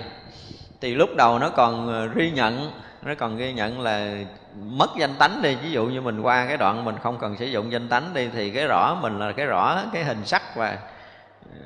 thì 0.81 0.95
lúc 0.95 1.09
đầu 1.17 1.39
nó 1.39 1.49
còn 1.49 1.87
ờ, 1.87 2.07
ghi 2.15 2.31
nhận 2.31 2.71
nó 3.01 3.13
còn 3.17 3.37
ghi 3.37 3.53
nhận 3.53 3.81
là 3.81 4.15
mất 4.55 4.89
danh 4.97 5.15
tánh 5.15 5.41
đi. 5.41 5.55
Ví 5.55 5.71
dụ 5.71 5.85
như 5.85 6.01
mình 6.01 6.21
qua 6.21 6.45
cái 6.47 6.57
đoạn 6.57 6.85
mình 6.85 6.95
không 7.03 7.17
cần 7.19 7.37
sử 7.37 7.45
dụng 7.45 7.71
danh 7.71 7.89
tánh 7.89 8.13
đi, 8.13 8.29
thì 8.33 8.51
cái 8.51 8.67
rõ 8.67 8.97
mình 9.01 9.19
là 9.19 9.31
cái 9.31 9.45
rõ 9.45 9.81
cái 9.93 10.03
hình 10.03 10.25
sắc 10.25 10.55
và 10.55 10.77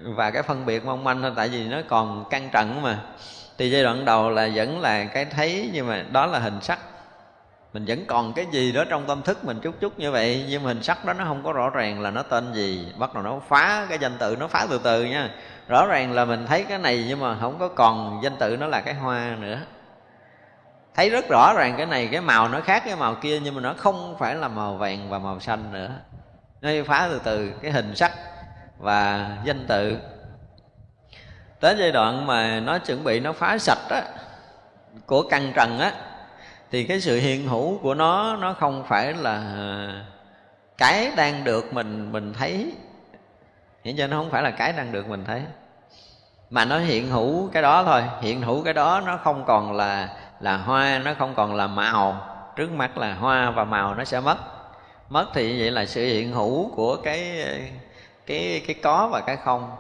và 0.04 0.32
cái 0.32 0.44
phân 0.44 0.66
biệt 0.66 0.86
mong 0.86 1.04
manh 1.04 1.22
thôi. 1.22 1.32
Tại 1.36 1.50
vì 1.50 1.68
nó 1.68 1.78
còn 1.88 2.26
căng 2.30 2.50
trần 2.52 2.82
mà. 2.82 3.00
Thì 3.58 3.70
giai 3.70 3.84
đoạn 3.84 4.06
đầu 4.06 4.30
là 4.30 4.50
vẫn 4.56 4.82
là 4.82 5.06
cái 5.06 5.26
thấy, 5.26 5.70
nhưng 5.74 5.88
mà 5.88 6.04
đó 6.12 6.26
là 6.26 6.40
hình 6.40 6.62
sắc. 6.62 6.80
Mình 7.74 7.86
vẫn 7.88 8.06
còn 8.06 8.34
cái 8.34 8.46
gì 8.52 8.72
đó 8.72 8.84
trong 8.90 9.06
tâm 9.08 9.22
thức 9.22 9.46
mình 9.46 9.60
chút 9.60 9.76
chút 9.80 10.00
như 10.00 10.12
vậy, 10.12 10.46
nhưng 10.50 10.64
mà 10.64 10.68
hình 10.68 10.84
sắc 10.84 11.06
đó 11.06 11.14
nó 11.14 11.26
không 11.26 11.44
có 11.44 11.52
rõ 11.52 11.70
ràng 11.70 12.02
là 12.02 12.10
nó 12.10 12.24
tên 12.24 12.54
gì. 12.54 12.88
Bắt 12.98 13.14
đầu 13.14 13.24
nó 13.24 13.40
phá 13.48 13.86
cái 13.90 13.98
danh 14.02 14.18
tự, 14.18 14.36
nó 14.40 14.48
phá 14.48 14.68
từ 14.70 14.80
từ 14.84 15.04
nha. 15.06 15.30
Rõ 15.68 15.86
ràng 15.88 16.12
là 16.12 16.26
mình 16.26 16.46
thấy 16.48 16.64
cái 16.64 16.78
này, 16.78 17.06
nhưng 17.08 17.20
mà 17.20 17.38
không 17.42 17.60
có 17.60 17.68
còn 17.68 18.20
danh 18.24 18.36
tự 18.36 18.58
nó 18.58 18.68
là 18.68 18.82
cái 18.82 18.94
hoa 18.94 19.36
nữa 19.40 19.58
thấy 20.96 21.10
rất 21.10 21.30
rõ 21.30 21.54
ràng 21.54 21.74
cái 21.78 21.86
này, 21.86 22.10
cái 22.12 22.22
màu 22.22 22.50
nó 22.50 22.62
khác 22.62 22.84
cái 22.86 22.96
màu 22.96 23.16
kia, 23.16 23.40
nhưng 23.40 23.56
mà 23.56 23.62
nó 23.62 23.74
không 23.78 24.16
phải 24.20 24.36
là 24.36 24.48
màu 24.48 24.74
vàng 24.74 25.10
và 25.10 25.20
màu 25.20 25.40
xanh 25.40 25.74
nữa. 25.74 25.90
Nó 26.62 26.70
phá 26.88 27.08
từ 27.12 27.22
từ 27.24 27.52
cái 27.62 27.72
hình 27.72 27.96
sắc 27.96 28.12
và 28.78 29.30
danh 29.44 29.66
tự. 29.68 29.98
Tới 31.60 31.76
giai 31.80 31.92
đoạn 31.92 32.28
mà 32.28 32.60
nó 32.60 32.78
chuẩn 32.78 33.04
bị 33.04 33.20
nó 33.20 33.34
phá 33.34 33.58
sạch 33.58 33.90
á, 33.90 34.04
của 35.06 35.24
căn 35.30 35.52
trần 35.56 35.80
á, 35.80 35.92
thì 36.72 36.84
cái 36.84 37.02
sự 37.02 37.20
hiện 37.20 37.48
hữu 37.48 37.78
của 37.78 37.94
nó 37.94 38.36
nó 38.36 38.54
không 38.54 38.84
phải 38.88 39.14
là 39.14 39.42
cái 40.78 41.12
đang 41.16 41.44
được 41.44 41.74
mình 41.74 42.12
mình 42.12 42.34
thấy. 42.34 42.74
Hiện 43.84 43.98
cho 43.98 44.08
nó 44.08 44.18
không 44.18 44.30
phải 44.30 44.44
là 44.44 44.52
cái 44.52 44.74
đang 44.74 44.92
được 44.92 45.08
mình 45.08 45.26
thấy. 45.26 45.42
Mà 46.50 46.66
nó 46.66 46.80
hiện 46.80 47.10
hữu 47.10 47.50
cái 47.54 47.64
đó 47.64 47.84
thôi. 47.84 48.04
Hiện 48.22 48.42
hữu 48.42 48.64
cái 48.64 48.74
đó 48.74 49.02
nó 49.06 49.18
không 49.18 49.46
còn 49.46 49.74
là 49.74 50.10
là 50.44 50.58
hoa 50.58 51.02
nó 51.06 51.14
không 51.14 51.34
còn 51.36 51.56
là 51.56 51.68
màu. 51.68 52.28
Trước 52.56 52.72
mắt 52.72 52.98
là 52.98 53.14
hoa 53.14 53.52
và 53.52 53.64
màu 53.64 53.96
nó 53.96 54.04
sẽ 54.04 54.20
mất. 54.20 54.38
Mất 55.10 55.26
thì 55.34 55.60
vậy 55.60 55.72
là 55.72 55.86
sự 55.86 56.06
hiện 56.06 56.32
hữu 56.32 56.72
của 56.76 56.96
cái 56.96 57.46
cái 58.26 58.62
cái 58.68 58.76
có 58.84 59.08
và 59.12 59.22
cái 59.22 59.38
không. 59.38 59.72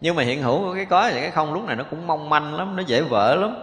Nhưng 0.00 0.16
mà 0.16 0.22
hiện 0.22 0.42
hữu 0.42 0.58
của 0.58 0.74
cái 0.74 0.84
có 0.84 1.00
và 1.02 1.20
cái 1.20 1.30
không 1.30 1.54
lúc 1.54 1.64
này 1.64 1.76
nó 1.76 1.84
cũng 1.90 2.06
mong 2.06 2.28
manh 2.28 2.54
lắm, 2.54 2.76
nó 2.76 2.82
dễ 2.86 3.02
vỡ 3.02 3.34
lắm. 3.34 3.56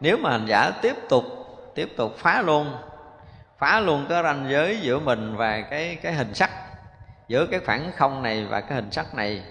Nếu 0.00 0.16
mà 0.16 0.30
hành 0.30 0.46
giả 0.46 0.70
tiếp 0.82 0.96
tục 1.08 1.24
tiếp 1.74 1.92
tục 1.96 2.14
phá 2.18 2.42
luôn 2.42 2.72
phá 3.58 3.80
luôn 3.80 4.06
cái 4.08 4.22
ranh 4.22 4.46
giới 4.50 4.80
giữa 4.80 4.98
mình 4.98 5.36
và 5.36 5.60
cái 5.60 5.98
cái 6.02 6.12
hình 6.12 6.34
sắc, 6.34 6.50
giữa 7.28 7.46
cái 7.46 7.60
khoảng 7.66 7.92
không 7.96 8.22
này 8.22 8.44
và 8.44 8.60
cái 8.60 8.74
hình 8.74 8.90
sắc 8.90 9.14
này, 9.14 9.42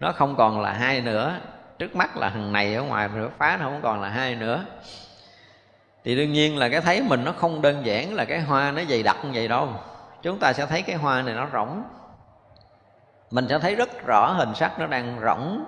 nó 0.00 0.12
không 0.12 0.36
còn 0.36 0.60
là 0.60 0.72
hai 0.72 1.00
nữa 1.00 1.34
trước 1.80 1.96
mắt 1.96 2.16
là 2.16 2.30
thằng 2.30 2.52
này 2.52 2.74
ở 2.74 2.82
ngoài 2.82 3.08
rồi 3.08 3.30
phá 3.38 3.56
nó 3.60 3.64
không 3.64 3.80
còn 3.82 4.00
là 4.00 4.08
hai 4.08 4.34
nữa. 4.34 4.64
Thì 6.04 6.16
đương 6.16 6.32
nhiên 6.32 6.58
là 6.58 6.68
cái 6.68 6.80
thấy 6.80 7.02
mình 7.02 7.24
nó 7.24 7.32
không 7.32 7.62
đơn 7.62 7.86
giản 7.86 8.14
là 8.14 8.24
cái 8.24 8.40
hoa 8.40 8.70
nó 8.70 8.82
dày 8.88 9.02
đặc 9.02 9.16
như 9.24 9.30
vậy 9.34 9.48
đâu. 9.48 9.68
Chúng 10.22 10.38
ta 10.38 10.52
sẽ 10.52 10.66
thấy 10.66 10.82
cái 10.82 10.96
hoa 10.96 11.22
này 11.22 11.34
nó 11.34 11.48
rỗng. 11.52 11.82
Mình 13.30 13.46
sẽ 13.48 13.58
thấy 13.58 13.74
rất 13.74 14.06
rõ 14.06 14.32
hình 14.32 14.54
sắc 14.54 14.78
nó 14.78 14.86
đang 14.86 15.20
rỗng. 15.24 15.64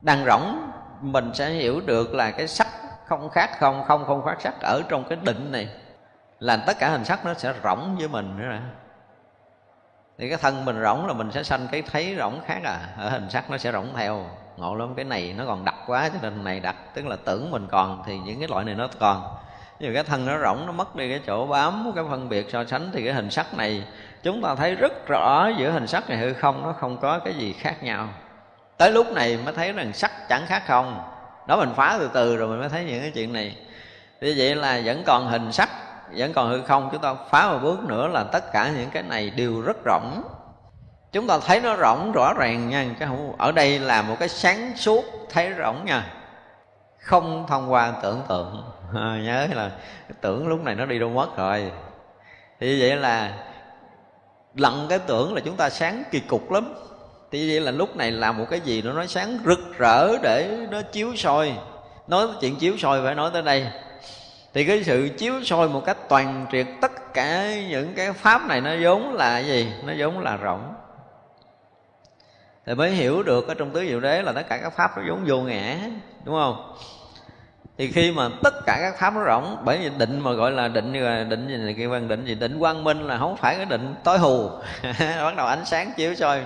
Đang 0.00 0.24
rỗng, 0.24 0.70
mình 1.00 1.30
sẽ 1.34 1.50
hiểu 1.50 1.80
được 1.80 2.14
là 2.14 2.30
cái 2.30 2.48
sắc 2.48 2.68
không 3.06 3.30
khác 3.30 3.50
không 3.58 3.84
không 3.84 4.04
không 4.04 4.24
phát 4.24 4.40
sắc 4.40 4.54
ở 4.62 4.82
trong 4.88 5.04
cái 5.08 5.18
định 5.22 5.52
này. 5.52 5.68
Là 6.38 6.56
tất 6.56 6.78
cả 6.78 6.88
hình 6.88 7.04
sắc 7.04 7.24
nó 7.24 7.34
sẽ 7.34 7.54
rỗng 7.64 7.96
với 7.98 8.08
mình 8.08 8.36
nữa 8.38 8.46
nè. 8.50 8.58
Thì 10.18 10.28
cái 10.28 10.38
thân 10.38 10.64
mình 10.64 10.82
rỗng 10.82 11.06
là 11.06 11.12
mình 11.12 11.32
sẽ 11.32 11.42
sanh 11.42 11.68
cái 11.72 11.82
thấy 11.82 12.16
rỗng 12.18 12.40
khác 12.46 12.60
à. 12.64 12.78
Ở 12.98 13.08
hình 13.08 13.30
sắc 13.30 13.50
nó 13.50 13.58
sẽ 13.58 13.72
rỗng 13.72 13.88
theo 13.96 14.26
ngộ 14.56 14.74
lắm, 14.74 14.94
cái 14.96 15.04
này 15.04 15.34
nó 15.38 15.44
còn 15.46 15.64
đặc 15.64 15.74
quá, 15.86 16.08
cho 16.08 16.18
nên 16.22 16.44
này 16.44 16.60
đặc, 16.60 16.76
tức 16.94 17.06
là 17.06 17.16
tưởng 17.24 17.50
mình 17.50 17.66
còn 17.70 18.02
thì 18.06 18.18
những 18.18 18.38
cái 18.38 18.48
loại 18.48 18.64
này 18.64 18.74
nó 18.74 18.88
còn. 18.98 19.22
Nhưng 19.80 19.94
cái 19.94 20.04
thân 20.04 20.26
nó 20.26 20.38
rỗng, 20.38 20.66
nó 20.66 20.72
mất 20.72 20.96
đi 20.96 21.08
cái 21.08 21.20
chỗ 21.26 21.46
bám, 21.46 21.92
cái 21.94 22.04
phân 22.10 22.28
biệt 22.28 22.46
so 22.52 22.64
sánh, 22.64 22.90
thì 22.92 23.04
cái 23.04 23.14
hình 23.14 23.30
sắc 23.30 23.54
này 23.54 23.84
chúng 24.22 24.42
ta 24.42 24.54
thấy 24.54 24.74
rất 24.74 25.08
rõ 25.08 25.48
giữa 25.58 25.70
hình 25.70 25.86
sắc 25.86 26.08
này 26.08 26.18
hư 26.18 26.32
không, 26.32 26.62
nó 26.62 26.72
không 26.72 26.98
có 26.98 27.18
cái 27.18 27.34
gì 27.34 27.52
khác 27.52 27.82
nhau. 27.82 28.08
Tới 28.76 28.92
lúc 28.92 29.12
này 29.12 29.38
mới 29.44 29.54
thấy 29.54 29.72
rằng 29.72 29.92
sắc 29.92 30.28
chẳng 30.28 30.46
khác 30.46 30.62
không. 30.66 31.00
Đó, 31.48 31.56
mình 31.56 31.72
phá 31.76 31.96
từ 31.98 32.10
từ 32.14 32.36
rồi 32.36 32.48
mình 32.48 32.60
mới 32.60 32.68
thấy 32.68 32.84
những 32.84 33.00
cái 33.00 33.10
chuyện 33.10 33.32
này. 33.32 33.56
Như 34.20 34.34
vậy 34.36 34.54
là 34.54 34.80
vẫn 34.84 35.02
còn 35.06 35.26
hình 35.26 35.52
sắc, 35.52 35.70
vẫn 36.16 36.32
còn 36.32 36.50
hư 36.50 36.62
không, 36.62 36.88
chúng 36.92 37.02
ta 37.02 37.14
phá 37.30 37.48
một 37.48 37.58
bước 37.62 37.84
nữa 37.84 38.08
là 38.08 38.24
tất 38.24 38.52
cả 38.52 38.70
những 38.76 38.90
cái 38.90 39.02
này 39.02 39.30
đều 39.30 39.60
rất 39.60 39.76
rộng 39.84 40.22
chúng 41.14 41.26
ta 41.26 41.38
thấy 41.38 41.60
nó 41.60 41.76
rộng 41.76 42.12
rõ 42.12 42.32
ràng 42.34 42.68
nha 42.68 42.86
cái 42.98 43.08
không 43.08 43.36
ở 43.38 43.52
đây 43.52 43.78
là 43.78 44.02
một 44.02 44.16
cái 44.20 44.28
sáng 44.28 44.72
suốt 44.76 45.04
thấy 45.30 45.50
rộng 45.50 45.84
nha. 45.84 46.06
Không 46.98 47.46
thông 47.48 47.72
qua 47.72 47.92
tưởng 48.02 48.22
tượng. 48.28 48.64
À, 48.94 49.18
nhớ 49.24 49.46
là 49.52 49.70
tưởng 50.20 50.48
lúc 50.48 50.60
này 50.64 50.74
nó 50.74 50.86
đi 50.86 50.98
đâu 50.98 51.08
mất 51.08 51.36
rồi. 51.36 51.72
Thì 52.60 52.80
vậy 52.80 52.96
là 52.96 53.32
lặng 54.54 54.86
cái 54.88 54.98
tưởng 54.98 55.34
là 55.34 55.40
chúng 55.44 55.56
ta 55.56 55.70
sáng 55.70 56.02
kỳ 56.10 56.20
cục 56.20 56.52
lắm. 56.52 56.74
Thì 57.30 57.50
vậy 57.50 57.60
là 57.60 57.70
lúc 57.70 57.96
này 57.96 58.10
làm 58.10 58.38
một 58.38 58.46
cái 58.50 58.60
gì 58.60 58.82
nó 58.82 58.92
nói 58.92 59.08
sáng 59.08 59.38
rực 59.44 59.78
rỡ 59.78 60.18
để 60.22 60.66
nó 60.70 60.82
chiếu 60.82 61.16
soi. 61.16 61.52
Nói 62.08 62.26
chuyện 62.40 62.56
chiếu 62.56 62.76
soi 62.78 63.02
phải 63.04 63.14
nói 63.14 63.30
tới 63.32 63.42
đây. 63.42 63.66
Thì 64.54 64.64
cái 64.64 64.84
sự 64.84 65.08
chiếu 65.18 65.34
soi 65.44 65.68
một 65.68 65.84
cách 65.84 65.96
toàn 66.08 66.46
triệt 66.52 66.66
tất 66.80 67.14
cả 67.14 67.54
những 67.68 67.94
cái 67.94 68.12
pháp 68.12 68.46
này 68.46 68.60
nó 68.60 68.70
vốn 68.82 69.14
là 69.14 69.38
gì? 69.38 69.72
Nó 69.84 69.92
vốn 69.98 70.18
là 70.18 70.36
rộng 70.36 70.74
thì 72.66 72.74
mới 72.74 72.90
hiểu 72.90 73.22
được 73.22 73.48
ở 73.48 73.54
trong 73.54 73.70
tứ 73.70 73.86
diệu 73.88 74.00
đế 74.00 74.22
là 74.22 74.32
tất 74.32 74.42
cả 74.48 74.58
các 74.62 74.72
pháp 74.76 74.90
nó 74.96 75.02
vốn 75.08 75.24
vô 75.26 75.36
ngã, 75.36 75.78
đúng 76.24 76.34
không? 76.34 76.74
Thì 77.78 77.90
khi 77.92 78.12
mà 78.12 78.28
tất 78.42 78.54
cả 78.66 78.78
các 78.80 78.98
pháp 78.98 79.14
nó 79.14 79.20
rộng 79.20 79.62
bởi 79.64 79.78
vì 79.78 79.90
định 79.98 80.20
mà 80.20 80.32
gọi 80.32 80.50
là 80.50 80.68
định 80.68 80.92
là 80.92 81.24
định 81.24 81.48
gì 81.48 81.56
này 81.56 81.74
kia 81.74 81.86
văn 81.86 82.08
định 82.08 82.24
gì, 82.24 82.34
định 82.34 82.58
quang 82.58 82.84
minh 82.84 83.06
là 83.06 83.18
không 83.18 83.36
phải 83.36 83.56
cái 83.56 83.64
định 83.64 83.94
tối 84.04 84.18
hù. 84.18 84.48
Bắt 84.98 85.36
đầu 85.36 85.46
ánh 85.46 85.64
sáng 85.64 85.92
chiếu 85.96 86.14
soi. 86.14 86.40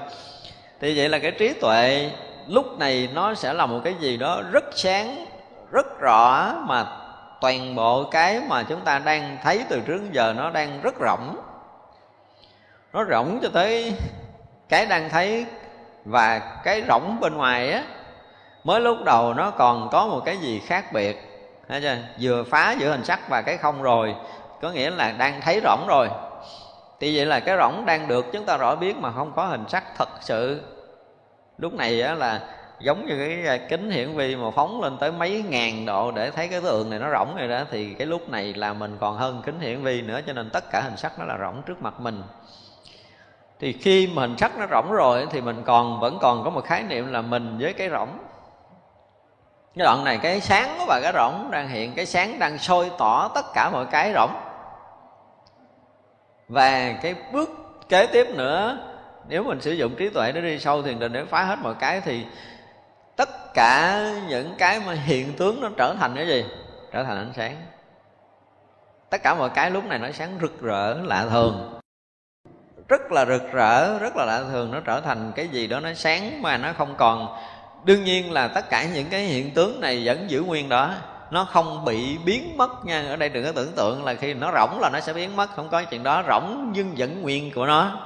Thì 0.80 0.98
vậy 0.98 1.08
là 1.08 1.18
cái 1.18 1.30
trí 1.30 1.52
tuệ 1.52 2.10
lúc 2.46 2.78
này 2.78 3.08
nó 3.14 3.34
sẽ 3.34 3.52
là 3.52 3.66
một 3.66 3.80
cái 3.84 3.94
gì 4.00 4.16
đó 4.16 4.42
rất 4.52 4.64
sáng, 4.74 5.26
rất 5.72 6.00
rõ 6.00 6.54
mà 6.66 6.86
toàn 7.40 7.74
bộ 7.74 8.04
cái 8.04 8.40
mà 8.48 8.62
chúng 8.62 8.80
ta 8.80 8.98
đang 8.98 9.38
thấy 9.42 9.64
từ 9.68 9.80
trước 9.80 10.12
giờ 10.12 10.34
nó 10.36 10.50
đang 10.50 10.80
rất 10.80 10.94
rộng 10.98 11.36
nó 12.92 13.04
rộng 13.04 13.38
cho 13.42 13.48
tới 13.48 13.94
cái 14.68 14.86
đang 14.86 15.08
thấy 15.08 15.46
và 16.05 16.38
cái 16.64 16.82
rỗng 16.88 17.20
bên 17.20 17.34
ngoài 17.34 17.72
á, 17.72 17.82
mới 18.64 18.80
lúc 18.80 18.99
đầu 19.05 19.34
nó 19.34 19.51
còn 19.51 19.88
có 19.92 20.07
một 20.07 20.20
cái 20.24 20.36
gì 20.36 20.61
khác 20.66 20.92
biệt. 20.92 21.24
Thấy 21.68 21.80
chưa? 21.80 21.96
Vừa 22.20 22.44
phá 22.44 22.74
giữa 22.78 22.90
hình 22.90 23.05
sắc 23.05 23.28
và 23.28 23.42
cái 23.42 23.57
không 23.57 23.82
rồi. 23.82 24.14
Có 24.62 24.70
nghĩa 24.70 24.90
là 24.90 25.12
đang 25.12 25.40
thấy 25.40 25.61
rỗng 25.64 25.86
rồi. 25.88 26.09
Thì 27.01 27.16
vậy 27.16 27.26
là 27.26 27.40
cái 27.40 27.57
rỗng 27.57 27.86
đang 27.86 28.09
được 28.09 28.26
chúng 28.32 28.44
ta 28.44 28.57
rõ 28.57 28.76
biết 28.76 28.96
mà 28.96 29.12
không 29.12 29.32
có 29.36 29.46
hình 29.46 29.64
sắc 29.68 29.84
thật 29.99 30.09
sự. 30.20 30.62
Lúc 31.59 31.74
này 31.74 32.03
á 32.03 32.14
là 32.14 32.40
giống 32.80 33.07
như 33.07 33.18
cái 33.18 33.59
à, 33.59 33.66
kính 33.68 33.90
hiển 33.90 34.16
vi 34.16 34.36
mà 34.36 34.51
phóng 34.51 34.82
lên 34.82 34.96
tới 34.99 35.12
mấy 35.12 35.44
ngàn 35.49 35.86
độ 35.86 36.11
để 36.11 36.30
thấy 36.30 36.49
cái 36.49 36.61
tượng 36.61 36.90
này 36.90 36.99
nó 36.99 37.11
rỗng 37.11 37.36
rồi 37.36 37.49
đó, 37.49 37.61
thì 37.70 37.94
cái 37.94 38.07
lúc 38.07 38.28
này 38.28 38.55
là 38.55 38.72
mình 38.72 38.96
còn 39.01 39.16
hơn 39.16 39.42
kính 39.46 39.61
hiển 39.61 39.82
vi 39.82 40.03
nữa, 40.03 40.20
cho 40.26 40.32
nên 40.32 40.51
tất 40.51 40.70
cả 40.70 40.80
hình 40.80 40.96
sắc 40.96 41.18
nó 41.18 41.24
là 41.24 41.38
rỗng 41.38 41.62
trước 41.66 41.82
mặt 41.82 42.01
mình 42.01 42.22
thì 43.61 43.72
khi 43.72 44.06
mà 44.06 44.22
hình 44.22 44.36
sắc 44.38 44.59
nó 44.59 44.66
rỗng 44.70 44.92
rồi 44.92 45.26
thì 45.30 45.40
mình 45.40 45.62
còn, 45.66 46.00
vẫn 46.00 46.18
còn 46.20 46.44
có 46.44 46.50
một 46.50 46.64
khái 46.64 46.82
niệm 46.82 47.12
là 47.12 47.22
mình 47.22 47.59
với 47.61 47.72
cái 47.72 47.90
rỗng. 47.90 48.09
Cái 49.76 49.84
đoạn 49.84 50.04
này, 50.04 50.18
cái 50.22 50.40
sáng 50.40 50.84
và 50.86 51.00
cái 51.02 51.12
rỗng 51.12 51.50
đang 51.50 51.68
hiện, 51.68 51.92
cái 51.94 52.06
sáng 52.06 52.38
đang 52.38 52.59
sôi 52.59 52.90
tỏ 52.98 53.30
tất 53.34 53.44
cả 53.54 53.70
mọi 53.72 53.86
cái 53.86 54.12
rỗng. 54.14 54.30
Và 56.48 56.92
cái 57.02 57.14
bước 57.32 57.50
kế 57.88 58.06
tiếp 58.06 58.26
nữa, 58.34 58.78
nếu 59.28 59.42
mình 59.42 59.61
sử 59.61 59.72
dụng 59.72 59.94
trí 59.96 60.09
tuệ 60.09 60.32
để 60.32 60.40
đi 60.40 60.59
sâu 60.59 60.82
thiền 60.82 60.98
định 60.98 61.12
để 61.12 61.24
phá 61.24 61.44
hết 61.44 61.59
mọi 61.62 61.74
cái 61.74 62.00
thì 62.00 62.26
tất 63.16 63.54
cả 63.54 64.04
những 64.28 64.54
cái 64.59 64.80
mà 64.86 64.92
hiện 64.92 65.32
tướng 65.32 65.61
nó 65.61 65.68
trở 65.76 65.94
thành 66.00 66.14
cái 66.14 66.26
gì? 66.26 66.44
Trở 66.92 67.04
thành 67.04 67.18
ánh 67.18 67.32
sáng. 67.36 67.56
Tất 69.11 69.22
cả 69.22 69.34
mọi 69.34 69.50
cái 69.50 69.70
lúc 69.70 69.84
này 69.84 69.98
nó 69.98 70.09
sáng 70.12 70.38
rực 70.40 70.61
rỡ, 70.61 70.94
lạ 70.94 71.26
thường 71.30 71.78
rất 72.89 73.12
là 73.12 73.24
rực 73.24 73.53
rỡ, 73.53 73.99
rất 73.99 74.16
là 74.16 74.24
lạ 74.24 74.43
thường. 74.51 74.70
Nó 74.70 74.80
trở 74.80 75.01
thành 75.01 75.32
cái 75.36 75.49
gì 75.49 75.66
đó, 75.66 75.80
nó 75.80 75.93
sáng 75.95 76.43
mà 76.43 76.57
nó 76.57 76.72
không 76.72 76.95
còn. 76.97 77.39
Đương 77.84 78.05
nhiên 78.05 78.32
là 78.32 78.49
tất 78.49 78.70
cả 78.70 78.84
những 78.95 79.09
cái 79.11 79.20
hiện 79.20 79.55
tướng 79.55 79.80
này 79.80 80.03
vẫn 80.05 80.30
giữ 80.30 80.43
nguyên 80.43 80.68
đó. 80.68 80.95
Nó 81.30 81.45
không 81.45 81.84
bị 81.84 82.18
biến 82.18 82.57
mất 82.57 82.84
nha. 82.84 83.07
Ở 83.09 83.16
đây 83.16 83.28
đừng 83.28 83.45
có 83.45 83.53
tưởng 83.53 83.72
tượng 83.76 84.05
là 84.05 84.14
khi 84.14 84.34
nó 84.34 84.53
rỗng 84.53 84.80
là 84.80 84.91
nó 84.93 85.01
sẽ 85.01 85.12
biến 85.12 85.36
mất. 85.36 85.51
Không 85.57 85.68
có 85.68 85.82
chuyện 85.82 86.03
đó. 86.03 86.22
Rỗng 86.28 86.72
nhưng 86.74 86.95
vẫn 86.97 87.22
nguyên 87.22 87.53
của 87.55 87.66
nó. 87.66 88.01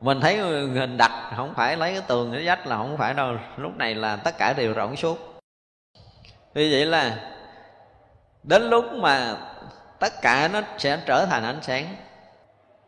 Mình 0.00 0.20
thấy 0.20 0.36
hình 0.36 0.96
đặt 0.96 1.32
không 1.36 1.54
phải 1.54 1.76
lấy 1.76 1.92
cái 1.92 2.02
tường 2.06 2.32
cái 2.32 2.46
dách 2.46 2.66
là 2.66 2.76
không 2.76 2.96
phải 2.96 3.14
đâu. 3.14 3.34
Lúc 3.56 3.76
này 3.76 3.94
là 3.94 4.16
tất 4.16 4.38
cả 4.38 4.52
đều 4.52 4.74
rỗng 4.74 4.96
suốt. 4.96 5.18
Vì 6.54 6.72
vậy 6.72 6.86
là 6.86 7.16
đến 8.42 8.70
lúc 8.70 8.84
mà 8.92 9.36
tất 9.98 10.12
cả 10.22 10.48
nó 10.52 10.60
sẽ 10.78 10.98
trở 11.06 11.26
thành 11.26 11.44
ánh 11.44 11.62
sáng 11.62 11.96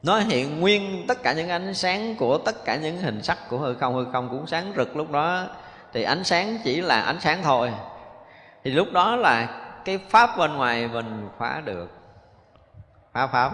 nó 0.02 0.18
hiện 0.18 0.60
nguyên 0.60 1.04
tất 1.08 1.22
cả 1.22 1.32
những 1.32 1.48
ánh 1.48 1.74
sáng 1.74 2.16
của 2.16 2.38
tất 2.38 2.64
cả 2.64 2.76
những 2.76 2.98
hình 2.98 3.22
sắc 3.22 3.38
của 3.48 3.58
hư 3.58 3.74
không 3.74 3.94
hư 3.94 4.06
không 4.12 4.28
cũng 4.28 4.46
sáng 4.46 4.72
rực 4.76 4.96
lúc 4.96 5.10
đó. 5.10 5.46
Thì 5.92 6.02
ánh 6.02 6.24
sáng 6.24 6.58
chỉ 6.64 6.80
là 6.80 7.00
ánh 7.00 7.20
sáng 7.20 7.42
thôi. 7.42 7.72
Thì 8.64 8.70
lúc 8.70 8.92
đó 8.92 9.16
là 9.16 9.48
cái 9.84 9.98
pháp 10.08 10.38
bên 10.38 10.52
ngoài 10.52 10.88
mình 10.88 11.28
phá 11.38 11.62
được. 11.64 11.90
Phá 13.12 13.26
pháp. 13.26 13.52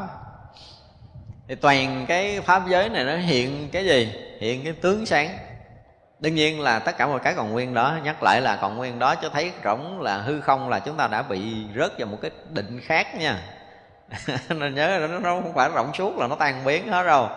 Thì 1.48 1.54
toàn 1.54 2.04
cái 2.08 2.40
pháp 2.40 2.62
giới 2.68 2.88
này 2.88 3.04
nó 3.04 3.16
hiện 3.16 3.68
cái 3.72 3.84
gì? 3.84 4.12
Hiện 4.40 4.64
cái 4.64 4.72
tướng 4.72 5.06
sáng. 5.06 5.28
Đương 6.18 6.34
nhiên 6.34 6.60
là 6.60 6.78
tất 6.78 6.98
cả 6.98 7.06
mọi 7.06 7.20
cái 7.20 7.34
còn 7.34 7.52
nguyên 7.52 7.74
đó, 7.74 7.98
nhắc 8.04 8.22
lại 8.22 8.40
là 8.40 8.56
còn 8.56 8.76
nguyên 8.76 8.98
đó 8.98 9.14
cho 9.14 9.28
thấy 9.28 9.52
rỗng 9.64 10.00
là 10.00 10.18
hư 10.18 10.40
không 10.40 10.68
là 10.68 10.78
chúng 10.78 10.96
ta 10.96 11.06
đã 11.06 11.22
bị 11.22 11.66
rớt 11.76 11.98
vào 11.98 12.06
một 12.06 12.18
cái 12.22 12.30
định 12.50 12.80
khác 12.80 13.14
nha. 13.14 13.42
nên 14.48 14.74
nhớ 14.74 14.98
nó, 15.00 15.18
nó 15.18 15.30
không 15.30 15.54
phải 15.54 15.68
rộng 15.68 15.94
suốt 15.94 16.18
là 16.18 16.26
nó 16.26 16.34
tan 16.34 16.64
biến 16.64 16.88
hết 16.88 17.02
đâu. 17.02 17.28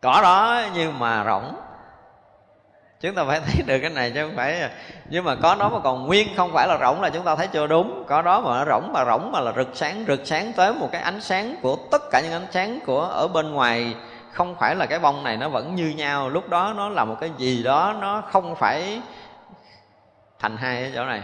Có 0.00 0.20
đó 0.22 0.62
nhưng 0.74 0.98
mà 0.98 1.24
rỗng 1.24 1.56
chúng 3.00 3.14
ta 3.14 3.24
phải 3.24 3.40
thấy 3.46 3.62
được 3.66 3.78
cái 3.80 3.90
này 3.90 4.10
chứ 4.14 4.26
không 4.26 4.36
phải 4.36 4.70
nhưng 5.08 5.24
mà 5.24 5.34
có 5.34 5.54
đó 5.54 5.68
mà 5.68 5.78
còn 5.84 6.06
nguyên 6.06 6.28
không 6.36 6.52
phải 6.52 6.68
là 6.68 6.78
rỗng 6.80 7.00
là 7.00 7.10
chúng 7.10 7.24
ta 7.24 7.36
thấy 7.36 7.46
chưa 7.46 7.66
đúng. 7.66 8.04
Có 8.06 8.22
đó 8.22 8.40
mà 8.40 8.64
nó 8.64 8.64
rỗng 8.64 8.92
mà 8.92 9.04
rỗng 9.04 9.32
mà 9.32 9.40
là 9.40 9.52
rực 9.56 9.68
sáng 9.74 10.04
rực 10.08 10.20
sáng 10.24 10.52
tới 10.52 10.74
một 10.74 10.88
cái 10.92 11.02
ánh 11.02 11.20
sáng 11.20 11.56
của 11.62 11.76
tất 11.90 12.02
cả 12.10 12.20
những 12.20 12.32
ánh 12.32 12.46
sáng 12.50 12.78
của 12.86 13.00
ở 13.00 13.28
bên 13.28 13.52
ngoài. 13.52 13.94
Không 14.32 14.56
phải 14.60 14.74
là 14.74 14.86
cái 14.86 14.98
bông 14.98 15.24
này 15.24 15.36
nó 15.36 15.48
vẫn 15.48 15.74
như 15.74 15.88
nhau. 15.96 16.28
Lúc 16.28 16.48
đó 16.48 16.72
nó 16.76 16.88
là 16.88 17.04
một 17.04 17.16
cái 17.20 17.30
gì 17.36 17.62
đó 17.62 17.94
nó 18.00 18.22
không 18.30 18.56
phải 18.56 19.00
thành 20.38 20.56
hai 20.56 20.84
ở 20.84 20.90
chỗ 20.94 21.04
này 21.04 21.22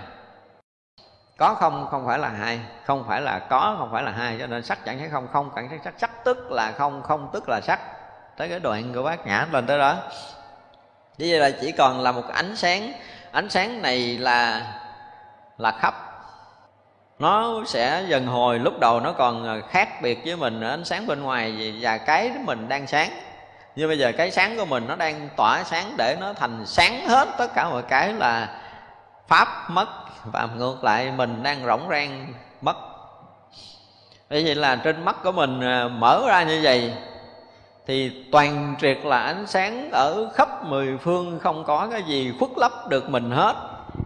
có 1.39 1.55
không 1.55 1.87
không 1.91 2.07
phải 2.07 2.18
là 2.18 2.28
hai. 2.28 2.61
Không 2.84 3.05
phải 3.09 3.20
là 3.20 3.39
có, 3.39 3.76
không 3.78 3.89
phải 3.93 4.03
là 4.03 4.11
hai. 4.11 4.37
Cho 4.39 4.47
nên 4.47 4.62
sắc 4.62 4.84
chẳng 4.84 4.99
thấy 4.99 5.09
không 5.09 5.28
không 5.32 5.51
chẳng 5.57 5.68
thấy 5.68 5.78
sắc. 5.84 5.95
Sắc 5.99 6.24
tức 6.24 6.51
là 6.51 6.72
không 6.72 7.03
không 7.03 7.30
tức 7.32 7.49
là 7.49 7.61
sắc. 7.61 7.80
Tới 8.37 8.49
cái 8.49 8.61
đoạn 8.61 8.93
của 8.95 9.03
bác 9.03 9.26
nhã 9.26 9.47
lên 9.53 9.66
tới 9.66 9.78
đó. 9.78 9.95
Như 11.18 11.26
vậy 11.30 11.39
là 11.41 11.51
chỉ 11.61 11.72
còn 11.72 12.01
là 12.01 12.12
một 12.12 12.28
ánh 12.34 12.57
sáng. 12.57 12.93
Ánh 13.32 13.49
sáng 13.49 13.82
này 13.82 14.18
là 14.18 14.62
là 15.59 15.72
khắp. 15.80 15.95
Nó 17.18 17.62
sẽ 17.66 18.05
dần 18.09 18.26
hồi. 18.26 18.59
Lúc 18.59 18.74
đầu 18.80 19.01
nó 19.01 19.12
còn 19.12 19.62
khác 19.70 19.89
biệt 20.03 20.18
với 20.24 20.37
mình. 20.37 20.61
Ánh 20.61 20.84
sáng 20.84 21.07
bên 21.07 21.22
ngoài 21.22 21.74
và 21.80 21.99
cái 21.99 22.32
mình 22.45 22.68
đang 22.68 22.87
sáng. 22.87 23.11
Như 23.76 23.89
bây 23.89 23.99
giờ 23.99 24.12
cái 24.16 24.30
sáng 24.30 24.57
của 24.57 24.64
mình 24.64 24.87
nó 24.89 24.97
đang 24.97 25.28
tỏa 25.37 25.64
sáng 25.64 25.95
để 25.99 26.16
nó 26.20 26.32
thành 26.32 26.66
sáng 26.66 27.09
hết 27.09 27.28
tất 27.39 27.55
cả 27.55 27.68
mọi 27.68 27.82
cái 27.82 28.12
là 28.12 28.49
pháp, 29.28 29.70
mất 29.70 29.89
và 30.33 30.49
ngược 30.57 30.85
lại, 30.85 31.12
mình 31.16 31.43
đang 31.43 31.66
rỗng 31.66 31.89
rang, 31.91 32.33
mất. 32.61 32.77
Vậy 34.31 34.45
vậy 34.45 34.55
là 34.55 34.77
trên 34.77 35.05
mắt 35.05 35.16
của 35.22 35.33
mình 35.33 35.61
à, 35.61 35.89
mở 35.89 36.24
ra 36.29 36.43
như 36.43 36.61
vậy, 36.62 36.93
thì 37.87 38.24
toàn 38.33 38.74
triệt 38.81 38.99
là 39.05 39.18
ánh 39.18 39.47
sáng 39.47 39.91
ở 39.93 40.31
khắp 40.35 40.64
mười 40.64 40.99
phương, 40.99 41.39
không 41.43 41.64
có 41.64 41.89
cái 41.91 42.03
gì 42.03 42.33
khuất 42.39 42.51
lấp 42.57 42.72
được 42.89 43.11
mình 43.11 43.31
hết. 43.31 43.55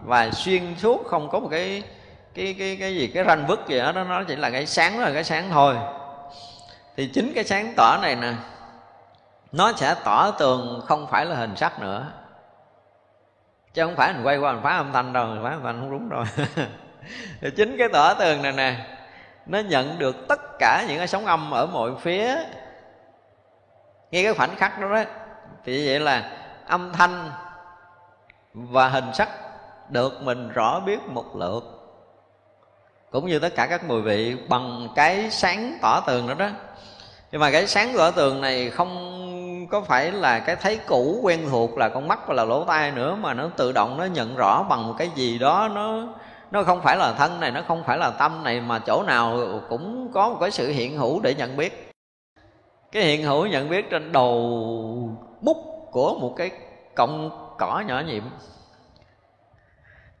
Và 0.05 0.31
xuyên 0.31 0.75
suốt, 0.77 1.07
không 1.07 1.29
có 1.29 1.39
một 1.39 1.47
cái 1.51 1.83
cái 2.33 2.55
cái 2.59 2.77
cái 2.79 2.95
gì, 2.95 3.07
cái 3.07 3.23
ranh 3.27 3.47
vứt 3.47 3.67
gì 3.67 3.79
đó 3.79 3.91
nó 3.91 4.23
chỉ 4.23 4.35
là 4.35 4.49
cái 4.49 4.65
sáng, 4.65 4.99
là 4.99 5.11
cái 5.13 5.23
sáng 5.23 5.49
thôi. 5.49 5.75
Thì 6.97 7.07
chính 7.13 7.33
cái 7.35 7.43
sáng 7.43 7.73
tỏ 7.77 7.97
này 8.01 8.15
nè, 8.15 8.33
nó 9.51 9.73
sẽ 9.75 9.95
tỏ 10.03 10.31
tường, 10.31 10.81
không 10.87 11.07
phải 11.07 11.25
là 11.25 11.35
hình 11.35 11.55
sắc 11.55 11.79
nữa 11.79 12.05
chứ 13.73 13.85
không 13.85 13.95
phải 13.95 14.13
mình 14.13 14.25
quay 14.25 14.37
qua 14.37 14.53
mình 14.53 14.63
phá 14.63 14.69
âm 14.69 14.91
thanh 14.93 15.13
đâu, 15.13 15.25
mình 15.27 15.43
phá 15.43 15.49
âm 15.49 15.63
thanh 15.63 15.79
không 15.79 15.91
đúng 15.91 16.09
rồi 16.09 16.25
thì 17.41 17.51
chính 17.57 17.77
cái 17.77 17.89
tỏ 17.93 18.13
tường 18.13 18.41
này 18.41 18.51
nè, 18.51 18.75
nó 19.45 19.59
nhận 19.59 19.99
được 19.99 20.27
tất 20.27 20.39
cả 20.59 20.85
những 20.87 20.97
cái 20.97 21.07
sóng 21.07 21.25
âm 21.25 21.51
ở 21.51 21.65
mọi 21.65 21.91
phía. 22.01 22.35
Ngay 24.11 24.23
cái 24.23 24.33
khoảnh 24.33 24.55
khắc 24.55 24.79
đó 24.79 24.89
đó, 24.89 25.03
thì 25.65 25.87
vậy 25.87 25.99
là 25.99 26.31
âm 26.67 26.91
thanh 26.93 27.31
và 28.53 28.89
hình 28.89 29.13
sắc 29.13 29.29
được 29.89 30.21
mình 30.21 30.49
rõ 30.49 30.79
biết 30.79 30.99
một 31.07 31.35
lượt. 31.35 31.63
Cũng 33.11 33.27
như 33.27 33.39
tất 33.39 33.55
cả 33.55 33.67
các 33.67 33.83
mùi 33.83 34.01
vị 34.01 34.37
bằng 34.49 34.87
cái 34.95 35.31
sáng 35.31 35.77
tỏ 35.81 36.03
tường 36.07 36.27
đó 36.27 36.33
đó. 36.33 36.49
Nhưng 37.31 37.41
mà 37.41 37.51
cái 37.51 37.67
sáng 37.67 37.93
tỏ 37.97 38.11
tường 38.11 38.41
này 38.41 38.69
không 38.69 39.20
có 39.71 39.81
phải 39.81 40.11
là 40.11 40.39
cái 40.39 40.55
thấy 40.55 40.79
cũ 40.87 41.19
quen 41.23 41.47
thuộc 41.49 41.77
là 41.77 41.89
con 41.89 42.07
mắt 42.07 42.19
và 42.27 42.33
là 42.33 42.45
lỗ 42.45 42.63
tai 42.63 42.91
nữa 42.91 43.15
mà 43.15 43.33
nó 43.33 43.49
tự 43.57 43.71
động 43.71 43.97
nó 43.97 44.05
nhận 44.05 44.35
rõ 44.35 44.63
bằng 44.69 44.87
một 44.87 44.95
cái 44.97 45.09
gì 45.15 45.39
đó, 45.39 45.69
nó 45.75 46.07
nó 46.51 46.63
không 46.63 46.81
phải 46.81 46.97
là 46.97 47.13
thân 47.13 47.39
này, 47.39 47.51
nó 47.51 47.61
không 47.67 47.83
phải 47.83 47.97
là 47.97 48.09
tâm 48.09 48.43
này 48.43 48.61
mà 48.61 48.79
chỗ 48.79 49.03
nào 49.07 49.39
cũng 49.69 50.11
có 50.13 50.29
một 50.29 50.37
cái 50.39 50.51
sự 50.51 50.67
hiện 50.67 50.97
hữu 50.97 51.19
để 51.19 51.35
nhận 51.35 51.57
biết. 51.57 51.91
Cái 52.91 53.03
hiện 53.03 53.23
hữu 53.23 53.45
nhận 53.45 53.69
biết 53.69 53.89
trên 53.89 54.11
đầu 54.11 54.35
bút 55.41 55.57
của 55.91 56.13
một 56.19 56.33
cái 56.37 56.51
cọng 56.95 57.29
cỏ 57.57 57.83
nhỏ 57.87 57.99
nhiệm 57.99 58.23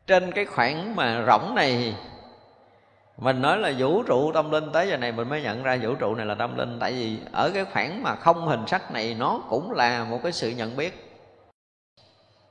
trên 0.07 0.31
cái 0.31 0.45
khoảng 0.45 0.95
mà 0.95 1.25
rỗng 1.27 1.55
này 1.55 1.95
mình 3.17 3.41
nói 3.41 3.57
là 3.57 3.71
vũ 3.77 4.03
trụ 4.03 4.31
tâm 4.31 4.51
linh 4.51 4.71
tới 4.71 4.87
giờ 4.87 4.97
này 4.97 5.11
mình 5.11 5.29
mới 5.29 5.41
nhận 5.41 5.63
ra 5.63 5.77
vũ 5.81 5.95
trụ 5.95 6.15
này 6.15 6.25
là 6.25 6.35
tâm 6.35 6.57
linh. 6.57 6.77
Tại 6.79 6.91
vì 6.91 7.17
ở 7.31 7.51
cái 7.53 7.65
khoảng 7.65 8.03
mà 8.03 8.15
không 8.15 8.47
hình 8.47 8.67
sắc 8.67 8.91
này, 8.91 9.15
nó 9.19 9.39
cũng 9.49 9.71
là 9.71 10.03
một 10.03 10.19
cái 10.23 10.31
sự 10.31 10.49
nhận 10.49 10.77
biết. 10.77 11.07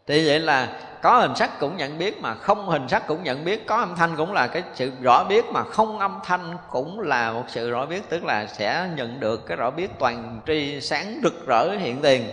Thì 0.07 0.27
vậy 0.27 0.41
là 0.41 0.69
có 1.03 1.19
hình 1.19 1.37
sắc 1.37 1.61
cũng 1.61 1.77
nhận 1.77 1.99
biết 1.99 2.21
mà 2.21 2.35
không 2.35 2.69
hình 2.69 2.89
sắc 2.89 3.07
cũng 3.07 3.23
nhận 3.23 3.45
biết. 3.45 3.67
Có 3.67 3.77
âm 3.77 3.97
thanh 3.97 4.17
cũng 4.17 4.33
là 4.33 4.47
cái 4.47 4.63
sự 4.75 4.93
rõ 5.01 5.25
biết 5.25 5.45
mà 5.53 5.63
không 5.63 5.99
âm 5.99 6.19
thanh 6.25 6.57
cũng 6.71 7.01
là 7.01 7.33
một 7.33 7.45
sự 7.49 7.71
rõ 7.71 7.87
biết. 7.87 8.03
Tức 8.09 8.25
là 8.25 8.47
sẽ 8.47 8.89
nhận 8.97 9.21
được 9.21 9.47
cái 9.47 9.57
rõ 9.57 9.71
biết 9.71 9.91
toàn 9.99 10.41
tri 10.47 10.81
sáng 10.81 11.21
rực 11.23 11.47
rỡ 11.47 11.71
hiện 11.79 12.03
tiền. 12.03 12.25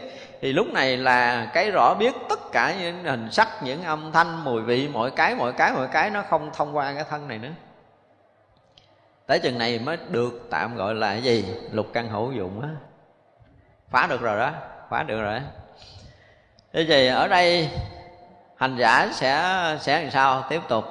Thì 0.41 0.53
lúc 0.53 0.67
này 0.73 0.97
là 0.97 1.51
cái 1.53 1.71
rõ 1.71 1.93
biết 1.99 2.13
tất 2.29 2.39
cả 2.51 2.75
những 2.81 3.03
hình 3.03 3.31
sắc 3.31 3.63
những 3.63 3.83
âm 3.83 4.11
thanh, 4.11 4.43
mùi 4.43 4.61
vị, 4.61 4.87
mọi 4.93 5.11
cái 5.11 5.35
mọi 5.35 5.53
cái 5.53 5.71
mọi 5.71 5.87
cái 5.87 6.09
nó 6.09 6.23
không 6.29 6.49
thông 6.53 6.75
qua 6.75 6.93
cái 6.93 7.03
thân 7.09 7.27
này 7.27 7.37
nữa 7.37 7.49
tới 9.27 9.39
chừng 9.39 9.57
này 9.57 9.79
mới 9.79 9.97
được 10.09 10.47
tạm 10.49 10.75
gọi 10.75 10.95
là 10.95 11.11
cái 11.11 11.21
gì? 11.21 11.45
Lục 11.71 11.87
căn 11.93 12.09
hữu 12.09 12.31
dụng 12.31 12.61
á. 12.61 12.69
Phá 13.89 14.07
được 14.07 14.21
rồi 14.21 14.39
đó, 14.39 14.51
phá 14.89 15.03
được 15.03 15.21
rồi. 15.21 15.33
Đó 15.33 15.45
thế 16.73 16.85
thì 16.87 17.07
ở 17.07 17.27
đây 17.27 17.69
hành 18.55 18.77
giả 18.77 19.09
sẽ 19.13 19.43
sẽ 19.81 20.01
làm 20.01 20.11
sao? 20.11 20.43
Tiếp 20.49 20.61
tục. 20.69 20.85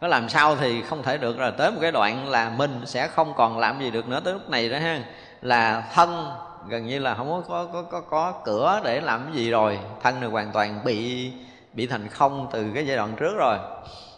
Nó 0.00 0.08
làm 0.08 0.28
sao 0.28 0.56
thì 0.56 0.82
không 0.82 1.02
thể 1.02 1.18
được 1.18 1.38
rồi. 1.38 1.52
Tới 1.58 1.70
một 1.70 1.78
cái 1.80 1.92
đoạn 1.92 2.28
là 2.28 2.50
mình 2.50 2.80
sẽ 2.86 3.08
không 3.08 3.34
còn 3.36 3.58
làm 3.58 3.80
gì 3.80 3.90
được 3.90 4.08
nữa. 4.08 4.20
Tới 4.24 4.32
lúc 4.32 4.50
này 4.50 4.68
đó 4.68 4.78
ha, 4.78 5.00
là 5.42 5.88
thân, 5.94 6.30
gần 6.68 6.86
như 6.86 6.98
là 6.98 7.14
không 7.14 7.42
có 7.48 7.66
có 7.72 7.82
có 7.82 8.00
có 8.00 8.32
cửa 8.44 8.80
để 8.84 9.00
làm 9.00 9.24
cái 9.24 9.32
gì 9.34 9.50
rồi. 9.50 9.78
Thân 10.02 10.20
được 10.20 10.28
hoàn 10.28 10.52
toàn 10.52 10.80
bị 10.84 11.32
bị 11.72 11.86
thành 11.86 12.08
không 12.08 12.48
từ 12.52 12.70
cái 12.74 12.86
giai 12.86 12.96
đoạn 12.96 13.16
trước 13.16 13.34
rồi. 13.36 13.58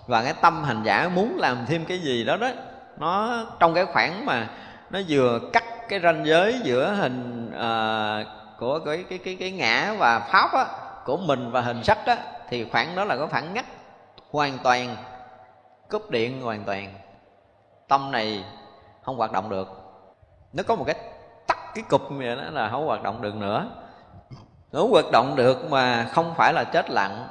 Và 0.07 0.25
cái 0.25 0.35
tâm 0.41 0.65
hành 0.65 0.83
giả 0.85 1.09
muốn 1.15 1.37
làm 1.39 1.57
thêm 1.67 1.85
cái 1.85 1.99
gì 1.99 2.25
đó 2.25 2.37
đó 2.37 2.51
nó 2.97 3.45
trong 3.61 3.75
cái 3.75 3.87
khoảng 3.87 4.27
mà 4.27 4.49
nó 4.91 5.01
vừa 5.09 5.41
cắt 5.53 5.65
cái 5.89 6.01
ranh 6.01 6.27
giới 6.27 6.61
giữa 6.65 6.93
hình 6.93 7.51
à, 7.59 8.25
của 8.59 8.79
cái 8.79 9.05
cái 9.09 9.19
cái 9.19 9.37
cái 9.41 9.51
ngã 9.51 9.95
và 9.99 10.19
pháp 10.19 10.53
á, 10.53 10.67
của 11.05 11.17
mình 11.17 11.51
và 11.51 11.61
hình 11.61 11.85
sắc 11.85 12.07
á, 12.07 12.17
thì 12.49 12.67
khoảng 12.73 12.97
đó 12.97 13.05
là 13.05 13.17
có 13.17 13.27
khoảng 13.27 13.55
ngắt 13.55 13.65
hoàn 14.31 14.59
toàn 14.63 14.97
cúp 15.89 16.11
điện 16.11 16.43
hoàn 16.43 16.65
toàn. 16.65 16.95
Tâm 17.89 18.11
này 18.11 18.45
không 19.03 19.17
hoạt 19.17 19.33
động 19.33 19.51
được. 19.51 19.69
Nó 20.53 20.63
có 20.63 20.77
một 20.77 20.85
cái 20.87 20.97
tắt 21.47 21.59
cái 21.75 21.85
cục 21.89 22.03
vậy 22.11 22.37
đó 22.37 22.43
là 22.51 22.69
không 22.69 22.87
hoạt 22.87 23.03
động 23.03 23.23
được 23.23 23.37
nữa. 23.37 23.67
Nó 24.73 24.87
hoạt 24.91 25.11
động 25.13 25.37
được 25.37 25.71
mà 25.71 26.07
không 26.13 26.35
phải 26.37 26.53
là 26.53 26.65
chết 26.65 26.91
lặng 26.91 27.29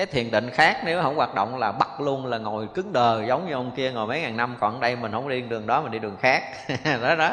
cái 0.00 0.06
thiền 0.06 0.30
định 0.30 0.50
khác 0.50 0.80
nếu 0.84 1.02
không 1.02 1.16
hoạt 1.16 1.34
động 1.34 1.58
là 1.58 1.72
bắt 1.72 2.00
luôn 2.00 2.26
là 2.26 2.38
ngồi 2.38 2.68
cứng 2.74 2.92
đờ 2.92 3.24
giống 3.24 3.48
như 3.48 3.54
ông 3.54 3.70
kia 3.76 3.92
ngồi 3.92 4.06
mấy 4.06 4.20
ngàn 4.20 4.36
năm. 4.36 4.56
Còn 4.60 4.80
đây 4.80 4.96
mình 4.96 5.12
không 5.12 5.28
đi 5.28 5.40
đường 5.40 5.66
đó 5.66 5.82
mình 5.82 5.92
đi 5.92 5.98
đường 5.98 6.16
khác. 6.20 6.42
Đó 7.02 7.14
đó. 7.14 7.30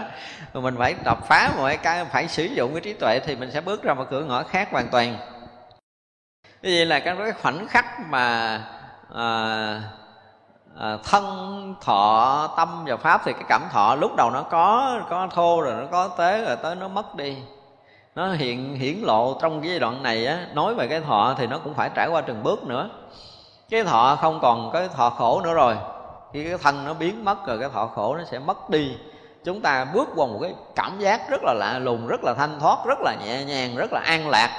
Mình 0.54 0.76
phải 0.78 0.96
đập 1.04 1.28
phá 1.28 1.52
mọi 1.58 1.78
cái 1.78 2.06
phải 2.06 2.28
sử 2.28 2.44
dụng 2.44 2.72
cái 2.74 2.82
trí 2.82 2.94
tuệ 2.94 3.20
thì 3.26 3.36
mình 3.36 3.52
sẽ 3.52 3.62
bước 3.62 3.84
ra 3.84 3.94
một 3.94 4.06
cửa 4.10 4.24
ngõ 4.24 4.44
khác 4.44 4.68
hoàn 4.72 4.88
toàn. 4.88 5.18
Như 6.62 6.74
vậy 6.78 6.86
là 6.86 7.00
cái 7.00 7.16
khoảnh 7.42 7.68
khắc 7.68 7.86
mà 8.10 8.58
à, 9.16 9.82
à, 10.80 10.98
thân 11.04 11.76
thọ 11.82 12.54
tâm 12.58 12.86
và 12.86 12.98
pháp 12.98 13.22
thì 13.26 13.34
cái 13.34 13.44
cảm 13.50 13.62
thọ 13.72 13.96
lúc 13.96 14.16
đầu 14.16 14.32
nó 14.32 14.44
có 14.44 15.00
có 15.10 15.28
thô 15.34 15.62
rồi 15.62 15.74
nó 15.82 15.88
có 15.92 16.08
tế 16.08 16.46
rồi 16.46 16.56
tới 16.56 16.76
nó 16.76 16.88
mất 16.88 17.16
đi 17.16 17.38
nó 18.18 18.32
hiện, 18.32 18.76
hiển 18.76 18.96
lộ 19.02 19.38
trong 19.42 19.62
cái 19.62 19.70
giai 19.70 19.80
đoạn 19.80 20.04
này 20.04 20.26
á, 20.26 20.48
nói 20.54 20.76
về 20.76 20.88
cái 20.88 21.02
thọ 21.02 21.36
thì 21.38 21.48
nó 21.48 21.58
cũng 21.58 21.74
phải 21.74 21.90
trải 21.96 22.08
qua 22.08 22.22
từng 22.22 22.44
bước 22.44 22.64
nữa. 22.64 22.90
Cái 23.70 23.84
thọ 23.84 24.18
không 24.22 24.40
còn 24.42 24.72
cái 24.74 24.88
thọ 24.96 25.10
khổ 25.10 25.42
nữa 25.44 25.54
rồi. 25.54 25.76
Khi 26.34 26.44
cái 26.44 26.58
thân 26.58 26.86
nó 26.86 26.94
biến 26.94 27.26
mất 27.26 27.48
rồi, 27.48 27.60
cái 27.60 27.70
thọ 27.74 27.88
khổ 27.88 28.16
nó 28.16 28.24
sẽ 28.24 28.40
mất 28.40 28.70
đi. 28.70 28.98
Chúng 29.44 29.62
ta 29.62 29.86
bước 29.94 30.10
qua 30.16 30.28
một 30.28 30.40
cái 30.42 30.54
cảm 30.76 31.00
giác 31.00 31.30
rất 31.30 31.42
là 31.44 31.54
lạ 31.54 31.80
lùng, 31.80 32.08
rất 32.08 32.24
là 32.24 32.34
thanh 32.34 32.60
thoát, 32.60 32.78
rất 32.86 33.00
là 33.02 33.16
nhẹ 33.26 33.44
nhàng, 33.44 33.76
rất 33.76 33.94
là 33.94 34.02
an 34.06 34.30
lạc. 34.30 34.50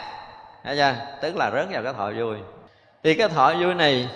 Thấy 0.65 0.77
chưa? 0.77 0.95
Tức 1.21 1.37
là 1.37 1.51
rớt 1.51 1.67
vào 1.71 1.83
cái 1.83 1.93
thọ 1.93 2.11
vui. 2.19 2.37
Thì 3.05 3.15
cái 3.15 3.29
thọ 3.29 3.55
vui 3.55 3.75
này, 3.75 4.09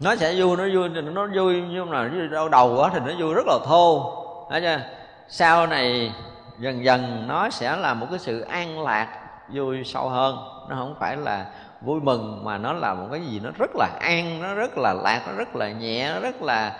nó 0.00 0.16
sẽ 0.16 0.34
vui, 0.36 0.56
nó 0.56 0.64
vui 0.74 0.88
nó 0.88 1.26
vui, 1.34 1.62
nhưng 1.70 1.90
mà 1.90 2.10
đau 2.32 2.48
đầu 2.48 2.76
quá 2.76 2.90
thì 2.92 3.00
nó 3.06 3.12
vui 3.18 3.34
rất 3.34 3.46
là 3.46 3.58
thô. 3.66 4.12
Thấy 4.50 4.60
chưa? 4.60 4.80
Sau 5.28 5.66
này 5.66 6.12
dần 6.58 6.84
dần 6.84 7.24
nó 7.28 7.50
sẽ 7.50 7.76
là 7.76 7.94
một 7.94 8.06
cái 8.10 8.18
sự 8.18 8.40
an 8.40 8.82
lạc, 8.82 9.18
vui 9.48 9.84
sâu 9.84 10.08
hơn. 10.08 10.36
Nó 10.68 10.76
không 10.76 10.94
phải 11.00 11.16
là 11.16 11.46
vui 11.80 12.00
mừng, 12.00 12.44
mà 12.44 12.58
nó 12.58 12.72
là 12.72 12.94
một 12.94 13.06
cái 13.10 13.20
gì 13.20 13.40
nó 13.44 13.50
rất 13.58 13.70
là 13.74 13.88
an, 14.00 14.42
nó 14.42 14.54
rất 14.54 14.78
là 14.78 14.92
lạc, 14.92 15.22
nó 15.26 15.32
rất 15.32 15.56
là 15.56 15.68
nhẹ, 15.68 16.12
nó 16.14 16.20
rất 16.20 16.42
là, 16.42 16.78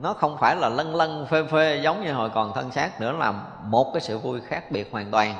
nó 0.00 0.12
không 0.12 0.36
phải 0.38 0.56
là 0.56 0.68
lân 0.68 0.94
lân 0.94 1.26
phê 1.30 1.44
phê 1.44 1.80
giống 1.82 2.04
như 2.04 2.12
hồi 2.12 2.30
còn 2.34 2.52
thân 2.54 2.70
xác 2.70 3.00
nữa, 3.00 3.12
là 3.12 3.32
một 3.64 3.90
cái 3.92 4.00
sự 4.00 4.18
vui 4.18 4.40
khác 4.40 4.64
biệt 4.70 4.92
hoàn 4.92 5.10
toàn. 5.10 5.34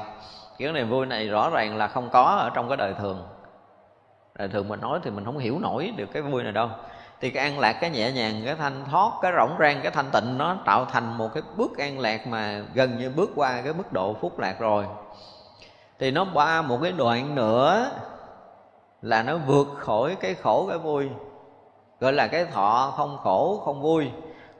Kiểu 0.58 0.72
này 0.72 0.84
vui 0.84 1.06
này 1.06 1.28
rõ 1.28 1.50
ràng 1.50 1.76
là 1.76 1.88
không 1.88 2.10
có 2.10 2.22
ở 2.22 2.50
trong 2.54 2.68
cái 2.68 2.76
đời 2.76 2.94
thường. 2.98 3.28
Đời 4.38 4.48
thường 4.48 4.68
mình 4.68 4.80
nói 4.80 5.00
thì 5.02 5.10
mình 5.10 5.24
không 5.24 5.38
hiểu 5.38 5.58
nổi 5.58 5.92
được 5.96 6.06
cái 6.12 6.22
vui 6.22 6.42
này 6.42 6.52
đâu 6.52 6.70
thì 7.20 7.30
cái 7.30 7.50
an 7.50 7.58
lạc 7.58 7.72
cái 7.72 7.90
nhẹ 7.90 8.12
nhàng, 8.12 8.42
cái 8.44 8.54
thanh 8.54 8.84
thoát, 8.90 9.12
cái 9.22 9.32
rỗng 9.36 9.56
rang, 9.58 9.80
cái 9.82 9.92
thanh 9.92 10.10
tịnh, 10.12 10.38
nó 10.38 10.56
tạo 10.64 10.84
thành 10.84 11.18
một 11.18 11.28
cái 11.34 11.42
bước 11.56 11.78
an 11.78 11.98
lạc 11.98 12.26
mà 12.26 12.62
gần 12.74 12.98
như 12.98 13.10
bước 13.10 13.30
qua 13.34 13.60
cái 13.64 13.72
mức 13.72 13.92
độ 13.92 14.16
phúc 14.20 14.38
lạc 14.38 14.60
rồi. 14.60 14.86
Thì 15.98 16.10
nó 16.10 16.26
qua 16.34 16.62
một 16.62 16.78
cái 16.82 16.92
đoạn 16.92 17.34
nữa 17.34 17.90
là 19.02 19.22
nó 19.22 19.36
vượt 19.36 19.68
khỏi 19.78 20.16
cái 20.20 20.34
khổ, 20.34 20.66
cái 20.68 20.78
vui, 20.78 21.08
gọi 22.00 22.12
là 22.12 22.26
cái 22.26 22.44
thọ 22.44 22.92
không 22.96 23.18
khổ, 23.22 23.62
không 23.64 23.82
vui 23.82 24.10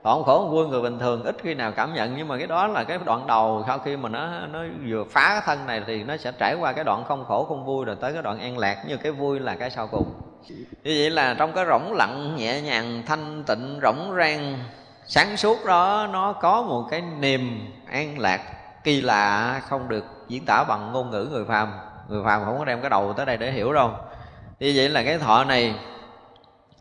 thọ 0.05 0.22
khổ 0.22 0.38
không 0.38 0.51
vui 0.51 0.66
người 0.66 0.82
bình 0.82 0.98
thường, 0.98 1.22
ít 1.24 1.36
khi 1.42 1.55
nào 1.55 1.72
cảm 1.72 1.94
nhận. 1.94 2.16
Nhưng 2.16 2.28
mà 2.28 2.38
cái 2.38 2.46
đó 2.46 2.66
là 2.66 2.84
cái 2.84 2.98
đoạn 3.05 3.26
đầu, 3.26 3.64
sau 3.66 3.78
khi 3.78 3.96
mà 3.96 4.09
nó 4.09 4.46
nó 4.46 4.59
vừa 4.88 5.05
phá 5.11 5.28
cái 5.28 5.40
thân 5.44 5.66
này 5.66 5.82
thì 5.86 6.03
nó 6.03 6.16
sẽ 6.16 6.32
trải 6.38 6.55
qua 6.55 6.72
cái 6.72 6.84
đoạn 6.84 7.05
không 7.09 7.24
khổ, 7.24 7.44
không 7.44 7.64
vui, 7.64 7.84
rồi 7.84 7.96
tới 8.01 8.12
cái 8.12 8.22
đoạn 8.22 8.40
an 8.40 8.59
lạc. 8.59 8.84
Như 8.88 8.96
cái 8.96 9.12
vui 9.12 9.40
là 9.40 9.55
cái 9.55 9.70
sau 9.70 9.86
cùng. 9.86 10.12
Như 10.48 10.64
vậy 10.84 11.11
là 11.11 11.34
trong 11.34 11.53
cái 11.53 11.64
rỗng 11.66 11.92
lặng, 11.92 12.36
nhẹ 12.36 12.61
nhàng, 12.61 13.03
thanh 13.07 13.44
tịnh, 13.46 13.80
rỗng 13.82 14.14
rang, 14.16 14.59
sáng 15.07 15.36
suốt 15.36 15.64
đó, 15.66 16.07
nó 16.12 16.32
có 16.32 16.62
một 16.62 16.84
cái 16.90 17.03
niềm 17.18 17.72
an 17.90 18.18
lạc 18.18 18.40
kỳ 18.84 19.01
lạ, 19.01 19.61
không 19.68 19.88
được 19.88 20.05
diễn 20.28 20.44
tả 20.44 20.64
bằng 20.64 20.92
ngôn 20.92 21.11
ngữ 21.11 21.28
người 21.32 21.44
phàm. 21.44 21.72
Người 22.09 22.24
phàm 22.24 22.44
không 22.44 22.59
có 22.59 22.64
đem 22.64 22.80
cái 22.80 22.90
đầu 22.90 23.12
tới 23.12 23.26
đây 23.26 23.36
để 23.36 23.53
hiểu 23.53 23.72
đâu. 23.72 23.90
Như 24.61 24.72
vậy 24.76 24.88
là 24.88 25.03
cái 25.03 25.18
thọ 25.18 25.44
này, 25.44 25.74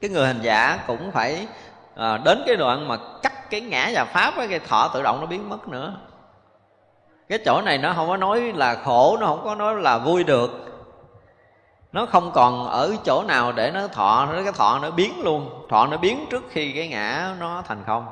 cái 0.01 0.09
người 0.09 0.27
hành 0.27 0.41
giả 0.41 0.79
cũng 0.87 1.11
phải 1.11 1.47
à, 1.99 2.17
đến 2.17 2.43
cái 2.45 2.55
đoạn 2.55 2.87
mà 2.87 2.97
cắt 3.23 3.49
cái 3.49 3.61
ngã 3.61 3.89
và 3.93 4.05
pháp 4.05 4.35
với 4.35 4.47
cái 4.47 4.59
thọ 4.59 4.87
tự 4.93 5.03
động 5.03 5.19
nó 5.19 5.25
biến 5.25 5.49
mất 5.49 5.67
nữa. 5.67 5.93
Cái 7.29 7.39
chỗ 7.45 7.61
này 7.61 7.77
nó 7.77 7.93
không 7.93 8.07
có 8.07 8.17
nói 8.17 8.41
là 8.41 8.75
khổ 8.75 9.17
nó 9.19 9.25
không 9.25 9.41
có 9.43 9.55
nói 9.55 9.75
là 9.75 9.97
vui 9.97 10.23
được. 10.23 10.51
Nó 11.91 12.05
không 12.05 12.31
còn 12.31 12.67
ở 12.67 12.95
chỗ 13.05 13.23
nào 13.27 13.51
để 13.51 13.71
nó 13.71 13.87
thọ 13.87 14.25
nó 14.25 14.43
cái 14.43 14.51
thọ 14.51 14.79
nó 14.79 14.91
biến 14.91 15.21
luôn. 15.23 15.65
Thọ 15.69 15.87
nó 15.87 15.97
biến 15.97 16.25
trước 16.29 16.43
khi 16.49 16.71
cái 16.71 16.87
ngã 16.87 17.35
nó 17.39 17.63
thành 17.67 17.83
không. 17.85 18.05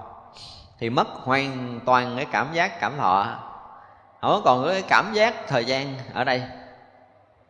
Thì 0.79 0.89
mất 0.89 1.07
hoàn 1.07 1.79
toàn 1.85 2.13
cái 2.15 2.25
cảm 2.25 2.47
giác 2.53 2.79
cảm 2.79 2.97
thọ. 2.97 3.25
Không 4.21 4.41
còn 4.45 4.67
cái 4.67 4.81
cảm 4.81 5.13
giác 5.13 5.47
thời 5.47 5.65
gian 5.65 5.95
ở 6.13 6.23
đây. 6.23 6.43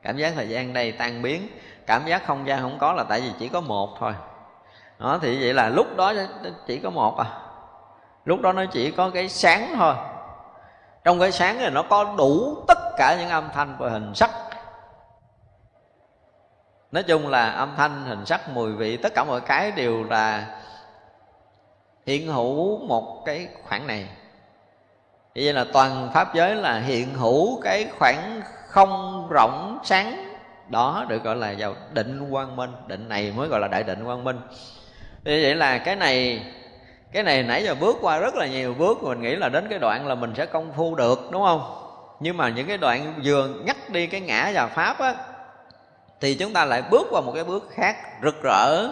Cảm 0.01 0.17
giác 0.17 0.33
thời 0.35 0.49
gian 0.49 0.73
đây 0.73 0.91
tan 0.91 1.21
biến. 1.21 1.47
Cảm 1.85 2.05
giác 2.05 2.27
không 2.27 2.47
gian 2.47 2.61
không 2.61 2.77
có 2.79 2.93
là 2.93 3.03
tại 3.03 3.21
vì 3.21 3.31
chỉ 3.39 3.47
có 3.47 3.61
một 3.61 3.99
thôi 3.99 4.13
đó, 4.99 5.19
thì 5.21 5.41
vậy 5.41 5.53
là 5.53 5.69
lúc 5.69 5.97
đó 5.97 6.13
chỉ 6.67 6.79
có 6.79 6.89
một 6.89 7.17
à. 7.17 7.25
Lúc 8.25 8.41
đó 8.41 8.53
nó 8.53 8.65
chỉ 8.71 8.91
có 8.91 9.09
cái 9.09 9.29
sáng 9.29 9.73
thôi. 9.75 9.95
Trong 11.03 11.19
cái 11.19 11.31
sáng 11.31 11.57
này 11.57 11.71
nó 11.71 11.83
có 11.83 12.15
đủ 12.17 12.63
tất 12.67 12.77
cả 12.97 13.15
những 13.19 13.29
âm 13.29 13.49
thanh 13.53 13.75
và 13.79 13.89
hình 13.89 14.15
sắc. 14.15 14.31
Nói 16.91 17.03
chung 17.03 17.27
là 17.27 17.49
âm 17.49 17.73
thanh, 17.77 18.05
hình 18.05 18.25
sắc, 18.25 18.49
mùi 18.49 18.73
vị, 18.73 18.97
tất 18.97 19.13
cả 19.15 19.23
mọi 19.23 19.41
cái 19.41 19.71
đều 19.71 20.03
là 20.03 20.45
hiện 22.05 22.27
hữu 22.27 22.77
một 22.77 23.23
cái 23.25 23.47
khoảng 23.63 23.87
này. 23.87 24.09
Vậy 25.35 25.53
là 25.53 25.65
toàn 25.73 26.09
pháp 26.13 26.33
giới 26.33 26.55
là 26.55 26.79
hiện 26.79 27.13
hữu 27.13 27.61
cái 27.61 27.87
khoảng 27.99 28.41
không 28.67 29.27
rộng 29.29 29.79
sáng 29.83 30.35
đó 30.69 31.05
được 31.07 31.23
gọi 31.23 31.35
là 31.35 31.53
vào 31.57 31.73
định 31.93 32.27
quang 32.31 32.55
minh. 32.55 32.71
Định 32.87 33.09
này 33.09 33.33
mới 33.35 33.47
gọi 33.47 33.59
là 33.59 33.67
đại 33.67 33.83
định 33.83 34.05
quang 34.05 34.23
minh 34.23 34.39
thì 35.27 35.43
vậy 35.43 35.55
là 35.55 35.77
cái 35.77 35.95
này 35.95 36.43
cái 37.11 37.23
này 37.23 37.43
nãy 37.43 37.63
giờ 37.63 37.75
bước 37.75 37.97
qua 38.01 38.17
rất 38.17 38.35
là 38.35 38.47
nhiều 38.47 38.73
bước, 38.73 39.03
mình 39.03 39.21
nghĩ 39.21 39.35
là 39.35 39.49
đến 39.49 39.67
cái 39.69 39.79
đoạn 39.79 40.07
là 40.07 40.15
mình 40.15 40.33
sẽ 40.37 40.45
công 40.45 40.73
phu 40.75 40.95
được, 40.95 41.29
đúng 41.31 41.43
không? 41.43 41.61
Nhưng 42.19 42.37
mà 42.37 42.49
những 42.49 42.67
cái 42.67 42.77
đoạn 42.77 43.13
vừa 43.23 43.47
nhắc 43.47 43.77
đi 43.89 44.07
cái 44.07 44.21
ngã 44.21 44.51
và 44.53 44.67
pháp 44.67 44.99
á, 44.99 45.15
thì 46.21 46.35
chúng 46.35 46.53
ta 46.53 46.65
lại 46.65 46.83
bước 46.91 47.07
qua 47.11 47.21
một 47.21 47.31
cái 47.35 47.43
bước 47.43 47.69
khác 47.73 47.95
rực 48.23 48.43
rỡ. 48.43 48.87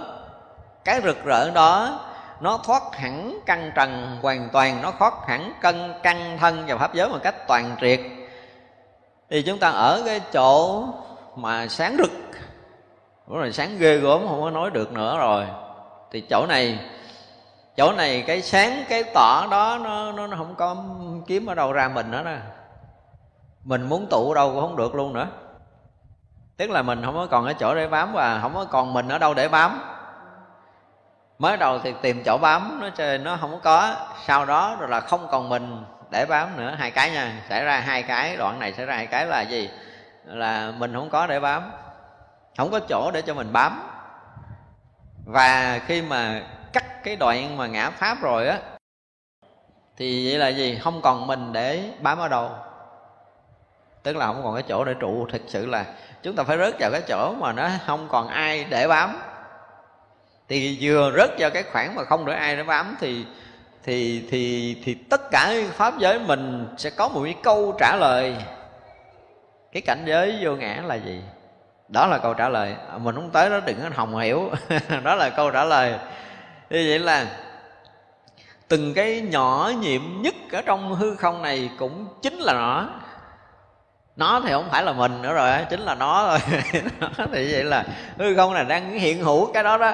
Cái 0.84 1.02
rực 1.02 1.26
rỡ 1.26 1.52
đó, 1.52 2.00
nó 2.42 2.60
thoát 2.66 2.84
hẳn 2.94 3.40
căn 3.46 3.72
trần 3.76 4.18
hoàn 4.22 4.50
toàn, 4.54 4.82
nó 4.82 4.94
thoát 5.00 5.14
hẳn 5.28 5.54
cân, 5.62 5.94
căn 6.04 6.38
thân 6.40 6.64
và 6.68 6.78
pháp 6.78 6.94
giới 6.94 7.10
một 7.10 7.20
cách 7.24 7.48
toàn 7.48 7.76
triệt. 7.82 8.00
Thì 9.30 9.42
chúng 9.42 9.60
ta 9.60 9.70
ở 9.70 10.04
cái 10.06 10.22
chỗ 10.34 10.84
mà 11.36 11.68
sáng 11.68 11.96
rực. 11.98 12.12
Đúng 13.28 13.38
rồi, 13.38 13.52
sáng 13.52 13.78
ghê 13.80 13.98
gớm, 13.98 14.28
không 14.28 14.42
có 14.42 14.50
nói 14.50 14.70
được 14.72 14.92
nữa 14.94 15.18
rồi 15.18 15.46
thì 16.12 16.22
chỗ 16.22 16.46
này 16.50 16.80
chỗ 17.78 17.92
này 17.92 18.24
cái 18.28 18.42
sáng 18.42 18.84
cái 18.90 19.04
tỏ 19.14 19.48
đó 19.52 19.80
nó 19.84 20.12
nó, 20.12 20.28
nó 20.28 20.38
không 20.38 20.56
có 20.56 20.76
kiếm 21.28 21.46
ở 21.46 21.56
đâu 21.56 21.74
ra 21.74 21.88
mình 21.88 22.12
nữa 22.12 22.22
nè 22.26 22.38
mình 23.66 23.90
muốn 23.90 24.08
tụ 24.10 24.34
đâu 24.34 24.52
cũng 24.52 24.62
không 24.62 24.76
được 24.76 24.96
luôn 24.96 25.14
nữa. 25.14 25.28
Tức 26.58 26.70
là 26.70 26.82
mình 26.82 27.02
không 27.06 27.16
có 27.16 27.28
còn 27.32 27.46
ở 27.46 27.54
chỗ 27.54 27.76
để 27.76 27.88
bám 27.88 28.14
và 28.14 28.40
không 28.42 28.54
có 28.54 28.66
còn 28.66 28.94
mình 28.94 29.08
ở 29.08 29.18
đâu 29.18 29.34
để 29.34 29.48
bám. 29.48 29.82
Mới 31.40 31.58
đầu 31.58 31.80
thì 31.80 31.94
tìm 32.02 32.24
chỗ 32.26 32.38
bám 32.38 32.80
nó 32.82 32.90
chơi 32.90 33.18
nó 33.18 33.38
không 33.42 33.60
có. 33.64 33.96
Sau 34.26 34.46
đó 34.46 34.76
rồi 34.80 34.90
là 34.90 35.00
không 35.00 35.28
còn 35.32 35.50
mình 35.50 35.84
để 36.12 36.26
bám 36.26 36.58
nữa. 36.58 36.76
Hai 36.78 36.92
cái 36.92 37.12
nha 37.12 37.42
xảy 37.50 37.64
ra 37.64 37.80
hai 37.80 38.04
cái 38.04 38.38
đoạn 38.38 38.60
này 38.60 38.74
xảy 38.74 38.86
ra 38.86 38.96
hai 38.96 39.08
cái 39.08 39.26
là 39.26 39.42
gì? 39.42 39.70
Là 40.26 40.72
mình 40.78 40.94
không 40.94 41.10
có 41.10 41.28
để 41.28 41.40
bám. 41.40 41.72
Không 42.58 42.72
có 42.72 42.80
chỗ 42.90 43.12
để 43.14 43.22
cho 43.22 43.34
mình 43.34 43.54
bám 43.54 43.84
và 45.26 45.80
khi 45.88 46.02
mà 46.02 46.42
cắt 46.74 47.04
cái 47.04 47.16
đoạn 47.16 47.58
mà 47.58 47.68
ngã 47.68 47.90
pháp 47.90 48.22
rồi 48.22 48.48
á, 48.48 48.60
thì 49.98 50.30
vậy 50.30 50.40
là 50.40 50.48
gì? 50.48 50.80
Không 50.84 51.02
còn 51.02 51.28
mình 51.28 51.54
để 51.54 51.84
bám 52.00 52.18
ở 52.18 52.28
đâu. 52.28 52.50
Tức 54.04 54.16
là 54.16 54.26
không 54.26 54.42
còn 54.44 54.54
cái 54.54 54.64
chỗ 54.68 54.86
để 54.86 54.94
trụ. 55.00 55.28
Thực 55.32 55.42
sự 55.48 55.66
là 55.66 55.86
chúng 56.24 56.36
ta 56.36 56.44
phải 56.44 56.58
rớt 56.58 56.80
vào 56.80 56.92
cái 56.92 57.02
chỗ 57.08 57.34
mà 57.40 57.54
nó 57.54 57.70
không 57.86 58.08
còn 58.12 58.28
ai 58.28 58.66
để 58.70 58.88
bám. 58.88 59.20
Thì 60.48 60.78
vừa 60.82 61.12
rớt 61.18 61.30
vào 61.40 61.50
cái 61.50 61.64
khoảng 61.64 61.96
mà 61.96 62.04
không 62.04 62.26
để 62.26 62.34
ai 62.34 62.56
để 62.56 62.64
bám 62.64 62.98
thì 63.00 63.26
thì 63.84 64.28
thì 64.32 64.76
thì 64.84 64.94
tất 64.94 65.22
cả 65.32 65.54
pháp 65.72 66.00
giới 66.00 66.20
mình 66.20 66.68
sẽ 66.78 66.90
có 66.90 67.08
một 67.08 67.22
cái 67.24 67.36
câu 67.44 67.76
trả 67.80 67.96
lời. 67.96 68.36
Cái 69.72 69.82
cảnh 69.82 70.04
giới 70.06 70.38
vô 70.42 70.56
ngã 70.56 70.82
là 70.86 70.96
gì? 70.96 71.22
Đó 71.88 72.08
là 72.08 72.18
câu 72.18 72.34
trả 72.34 72.50
lời. 72.50 72.76
À, 72.92 72.98
mình 72.98 73.16
không 73.16 73.30
tới 73.30 73.50
đó, 73.50 73.60
đừng 73.66 73.82
có 73.82 73.90
hồng 73.96 74.18
hiểu. 74.18 74.52
Đó 75.04 75.16
là 75.16 75.30
câu 75.30 75.52
trả 75.52 75.64
lời. 75.64 75.92
Như 76.70 76.86
vậy 76.90 77.00
là 77.00 77.26
từng 78.68 78.94
cái 78.94 79.22
nhỏ 79.22 79.72
nhiệm 79.80 80.02
nhất 80.22 80.34
ở 80.52 80.62
trong 80.62 80.96
hư 80.96 81.16
không 81.16 81.42
này 81.42 81.70
cũng 81.80 82.08
chính 82.22 82.34
là 82.34 82.54
nó. 82.54 82.86
Nó 84.16 84.42
thì 84.44 84.52
không 84.52 84.70
phải 84.72 84.84
là 84.84 84.94
mình 84.94 85.22
nữa 85.22 85.34
rồi 85.34 85.52
chính 85.70 85.80
là 85.80 85.96
nó 85.96 86.28
thôi. 86.28 86.60
Nó 87.00 87.26
thì 87.34 87.54
vậy 87.54 87.64
là 87.64 87.84
hư 88.18 88.36
không 88.36 88.54
này 88.54 88.66
đang 88.66 88.92
hiện 88.92 89.24
hữu 89.24 89.54
cái 89.54 89.64
đó 89.64 89.78
đó. 89.78 89.94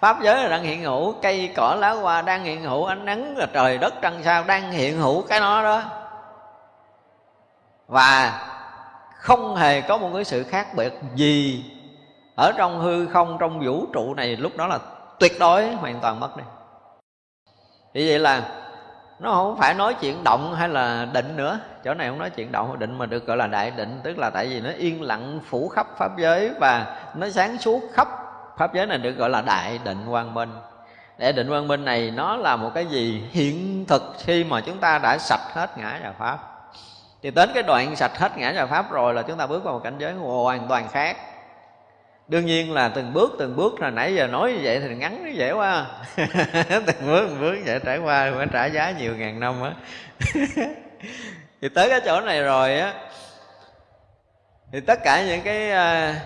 Pháp 0.00 0.22
giới 0.22 0.42
là 0.42 0.48
đang 0.48 0.62
hiện 0.62 0.82
hữu, 0.82 1.14
cây 1.22 1.52
cỏ 1.56 1.76
lá 1.78 1.90
hoa 1.90 2.22
đang 2.22 2.44
hiện 2.44 2.62
hữu, 2.62 2.84
ánh 2.84 3.04
nắng 3.04 3.36
là 3.36 3.46
trời 3.52 3.78
đất 3.78 3.94
trăng 4.02 4.20
sao 4.24 4.44
đang 4.44 4.72
hiện 4.72 4.98
hữu 4.98 5.22
cái 5.22 5.40
nó 5.40 5.62
đó. 5.62 5.82
Và 7.86 8.40
không 9.20 9.56
hề 9.56 9.80
có 9.80 9.98
một 9.98 10.10
cái 10.14 10.24
sự 10.24 10.44
khác 10.44 10.74
biệt 10.74 10.92
gì 11.14 11.64
ở 12.36 12.52
trong 12.58 12.80
hư 12.80 13.06
không, 13.06 13.36
trong 13.40 13.60
vũ 13.66 13.86
trụ 13.92 14.14
này. 14.14 14.36
Lúc 14.36 14.56
đó 14.56 14.66
là 14.66 14.78
tuyệt 15.18 15.32
đối, 15.40 15.72
hoàn 15.72 16.00
toàn 16.00 16.20
mất 16.20 16.36
đi. 16.36 16.44
Vì 17.94 18.08
vậy 18.08 18.18
là 18.18 18.42
nó 19.18 19.32
không 19.32 19.56
phải 19.56 19.74
nói 19.74 19.94
chuyện 19.94 20.24
động 20.24 20.54
hay 20.54 20.68
là 20.68 21.06
định 21.12 21.36
nữa. 21.36 21.58
Chỗ 21.84 21.94
này 21.94 22.08
không 22.08 22.18
nói 22.18 22.30
chuyện 22.30 22.52
động, 22.52 22.78
định 22.78 22.98
mà 22.98 23.06
được 23.06 23.26
gọi 23.26 23.36
là 23.36 23.46
đại 23.46 23.70
định. 23.70 24.00
Tức 24.04 24.18
là 24.18 24.30
tại 24.30 24.46
vì 24.46 24.60
nó 24.60 24.70
yên 24.70 25.02
lặng, 25.02 25.40
phủ 25.44 25.68
khắp 25.68 25.86
pháp 25.98 26.18
giới 26.18 26.50
và 26.60 26.96
nó 27.14 27.30
sáng 27.30 27.58
suốt 27.58 27.80
khắp 27.92 28.08
pháp 28.56 28.74
giới 28.74 28.86
này 28.86 28.98
được 28.98 29.12
gọi 29.12 29.30
là 29.30 29.42
đại 29.42 29.78
định 29.84 29.98
quang 30.10 30.34
minh. 30.34 30.50
Đại 31.18 31.32
định 31.32 31.48
quang 31.48 31.68
minh 31.68 31.84
này 31.84 32.10
nó 32.10 32.36
là 32.36 32.56
một 32.56 32.70
cái 32.74 32.86
gì 32.86 33.22
hiện 33.30 33.84
thực 33.88 34.14
khi 34.18 34.44
mà 34.44 34.60
chúng 34.60 34.78
ta 34.78 34.98
đã 34.98 35.18
sạch 35.18 35.54
hết 35.54 35.78
ngã 35.78 36.00
và 36.02 36.12
pháp 36.18 36.49
thì 37.22 37.30
đến 37.30 37.50
cái 37.54 37.62
đoạn 37.62 37.96
sạch 37.96 38.18
hết 38.18 38.32
ngã 38.36 38.52
và 38.56 38.66
pháp 38.66 38.90
rồi 38.90 39.14
là 39.14 39.22
chúng 39.22 39.38
ta 39.38 39.46
bước 39.46 39.64
vào 39.64 39.74
một 39.74 39.80
cảnh 39.84 39.96
giới 39.98 40.12
hoàn 40.12 40.68
toàn 40.68 40.88
khác. 40.88 41.16
Đương 42.28 42.46
nhiên 42.46 42.72
là 42.72 42.88
từng 42.88 43.12
bước 43.12 43.32
từng 43.38 43.56
bước, 43.56 43.80
là 43.80 43.90
nãy 43.90 44.14
giờ 44.14 44.26
nói 44.26 44.52
như 44.52 44.60
vậy 44.62 44.80
thì 44.80 44.94
ngắn, 44.94 45.24
nó 45.24 45.30
dễ 45.30 45.52
quá. 45.52 45.86
Từng 46.86 47.06
bước 47.06 47.26
từng 47.28 47.40
bước 47.40 47.56
vậy 47.66 47.80
trải 47.84 47.98
qua 47.98 48.32
phải 48.36 48.46
trả 48.52 48.66
giá 48.66 48.90
nhiều 48.90 49.16
ngàn 49.16 49.40
năm 49.40 49.62
á. 49.62 49.72
Thì 51.62 51.68
tới 51.68 51.88
cái 51.88 52.00
chỗ 52.04 52.20
này 52.20 52.42
rồi 52.42 52.78
á, 52.78 52.94
thì 54.72 54.80
tất 54.80 54.98
cả 55.04 55.24
những 55.26 55.42
cái 55.42 55.70
à, 55.70 56.20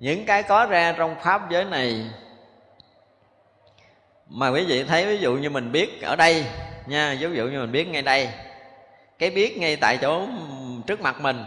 những 0.00 0.26
cái 0.26 0.42
có 0.42 0.66
ra 0.66 0.94
trong 0.98 1.16
pháp 1.22 1.50
giới 1.50 1.64
này, 1.64 2.10
mà 4.28 4.48
quý 4.48 4.64
vị 4.64 4.84
thấy, 4.84 5.06
ví 5.06 5.18
dụ 5.18 5.32
như 5.32 5.50
mình 5.50 5.72
biết 5.72 6.02
ở 6.02 6.16
đây 6.16 6.44
nha, 6.86 7.16
ví 7.20 7.36
dụ 7.36 7.44
như 7.48 7.60
mình 7.60 7.72
biết 7.72 7.88
ngay 7.88 8.02
đây 8.02 8.28
cái 9.20 9.30
biết 9.30 9.58
ngay 9.58 9.76
tại 9.76 9.98
chỗ 9.98 10.26
trước 10.86 11.00
mặt 11.00 11.20
mình, 11.20 11.44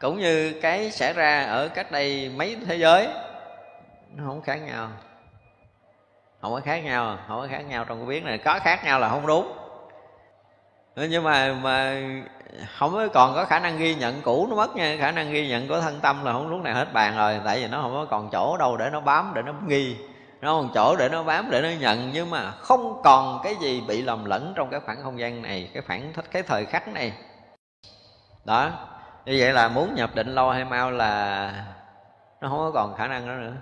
cũng 0.00 0.18
như 0.18 0.60
cái 0.62 0.90
xảy 0.90 1.12
ra 1.12 1.44
ở 1.44 1.68
cách 1.68 1.90
đây 1.90 2.30
mấy 2.36 2.56
thế 2.66 2.76
giới, 2.76 3.08
nó 4.14 4.24
không 4.26 4.42
khác 4.42 4.56
nhau. 4.56 4.88
Không 6.40 6.52
có 6.52 6.60
khác 6.64 6.84
nhau, 6.84 7.18
không 7.28 7.40
có 7.40 7.48
khác 7.50 7.62
nhau 7.68 7.84
trong 7.84 7.98
cái 7.98 8.06
biết 8.06 8.24
này. 8.24 8.38
Có 8.38 8.58
khác 8.58 8.84
nhau 8.84 9.00
là 9.00 9.08
không 9.08 9.26
đúng. 9.26 9.52
Nhưng 10.96 11.24
mà 11.24 11.54
mà 11.62 12.02
không 12.78 12.92
có 12.92 13.08
còn 13.08 13.34
có 13.34 13.44
khả 13.44 13.58
năng 13.58 13.78
ghi 13.78 13.94
nhận 13.94 14.22
cũ, 14.22 14.46
nó 14.50 14.56
mất 14.56 14.76
nha. 14.76 14.96
Khả 14.98 15.10
năng 15.10 15.32
ghi 15.32 15.48
nhận 15.48 15.68
của 15.68 15.80
thân 15.80 16.00
tâm 16.00 16.24
là 16.24 16.32
không 16.32 16.48
lúc 16.48 16.60
này 16.60 16.74
hết 16.74 16.92
bàn 16.92 17.16
rồi. 17.16 17.40
Tại 17.44 17.58
vì 17.60 17.66
nó 17.66 17.82
không 17.82 17.92
có 17.92 18.06
còn 18.10 18.28
chỗ 18.32 18.56
đâu 18.56 18.76
để 18.76 18.88
nó 18.92 19.00
bám, 19.00 19.32
để 19.34 19.42
nó 19.42 19.52
ghi 19.66 19.96
nó 20.40 20.52
còn 20.60 20.70
chỗ 20.74 20.96
để 20.96 21.08
nó 21.08 21.22
bám, 21.22 21.50
để 21.50 21.62
nó 21.62 21.68
nhận, 21.80 22.10
nhưng 22.12 22.30
mà 22.30 22.50
không 22.50 23.00
còn 23.04 23.40
cái 23.44 23.56
gì 23.60 23.80
bị 23.88 24.02
lầm 24.02 24.24
lẫn 24.24 24.52
trong 24.56 24.70
cái 24.70 24.80
khoảng 24.80 25.02
không 25.02 25.18
gian 25.18 25.42
này, 25.42 25.70
cái 25.74 25.82
khoảng 25.86 26.12
cái 26.30 26.42
thời 26.42 26.64
khắc 26.66 26.88
này. 26.88 27.12
Đó, 28.44 28.70
như 29.24 29.36
vậy 29.38 29.52
là 29.52 29.68
muốn 29.68 29.94
nhập 29.94 30.14
định 30.14 30.34
lâu 30.34 30.50
hay 30.50 30.64
mau 30.64 30.90
là 30.90 31.52
nó 32.40 32.48
không 32.48 32.58
có 32.58 32.70
còn 32.74 32.94
khả 32.96 33.06
năng 33.06 33.28
đó 33.28 33.34
nữa. 33.34 33.54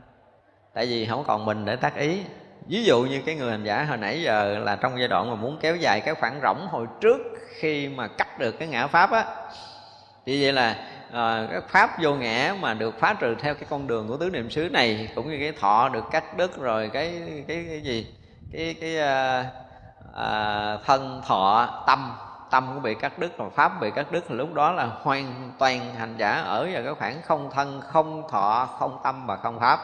Tại 0.75 0.87
vì 0.87 1.07
không 1.07 1.25
còn 1.27 1.45
mình 1.45 1.65
để 1.65 1.77
tác 1.77 1.97
ý. 1.97 2.23
Ví 2.69 2.85
dụ 2.85 3.03
như 3.03 3.23
cái 3.27 3.35
người 3.35 3.51
hành 3.51 3.65
giả 3.65 3.85
hồi 3.89 3.97
nãy 3.97 4.23
giờ 4.23 4.59
là 4.59 4.77
trong 4.77 4.99
giai 4.99 5.09
đoạn 5.09 5.31
mà 5.31 5.35
muốn 5.35 5.59
kéo 5.61 5.77
dài 5.77 6.01
cái 6.01 6.15
khoảng 6.15 6.41
rỗng 6.43 6.67
hồi 6.71 6.87
trước 7.01 7.17
khi 7.55 7.89
mà 7.89 8.09
cắt 8.09 8.39
được 8.39 8.53
cái 8.59 8.69
ngã 8.69 8.87
pháp 8.87 9.11
á, 9.11 9.25
thì 10.27 10.43
vậy 10.43 10.53
là 10.53 10.77
Ờ, 11.11 11.45
à, 11.45 11.49
các 11.53 11.69
pháp 11.69 12.03
vô 12.03 12.15
ngã 12.15 12.55
mà 12.61 12.75
được 12.75 12.99
phá 12.99 13.15
trừ 13.21 13.35
theo 13.41 13.55
cái 13.55 13.65
con 13.71 13.87
đường 13.87 14.09
của 14.09 14.17
tứ 14.17 14.31
niệm 14.31 14.51
xứ 14.51 14.69
này 14.69 15.09
cũng 15.15 15.31
như 15.31 15.37
cái 15.41 15.53
thọ 15.53 15.89
được 15.89 16.05
cắt 16.11 16.37
đứt 16.37 16.59
rồi 16.59 16.91
cái 16.93 17.23
cái 17.49 17.67
cái 17.69 17.81
gì? 17.81 18.15
Cái 18.53 18.75
cái 18.81 18.99
à, 18.99 19.45
à, 20.15 20.79
thân 20.85 21.23
thọ 21.27 21.69
tâm. 21.87 22.13
Tâm 22.51 22.71
cũng 22.75 22.83
bị 22.83 22.95
cắt 22.95 23.19
đứt 23.19 23.39
rồi 23.39 23.51
pháp 23.51 23.81
bị 23.81 23.91
cắt 23.91 24.13
đứt. 24.13 24.25
Thì 24.29 24.35
lúc 24.35 24.55
đó 24.55 24.73
là 24.73 24.87
hoàn 25.03 25.53
toàn 25.59 25.95
hành 25.95 26.15
giả 26.19 26.33
ở 26.33 26.69
vào 26.73 26.83
cái 26.85 26.95
khoảng 26.95 27.23
không 27.23 27.51
thân 27.51 27.81
không 27.81 28.29
thọ 28.31 28.67
không 28.79 28.99
tâm 29.05 29.27
và 29.27 29.37
không 29.37 29.61
pháp. 29.61 29.81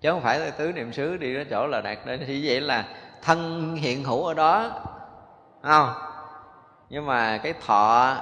Chứ 0.00 0.10
không 0.10 0.20
phải 0.20 0.50
tứ 0.50 0.72
niệm 0.72 0.92
xứ 0.92 1.16
đi 1.16 1.34
đến 1.34 1.46
chỗ 1.50 1.66
là 1.66 1.80
đạt 1.80 1.98
đến 2.06 2.24
thì 2.26 2.48
vậy 2.48 2.60
là 2.60 2.84
thân 3.22 3.74
hiện 3.76 4.04
hữu 4.04 4.24
ở 4.24 4.34
đó. 4.34 4.70
Không? 5.62 5.88
Nhưng 6.90 7.06
mà 7.06 7.38
cái 7.38 7.54
thọ 7.66 8.16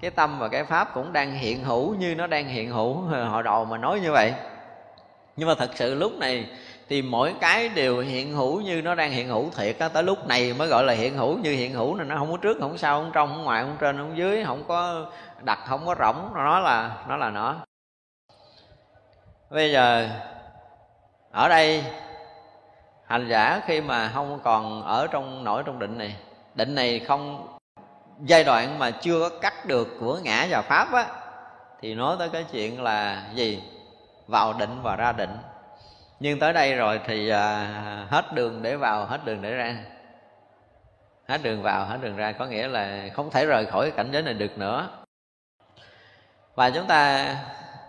cái 0.00 0.10
tâm 0.10 0.38
và 0.38 0.48
cái 0.48 0.64
pháp 0.64 0.94
cũng 0.94 1.12
đang 1.12 1.32
hiện 1.32 1.64
hữu 1.64 1.94
như 1.94 2.14
nó 2.14 2.26
đang 2.26 2.48
hiện 2.48 2.70
hữu. 2.70 2.94
Hồi 3.30 3.42
đầu 3.42 3.64
mà 3.64 3.78
nói 3.78 4.00
như 4.00 4.12
vậy. 4.12 4.34
Nhưng 5.36 5.48
mà 5.48 5.54
thật 5.54 5.70
sự 5.74 5.94
lúc 5.94 6.12
này 6.18 6.46
thì 6.88 7.02
mỗi 7.02 7.34
cái 7.40 7.68
đều 7.68 8.00
hiện 8.00 8.32
hữu 8.32 8.60
như 8.60 8.82
nó 8.82 8.94
đang 8.94 9.10
hiện 9.10 9.28
hữu 9.28 9.50
thiệt 9.50 9.78
á. 9.78 9.88
Tới 9.88 10.02
lúc 10.02 10.26
này 10.26 10.54
mới 10.54 10.68
gọi 10.68 10.84
là 10.84 10.92
hiện 10.92 11.16
hữu, 11.16 11.38
như 11.38 11.52
hiện 11.52 11.72
hữu 11.72 11.94
này 11.94 12.06
nó 12.06 12.16
không 12.16 12.32
có 12.32 12.36
trước, 12.36 12.56
không 12.60 12.78
sau, 12.78 13.00
không 13.00 13.10
trong, 13.14 13.28
không 13.28 13.44
ngoài, 13.44 13.62
không 13.62 13.76
trên, 13.80 13.98
không 13.98 14.16
dưới, 14.16 14.44
không 14.44 14.64
có 14.68 15.06
đặt, 15.42 15.58
không 15.66 15.86
có 15.86 15.94
rỗng. 15.98 16.30
Nó 16.34 16.60
là 16.60 17.04
nó 17.08 17.16
là 17.16 17.30
nó. 17.30 17.56
Bây 19.50 19.72
giờ, 19.72 20.08
ở 21.30 21.48
đây, 21.48 21.84
hành 23.06 23.28
giả 23.28 23.60
khi 23.66 23.80
mà 23.80 24.10
không 24.14 24.40
còn 24.44 24.82
ở 24.82 25.06
trong, 25.06 25.44
nổi 25.44 25.62
trong 25.66 25.78
định 25.78 25.98
này 25.98 26.16
định 26.54 26.74
này 26.74 26.98
không 26.98 27.48
giai 28.20 28.44
đoạn 28.44 28.78
mà 28.78 28.90
chưa 28.90 29.20
có 29.20 29.38
cắt 29.40 29.66
được 29.66 29.88
của 30.00 30.18
ngã 30.22 30.46
và 30.50 30.62
pháp 30.62 30.92
á 30.92 31.06
thì 31.80 31.94
nói 31.94 32.16
tới 32.18 32.28
cái 32.28 32.44
chuyện 32.52 32.82
là 32.82 33.22
gì? 33.34 33.62
Vào 34.26 34.52
định 34.52 34.82
và 34.82 34.96
ra 34.96 35.12
định. 35.12 35.36
Nhưng 36.20 36.38
tới 36.38 36.52
đây 36.52 36.74
rồi 36.74 37.00
thì 37.06 37.28
à, 37.28 38.06
hết 38.10 38.34
đường 38.34 38.62
để 38.62 38.76
vào 38.76 39.04
hết 39.04 39.24
đường 39.24 39.42
để 39.42 39.50
ra. 39.54 39.76
Hết 41.28 41.42
đường 41.42 41.62
vào 41.62 41.84
hết 41.84 41.98
đường 42.02 42.16
ra 42.16 42.32
có 42.32 42.46
nghĩa 42.46 42.68
là 42.68 43.08
không 43.14 43.30
thể 43.30 43.46
rời 43.46 43.66
khỏi 43.66 43.90
cảnh 43.90 44.08
giới 44.12 44.22
này 44.22 44.34
được 44.34 44.58
nữa. 44.58 44.88
Và 46.54 46.70
chúng 46.70 46.86
ta 46.86 47.26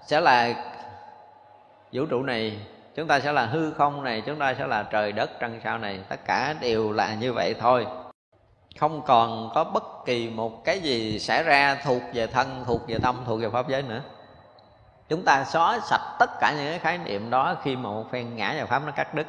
sẽ 0.06 0.22
là 0.22 0.54
vũ 1.92 2.06
trụ 2.06 2.24
này 2.24 2.60
chúng 2.96 3.08
ta 3.08 3.20
sẽ 3.20 3.32
là 3.32 3.46
hư 3.46 3.72
không 3.72 4.04
này 4.04 4.22
chúng 4.26 4.40
ta 4.40 4.54
sẽ 4.54 4.68
là 4.68 4.84
trời 4.84 5.12
đất 5.12 5.30
trăng 5.40 5.62
sao 5.64 5.78
này 5.78 6.00
tất 6.10 6.26
cả 6.26 6.56
đều 6.62 6.92
là 6.92 7.14
như 7.14 7.34
vậy 7.34 7.56
thôi 7.60 7.88
không 8.80 9.02
còn 9.02 9.50
có 9.56 9.64
bất 9.64 10.06
kỳ 10.06 10.30
một 10.30 10.64
cái 10.64 10.80
gì 10.80 11.20
xảy 11.20 11.44
ra 11.44 11.82
thuộc 11.84 12.02
về 12.14 12.28
thân 12.28 12.64
thuộc 12.66 12.82
về 12.88 12.98
tâm 13.02 13.16
thuộc 13.26 13.42
về 13.42 13.50
pháp 13.50 13.68
giới 13.68 13.82
nữa. 13.82 14.02
Chúng 15.10 15.24
ta 15.26 15.44
xóa 15.44 15.80
sạch 15.80 16.16
tất 16.20 16.30
cả 16.40 16.54
những 16.58 16.70
cái 16.70 16.80
khái 16.80 16.98
niệm 16.98 17.30
đó 17.30 17.56
khi 17.64 17.76
mà 17.76 17.90
một 17.90 18.04
phen 18.12 18.36
ngã 18.36 18.54
vào 18.58 18.66
pháp 18.66 18.82
nó 18.86 18.92
cắt 18.92 19.14
đứt. 19.14 19.28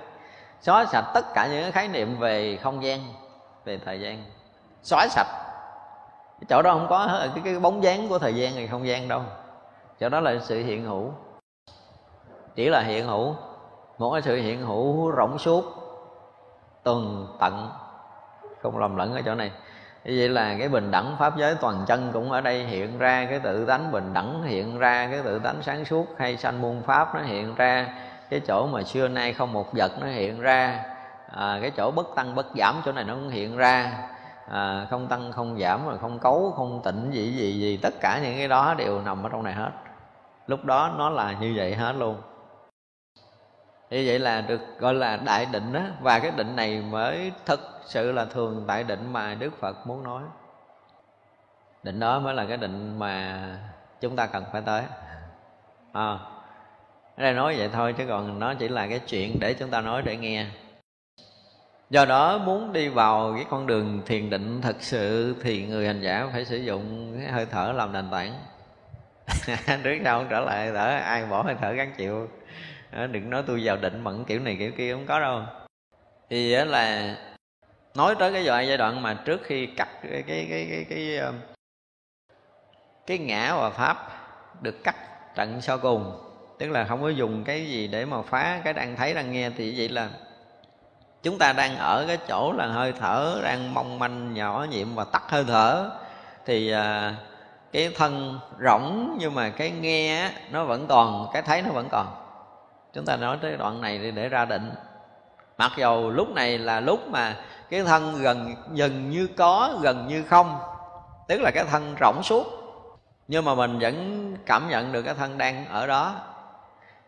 Xóa 0.60 0.84
sạch 0.86 1.04
tất 1.14 1.34
cả 1.34 1.48
những 1.50 1.62
cái 1.62 1.72
khái 1.72 1.88
niệm 1.88 2.18
về 2.18 2.58
không 2.62 2.82
gian 2.82 3.00
về 3.64 3.78
thời 3.84 4.00
gian. 4.00 4.24
Xóa 4.82 5.08
sạch. 5.10 5.26
Cái 6.40 6.46
chỗ 6.48 6.62
đó 6.62 6.72
không 6.72 6.86
có 6.90 7.28
cái, 7.34 7.42
cái 7.44 7.58
bóng 7.58 7.82
dáng 7.82 8.08
của 8.08 8.18
thời 8.18 8.34
gian 8.34 8.52
hay 8.52 8.66
không 8.66 8.86
gian 8.86 9.08
đâu. 9.08 9.22
Chỗ 10.00 10.08
đó 10.08 10.20
là 10.20 10.34
sự 10.42 10.64
hiện 10.64 10.84
hữu. 10.84 11.12
Chỉ 12.54 12.68
là 12.68 12.80
hiện 12.80 13.06
hữu. 13.06 13.34
Một 13.98 14.12
cái 14.12 14.22
sự 14.22 14.36
hiện 14.36 14.66
hữu 14.66 15.10
rộng 15.10 15.38
suốt 15.38 15.64
tuần 16.82 17.26
tận 17.40 17.70
không 18.62 18.78
lầm 18.78 18.96
lẫn 18.96 19.14
ở 19.14 19.22
chỗ 19.22 19.34
này. 19.34 19.50
Như 20.04 20.14
vậy 20.18 20.28
là 20.28 20.56
cái 20.58 20.68
bình 20.68 20.90
đẳng 20.90 21.16
pháp 21.18 21.36
giới 21.36 21.54
toàn 21.54 21.84
chân 21.86 22.10
cũng 22.12 22.32
ở 22.32 22.40
đây 22.40 22.64
hiện 22.64 22.98
ra 22.98 23.26
cái 23.30 23.38
tự 23.38 23.66
tánh 23.66 23.92
bình 23.92 24.10
đẳng 24.14 24.42
hiện 24.42 24.78
ra 24.78 25.08
cái 25.10 25.20
tự 25.24 25.38
tánh 25.38 25.62
sáng 25.62 25.84
suốt 25.84 26.06
hay 26.18 26.36
sanh 26.36 26.60
muôn 26.60 26.82
pháp 26.82 27.14
nó 27.14 27.20
hiện 27.20 27.54
ra 27.54 27.86
cái 28.30 28.40
chỗ 28.40 28.66
mà 28.66 28.82
xưa 28.82 29.08
nay 29.08 29.32
không 29.32 29.52
một 29.52 29.74
vật 29.74 29.92
nó 30.00 30.06
hiện 30.06 30.40
ra 30.40 30.84
à, 31.36 31.58
cái 31.62 31.70
chỗ 31.70 31.90
bất 31.90 32.06
tăng 32.16 32.34
bất 32.34 32.46
giảm 32.56 32.80
chỗ 32.84 32.92
này 32.92 33.04
nó 33.04 33.14
cũng 33.14 33.28
hiện 33.28 33.56
ra 33.56 33.92
à, 34.50 34.86
không 34.90 35.06
tăng 35.06 35.32
không 35.32 35.58
giảm 35.60 35.86
mà 35.86 35.96
không 36.00 36.18
cấu 36.18 36.52
không 36.56 36.80
tịnh 36.84 37.10
gì 37.12 37.32
gì 37.32 37.60
gì 37.60 37.76
tất 37.82 37.94
cả 38.00 38.20
những 38.22 38.36
cái 38.36 38.48
đó 38.48 38.74
đều 38.74 39.00
nằm 39.00 39.22
ở 39.22 39.28
trong 39.28 39.42
này 39.42 39.54
hết. 39.54 39.70
Lúc 40.46 40.64
đó 40.64 40.94
nó 40.98 41.10
là 41.10 41.32
như 41.40 41.52
vậy 41.56 41.74
hết 41.74 41.92
luôn 41.98 42.16
như 43.90 44.02
vậy 44.06 44.18
là 44.18 44.40
được 44.40 44.60
gọi 44.78 44.94
là 44.94 45.16
đại 45.16 45.46
định 45.52 45.72
đó 45.72 45.80
và 46.00 46.18
cái 46.18 46.30
định 46.36 46.56
này 46.56 46.82
mới 46.90 47.32
thực 47.46 47.60
sự 47.84 48.12
là 48.12 48.24
thường 48.24 48.64
tại 48.66 48.84
định 48.84 49.12
mà 49.12 49.34
đức 49.34 49.60
phật 49.60 49.86
muốn 49.86 50.02
nói. 50.02 50.22
Định 51.82 52.00
đó 52.00 52.20
mới 52.20 52.34
là 52.34 52.44
cái 52.44 52.56
định 52.56 52.98
mà 52.98 53.44
chúng 54.00 54.16
ta 54.16 54.26
cần 54.26 54.44
phải 54.52 54.62
tới. 54.66 54.82
À, 55.92 56.18
ở 57.16 57.22
đây 57.22 57.32
nói 57.32 57.54
vậy 57.58 57.68
thôi 57.72 57.94
chứ 57.98 58.04
còn 58.08 58.38
nó 58.38 58.54
chỉ 58.54 58.68
là 58.68 58.86
cái 58.86 58.98
chuyện 58.98 59.36
để 59.40 59.54
chúng 59.54 59.70
ta 59.70 59.80
nói 59.80 60.02
để 60.02 60.16
nghe. 60.16 60.46
Do 61.90 62.04
đó 62.04 62.38
muốn 62.38 62.72
đi 62.72 62.88
vào 62.88 63.32
cái 63.34 63.44
con 63.50 63.66
đường 63.66 64.02
thiền 64.06 64.30
định 64.30 64.60
thật 64.62 64.76
sự 64.80 65.36
thì 65.42 65.66
người 65.66 65.86
hành 65.86 66.00
giả 66.00 66.28
phải 66.32 66.44
sử 66.44 66.56
dụng 66.56 67.16
cái 67.18 67.32
hơi 67.32 67.46
thở 67.46 67.72
làm 67.76 67.92
nền 67.92 68.10
tảng. 68.10 68.34
Trước 69.66 69.98
sau 70.04 70.18
không 70.18 70.28
trở 70.30 70.40
lại 70.40 70.70
thở 70.74 70.88
ai 71.04 71.26
bỏ 71.26 71.42
hơi 71.42 71.54
thở 71.60 71.72
gắn 71.72 71.92
chịu 71.96 72.28
đừng 72.92 73.30
nói 73.30 73.42
tôi 73.46 73.60
vào 73.64 73.76
định 73.76 74.04
mẫn 74.04 74.24
kiểu 74.24 74.40
này 74.40 74.56
kiểu 74.58 74.72
kia 74.76 74.92
không 74.92 75.06
có 75.06 75.20
đâu. 75.20 75.42
Thì 76.30 76.54
là 76.54 77.16
nói 77.94 78.14
tới 78.18 78.32
cái 78.32 78.44
giai 78.44 78.76
đoạn 78.76 79.02
mà 79.02 79.14
trước 79.24 79.40
khi 79.44 79.66
cắt 79.66 79.88
cái 80.02 80.22
cái 80.26 80.46
cái 80.50 80.66
cái 80.70 80.86
cái, 80.90 81.16
ờ, 81.16 81.32
cái 83.06 83.18
ngã 83.18 83.54
và 83.54 83.70
pháp 83.70 83.96
được 84.62 84.84
cắt 84.84 84.96
trận 85.34 85.60
sau 85.60 85.78
cùng 85.78 86.12
tức 86.58 86.70
là 86.70 86.84
không 86.84 87.02
có 87.02 87.08
dùng 87.08 87.44
cái 87.44 87.66
gì 87.66 87.88
để 87.88 88.04
mà 88.04 88.22
phá 88.22 88.60
cái 88.64 88.72
đang 88.72 88.96
thấy 88.96 89.14
đang 89.14 89.32
nghe 89.32 89.50
thì 89.50 89.74
vậy 89.76 89.88
là 89.88 90.08
chúng 91.22 91.38
ta 91.38 91.52
đang 91.52 91.76
ở 91.76 92.04
cái 92.08 92.18
chỗ 92.28 92.52
là 92.52 92.66
hơi 92.66 92.92
thở 92.92 93.40
đang 93.44 93.74
mong 93.74 93.98
manh 93.98 94.34
nhỏ 94.34 94.66
nhiệm 94.70 94.94
và 94.94 95.04
tắt 95.04 95.22
hơi 95.28 95.44
thở. 95.48 95.90
Thì 96.46 96.70
à, 96.70 97.14
cái 97.72 97.92
thân 97.96 98.38
rỗng 98.64 99.16
nhưng 99.20 99.34
mà 99.34 99.50
cái 99.50 99.70
nghe 99.70 100.30
nó 100.50 100.64
vẫn 100.64 100.86
còn 100.88 101.26
cái 101.32 101.42
thấy 101.42 101.62
nó 101.62 101.70
vẫn 101.70 101.88
còn 101.90 102.06
chúng 102.94 103.04
ta 103.04 103.16
nói 103.16 103.38
tới 103.42 103.56
đoạn 103.56 103.80
này 103.80 103.98
để, 103.98 104.10
để 104.10 104.28
ra 104.28 104.44
định. 104.44 104.72
Mặc 105.58 105.72
dầu 105.76 106.10
lúc 106.10 106.28
này 106.34 106.58
là 106.58 106.80
lúc 106.80 107.08
mà 107.08 107.36
cái 107.70 107.82
thân 107.82 108.22
gần 108.22 108.54
gần 108.74 109.10
như 109.10 109.26
có 109.26 109.78
gần 109.82 110.06
như 110.08 110.22
không 110.22 110.58
tức 111.28 111.40
là 111.40 111.50
cái 111.54 111.64
thân 111.70 111.94
rỗng 112.00 112.22
suốt 112.22 112.60
nhưng 113.30 113.44
mà 113.44 113.54
mình 113.54 113.78
vẫn 113.78 114.36
cảm 114.46 114.68
nhận 114.68 114.92
được 114.92 115.02
cái 115.02 115.14
thân 115.14 115.38
đang 115.38 115.66
ở 115.66 115.86
đó. 115.86 116.14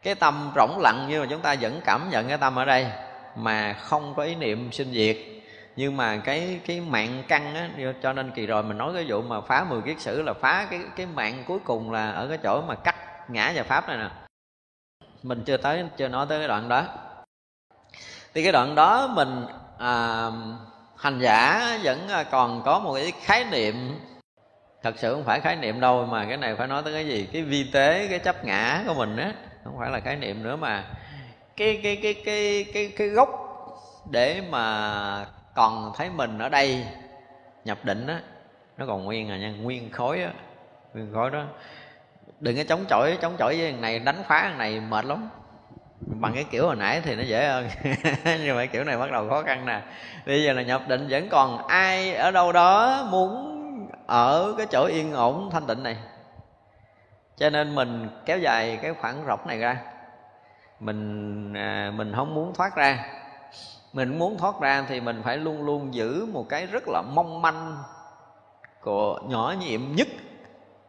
Cái 0.03 0.15
tâm 0.15 0.53
rỗng 0.57 0.79
lặng 0.81 1.07
nhưng 1.09 1.21
mà 1.21 1.27
chúng 1.31 1.41
ta 1.41 1.55
vẫn 1.61 1.81
cảm 1.85 2.11
nhận 2.11 2.29
cái 2.29 2.39
tâm 2.39 2.57
ở 2.57 2.65
đây 2.65 2.87
mà 3.37 3.73
không 3.73 4.15
có 4.17 4.23
ý 4.23 4.35
niệm 4.35 4.73
sinh 4.73 4.93
diệt. 4.93 5.17
Nhưng 5.77 5.97
mà 5.97 6.17
cái 6.17 6.61
cái 6.67 6.81
mạng 6.81 7.23
căn 7.29 7.55
á 7.55 7.69
cho 8.03 8.13
nên 8.13 8.31
kỳ 8.31 8.47
rồi 8.47 8.63
mình 8.63 8.79
nói 8.79 8.93
cái 8.95 9.05
vụ 9.09 9.23
mà 9.23 9.41
phá 9.41 9.65
mười 9.65 9.83
kiết 9.83 10.01
sử 10.01 10.23
là 10.23 10.33
phá 10.41 10.67
cái 10.71 10.81
cái 10.97 11.07
mạng 11.07 11.45
cuối 11.47 11.59
cùng 11.65 11.93
là 11.93 12.11
ở 12.11 12.27
cái 12.29 12.39
chỗ 12.43 12.63
mà 12.69 12.75
cắt 12.75 12.97
ngã 13.31 13.53
và 13.55 13.63
pháp 13.63 13.89
này 13.89 13.97
nè 13.97 14.09
mình 15.23 15.43
chưa 15.45 15.57
tới 15.57 15.85
chưa 15.97 16.09
nói 16.09 16.27
tới 16.29 16.39
cái 16.39 16.49
đoạn 16.49 16.69
đó. 16.69 16.85
Thì 18.35 18.43
cái 18.43 18.53
đoạn 18.53 18.75
đó 18.75 19.09
mình 19.15 19.47
à, 19.79 20.31
hành 20.97 21.19
giả 21.21 21.79
vẫn 21.83 22.09
à, 22.09 22.23
còn 22.23 22.63
có 22.65 22.79
một 22.79 22.95
cái 22.95 23.13
khái 23.21 23.45
niệm. 23.45 23.99
Thật 24.83 24.95
sự 24.99 25.15
không 25.15 25.25
phải 25.25 25.41
khái 25.41 25.57
niệm 25.57 25.81
đâu 25.81 26.07
mà 26.07 26.27
cái 26.29 26.37
này 26.37 26.57
phải 26.57 26.69
nói 26.69 26.83
tới 26.83 26.93
cái 26.93 27.07
gì? 27.07 27.29
Cái 27.33 27.43
vi 27.43 27.71
tế 27.73 28.07
cái 28.11 28.19
chấp 28.19 28.45
ngã 28.45 28.85
của 28.87 28.95
mình 28.95 29.17
á. 29.17 29.33
Không 29.65 29.77
phải 29.79 29.91
là 29.91 30.01
khái 30.01 30.17
niệm 30.17 30.43
nữa 30.43 30.57
mà 30.57 30.85
cái 31.57 31.81
cái 31.83 31.99
cái 32.03 32.15
cái 32.25 32.67
cái 32.75 32.93
cái 32.97 33.09
gốc 33.09 33.29
để 34.11 34.43
mà 34.51 35.27
còn 35.55 35.93
thấy 35.97 36.11
mình 36.11 36.39
ở 36.39 36.49
đây 36.49 36.85
nhập 37.65 37.79
định 37.85 38.07
á 38.07 38.21
nó 38.79 38.87
còn 38.87 39.05
nguyên 39.05 39.31
à 39.31 39.37
nha 39.37 39.51
nguyên 39.51 39.91
khối 39.91 40.23
á 40.23 40.33
nguyên 40.95 41.13
khối 41.15 41.31
đó 41.31 41.45
đừng 42.43 42.57
có 42.57 42.63
chống 42.69 42.85
chọi 42.89 43.19
chống 43.23 43.37
chọi 43.39 43.57
với 43.59 43.73
thằng 43.73 43.81
này 43.81 43.99
đánh 43.99 44.23
phá 44.29 44.43
thằng 44.43 44.59
này 44.59 44.81
mệt 44.81 45.05
lắm. 45.05 45.29
Bằng 46.01 46.33
cái 46.35 46.45
kiểu 46.45 46.67
hồi 46.67 46.77
nãy 46.77 47.01
thì 47.05 47.17
nó 47.17 47.23
dễ 47.23 47.47
hơn. 47.49 47.69
Nhưng 48.25 48.57
mà 48.57 48.67
kiểu 48.67 48.85
này 48.85 48.99
bắt 48.99 49.11
đầu 49.11 49.29
khó 49.29 49.43
khăn 49.43 49.67
nè. 49.67 49.83
Bây 50.27 50.43
giờ 50.43 50.53
là 50.53 50.63
nhập 50.63 50.83
định 50.89 51.07
vẫn 51.11 51.29
còn 51.29 51.67
ai 51.67 52.15
ở 52.15 52.31
đâu 52.31 52.53
đó 52.53 53.03
muốn 53.11 53.59
ở 54.07 54.55
cái 54.59 54.67
chỗ 54.71 54.85
yên 54.87 55.13
ổn 55.13 55.51
thanh 55.53 55.67
tịnh 55.67 55.83
này. 55.83 55.97
Cho 57.37 57.51
nên 57.51 57.75
mình 57.75 58.09
kéo 58.27 58.39
dài 58.39 58.79
cái 58.83 58.95
khoảng 59.01 59.25
rộng 59.25 59.41
này 59.47 59.59
ra. 59.59 59.77
Mình 60.81 61.53
à, 61.57 61.93
mình 61.97 62.13
không 62.17 62.35
muốn 62.35 62.55
thoát 62.55 62.77
ra. 62.77 63.05
Mình 63.93 64.19
muốn 64.19 64.39
thoát 64.39 64.61
ra 64.61 64.85
thì 64.89 65.01
mình 65.01 65.23
phải 65.25 65.37
luôn 65.37 65.63
luôn 65.63 65.95
giữ 65.95 66.27
một 66.33 66.47
cái 66.49 66.67
rất 66.67 66.83
là 66.89 67.03
mong 67.03 67.43
manh 67.43 67.77
của 68.81 69.19
nhỏ 69.29 69.55
nhiệm 69.61 69.81
nhất 69.97 70.09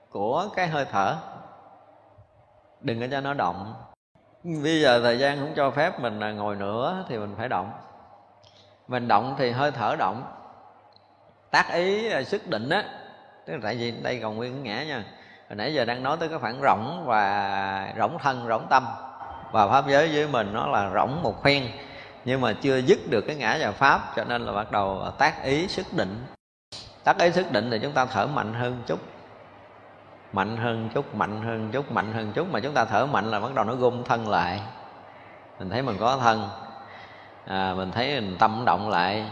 của 0.10 0.50
cái 0.56 0.68
hơi 0.68 0.86
thở 0.92 1.18
đừng 2.84 3.00
có 3.00 3.08
cho 3.12 3.22
nó 3.22 3.34
động. 3.34 3.74
Bây 4.44 4.82
giờ 4.82 5.02
thời 5.04 5.20
gian 5.20 5.40
không 5.40 5.54
cho 5.56 5.72
phép 5.72 6.00
mình 6.00 6.20
là 6.20 6.32
ngồi 6.32 6.56
nữa 6.56 7.06
thì 7.10 7.18
mình 7.18 7.36
phải 7.38 7.50
động. 7.50 7.72
Mình 8.88 9.08
động 9.08 9.36
thì 9.38 9.52
hơi 9.52 9.72
thở 9.72 9.96
động. 10.00 10.24
Tác 11.52 11.74
ý 11.74 12.12
à, 12.12 12.24
sức 12.24 12.48
định 12.48 12.70
á. 12.70 12.84
Tức 13.46 13.54
là 13.54 13.60
tại 13.64 13.76
vì 13.76 13.92
đây 13.92 14.20
còn 14.22 14.36
nguyên 14.36 14.64
ngã 14.64 14.84
nha. 14.84 15.04
Hồi 15.50 15.56
nãy 15.56 15.74
giờ 15.74 15.86
đang 15.86 16.04
nói 16.04 16.18
tới 16.20 16.30
cái 16.30 16.40
khoảng 16.40 16.62
rỗng 16.62 17.04
và 17.06 17.94
rỗng 17.98 18.18
thân, 18.20 18.46
rỗng 18.48 18.68
tâm. 18.70 18.86
Và 19.52 19.68
pháp 19.68 19.88
giới 19.88 20.08
với 20.08 20.28
mình 20.28 20.54
nó 20.54 20.68
là 20.68 20.92
rỗng 20.94 21.24
một 21.24 21.44
phen. 21.44 21.68
Nhưng 22.26 22.42
mà 22.42 22.54
chưa 22.62 22.78
dứt 22.78 23.00
được 23.10 23.22
cái 23.28 23.36
ngã 23.36 23.58
và 23.60 23.72
pháp, 23.72 24.14
cho 24.16 24.24
nên 24.24 24.46
là 24.46 24.52
bắt 24.52 24.72
đầu 24.72 25.12
tác 25.18 25.44
ý, 25.44 25.68
sức 25.68 25.86
định. 25.92 26.26
Tác 27.04 27.18
ý, 27.20 27.32
sức 27.32 27.52
định 27.52 27.72
thì 27.72 27.80
chúng 27.80 27.92
ta 27.92 28.06
thở 28.06 28.28
mạnh 28.28 28.54
hơn 28.54 28.84
chút 28.86 29.00
mạnh 30.34 30.58
hơn 30.58 30.90
chút 30.94 31.16
mạnh 31.16 31.42
hơn 31.42 31.72
chút 31.72 31.92
mạnh 31.92 32.14
hơn 32.14 32.32
chút 32.34 32.48
mà 32.52 32.60
chúng 32.60 32.74
ta 32.74 32.86
thở 32.86 33.06
mạnh 33.06 33.32
là 33.32 33.40
bắt 33.40 33.54
đầu 33.54 33.66
nó 33.66 33.76
gom 33.76 34.04
thân 34.04 34.30
lại. 34.30 34.62
Mình 35.60 35.70
thấy 35.70 35.82
mình 35.82 35.98
có 36.00 36.18
thân. 36.18 36.50
À, 37.48 37.74
mình 37.78 37.92
thấy 37.92 38.22
mình 38.22 38.38
tâm 38.40 38.64
động 38.66 38.90
lại. 38.90 39.26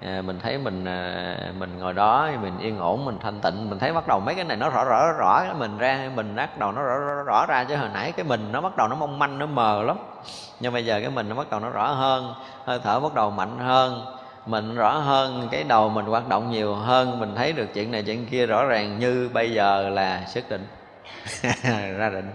À, 0.00 0.22
mình 0.24 0.40
thấy 0.42 0.58
mình 0.58 0.84
à, 0.84 1.36
mình 1.58 1.78
ngồi 1.78 1.92
đó 1.92 2.28
mình 2.42 2.58
yên 2.58 2.78
ổn 2.78 3.04
mình 3.04 3.18
thanh 3.22 3.40
tịnh. 3.40 3.70
Mình 3.70 3.78
thấy 3.78 3.92
bắt 3.92 4.06
đầu 4.06 4.20
mấy 4.20 4.34
cái 4.34 4.44
này 4.44 4.56
nó 4.56 4.70
rõ 4.70 4.84
rõ 4.84 5.12
rõ 5.18 5.44
mình 5.58 5.78
ra 5.78 6.10
mình 6.14 6.36
bắt 6.36 6.58
đầu 6.58 6.72
nó 6.72 6.82
rõ, 6.82 6.98
rõ, 6.98 7.22
rõ 7.22 7.46
ra. 7.46 7.64
Chứ 7.64 7.76
hồi 7.76 7.88
nãy 7.94 8.12
cái 8.12 8.24
mình 8.24 8.52
nó 8.52 8.60
bắt 8.60 8.76
đầu 8.76 8.88
nó 8.88 8.96
mong 8.96 9.18
manh 9.18 9.38
nó 9.38 9.46
mờ 9.46 9.82
lắm. 9.82 9.96
Nhưng 10.60 10.72
bây 10.72 10.84
giờ 10.84 11.00
cái 11.00 11.10
mình 11.10 11.28
nó 11.28 11.34
bắt 11.34 11.50
đầu 11.50 11.60
nó 11.60 11.70
rõ 11.70 11.86
hơn 11.86 12.34
hơi 12.64 12.80
thở 12.84 13.00
bắt 13.00 13.14
đầu 13.14 13.30
mạnh 13.30 13.58
hơn 13.58 14.15
mình 14.46 14.74
rõ 14.74 14.98
hơn 14.98 15.48
cái 15.50 15.64
đầu 15.64 15.88
mình 15.88 16.04
hoạt 16.04 16.28
động 16.28 16.50
nhiều 16.50 16.74
hơn 16.74 17.20
mình 17.20 17.34
thấy 17.36 17.52
được 17.52 17.66
chuyện 17.74 17.90
này 17.90 18.02
chuyện 18.02 18.26
kia 18.26 18.46
rõ 18.46 18.64
ràng 18.64 18.98
như 18.98 19.30
bây 19.32 19.52
giờ 19.52 19.88
là 19.88 20.24
sức 20.26 20.44
định. 20.50 20.66
Ra 21.98 22.10
định. 22.10 22.30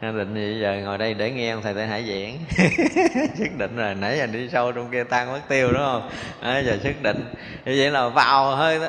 Ra 0.00 0.12
định 0.12 0.34
thì 0.34 0.60
giờ 0.60 0.80
ngồi 0.84 0.98
đây 0.98 1.14
để 1.14 1.30
nghe 1.30 1.50
ông 1.50 1.62
thầy 1.62 1.74
tây 1.74 1.86
hải 1.86 2.04
giảng 2.04 2.38
sức 3.36 3.58
định 3.58 3.76
rồi 3.76 3.94
nãy 3.94 4.18
giờ 4.18 4.26
đi 4.26 4.48
sâu 4.48 4.72
trong 4.72 4.90
kia 4.90 5.04
tan 5.04 5.32
mất 5.32 5.40
tiêu 5.48 5.72
đúng 5.72 5.82
không? 5.84 6.10
À, 6.40 6.58
giờ 6.58 6.78
sức 6.82 7.02
định. 7.02 7.24
Như 7.64 7.74
vậy 7.78 7.90
là 7.90 8.08
vào 8.08 8.56
hơi 8.56 8.80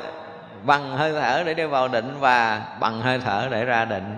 bằng 0.64 0.96
hơi 0.96 1.12
thở 1.12 1.42
để 1.46 1.54
đi 1.54 1.64
vào 1.64 1.88
định 1.88 2.14
và 2.20 2.62
bằng 2.80 3.00
hơi 3.00 3.18
thở 3.24 3.48
để 3.50 3.64
ra 3.64 3.84
định. 3.84 4.16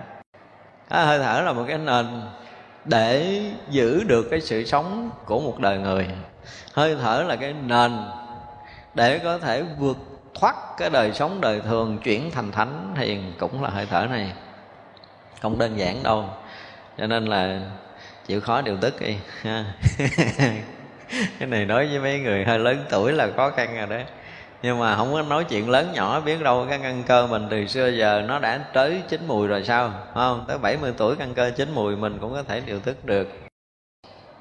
À, 0.89 1.03
hơi 1.05 1.19
thở 1.19 1.41
là 1.41 1.53
một 1.53 1.65
cái 1.67 1.77
nền 1.77 2.05
để 2.85 3.41
giữ 3.69 4.03
được 4.03 4.27
cái 4.31 4.41
sự 4.41 4.65
sống 4.65 5.09
của 5.25 5.39
một 5.39 5.59
đời 5.59 5.77
người. 5.77 6.07
Hơi 6.73 6.97
thở 7.01 7.23
là 7.27 7.35
cái 7.35 7.53
nền 7.67 7.91
để 8.95 9.19
có 9.19 9.37
thể 9.37 9.63
vượt 9.77 9.97
thoát 10.33 10.55
cái 10.77 10.89
đời 10.89 11.13
sống 11.13 11.41
đời 11.41 11.61
thường, 11.61 11.97
chuyển 12.03 12.31
thành 12.31 12.51
thánh 12.51 12.95
hiền 12.95 13.33
cũng 13.39 13.63
là 13.63 13.69
hơi 13.69 13.87
thở 13.89 14.07
này. 14.09 14.33
Không 15.41 15.59
đơn 15.59 15.79
giản 15.79 16.03
đâu. 16.03 16.25
Cho 16.97 17.07
nên 17.07 17.25
là 17.25 17.61
chịu 18.27 18.41
khó 18.41 18.61
điều 18.61 18.77
tức 18.77 19.01
đi. 19.01 19.17
Cái 21.39 21.47
này 21.47 21.65
nói 21.65 21.87
với 21.87 21.99
mấy 21.99 22.19
người 22.19 22.45
hơi 22.45 22.59
lớn 22.59 22.85
tuổi 22.89 23.11
là 23.11 23.27
khó 23.35 23.49
khăn 23.49 23.75
rồi 23.77 23.87
đấy. 23.87 24.05
Nhưng 24.61 24.79
mà 24.79 24.95
không 24.95 25.13
có 25.13 25.21
nói 25.21 25.43
chuyện 25.43 25.69
lớn 25.69 25.91
nhỏ, 25.93 26.19
biết 26.19 26.41
đâu 26.41 26.65
cái 26.69 26.79
căn 26.83 27.03
cơ 27.07 27.27
mình 27.27 27.47
từ 27.49 27.67
xưa 27.67 27.87
giờ 27.87 28.23
nó 28.27 28.39
đã 28.39 28.57
tới 28.57 29.01
chín 29.09 29.27
mùi 29.27 29.47
rồi 29.47 29.63
sao 29.63 29.93
không? 30.13 30.45
Tới 30.47 30.57
70 30.57 30.93
tuổi 30.97 31.15
căn 31.15 31.33
cơ 31.33 31.51
chín 31.55 31.71
mùi 31.75 31.95
mình 31.95 32.17
cũng 32.21 32.33
có 32.33 32.43
thể 32.43 32.61
điều 32.65 32.79
tức 32.79 33.05
được 33.05 33.42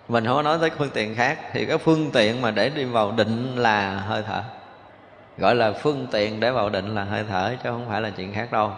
mình 0.09 0.27
không 0.27 0.37
có 0.37 0.43
nói 0.43 0.59
tới 0.61 0.71
phương 0.79 0.91
tiện 0.95 1.15
khác. 1.15 1.39
Thì 1.53 1.67
cái 1.67 1.79
phương 1.79 2.11
tiện 2.11 2.43
mà 2.43 2.51
để 2.51 2.69
đi 2.69 2.85
vào 2.85 3.13
định 3.13 3.57
là 3.57 4.01
hơi 4.01 4.23
thở. 4.27 4.43
Gọi 5.39 5.55
là 5.55 5.73
phương 5.73 6.07
tiện 6.11 6.41
để 6.41 6.51
vào 6.51 6.69
định 6.69 6.95
là 6.95 7.05
hơi 7.05 7.25
thở 7.29 7.55
chứ 7.63 7.71
không 7.71 7.87
phải 7.89 8.01
là 8.01 8.11
chuyện 8.11 8.35
khác 8.35 8.53
đâu. 8.53 8.73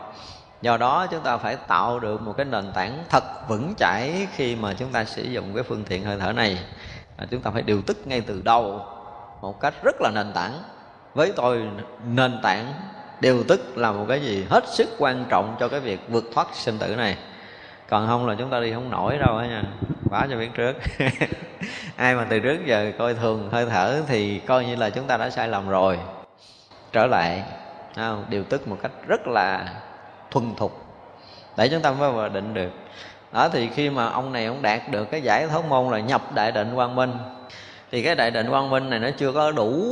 Do 0.62 0.76
đó 0.76 1.06
chúng 1.10 1.20
ta 1.20 1.36
phải 1.36 1.56
tạo 1.56 1.98
được 1.98 2.22
một 2.22 2.34
cái 2.36 2.46
nền 2.46 2.72
tảng 2.74 3.04
thật 3.08 3.48
vững 3.48 3.74
chãi 3.76 4.26
khi 4.36 4.56
mà 4.56 4.74
chúng 4.74 4.92
ta 4.92 5.04
sử 5.04 5.22
dụng 5.22 5.54
cái 5.54 5.62
phương 5.62 5.84
tiện 5.88 6.04
hơi 6.04 6.16
thở 6.20 6.32
này. 6.32 6.58
À, 7.16 7.26
chúng 7.30 7.40
ta 7.40 7.50
phải 7.50 7.62
điều 7.62 7.82
tức 7.82 8.06
ngay 8.06 8.20
từ 8.20 8.42
đầu 8.44 8.80
một 9.40 9.60
cách 9.60 9.74
rất 9.82 9.96
là 10.00 10.10
nền 10.14 10.32
tảng. 10.32 10.52
Với 11.14 11.32
tôi 11.36 11.62
nền 12.06 12.40
tảng 12.42 12.74
điều 13.20 13.42
tức 13.48 13.76
là 13.76 13.92
một 13.92 14.04
cái 14.08 14.20
gì 14.20 14.46
hết 14.50 14.68
sức 14.68 14.88
quan 14.98 15.24
trọng 15.28 15.56
cho 15.60 15.68
cái 15.68 15.80
việc 15.80 16.00
vượt 16.08 16.24
thoát 16.34 16.48
sinh 16.52 16.78
tử 16.78 16.96
này. 16.96 17.16
Còn 17.88 18.06
không 18.06 18.26
là 18.26 18.34
chúng 18.38 18.50
ta 18.50 18.60
đi 18.60 18.72
không 18.72 18.90
nổi 18.90 19.18
đâu 19.18 19.36
á 19.36 19.46
nha 19.46 19.62
báo 20.14 20.26
cho 20.30 20.36
biết 20.36 20.50
trước. 20.54 20.76
Ai 21.96 22.14
mà 22.14 22.26
từ 22.30 22.38
trước 22.38 22.66
giờ 22.66 22.92
coi 22.98 23.14
thường, 23.14 23.48
hơi 23.52 23.66
thở 23.70 24.02
thì 24.06 24.38
coi 24.38 24.64
như 24.64 24.76
là 24.76 24.90
chúng 24.90 25.06
ta 25.06 25.16
đã 25.16 25.30
sai 25.30 25.48
lầm 25.48 25.68
rồi. 25.68 25.98
Trở 26.92 27.06
lại 27.06 27.42
không? 27.96 28.24
điều 28.28 28.44
tức 28.44 28.68
một 28.68 28.76
cách 28.82 28.90
rất 29.06 29.26
là 29.26 29.64
thuần 30.30 30.54
thục 30.56 30.84
để 31.56 31.68
chúng 31.68 31.82
ta 31.82 31.90
mới 31.90 32.28
định 32.28 32.54
được. 32.54 32.70
Đó, 33.32 33.48
thì 33.48 33.68
khi 33.74 33.90
mà 33.90 34.06
ông 34.06 34.32
này 34.32 34.46
ông 34.46 34.62
đạt 34.62 34.88
được 34.90 35.10
cái 35.10 35.22
giải 35.22 35.46
thoát 35.46 35.64
môn 35.64 35.90
là 35.92 35.98
nhập 35.98 36.32
đại 36.34 36.52
định 36.52 36.72
quang 36.74 36.94
minh. 36.94 37.12
Thì 37.90 38.02
cái 38.02 38.14
đại 38.14 38.30
định 38.30 38.50
quang 38.50 38.70
minh 38.70 38.90
này 38.90 38.98
nó 38.98 39.08
chưa 39.16 39.32
có 39.32 39.50
đủ 39.50 39.84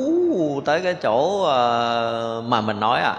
tới 0.64 0.80
cái 0.80 0.94
chỗ 0.94 1.42
ờ, 1.44 2.42
mà 2.46 2.60
mình 2.60 2.80
nói 2.80 3.00
à. 3.00 3.14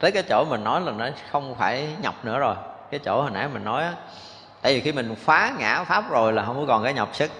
Tới 0.00 0.12
cái 0.12 0.22
chỗ 0.22 0.44
mình 0.44 0.64
nói 0.64 0.80
là 0.80 0.92
nó 0.92 1.08
không 1.30 1.54
phải 1.54 1.88
nhập 2.02 2.14
nữa 2.22 2.38
rồi. 2.38 2.54
Cái 2.90 3.00
chỗ 3.04 3.22
hồi 3.22 3.30
nãy 3.30 3.48
mình 3.52 3.64
nói 3.64 3.82
á 3.82 3.92
tại 4.62 4.74
vì 4.74 4.80
khi 4.80 4.92
mình 4.92 5.14
phá 5.14 5.52
ngã 5.58 5.84
pháp 5.84 6.10
rồi 6.10 6.32
là 6.32 6.44
không 6.44 6.56
có 6.56 6.64
còn 6.66 6.84
cái 6.84 6.92
nhập 6.92 7.08
sức. 7.12 7.30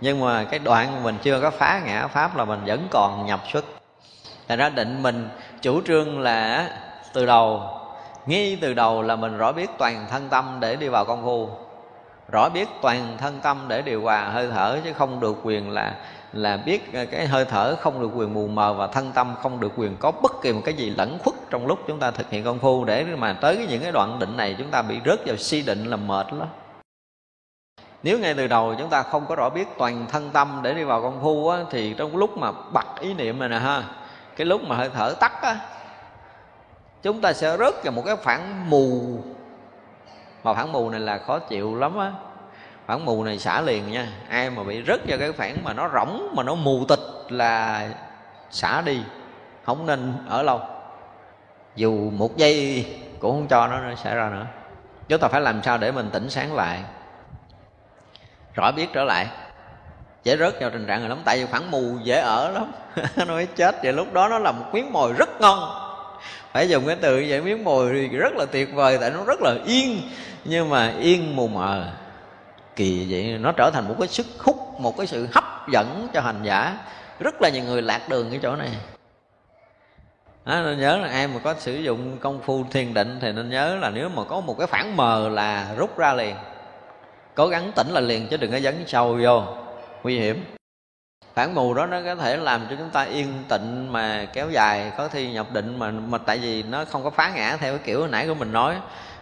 Nhưng 0.00 0.20
mà 0.20 0.44
cái 0.44 0.58
đoạn 0.58 1.02
mình 1.02 1.16
chưa 1.22 1.40
có 1.40 1.50
phá 1.50 1.80
ngã 1.84 2.06
pháp 2.06 2.36
là 2.36 2.44
mình 2.44 2.60
vẫn 2.66 2.88
còn 2.90 3.26
nhập 3.26 3.40
xuất 3.52 3.64
thành 4.48 4.58
ra 4.58 4.68
định 4.68 5.02
mình 5.02 5.28
chủ 5.62 5.80
trương 5.86 6.20
là 6.20 6.68
từ 7.12 7.26
đầu 7.26 7.62
ngay 8.26 8.58
từ 8.60 8.74
đầu 8.74 9.02
là 9.02 9.16
mình 9.16 9.38
rõ 9.38 9.52
biết 9.52 9.70
toàn 9.78 10.06
thân 10.10 10.28
tâm 10.28 10.56
để 10.60 10.76
đi 10.76 10.88
vào 10.88 11.04
công 11.04 11.22
phu. 11.24 11.48
Rõ 12.32 12.48
biết 12.48 12.68
toàn 12.82 13.16
thân 13.18 13.40
tâm 13.42 13.64
để 13.68 13.82
điều 13.82 14.02
hòa 14.02 14.24
hơi 14.24 14.48
thở 14.54 14.78
chứ 14.84 14.92
không 14.92 15.20
được 15.20 15.36
quyền 15.42 15.70
là 15.70 15.94
là 16.34 16.56
biết 16.56 16.92
ờ, 16.92 17.06
cái 17.06 17.26
hơi 17.26 17.44
thở 17.44 17.76
không 17.76 18.00
được 18.00 18.10
quyền 18.14 18.34
mù 18.34 18.46
mờ 18.46 18.74
và 18.74 18.86
thân 18.86 19.12
tâm 19.14 19.34
không 19.42 19.60
được 19.60 19.72
quyền 19.76 19.96
có 19.96 20.10
bất 20.10 20.32
kỳ 20.42 20.52
một 20.52 20.60
cái 20.64 20.74
gì 20.74 20.90
lẫn 20.90 21.18
khuất 21.24 21.34
trong 21.50 21.66
lúc 21.66 21.78
chúng 21.88 21.98
ta 21.98 22.10
thực 22.10 22.30
hiện 22.30 22.44
công 22.44 22.58
phu 22.58 22.84
để 22.84 23.04
mà 23.04 23.32
tới 23.32 23.66
những 23.68 23.82
cái 23.82 23.92
đoạn 23.92 24.18
định 24.18 24.36
này 24.36 24.54
chúng 24.58 24.70
ta 24.70 24.82
bị 24.82 25.00
rớt 25.04 25.26
vào 25.26 25.36
si 25.36 25.62
định 25.62 25.84
là 25.84 25.96
mệt 25.96 26.26
lắm. 26.32 26.48
Nếu 28.02 28.18
ngay 28.18 28.34
từ 28.34 28.46
đầu 28.46 28.74
chúng 28.78 28.88
ta 28.88 29.02
không 29.02 29.26
có 29.26 29.34
rõ 29.34 29.50
biết 29.50 29.68
toàn 29.78 30.06
thân 30.08 30.30
tâm 30.30 30.60
để 30.62 30.74
đi 30.74 30.84
vào 30.84 31.02
công 31.02 31.20
phu 31.22 31.48
á, 31.48 31.58
thì 31.70 31.94
trong 31.98 32.16
lúc 32.16 32.38
mà 32.38 32.52
bật 32.72 33.00
ý 33.00 33.14
niệm 33.14 33.38
này 33.38 33.48
nè 33.48 33.58
ha 33.58 33.82
cái 34.36 34.46
lúc 34.46 34.62
mà 34.64 34.76
hơi 34.76 34.90
thở 34.94 35.14
tắt 35.20 35.42
á 35.42 35.56
chúng 37.04 37.20
ta 37.20 37.32
sẽ 37.32 37.56
rớt 37.56 37.84
vào 37.84 37.92
một 37.92 38.02
cái 38.06 38.16
phản 38.16 38.70
mù. 38.70 39.18
Mà 40.44 40.54
phản 40.54 40.72
mù 40.72 40.90
này 40.90 41.00
là 41.00 41.18
khó 41.18 41.38
chịu 41.38 41.76
lắm 41.76 41.98
á 41.98 42.12
phản 42.86 43.04
mù 43.04 43.24
này 43.24 43.38
xả 43.38 43.60
liền 43.60 43.92
nha. 43.92 44.08
Ai 44.28 44.50
mà 44.50 44.62
bị 44.62 44.82
rớt 44.86 45.00
vào 45.06 45.18
cái 45.18 45.32
phản 45.32 45.56
mà 45.64 45.72
nó 45.72 45.90
rỗng, 45.94 46.32
mà 46.36 46.42
nó 46.42 46.54
mù 46.54 46.84
tịch 46.88 47.00
là 47.28 47.88
xả 48.50 48.80
đi. 48.80 49.02
Không 49.64 49.86
nên 49.86 50.14
ở 50.28 50.42
lâu. 50.42 50.60
Dù 51.76 52.10
một 52.10 52.36
giây 52.36 52.86
cũng 53.18 53.30
không 53.30 53.48
cho 53.48 53.66
nó 53.66 53.94
xảy 53.94 54.14
ra 54.14 54.28
nữa. 54.28 54.46
Chúng 55.08 55.20
ta 55.20 55.28
phải 55.28 55.40
làm 55.40 55.62
sao 55.62 55.78
để 55.78 55.92
mình 55.92 56.10
tỉnh 56.12 56.30
sáng 56.30 56.54
lại? 56.54 56.80
Rõ 58.54 58.72
biết 58.72 58.86
trở 58.92 59.04
lại. 59.04 59.26
Dễ 60.24 60.36
rớt 60.36 60.60
vào 60.60 60.70
tình 60.70 60.86
trạng 60.86 61.00
rồi 61.00 61.08
lắm, 61.08 61.18
tại 61.24 61.38
vì 61.38 61.46
phản 61.46 61.70
mù 61.70 61.98
dễ 62.02 62.18
ở 62.18 62.50
lắm. 62.50 62.72
Nó 63.16 63.24
mới 63.24 63.46
chết. 63.46 63.82
Vậy 63.82 63.92
lúc 63.92 64.12
đó 64.12 64.28
nó 64.28 64.38
là 64.38 64.52
một 64.52 64.64
miếng 64.72 64.92
mồi 64.92 65.12
rất 65.12 65.40
ngon. 65.40 65.80
Phải 66.52 66.68
dùng 66.68 66.86
cái 66.86 66.96
từ 67.00 67.24
vậy, 67.28 67.40
miếng 67.40 67.64
mồi 67.64 67.90
thì 67.92 68.08
rất 68.08 68.32
là 68.32 68.46
tuyệt 68.52 68.74
vời, 68.74 68.98
tại 69.00 69.10
nó 69.10 69.24
rất 69.24 69.42
là 69.42 69.54
yên. 69.66 70.00
Nhưng 70.44 70.70
mà 70.70 70.92
yên 71.00 71.36
mù 71.36 71.48
mờ 71.48 71.84
kỳ 72.76 73.06
vậy 73.10 73.38
nó 73.38 73.52
trở 73.52 73.70
thành 73.70 73.88
một 73.88 73.94
cái 73.98 74.08
sức 74.08 74.26
hút 74.38 74.80
một 74.80 74.96
cái 74.96 75.06
sự 75.06 75.28
hấp 75.32 75.68
dẫn 75.72 76.08
cho 76.14 76.20
hành 76.20 76.40
giả. 76.42 76.78
Rất 77.20 77.42
là 77.42 77.48
nhiều 77.48 77.64
người 77.64 77.82
lạc 77.82 78.08
đường 78.08 78.30
cái 78.30 78.40
chỗ 78.42 78.56
này. 78.56 78.70
Đó, 80.44 80.60
nên 80.60 80.80
nhớ 80.80 80.96
là 80.96 81.08
ai 81.08 81.28
mà 81.28 81.38
có 81.44 81.54
sử 81.58 81.74
dụng 81.74 82.18
công 82.20 82.40
phu 82.42 82.64
thiền 82.70 82.94
định 82.94 83.18
thì 83.20 83.32
nên 83.32 83.50
nhớ 83.50 83.76
là 83.76 83.90
nếu 83.90 84.08
mà 84.08 84.24
có 84.24 84.40
một 84.40 84.58
cái 84.58 84.66
phản 84.66 84.96
mờ 84.96 85.28
là 85.28 85.74
rút 85.76 85.98
ra 85.98 86.14
liền. 86.14 86.36
Cố 87.34 87.46
gắng 87.46 87.72
tỉnh 87.76 87.88
là 87.90 88.00
liền 88.00 88.28
chứ 88.28 88.36
đừng 88.36 88.52
có 88.52 88.60
dấn 88.60 88.84
sâu 88.86 89.18
vô. 89.22 89.42
Nguy 90.02 90.18
hiểm. 90.18 90.44
Phản 91.34 91.54
mù 91.54 91.74
đó 91.74 91.86
nó 91.86 92.00
có 92.04 92.14
thể 92.14 92.36
làm 92.36 92.66
cho 92.70 92.76
chúng 92.78 92.90
ta 92.90 93.02
yên 93.02 93.44
tịnh 93.48 93.92
mà 93.92 94.26
kéo 94.32 94.50
dài 94.50 94.92
có 94.98 95.08
thi 95.08 95.32
nhập 95.32 95.46
định 95.52 95.78
mà 95.78 95.90
mà 95.90 96.18
tại 96.18 96.38
vì 96.38 96.62
nó 96.62 96.84
không 96.84 97.04
có 97.04 97.10
phá 97.10 97.32
ngã 97.34 97.56
theo 97.56 97.76
cái 97.76 97.86
kiểu 97.86 98.00
hồi 98.00 98.08
nãy 98.08 98.28
của 98.28 98.34
mình 98.34 98.52
nói 98.52 98.76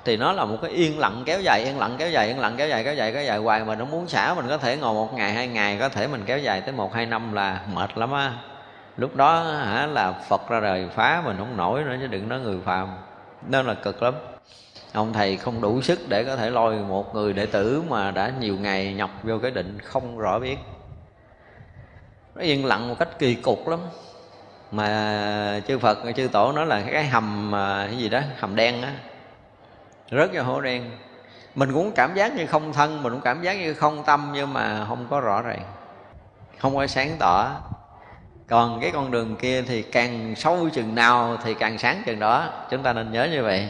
thì 0.05 0.17
nó 0.17 0.33
là 0.33 0.45
một 0.45 0.57
cái 0.63 0.71
yên 0.71 0.99
lặng 0.99 1.23
kéo 1.27 1.41
dài, 1.41 1.63
yên 1.65 1.79
lặng 1.79 1.95
kéo 1.99 2.11
dài, 2.11 2.27
yên 2.27 2.39
lặng 2.39 2.55
kéo 2.57 2.69
dài 2.69 2.85
kéo 2.85 2.95
dài 2.95 3.13
kéo 3.13 3.23
dài 3.25 3.39
hoài 3.39 3.65
mà 3.65 3.75
nó 3.75 3.85
muốn 3.85 4.09
xả 4.09 4.35
mình 4.35 4.49
có 4.49 4.59
thể 4.59 4.77
ngồi 4.77 4.95
một 4.95 5.15
ngày, 5.15 5.33
hai 5.33 5.49
ngày, 5.49 5.77
có 5.81 5.89
thể 5.89 6.07
mình 6.07 6.23
kéo 6.27 6.39
dài 6.39 6.61
tới 6.61 6.73
một, 6.73 6.95
hai 6.95 7.07
năm 7.07 7.33
là 7.33 7.61
mệt 7.73 7.99
lắm 7.99 8.12
á. 8.12 8.33
Lúc 8.97 9.16
đó 9.16 9.43
hả 9.43 9.87
là 9.87 10.12
phật 10.12 10.49
ra 10.49 10.61
đời 10.61 10.89
phá 10.95 11.23
mình 11.24 11.37
không 11.39 11.57
nổi 11.57 11.83
nữa 11.85 11.97
chứ 12.01 12.07
đừng 12.07 12.29
nói 12.29 12.41
người 12.41 12.59
phàm 12.65 12.89
nên 13.49 13.66
là 13.66 13.74
cực 13.74 14.03
lắm. 14.03 14.15
Ông 14.93 15.12
thầy 15.12 15.37
không 15.37 15.61
đủ 15.61 15.83
sức 15.83 16.01
để 16.09 16.24
có 16.24 16.37
thể 16.37 16.51
lôi 16.51 16.77
một 16.77 17.15
người 17.15 17.33
đệ 17.33 17.47
tử 17.47 17.83
mà 17.89 18.11
đã 18.11 18.33
nhiều 18.41 18.57
ngày 18.59 18.95
nhọc 18.95 19.11
vô 19.23 19.39
cái 19.39 19.51
định 19.51 19.79
không 19.85 20.19
rõ 20.19 20.39
biết. 20.39 20.57
Nó 22.35 22.43
yên 22.43 22.66
lặng 22.66 22.89
một 22.89 22.95
cách 22.99 23.19
kỳ 23.19 23.35
cục 23.35 23.69
lắm. 23.69 23.81
Mà 24.70 25.61
chư 25.69 25.79
phật, 25.79 25.99
chư 26.16 26.29
tổ 26.33 26.53
nói 26.53 26.66
là 26.66 26.83
cái 26.93 27.07
hầm 27.07 27.55
à, 27.55 27.87
cái 27.91 27.99
gì 27.99 28.09
đó, 28.09 28.20
hầm 28.39 28.57
đen 28.57 28.83
á 28.83 28.93
rớt 30.12 30.30
vào 30.32 30.44
hố 30.44 30.60
đen. 30.60 30.90
Mình 31.55 31.72
cũng 31.72 31.93
cảm 31.93 32.14
giác 32.14 32.34
như 32.34 32.47
không 32.47 32.72
thân, 32.72 33.02
mình 33.02 33.12
cũng 33.12 33.20
cảm 33.20 33.43
giác 33.43 33.55
như 33.55 33.74
không 33.74 34.05
tâm, 34.05 34.30
nhưng 34.34 34.52
mà 34.52 34.84
không 34.89 35.06
có 35.10 35.20
rõ 35.20 35.43
ràng, 35.43 35.62
không 36.59 36.76
có 36.76 36.86
sáng 36.86 37.16
tỏ. 37.18 37.51
Còn 38.48 38.80
cái 38.80 38.90
con 38.90 39.10
đường 39.10 39.36
kia 39.36 39.62
thì 39.62 39.82
càng 39.82 40.34
sâu 40.36 40.68
chừng 40.72 40.94
nào 40.94 41.36
thì 41.44 41.55
càng 41.55 41.78
sáng 41.78 42.02
chừng 42.06 42.18
đó. 42.18 42.44
Chúng 42.70 42.82
ta 42.82 42.93
nên 42.93 43.12
nhớ 43.12 43.28
như 43.32 43.43
vậy. 43.43 43.68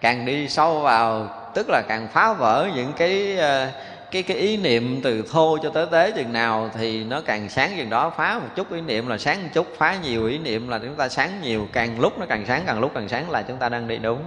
Càng 0.00 0.26
đi 0.26 0.48
sâu 0.48 0.80
vào, 0.80 1.28
tức 1.54 1.66
là 1.68 1.82
càng 1.88 2.08
phá 2.12 2.32
vỡ 2.32 2.68
những 2.74 2.92
cái 2.96 3.36
ờ, 3.38 3.68
cái 4.10 4.22
cái 4.22 4.36
ý 4.36 4.56
niệm 4.56 5.00
từ 5.02 5.22
thô 5.32 5.58
cho 5.62 5.70
tới 5.70 5.86
tế 5.86 6.10
chừng 6.10 6.32
nào 6.32 6.70
thì 6.78 7.04
nó 7.04 7.20
càng 7.20 7.48
sáng 7.48 7.70
chừng 7.76 7.90
đó. 7.90 8.10
Phá 8.10 8.38
một 8.38 8.48
chút 8.54 8.72
ý 8.72 8.80
niệm 8.80 9.08
là 9.08 9.18
sáng 9.18 9.42
một 9.42 9.48
chút, 9.52 9.66
phá 9.78 9.96
nhiều 10.02 10.26
ý 10.26 10.38
niệm 10.38 10.68
là 10.68 10.78
chúng 10.78 10.94
ta 10.94 11.08
sáng 11.08 11.30
nhiều, 11.42 11.68
càng 11.72 12.00
lúc 12.00 12.18
nó 12.18 12.26
càng 12.28 12.44
sáng, 12.46 12.62
càng 12.66 12.80
lúc 12.80 12.90
càng 12.94 13.08
sáng 13.08 13.30
là 13.30 13.42
chúng 13.42 13.56
ta 13.56 13.68
đang 13.68 13.88
đi 13.88 13.96
đúng 13.96 14.24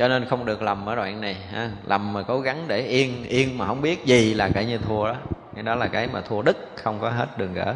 cho 0.00 0.08
nên 0.08 0.26
không 0.26 0.44
được 0.44 0.62
lầm 0.62 0.86
ở 0.86 0.94
đoạn 0.94 1.20
này 1.20 1.36
ha. 1.52 1.70
lầm 1.86 2.12
mà 2.12 2.22
cố 2.22 2.40
gắng 2.40 2.64
để 2.68 2.78
yên 2.80 3.24
yên 3.24 3.58
mà 3.58 3.66
không 3.66 3.82
biết 3.82 4.04
gì 4.04 4.34
là 4.34 4.48
cái 4.54 4.64
như 4.64 4.78
thua 4.78 5.06
đó. 5.06 5.16
Cái 5.54 5.62
đó 5.62 5.74
là 5.74 5.86
cái 5.86 6.08
mà 6.12 6.20
thua 6.20 6.42
đức 6.42 6.56
không 6.82 6.98
có 7.00 7.10
hết 7.10 7.38
đường 7.38 7.54
gỡ. 7.54 7.74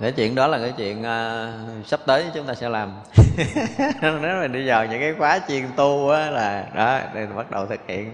Cái 0.00 0.12
chuyện 0.12 0.34
đó 0.34 0.46
là 0.46 0.58
cái 0.58 0.72
chuyện 0.76 1.00
uh, 1.00 1.86
sắp 1.86 2.00
tới 2.06 2.24
chúng 2.34 2.46
ta 2.46 2.54
sẽ 2.54 2.68
làm. 2.68 2.92
Nếu 4.02 4.40
mình 4.40 4.52
đi 4.52 4.68
vào 4.68 4.86
những 4.86 5.00
cái 5.00 5.14
khóa 5.18 5.40
chuyên 5.48 5.64
tu 5.76 6.10
á 6.10 6.30
là 6.30 6.66
đó 6.74 7.00
để 7.14 7.26
bắt 7.26 7.50
đầu 7.50 7.66
thực 7.66 7.80
hiện. 7.86 8.12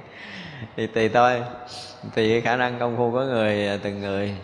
Thì 0.76 0.86
tùy 0.86 1.08
thôi 1.08 1.42
tùy 2.14 2.40
khả 2.40 2.56
năng 2.56 2.78
công 2.78 2.96
phu 2.96 3.10
của 3.10 3.24
người 3.24 3.68
à, 3.68 3.76
từng 3.82 4.00
người. 4.00 4.34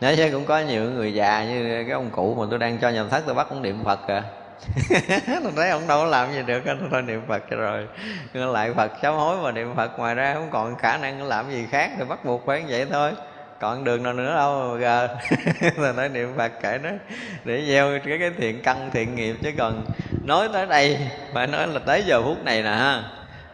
Nói 0.00 0.16
chứ 0.16 0.28
cũng 0.32 0.44
có 0.44 0.58
nhiều 0.58 0.90
người 0.90 1.14
già 1.14 1.44
như 1.44 1.84
cái 1.84 1.92
ông 1.92 2.10
cụ 2.10 2.34
mà 2.34 2.46
tôi 2.50 2.58
đang 2.58 2.78
cho 2.78 2.88
nhầm 2.88 3.08
thất 3.08 3.22
tôi 3.26 3.34
bắt 3.34 3.46
cũng 3.50 3.62
niệm 3.62 3.84
phật 3.84 4.08
à 4.08 4.22
tôi 5.42 5.52
thấy 5.56 5.70
ông 5.70 5.88
đâu 5.88 5.98
có 5.98 6.04
làm 6.04 6.32
gì 6.32 6.42
được 6.46 6.66
anh 6.66 6.88
thôi 6.90 7.02
niệm 7.02 7.22
phật 7.28 7.42
cho 7.50 7.56
rồi. 7.56 7.86
Lại 8.32 8.72
phật 8.76 8.92
sám 9.02 9.14
hối 9.14 9.36
mà 9.42 9.52
niệm 9.52 9.74
phật 9.76 9.98
ngoài 9.98 10.14
ra 10.14 10.34
không 10.34 10.48
còn 10.50 10.76
khả 10.76 10.96
năng 10.96 11.22
làm 11.22 11.50
gì 11.50 11.66
khác 11.70 11.90
thì 11.98 12.04
bắt 12.04 12.24
buộc 12.24 12.46
phải 12.46 12.60
như 12.60 12.66
vậy 12.70 12.86
thôi. 12.90 13.12
Còn 13.60 13.84
đường 13.84 14.02
nào 14.02 14.12
nữa 14.12 14.34
đâu 14.34 14.76
gờ. 14.80 15.08
Là 15.76 15.92
nói 15.92 16.08
niệm 16.08 16.34
phật 16.36 16.52
kể 16.62 16.78
nó. 16.82 16.90
Để 17.44 17.64
gieo 17.68 17.98
cái 18.04 18.18
cái 18.18 18.30
thiện 18.38 18.62
căn 18.62 18.90
thiện 18.92 19.14
nghiệp 19.14 19.36
chứ 19.42 19.50
còn 19.58 19.84
nói 20.24 20.48
tới 20.52 20.66
đây 20.66 20.98
phải 21.34 21.46
nói 21.46 21.66
là 21.66 21.78
tới 21.78 22.02
giờ 22.06 22.22
phút 22.22 22.44
này 22.44 22.62
nè 22.62 22.70
ha. 22.70 23.02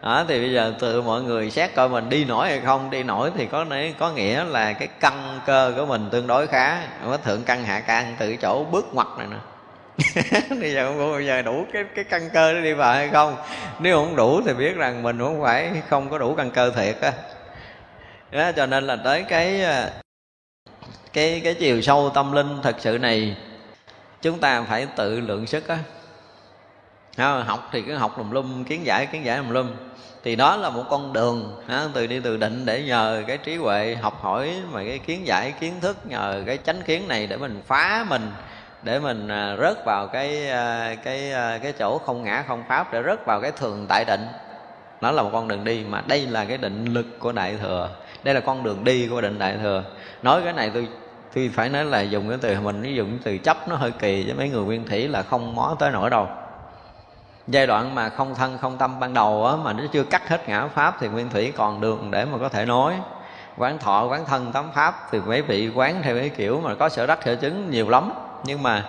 Đó, 0.01 0.25
thì 0.27 0.39
bây 0.39 0.53
giờ 0.53 0.73
từ 0.79 1.01
mọi 1.01 1.21
người 1.21 1.51
xét 1.51 1.75
coi 1.75 1.89
mình 1.89 2.09
đi 2.09 2.25
nổi 2.25 2.47
hay 2.47 2.59
không. 2.59 2.89
Đi 2.89 3.03
nổi 3.03 3.31
thì 3.37 3.45
có 3.45 3.65
có 3.99 4.11
nghĩa 4.11 4.43
là 4.43 4.73
cái 4.73 4.87
căn 4.99 5.39
cơ 5.45 5.73
của 5.77 5.85
mình 5.85 6.09
tương 6.11 6.27
đối 6.27 6.47
khá. 6.47 6.77
Có 7.05 7.17
thượng 7.17 7.43
căn 7.43 7.63
hạ 7.63 7.79
căn 7.79 8.15
từ 8.19 8.35
chỗ 8.35 8.65
bước 8.71 8.93
ngoặt 8.93 9.07
này 9.17 9.27
nè. 9.31 9.37
bây 10.59 10.73
giờ 10.73 10.87
không 10.87 11.11
bây 11.11 11.25
giờ 11.25 11.41
đủ 11.41 11.65
cái 11.73 11.83
cái 11.95 12.05
căn 12.05 12.29
cơ 12.33 12.53
để 12.53 12.61
đi 12.61 12.73
vào 12.73 12.93
hay 12.93 13.09
không? 13.09 13.37
Nếu 13.79 13.95
không 13.95 14.15
đủ 14.15 14.41
thì 14.45 14.53
biết 14.53 14.75
rằng 14.75 15.03
mình 15.03 15.19
không 15.19 15.41
phải 15.41 15.71
không 15.89 16.09
có 16.09 16.17
đủ 16.17 16.35
căn 16.35 16.51
cơ 16.51 16.71
thiệt 16.71 16.95
á. 17.01 17.11
Đó, 18.31 18.51
cho 18.51 18.65
nên 18.65 18.87
là 18.87 18.95
tới 18.95 19.23
cái 19.29 19.61
ờ, 19.61 19.91
cái 21.13 21.41
cái 21.43 21.53
chiều 21.53 21.81
sâu 21.81 22.11
tâm 22.13 22.31
linh 22.31 22.59
thật 22.63 22.75
sự 22.79 22.97
này 22.97 23.37
chúng 24.21 24.39
ta 24.39 24.61
phải 24.61 24.87
tự 24.95 25.19
lượng 25.19 25.47
sức 25.47 25.67
á. 25.67 25.77
Học 27.17 27.69
thì 27.71 27.81
cứ 27.81 27.95
học 27.95 28.17
lùm 28.17 28.31
lum 28.31 28.63
kiến 28.63 28.85
giải 28.85 29.05
kiến 29.05 29.25
giải 29.25 29.37
lùm 29.37 29.49
lum. 29.49 29.71
Thì 30.23 30.35
đó 30.35 30.55
là 30.55 30.69
một 30.69 30.83
con 30.89 31.13
đường 31.13 31.63
ha, 31.67 31.87
từ 31.93 32.07
đi 32.07 32.19
từ 32.19 32.37
định 32.37 32.65
để 32.65 32.83
nhờ 32.83 33.23
cái 33.27 33.37
trí 33.37 33.55
huệ 33.55 33.95
học 34.01 34.21
hỏi 34.21 34.61
mà 34.71 34.83
cái 34.83 34.99
kiến 34.99 35.27
giải 35.27 35.53
kiến 35.59 35.73
thức 35.81 35.97
nhờ 36.05 36.43
cái 36.45 36.57
chánh 36.65 36.81
kiến 36.81 37.07
này 37.07 37.27
để 37.27 37.37
mình 37.37 37.61
phá 37.67 38.05
mình 38.09 38.31
để 38.83 38.99
mình 38.99 39.27
à, 39.27 39.55
rớt 39.59 39.85
vào 39.85 40.07
cái 40.07 40.49
à, 40.49 40.95
cái 41.03 41.31
à, 41.31 41.57
cái 41.57 41.73
chỗ 41.79 41.97
không 41.97 42.23
ngã 42.23 42.43
không 42.47 42.63
pháp, 42.67 42.93
để 42.93 43.03
rớt 43.03 43.25
vào 43.25 43.41
cái 43.41 43.51
thường 43.51 43.85
tại 43.89 44.05
định. 44.05 44.27
Nó 45.01 45.11
là 45.11 45.23
một 45.23 45.29
con 45.33 45.47
đường 45.47 45.63
đi, 45.63 45.85
mà 45.89 46.03
đây 46.07 46.27
là 46.27 46.45
cái 46.45 46.57
định 46.57 46.85
lực 46.85 47.19
của 47.19 47.31
đại 47.31 47.57
thừa. 47.61 47.89
Đây 48.23 48.33
là 48.33 48.39
con 48.39 48.63
đường 48.63 48.83
đi 48.83 49.07
của 49.07 49.21
định 49.21 49.39
đại 49.39 49.57
thừa. 49.61 49.83
Nói 50.23 50.41
cái 50.43 50.53
này 50.53 50.71
tôi 50.73 50.87
tôi 51.35 51.51
phải 51.53 51.69
nói 51.69 51.85
là 51.85 52.01
dùng 52.01 52.29
cái 52.29 52.37
từ 52.41 52.59
mình 52.61 52.95
dùng 52.95 53.19
từ 53.23 53.37
chấp 53.37 53.67
nó 53.67 53.75
hơi 53.75 53.91
kỳ 53.91 54.23
với 54.23 54.33
mấy 54.33 54.49
người 54.49 54.63
nguyên 54.63 54.87
thủy 54.87 55.07
là 55.07 55.23
không 55.23 55.55
mó 55.55 55.75
tới 55.79 55.91
nổi 55.91 56.09
đâu. 56.09 56.27
Giai 57.47 57.67
đoạn 57.67 57.95
mà 57.95 58.09
không 58.09 58.35
thân, 58.35 58.57
không 58.57 58.77
tâm 58.77 58.99
ban 58.99 59.13
đầu 59.13 59.45
á, 59.45 59.55
mà 59.63 59.73
nó 59.73 59.83
chưa 59.91 60.03
cắt 60.03 60.29
hết 60.29 60.49
ngã 60.49 60.67
pháp 60.67 60.97
thì 60.99 61.07
nguyên 61.07 61.29
thủy 61.29 61.53
còn 61.57 61.81
đường 61.81 62.11
để 62.11 62.25
mà 62.25 62.37
có 62.37 62.49
thể 62.49 62.65
nói. 62.65 62.95
Quán 63.57 63.79
thọ, 63.79 64.05
quán 64.05 64.25
thân 64.25 64.51
tám 64.51 64.71
pháp 64.73 65.07
thì 65.11 65.19
mấy 65.19 65.41
vị 65.41 65.71
quán 65.75 66.01
theo 66.03 66.17
cái 66.17 66.29
kiểu 66.29 66.61
mà 66.63 66.75
có 66.75 66.89
sở 66.89 67.05
đắc, 67.05 67.19
sở 67.25 67.35
chứng 67.35 67.69
nhiều 67.69 67.89
lắm 67.89 68.11
nhưng 68.43 68.63
mà 68.63 68.85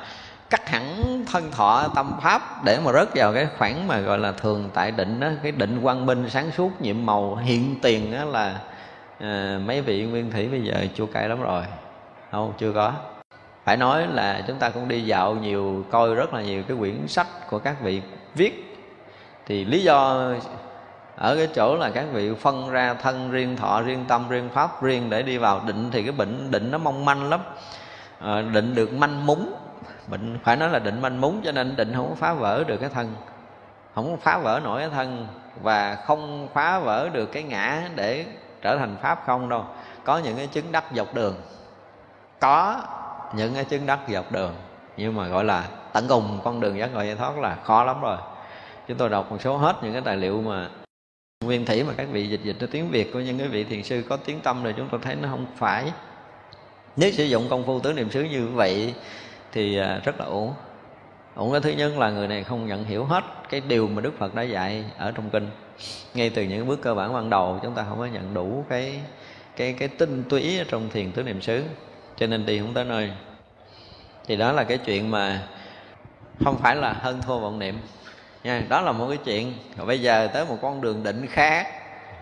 cắt 0.51 0.69
hẳn 0.69 1.25
thân 1.33 1.51
thọ 1.51 1.89
tâm 1.95 2.13
pháp 2.23 2.65
để 2.65 2.79
mà 2.85 2.93
rớt 2.93 3.09
vào 3.15 3.33
cái 3.33 3.49
khoảng 3.59 3.89
mà 3.89 3.99
gọi 3.99 4.19
là 4.19 4.33
thường 4.33 4.71
tại 4.75 4.91
định 4.91 5.21
đó 5.21 5.29
cái 5.43 5.53
định 5.53 5.81
quang 5.83 6.07
minh 6.07 6.31
sáng 6.31 6.51
suốt 6.51 6.81
nhiệm 6.81 7.07
màu 7.07 7.37
hiện 7.37 7.77
tiền 7.83 8.13
đó 8.13 8.25
là 8.25 8.61
à, 9.21 9.59
mấy 9.67 9.81
vị 9.81 10.05
nguyên 10.05 10.31
thủy 10.31 10.49
bây 10.49 10.63
giờ 10.63 10.87
chưa 10.95 11.07
cay 11.07 11.29
lắm 11.29 11.43
rồi. 11.43 11.63
Không 12.31 12.53
chưa 12.59 12.73
có. 12.73 12.93
Phải 13.65 13.77
nói 13.77 14.07
là 14.07 14.43
chúng 14.47 14.57
ta 14.57 14.71
cũng 14.71 14.89
đi 14.89 15.01
dạo 15.01 15.35
nhiều 15.35 15.85
coi 15.91 16.15
rất 16.15 16.35
là 16.35 16.43
nhiều 16.43 16.63
cái 16.69 16.77
quyển 16.81 17.09
sách 17.09 17.27
của 17.51 17.59
các 17.59 17.81
vị 17.81 18.03
viết. 18.35 18.77
Thì 19.47 19.65
lý 19.65 19.83
do 19.83 20.31
ở 21.17 21.37
cái 21.37 21.49
chỗ 21.55 21.77
là 21.77 21.91
các 21.91 22.05
vị 22.13 22.35
phân 22.41 22.71
ra 22.71 22.95
thân 22.95 23.31
riêng 23.31 23.57
thọ 23.57 23.81
riêng 23.81 24.05
tâm 24.09 24.29
riêng 24.29 24.49
pháp 24.55 24.83
riêng 24.83 25.11
để 25.11 25.23
đi 25.23 25.39
vào 25.39 25.61
định 25.67 25.91
thì 25.91 26.03
cái 26.03 26.13
bệnh 26.13 26.51
định 26.51 26.71
nó 26.71 26.79
mong 26.79 27.05
manh 27.05 27.31
lắm 27.31 27.41
à, 28.25 28.43
định 28.43 28.75
được 28.75 28.93
manh 28.93 29.27
múng. 29.27 29.55
Mình 30.09 30.39
phải 30.45 30.57
nói 30.57 30.71
là 30.71 30.79
định 30.79 31.01
manh 31.03 31.21
múng 31.21 31.41
cho 31.45 31.53
nên 31.53 31.77
định 31.77 31.93
không 31.95 32.09
có 32.09 32.15
phá 32.15 32.33
vỡ 32.33 32.65
được 32.65 32.77
cái 32.77 32.91
thân. 32.91 33.15
Không 33.95 34.11
có 34.11 34.17
phá 34.17 34.39
vỡ 34.39 34.61
nổi 34.65 34.81
cái 34.81 34.91
thân 34.91 35.27
và 35.63 35.95
không 35.95 36.49
phá 36.55 36.79
vỡ 36.79 37.09
được 37.09 37.27
cái 37.27 37.43
ngã 37.43 37.83
để 37.95 38.27
trở 38.63 38.77
thành 38.77 38.97
pháp 39.03 39.23
không 39.27 39.49
đâu. 39.49 39.65
Có 40.05 40.19
những 40.19 40.37
cái 40.37 40.47
chứng 40.47 40.73
đắc 40.73 40.85
dọc 40.95 41.15
đường. 41.15 41.35
Có 42.41 42.81
những 43.35 43.55
cái 43.55 43.65
chứng 43.65 43.87
đắc 43.87 43.99
dọc 44.09 44.33
đường. 44.33 44.55
Nhưng 44.97 45.15
mà 45.15 45.29
gọi 45.29 45.45
là 45.45 45.65
tận 45.93 46.07
cùng 46.09 46.41
con 46.45 46.61
đường 46.61 46.79
giác 46.79 46.95
ngộ 46.95 47.03
giải 47.03 47.17
thoát 47.17 47.39
là 47.39 47.57
khó 47.65 47.85
lắm 47.85 48.01
rồi. 48.01 48.17
Chúng 48.89 48.97
tôi 48.97 49.09
đọc 49.09 49.31
một 49.31 49.37
số 49.41 49.57
hết 49.57 49.77
những 49.83 49.93
cái 49.93 50.03
tài 50.03 50.17
liệu 50.17 50.43
mà 50.43 50.69
nguyên 51.45 51.67
thủy 51.67 51.85
mà 51.85 51.93
các 51.97 52.09
vị 52.13 52.29
dịch 52.29 52.41
dịch 52.43 52.57
cho 52.61 52.67
tiếng 52.71 52.91
việt 52.91 53.13
của 53.13 53.21
những 53.21 53.39
cái 53.39 53.49
vị 53.49 53.65
thiền 53.65 53.83
sư 53.83 54.05
có 54.09 54.17
tiếng 54.17 54.41
tâm 54.41 54.63
rồi 54.63 54.75
chúng 54.77 54.89
tôi 54.91 55.01
thấy 55.03 55.15
nó 55.15 55.29
không 55.29 55.47
phải 55.57 55.93
nếu 56.97 57.13
sử 57.13 57.25
dụng 57.25 57.49
công 57.51 57.67
phu 57.67 57.81
tứ 57.81 57.93
niệm 57.93 58.11
xứ 58.11 58.23
như 58.23 58.47
vậy 58.47 58.95
thì 59.53 59.77
à, 59.77 60.01
rất 60.05 60.21
là 60.21 60.27
ổn 60.27 60.55
ổn 61.35 61.53
cái 61.53 61.61
thứ 61.61 61.71
nhất 61.71 61.99
là 61.99 62.11
người 62.11 62.29
này 62.29 62.45
không 62.45 62.67
nhận 62.67 62.85
hiểu 62.85 63.05
hết 63.05 63.25
cái 63.51 63.61
điều 63.69 63.89
mà 63.89 64.01
đức 64.01 64.19
phật 64.19 64.35
đã 64.35 64.43
dạy 64.43 64.85
ở 64.99 65.13
trong 65.13 65.31
kinh. 65.31 65.49
Ngay 66.15 66.31
từ 66.31 66.43
những 66.43 66.67
bước 66.67 66.83
cơ 66.83 66.95
bản 66.95 67.15
ban 67.15 67.31
đầu 67.31 67.61
chúng 67.63 67.75
ta 67.75 67.85
không 67.89 67.99
có 67.99 68.07
nhận 68.07 68.35
đủ 68.35 68.65
cái 68.69 69.01
cái 69.57 69.73
cái 69.73 69.89
tinh 69.89 70.25
túy 70.29 70.59
ở 70.59 70.65
trong 70.69 70.89
thiền 70.91 71.13
tứ 71.13 71.23
niệm 71.23 71.41
xứ, 71.41 71.63
cho 72.17 72.27
nên 72.27 72.47
đi 72.47 72.59
không 72.59 72.75
tới 72.75 72.85
nơi. 72.85 73.11
Thì 74.27 74.37
đó 74.37 74.53
là 74.53 74.65
cái 74.65 74.79
chuyện 74.79 75.11
mà 75.11 75.43
không 76.45 76.59
phải 76.59 76.77
là 76.77 76.93
hơn 76.93 77.21
thua 77.27 77.39
vọng 77.39 77.59
niệm. 77.59 77.79
Nha, 78.45 78.63
đó 78.69 78.81
là 78.81 78.93
một 78.93 79.07
cái 79.09 79.19
chuyện. 79.25 79.53
Rồi 79.77 79.87
bây 79.87 80.01
giờ 80.03 80.29
tới 80.35 80.45
một 80.45 80.59
con 80.63 80.81
đường 80.81 81.03
định 81.03 81.27
khác 81.27 81.67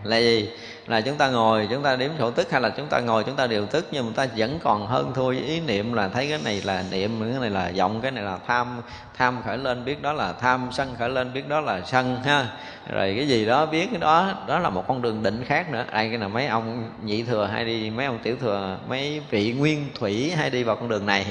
là 0.05 0.19
gì? 0.19 0.51
Là 0.91 1.01
chúng 1.01 1.17
ta 1.17 1.29
ngồi, 1.29 1.69
chúng 1.71 1.83
ta 1.83 1.97
đếm 1.97 2.11
sổ 2.19 2.31
tức 2.31 2.51
hay 2.51 2.61
là 2.61 2.71
chúng 2.71 2.87
ta 2.87 3.01
ngồi, 3.01 3.25
chúng 3.25 3.37
ta 3.37 3.47
điều 3.47 3.67
tức, 3.67 3.87
nhưng 3.91 4.07
mà 4.07 4.13
ta 4.17 4.27
vẫn 4.37 4.59
còn 4.63 4.87
hơn 4.87 5.13
thua 5.15 5.27
với 5.27 5.43
ý 5.43 5.61
niệm 5.61 5.93
là 5.93 6.09
thấy 6.09 6.29
cái 6.29 6.39
này 6.45 6.63
là 6.65 6.85
niệm, 6.91 7.21
cái 7.31 7.41
này 7.41 7.51
là 7.51 7.73
vọng, 7.77 8.01
cái 8.01 8.11
này 8.11 8.25
là 8.25 8.39
tham. 8.47 8.81
Tham 9.17 9.43
khởi 9.45 9.59
lên 9.59 9.85
biết 9.85 10.03
đó 10.03 10.13
là 10.13 10.33
tham, 10.33 10.69
sân 10.73 10.95
khởi 10.99 11.09
lên 11.09 11.33
biết 11.33 11.49
đó 11.49 11.61
là 11.61 11.81
sân, 11.81 12.17
ha. 12.25 12.47
Rồi 12.93 13.15
cái 13.17 13.29
gì 13.29 13.47
đó 13.47 13.67
biết 13.67 13.89
cái 13.91 14.01
đó 14.01 14.33
đó 14.47 14.59
là 14.59 14.71
một 14.71 14.85
con 14.89 15.03
đường 15.03 15.23
định 15.23 15.45
khác 15.47 15.71
nữa. 15.71 15.85
Ai 15.91 16.09
cái 16.09 16.19
nào, 16.19 16.29
mấy 16.29 16.47
ông 16.47 16.91
nhị 17.05 17.23
thừa 17.23 17.47
hay 17.53 17.65
đi, 17.65 17.91
mấy 17.91 18.07
ông 18.07 18.19
tiểu 18.23 18.37
thừa, 18.41 18.79
mấy 18.89 19.23
vị 19.31 19.53
nguyên 19.53 19.89
thủy 19.99 20.33
hay 20.37 20.51
đi 20.51 20.63
vào 20.63 20.77
con 20.77 20.89
đường 20.89 21.07
này. 21.07 21.27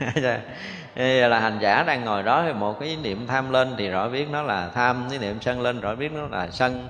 Dạ. 0.22 0.40
Là 1.28 1.40
hành 1.40 1.58
giả 1.60 1.82
đang 1.82 2.04
ngồi 2.04 2.22
đó 2.22 2.42
thì 2.46 2.52
một 2.52 2.80
cái 2.80 2.96
niệm 3.02 3.26
tham 3.26 3.52
lên 3.52 3.74
thì 3.78 3.88
rõ 3.88 4.08
biết 4.08 4.30
nó 4.30 4.42
là 4.42 4.68
tham 4.74 5.06
cái 5.10 5.18
niệm 5.18 5.38
sân 5.40 5.60
lên 5.60 5.80
rõ 5.80 5.94
biết 5.94 6.12
nó 6.12 6.26
là 6.26 6.48
sân 6.50 6.88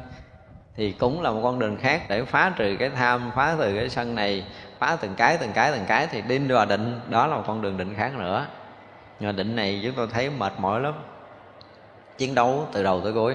thì 0.77 0.93
cũng 0.93 1.23
là 1.23 1.31
một 1.31 1.41
con 1.43 1.59
đường 1.59 1.77
khác 1.77 2.03
để 2.09 2.25
phá 2.25 2.53
trừ 2.57 2.77
cái 2.79 2.91
tham, 2.91 3.31
phá 3.35 3.57
trừ 3.59 3.75
cái 3.77 3.89
sân 3.89 4.15
này, 4.15 4.45
phá 4.79 4.97
từng 5.01 5.15
cái 5.15 5.37
từng 5.37 5.53
cái 5.53 5.73
từng 5.73 5.85
cái. 5.87 6.07
Thì 6.07 6.23
đi 6.23 6.39
vào 6.39 6.67
định, 6.67 7.01
đó 7.09 7.27
là 7.27 7.37
một 7.37 7.45
con 7.47 7.63
đường 7.63 7.77
định 7.77 7.95
khác 7.95 8.13
nữa. 8.19 8.47
Nhưng 9.21 9.29
mà 9.29 9.33
định 9.33 9.57
này 9.57 9.81
chúng 9.85 9.95
tôi 9.97 10.07
thấy 10.13 10.31
mệt 10.31 10.53
mỏi 10.59 10.81
lắm. 10.81 10.95
Chiến 12.19 12.35
đấu 12.35 12.69
từ 12.73 12.83
đầu 12.83 13.01
tới 13.01 13.13
cuối. 13.13 13.35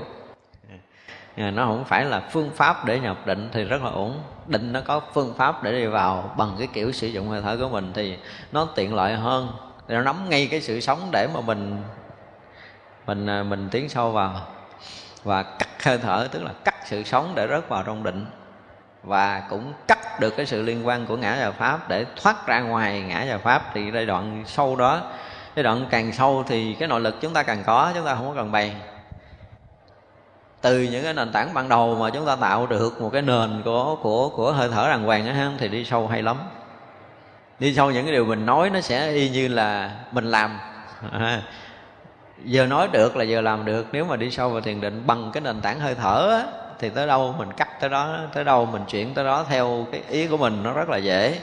Ờ, 1.38 1.52
nó 1.52 1.66
không 1.66 1.86
phải 1.86 2.06
là 2.06 2.20
phương 2.20 2.52
pháp 2.56 2.86
để 2.86 3.00
nhập 3.00 3.18
định 3.26 3.50
thì 3.54 3.64
rất 3.64 3.82
là 3.84 3.90
ổn. 3.90 4.24
Định 4.48 4.74
nó 4.74 4.82
có 4.82 5.02
phương 5.14 5.34
pháp 5.38 5.64
để 5.64 5.72
đi 5.72 5.86
vào 5.86 6.34
bằng 6.38 6.56
cái 6.58 6.68
kiểu 6.74 6.92
sử 6.92 7.08
dụng 7.08 7.28
hơi 7.28 7.42
thở 7.42 7.58
của 7.58 7.70
mình 7.70 7.92
thì 7.94 8.18
nó 8.52 8.68
tiện 8.76 8.94
lợi 8.94 9.14
hơn. 9.14 9.50
Nó 9.88 10.02
nắm 10.02 10.30
ngay 10.30 10.48
cái 10.52 10.62
sự 10.62 10.80
sống 10.80 11.00
để 11.12 11.28
mà 11.34 11.42
mình 11.42 11.78
mình 13.06 13.30
à, 13.30 13.44
mình 13.44 13.70
tiến 13.72 13.90
sâu 13.90 14.12
vào. 14.12 14.42
Và 15.24 15.44
cắt 15.44 15.68
hơi 15.84 15.98
thở 15.98 16.28
tức 16.32 16.44
là 16.44 16.52
cắt 16.64 16.76
sự 16.86 17.04
sống 17.04 17.32
để 17.36 17.48
rớt 17.48 17.70
vào 17.70 17.84
trong 17.84 18.04
định 18.04 18.26
và 19.04 19.44
cũng 19.50 19.74
cắt 19.88 20.20
được 20.20 20.38
cái 20.38 20.46
sự 20.46 20.62
liên 20.62 20.88
quan 20.88 21.06
của 21.06 21.18
ngã 21.18 21.38
và 21.40 21.52
pháp 21.52 21.90
để 21.90 22.06
thoát 22.22 22.48
ra 22.48 22.60
ngoài 22.60 23.02
ngã 23.02 23.26
và 23.30 23.38
pháp. 23.38 23.72
Thì 23.74 23.92
giai 23.94 24.06
đoạn 24.06 24.44
sâu 24.46 24.76
đó 24.76 25.02
giai 25.56 25.64
đoạn 25.64 25.86
càng 25.90 26.12
sâu 26.14 26.44
thì 26.48 26.76
cái 26.80 26.88
nội 26.88 27.02
lực 27.02 27.22
chúng 27.22 27.34
ta 27.34 27.44
càng 27.44 27.64
có 27.66 27.92
chúng 27.96 28.06
ta 28.06 28.16
không 28.16 28.28
có 28.28 28.34
cần 28.36 28.52
bày. 28.52 28.76
Từ 30.62 30.82
những 30.82 31.04
cái 31.04 31.14
nền 31.14 31.32
tảng 31.32 31.54
ban 31.54 31.70
đầu 31.70 31.96
mà 31.96 32.10
chúng 32.10 32.26
ta 32.26 32.36
tạo 32.36 32.68
được 32.68 33.02
một 33.02 33.10
cái 33.14 33.22
nền 33.22 33.62
của 33.66 33.96
của 34.02 34.30
của 34.30 34.52
hơi 34.52 34.70
thở 34.70 34.88
đàng 34.90 35.04
hoàng 35.04 35.28
á 35.28 35.52
thì 35.58 35.68
đi 35.68 35.86
sâu 35.86 36.08
hay 36.08 36.22
lắm. 36.22 36.38
Đi 37.60 37.74
sâu 37.74 37.92
những 37.92 38.06
cái 38.06 38.14
điều 38.14 38.26
mình 38.26 38.46
nói 38.46 38.70
nó 38.70 38.82
sẽ 38.82 39.12
y 39.12 39.30
như 39.30 39.48
là 39.48 39.92
mình 40.12 40.26
làm. 40.26 40.60
À, 41.12 41.42
giờ 42.46 42.66
nói 42.66 42.88
được 42.88 43.18
là 43.18 43.24
giờ 43.24 43.42
làm 43.42 43.66
được 43.66 43.86
nếu 43.92 44.06
mà 44.06 44.16
đi 44.16 44.32
sâu 44.32 44.50
vào 44.50 44.62
thiền 44.62 44.82
định 44.82 45.04
bằng 45.08 45.30
cái 45.34 45.42
nền 45.42 45.62
tảng 45.62 45.80
hơi 45.80 45.96
thở 45.96 46.30
á, 46.32 46.44
thì 46.80 46.90
tới 46.90 47.08
đâu 47.08 47.36
mình 47.38 47.50
cắt 47.58 47.82
tới 47.82 47.90
đó 47.90 48.20
tới 48.34 48.44
đâu 48.44 48.66
mình 48.66 48.82
chuyển 48.88 49.14
tới 49.14 49.26
đó 49.26 49.46
theo 49.50 49.88
cái 49.92 50.02
ý 50.10 50.28
của 50.28 50.38
mình 50.38 50.64
nó 50.64 50.74
rất 50.74 50.90
là 50.90 50.98
dễ. 50.98 51.40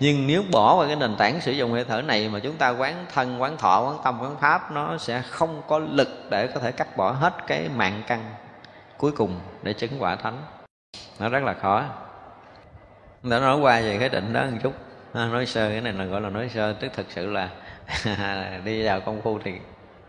Nhưng 0.00 0.26
nếu 0.26 0.42
bỏ 0.50 0.76
qua 0.76 0.86
cái 0.86 0.96
nền 0.96 1.16
tảng 1.16 1.40
sử 1.40 1.52
dụng 1.52 1.72
hơi 1.72 1.84
thở 1.84 2.02
này 2.02 2.28
mà 2.28 2.38
chúng 2.38 2.56
ta 2.56 2.70
quán 2.70 3.06
thân 3.14 3.42
quán 3.42 3.56
thọ 3.56 3.82
quán 3.82 3.98
tâm 4.04 4.18
quán 4.20 4.36
pháp 4.40 4.72
nó 4.72 4.98
sẽ 4.98 5.22
không 5.30 5.62
có 5.66 5.78
lực 5.78 6.08
để 6.30 6.46
có 6.46 6.60
thể 6.60 6.72
cắt 6.72 6.96
bỏ 6.96 7.10
hết 7.10 7.34
cái 7.46 7.68
mạng 7.76 8.02
căn 8.06 8.34
cuối 8.96 9.12
cùng 9.12 9.40
để 9.62 9.72
chứng 9.72 9.90
quả 9.98 10.16
thánh. 10.16 10.38
Nó 11.18 11.28
rất 11.28 11.42
là 11.42 11.54
khó. 11.54 11.84
Đã 13.22 13.38
nói 13.38 13.58
qua 13.60 13.80
về 13.80 13.96
cái 13.98 14.08
định 14.08 14.32
đó 14.32 14.44
một 14.50 14.58
chút. 14.62 14.72
À, 15.12 15.26
nói 15.26 15.46
sơ 15.46 15.68
cái 15.68 15.80
này 15.80 15.92
là 15.92 16.04
gọi 16.04 16.20
là 16.20 16.30
nói 16.30 16.50
sơ 16.54 16.72
tức 16.72 16.92
thực 16.94 17.06
sự 17.10 17.30
là 17.30 17.48
đi 18.64 18.84
vào 18.84 19.00
công 19.00 19.20
phu 19.22 19.38
thì 19.44 19.52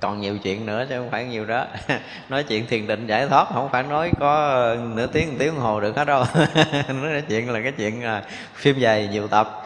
còn 0.02 0.22
nhiều 0.22 0.38
chuyện 0.38 0.66
nữa 0.66 0.86
chứ 0.90 0.96
không 0.98 1.12
phải 1.12 1.26
nhiều 1.26 1.46
đó. 1.46 1.66
Nói 2.30 2.44
chuyện 2.44 2.68
thiền 2.68 2.88
định 2.88 3.08
giải 3.08 3.28
thoát, 3.28 3.48
không 3.54 3.70
phải 3.72 3.84
nói 3.84 4.12
có 4.20 4.76
nửa 4.96 5.08
tiếng, 5.08 5.30
một 5.30 5.36
tiếng 5.40 5.56
hồ 5.56 5.82
được 5.82 5.96
hết 5.96 6.06
đâu. 6.06 6.26
Nói 6.88 7.24
chuyện 7.30 7.50
là 7.50 7.62
cái 7.62 7.72
chuyện 7.72 8.04
à, 8.04 8.24
phim 8.56 8.80
dài 8.80 9.10
nhiều 9.12 9.28
tập. 9.28 9.66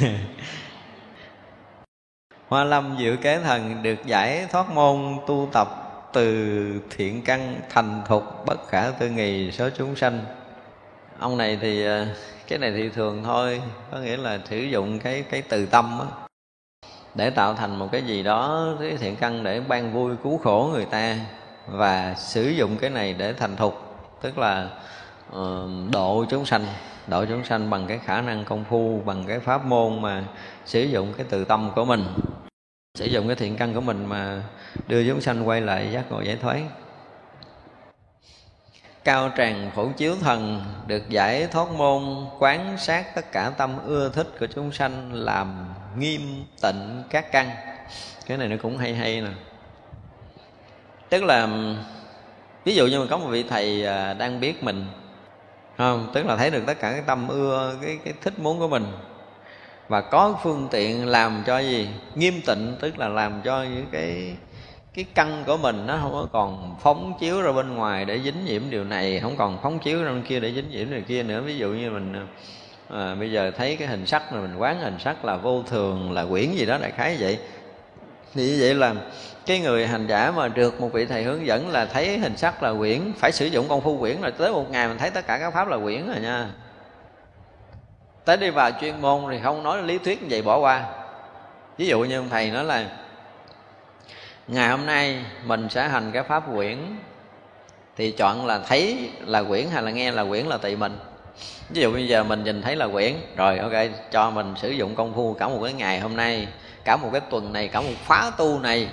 Hoa 2.48 2.64
Lâm 2.64 2.96
dự 2.98 3.16
Kế 3.16 3.38
Thần 3.38 3.82
được 3.82 4.06
giải 4.06 4.46
thoát 4.52 4.70
môn 4.70 5.16
tu 5.26 5.48
tập 5.52 5.68
từ 6.12 6.80
thiện 6.96 7.22
căn 7.22 7.60
thành 7.70 8.02
thục 8.08 8.46
bất 8.46 8.68
khả 8.68 8.90
tư 8.90 9.08
nghì 9.08 9.52
số 9.52 9.68
chúng 9.76 9.96
sanh. 9.96 10.24
Ông 11.18 11.38
này 11.38 11.58
thì 11.60 11.86
à, 11.86 12.06
cái 12.48 12.58
này 12.58 12.72
thì 12.76 12.88
thường 12.88 13.22
thôi, 13.24 13.62
có 13.90 13.98
nghĩa 13.98 14.16
là 14.16 14.38
sử 14.50 14.58
dụng 14.58 14.98
cái 14.98 15.24
cái 15.30 15.42
từ 15.42 15.66
tâm 15.66 16.00
á 16.00 16.29
để 17.14 17.30
tạo 17.30 17.54
thành 17.54 17.76
một 17.76 17.88
cái 17.92 18.02
gì 18.02 18.22
đó 18.22 18.68
cái 18.80 18.96
thiện 18.96 19.16
căn 19.16 19.42
để 19.42 19.60
ban 19.68 19.92
vui 19.92 20.16
cứu 20.22 20.38
khổ 20.38 20.70
người 20.72 20.84
ta 20.84 21.16
và 21.66 22.14
sử 22.14 22.48
dụng 22.48 22.76
cái 22.76 22.90
này 22.90 23.12
để 23.12 23.32
thành 23.32 23.56
thục. 23.56 23.86
Tức 24.22 24.38
là 24.38 24.68
uh, 25.36 25.68
độ 25.92 26.24
chúng 26.30 26.46
sanh 26.46 26.66
độ 27.06 27.24
chúng 27.24 27.44
sanh 27.44 27.70
bằng 27.70 27.86
cái 27.86 27.98
khả 27.98 28.20
năng 28.20 28.44
công 28.44 28.64
phu 28.64 29.02
bằng 29.04 29.24
cái 29.26 29.38
pháp 29.38 29.64
môn 29.64 30.02
mà 30.02 30.24
sử 30.64 30.82
dụng 30.82 31.12
cái 31.16 31.26
từ 31.30 31.44
tâm 31.44 31.70
của 31.74 31.84
mình 31.84 32.04
sử 32.94 33.04
dụng 33.04 33.26
cái 33.26 33.36
thiện 33.36 33.56
căn 33.56 33.74
của 33.74 33.80
mình 33.80 34.06
mà 34.06 34.42
đưa 34.88 35.08
chúng 35.08 35.20
sanh 35.20 35.48
quay 35.48 35.60
lại 35.60 35.88
giác 35.92 36.04
ngộ 36.10 36.20
giải 36.20 36.36
thoát 36.36 36.60
cao 39.04 39.30
tràng 39.36 39.70
phổ 39.74 39.88
chiếu 39.96 40.16
thần 40.20 40.64
được 40.86 41.08
giải 41.08 41.46
thoát 41.46 41.70
môn 41.70 42.26
quán 42.38 42.78
sát 42.78 43.14
tất 43.14 43.32
cả 43.32 43.50
tâm 43.56 43.78
ưa 43.86 44.08
thích 44.08 44.26
của 44.40 44.46
chúng 44.54 44.72
sanh 44.72 45.12
làm 45.12 45.74
nghiêm 45.98 46.44
tịnh 46.62 47.02
các 47.10 47.32
căn. 47.32 47.50
Cái 48.26 48.38
này 48.38 48.48
nó 48.48 48.56
cũng 48.62 48.78
hay 48.78 48.94
hay 48.94 49.20
nè. 49.20 49.30
Tức 51.08 51.24
là, 51.24 51.48
ví 52.64 52.74
dụ 52.74 52.86
như 52.86 53.00
mà 53.00 53.06
có 53.10 53.18
một 53.18 53.28
vị 53.28 53.42
thầy 53.42 53.86
à, 53.86 54.14
đang 54.14 54.40
biết 54.40 54.62
mình, 54.62 54.86
không? 55.78 56.10
Tức 56.14 56.26
là 56.26 56.36
thấy 56.36 56.50
được 56.50 56.62
tất 56.66 56.80
cả 56.80 56.92
cái 56.92 57.02
tâm 57.06 57.28
ưa, 57.28 57.76
cái 57.82 57.98
cái 58.04 58.14
thích 58.22 58.38
muốn 58.38 58.58
của 58.58 58.68
mình. 58.68 58.86
Và 59.88 60.00
có 60.00 60.38
phương 60.42 60.68
tiện 60.70 61.06
làm 61.06 61.42
cho 61.46 61.58
gì? 61.58 61.88
Nghiêm 62.14 62.40
tịnh, 62.46 62.76
tức 62.80 62.98
là 62.98 63.08
làm 63.08 63.40
cho 63.44 63.62
những 63.62 63.86
cái 63.92 64.36
cái 64.94 65.04
căn 65.14 65.44
của 65.46 65.56
mình 65.56 65.86
nó 65.86 65.98
không 66.02 66.12
có 66.12 66.26
còn 66.32 66.76
phóng 66.80 67.14
chiếu 67.20 67.42
ra 67.42 67.52
bên 67.52 67.74
ngoài 67.74 68.04
để 68.04 68.20
dính 68.24 68.44
nhiễm 68.44 68.62
điều 68.70 68.84
này 68.84 69.20
không 69.20 69.36
còn 69.36 69.58
phóng 69.62 69.78
chiếu 69.78 70.04
ra 70.04 70.10
bên 70.10 70.22
kia 70.22 70.40
để 70.40 70.52
dính 70.52 70.70
nhiễm 70.70 70.90
điều 70.90 71.02
kia 71.02 71.22
nữa. 71.22 71.40
Ví 71.40 71.58
dụ 71.58 71.68
như 71.68 71.90
mình 71.90 72.26
à, 72.88 73.14
bây 73.14 73.32
giờ 73.32 73.50
thấy 73.56 73.76
cái 73.76 73.88
hình 73.88 74.06
sắc 74.06 74.32
mà 74.32 74.40
mình 74.40 74.56
quán 74.56 74.80
hình 74.80 74.98
sắc 74.98 75.24
là 75.24 75.36
vô 75.36 75.62
thường 75.62 76.12
là 76.12 76.24
quyển 76.24 76.52
gì 76.52 76.66
đó 76.66 76.78
đại 76.80 76.90
khái 76.90 77.16
vậy. 77.20 77.38
Thì 78.34 78.50
như 78.50 78.56
vậy 78.60 78.74
là 78.74 78.94
cái 79.46 79.60
người 79.60 79.86
hành 79.86 80.06
giả 80.06 80.32
mà 80.36 80.48
được 80.48 80.80
một 80.80 80.92
vị 80.92 81.06
thầy 81.06 81.22
hướng 81.22 81.46
dẫn 81.46 81.68
là 81.68 81.84
thấy 81.84 82.18
hình 82.18 82.36
sắc 82.36 82.62
là 82.62 82.74
quyển 82.78 83.12
phải 83.16 83.32
sử 83.32 83.46
dụng 83.46 83.68
công 83.68 83.80
phu 83.80 83.98
quyển 83.98 84.16
là 84.16 84.30
tới 84.30 84.52
một 84.52 84.70
ngày 84.70 84.88
mình 84.88 84.98
thấy 84.98 85.10
tất 85.10 85.26
cả 85.26 85.38
các 85.38 85.54
pháp 85.54 85.68
là 85.68 85.78
quyển 85.78 86.06
rồi 86.06 86.20
nha. 86.22 86.50
Tới 88.24 88.36
đi 88.36 88.50
vào 88.50 88.70
chuyên 88.80 89.00
môn 89.00 89.24
thì 89.30 89.38
không 89.42 89.62
nói 89.62 89.82
lý 89.82 89.98
thuyết 89.98 90.22
như 90.22 90.28
vậy 90.30 90.42
bỏ 90.42 90.58
qua. 90.58 90.84
Ví 91.78 91.86
dụ 91.86 92.00
như 92.00 92.18
ông 92.18 92.28
thầy 92.30 92.50
nói 92.50 92.64
là 92.64 92.86
ngày 94.50 94.68
hôm 94.68 94.86
nay 94.86 95.24
mình 95.44 95.68
sẽ 95.68 95.88
hành 95.88 96.10
cái 96.12 96.22
pháp 96.22 96.42
quyển. 96.54 96.78
Thì 97.96 98.10
chọn 98.10 98.46
là 98.46 98.58
thấy 98.58 99.10
là 99.26 99.42
quyển 99.42 99.66
hay 99.72 99.82
là 99.82 99.90
nghe 99.90 100.10
là 100.10 100.24
quyển 100.24 100.46
là 100.46 100.56
tùy 100.56 100.76
mình. 100.76 100.98
Ví 101.68 101.82
dụ 101.82 101.92
bây 101.92 102.08
giờ 102.08 102.24
mình 102.24 102.44
nhìn 102.44 102.62
thấy 102.62 102.76
là 102.76 102.88
quyển, 102.88 103.14
rồi 103.36 103.58
ok, 103.58 103.72
cho 104.10 104.30
mình 104.30 104.54
sử 104.56 104.70
dụng 104.70 104.94
công 104.94 105.14
phu 105.14 105.34
cả 105.34 105.48
một 105.48 105.60
cái 105.64 105.72
ngày 105.72 106.00
hôm 106.00 106.16
nay, 106.16 106.48
cả 106.84 106.96
một 106.96 107.08
cái 107.12 107.20
tuần 107.20 107.52
này, 107.52 107.68
cả 107.68 107.80
một 107.80 107.92
khóa 108.06 108.30
tu 108.38 108.58
này. 108.58 108.88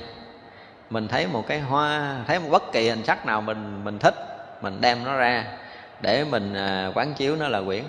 Mình 0.90 1.08
thấy 1.08 1.28
một 1.28 1.48
cái 1.48 1.60
hoa, 1.60 2.18
thấy 2.28 2.40
một 2.40 2.48
bất 2.52 2.72
kỳ 2.72 2.90
hình 2.90 3.06
sắc 3.06 3.26
nào 3.26 3.42
mình 3.42 3.84
mình 3.84 4.00
thích, 4.00 4.16
mình 4.62 4.82
đem 4.82 5.04
nó 5.04 5.16
ra 5.18 5.44
để 6.02 6.24
mình 6.24 6.54
à, 6.54 6.92
quán 6.96 7.14
chiếu 7.14 7.36
nó 7.36 7.48
là 7.48 7.62
quyển 7.62 7.84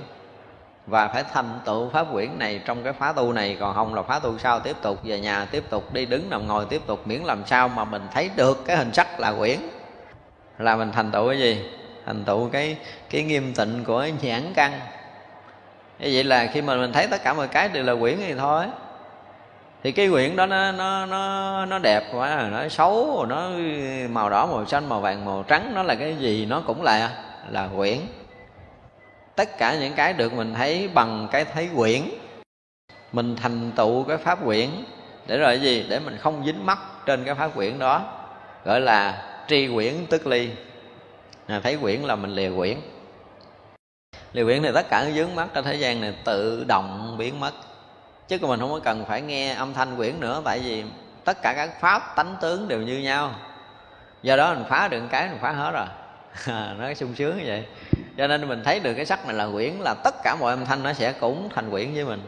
và 0.89 1.09
phải 1.09 1.25
thành 1.33 1.61
tựu 1.65 1.91
pháp 1.91 2.07
quyển 2.13 2.39
này 2.39 2.61
trong 2.65 2.83
cái 2.83 2.93
phá 2.93 3.13
tu 3.13 3.33
này. 3.33 3.57
Còn 3.61 3.75
không 3.75 3.95
là 3.95 4.03
phá 4.03 4.19
tu 4.19 4.39
sau 4.39 4.61
tiếp 4.61 4.77
tục 4.83 4.99
về 5.03 5.21
nhà, 5.21 5.45
tiếp 5.45 5.65
tục 5.71 5.93
đi 5.93 6.07
đứng 6.07 6.31
nằm 6.31 6.47
ngồi, 6.47 6.65
tiếp 6.65 6.83
tục 6.87 7.07
miễn 7.07 7.21
làm 7.21 7.47
sao 7.47 7.69
mà 7.69 7.85
mình 7.85 8.03
thấy 8.15 8.31
được 8.37 8.65
cái 8.67 8.77
hình 8.77 8.93
sắc 8.93 9.21
là 9.21 9.33
quyển. 9.33 9.59
Là 10.59 10.77
mình 10.77 10.93
thành 10.93 11.11
tựu 11.11 11.29
cái 11.29 11.39
gì? 11.39 11.65
Thành 12.07 12.25
tựu 12.25 12.49
cái 12.49 12.77
cái 13.11 13.23
nghiêm 13.23 13.55
tịnh 13.55 13.85
của 13.85 14.07
nhãn 14.23 14.53
căn. 14.55 14.73
Như 15.99 16.11
vậy 16.13 16.25
là 16.25 16.47
khi 16.47 16.63
mà 16.63 16.77
mình 16.77 16.93
thấy 16.93 17.07
tất 17.07 17.25
cả 17.25 17.35
mọi 17.35 17.49
cái 17.49 17.69
đều 17.69 17.85
là 17.85 17.95
quyển 18.01 18.17
thì 18.19 18.35
thôi. 18.35 18.65
Thì 19.83 19.93
cái 19.93 20.09
quyển 20.11 20.37
đó 20.37 20.47
nó 20.47 20.73
nó 20.73 21.07
nó 21.07 21.67
nó 21.67 21.79
đẹp 21.79 22.03
quá 22.13 22.29
à. 22.29 22.49
nó 22.53 22.69
xấu, 22.69 23.27
nó 23.29 23.51
màu 24.11 24.31
đỏ, 24.31 24.47
màu 24.47 24.67
xanh, 24.67 24.89
màu 24.89 25.01
vàng, 25.01 25.25
màu 25.25 25.45
trắng. 25.49 25.73
Nó 25.75 25.83
là 25.83 25.95
cái 25.95 26.17
gì? 26.17 26.47
Nó 26.47 26.63
cũng 26.67 26.83
là 26.83 27.11
là 27.51 27.69
quyển 27.77 27.99
tất 29.39 29.59
cả 29.59 29.77
những 29.81 29.95
cái 29.95 30.13
được 30.13 30.33
mình 30.33 30.55
thấy 30.55 30.89
bằng 30.95 31.29
cái 31.31 31.45
thấy 31.45 31.69
quyển. 31.77 32.03
Mình 33.13 33.37
thành 33.37 33.73
tựu 33.77 34.05
cái 34.05 34.17
pháp 34.17 34.45
quyển. 34.45 34.69
Để 35.27 35.39
rồi 35.39 35.61
gì? 35.61 35.87
Để 35.89 35.99
mình 35.99 36.17
không 36.21 36.43
dính 36.47 36.67
mắc 36.67 36.79
trên 37.07 37.25
cái 37.25 37.35
pháp 37.35 37.51
quyển 37.55 37.79
đó. 37.79 38.13
Gọi 38.65 38.81
là 38.81 39.25
tri 39.49 39.69
quyển 39.75 39.95
tức 40.11 40.27
ly. 40.27 40.51
À, 41.47 41.61
thấy 41.63 41.77
quyển 41.77 42.01
là 42.01 42.17
mình 42.17 42.35
lìa 42.35 42.51
quyển. 42.57 42.79
Lìa 44.33 44.45
quyển 44.45 44.63
thì 44.63 44.71
tất 44.75 44.89
cả 44.89 45.05
những 45.05 45.15
dướng 45.15 45.35
mắt 45.35 45.49
trên 45.55 45.65
thế 45.65 45.75
gian 45.75 46.01
này 46.01 46.15
tự 46.25 46.65
động 46.65 47.17
biến 47.19 47.41
mất. 47.41 47.53
Chứ 48.29 48.39
còn 48.39 48.51
mình 48.51 48.61
không 48.61 48.73
có 48.73 48.81
cần 48.85 49.05
phải 49.05 49.23
nghe 49.23 49.53
âm 49.53 49.75
thanh 49.75 49.97
quyển 49.97 50.21
nữa 50.21 50.43
tại 50.45 50.59
vì 50.59 50.85
tất 51.25 51.43
cả 51.43 51.53
các 51.57 51.81
pháp 51.81 52.17
tánh 52.17 52.37
tướng 52.41 52.69
đều 52.69 52.83
như 52.83 52.99
nhau. 52.99 53.35
Do 54.23 54.37
đó 54.37 54.55
mình 54.55 54.65
phá 54.69 54.89
được 54.89 55.03
cái 55.11 55.29
mình 55.29 55.39
phá 55.41 55.53
hết 55.53 55.71
rồi. 55.71 55.87
nó 56.79 56.95
sung 56.95 57.15
sướng 57.15 57.39
như 57.39 57.45
vậy. 57.47 57.65
Cho 58.17 58.27
nên 58.27 58.49
mình 58.49 58.63
thấy 58.65 58.81
được 58.81 58.95
cái 58.95 59.07
sắc 59.07 59.27
này 59.27 59.35
là 59.35 59.49
quyển 59.53 59.73
là 59.73 59.95
tất 60.05 60.15
cả 60.25 60.37
mọi 60.41 60.53
âm 60.53 60.65
thanh 60.65 60.83
nó 60.83 60.93
sẽ 60.93 61.13
cũng 61.13 61.49
thành 61.55 61.71
quyển 61.71 61.95
với 61.95 62.05
mình. 62.05 62.21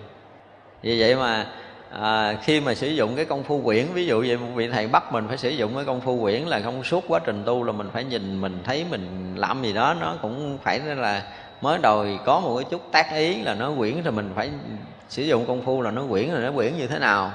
Vì 0.83 1.01
vậy 1.01 1.17
mà 1.17 1.47
à, 1.91 2.35
khi 2.43 2.61
mà 2.61 2.75
sử 2.75 2.89
dụng 2.89 3.17
cái 3.17 3.25
công 3.25 3.43
phu 3.43 3.61
quyển 3.63 3.87
ví 3.95 4.07
dụ 4.07 4.21
vậy 4.21 4.37
một 4.37 4.47
vị 4.55 4.69
thầy 4.69 4.89
bắt 4.89 5.13
mình 5.13 5.29
phải 5.29 5.39
sử 5.39 5.51
dụng 5.51 5.75
cái 5.75 5.85
công 5.85 6.01
phu 6.01 6.21
quyển 6.21 6.43
là 6.43 6.61
không 6.61 6.85
suốt 6.85 7.05
quá 7.09 7.21
trình 7.25 7.43
tu 7.47 7.65
là 7.65 7.73
mình 7.73 7.89
phải 7.93 8.05
nhìn 8.05 8.41
mình 8.41 8.59
thấy 8.65 8.87
mình 8.91 9.35
làm 9.37 9.63
gì 9.63 9.73
đó 9.73 9.95
nó 10.01 10.17
cũng 10.23 10.59
phải 10.63 10.79
là 10.79 11.23
mới 11.61 11.79
đầu 11.79 12.07
có 12.25 12.41
một 12.41 12.57
cái 12.57 12.65
chút 12.71 12.83
tác 12.93 13.15
ý 13.15 13.43
là 13.43 13.55
nó 13.55 13.73
quyển 13.79 13.95
thì 14.05 14.11
mình 14.11 14.33
phải 14.35 14.51
sử 15.09 15.23
dụng 15.23 15.47
công 15.47 15.63
phu 15.63 15.83
là 15.83 15.91
nó 15.91 16.03
quyển 16.11 16.29
là 16.29 16.41
nó 16.41 16.53
quyển 16.53 16.77
như 16.79 16.87
thế 16.87 16.99
nào. 16.99 17.33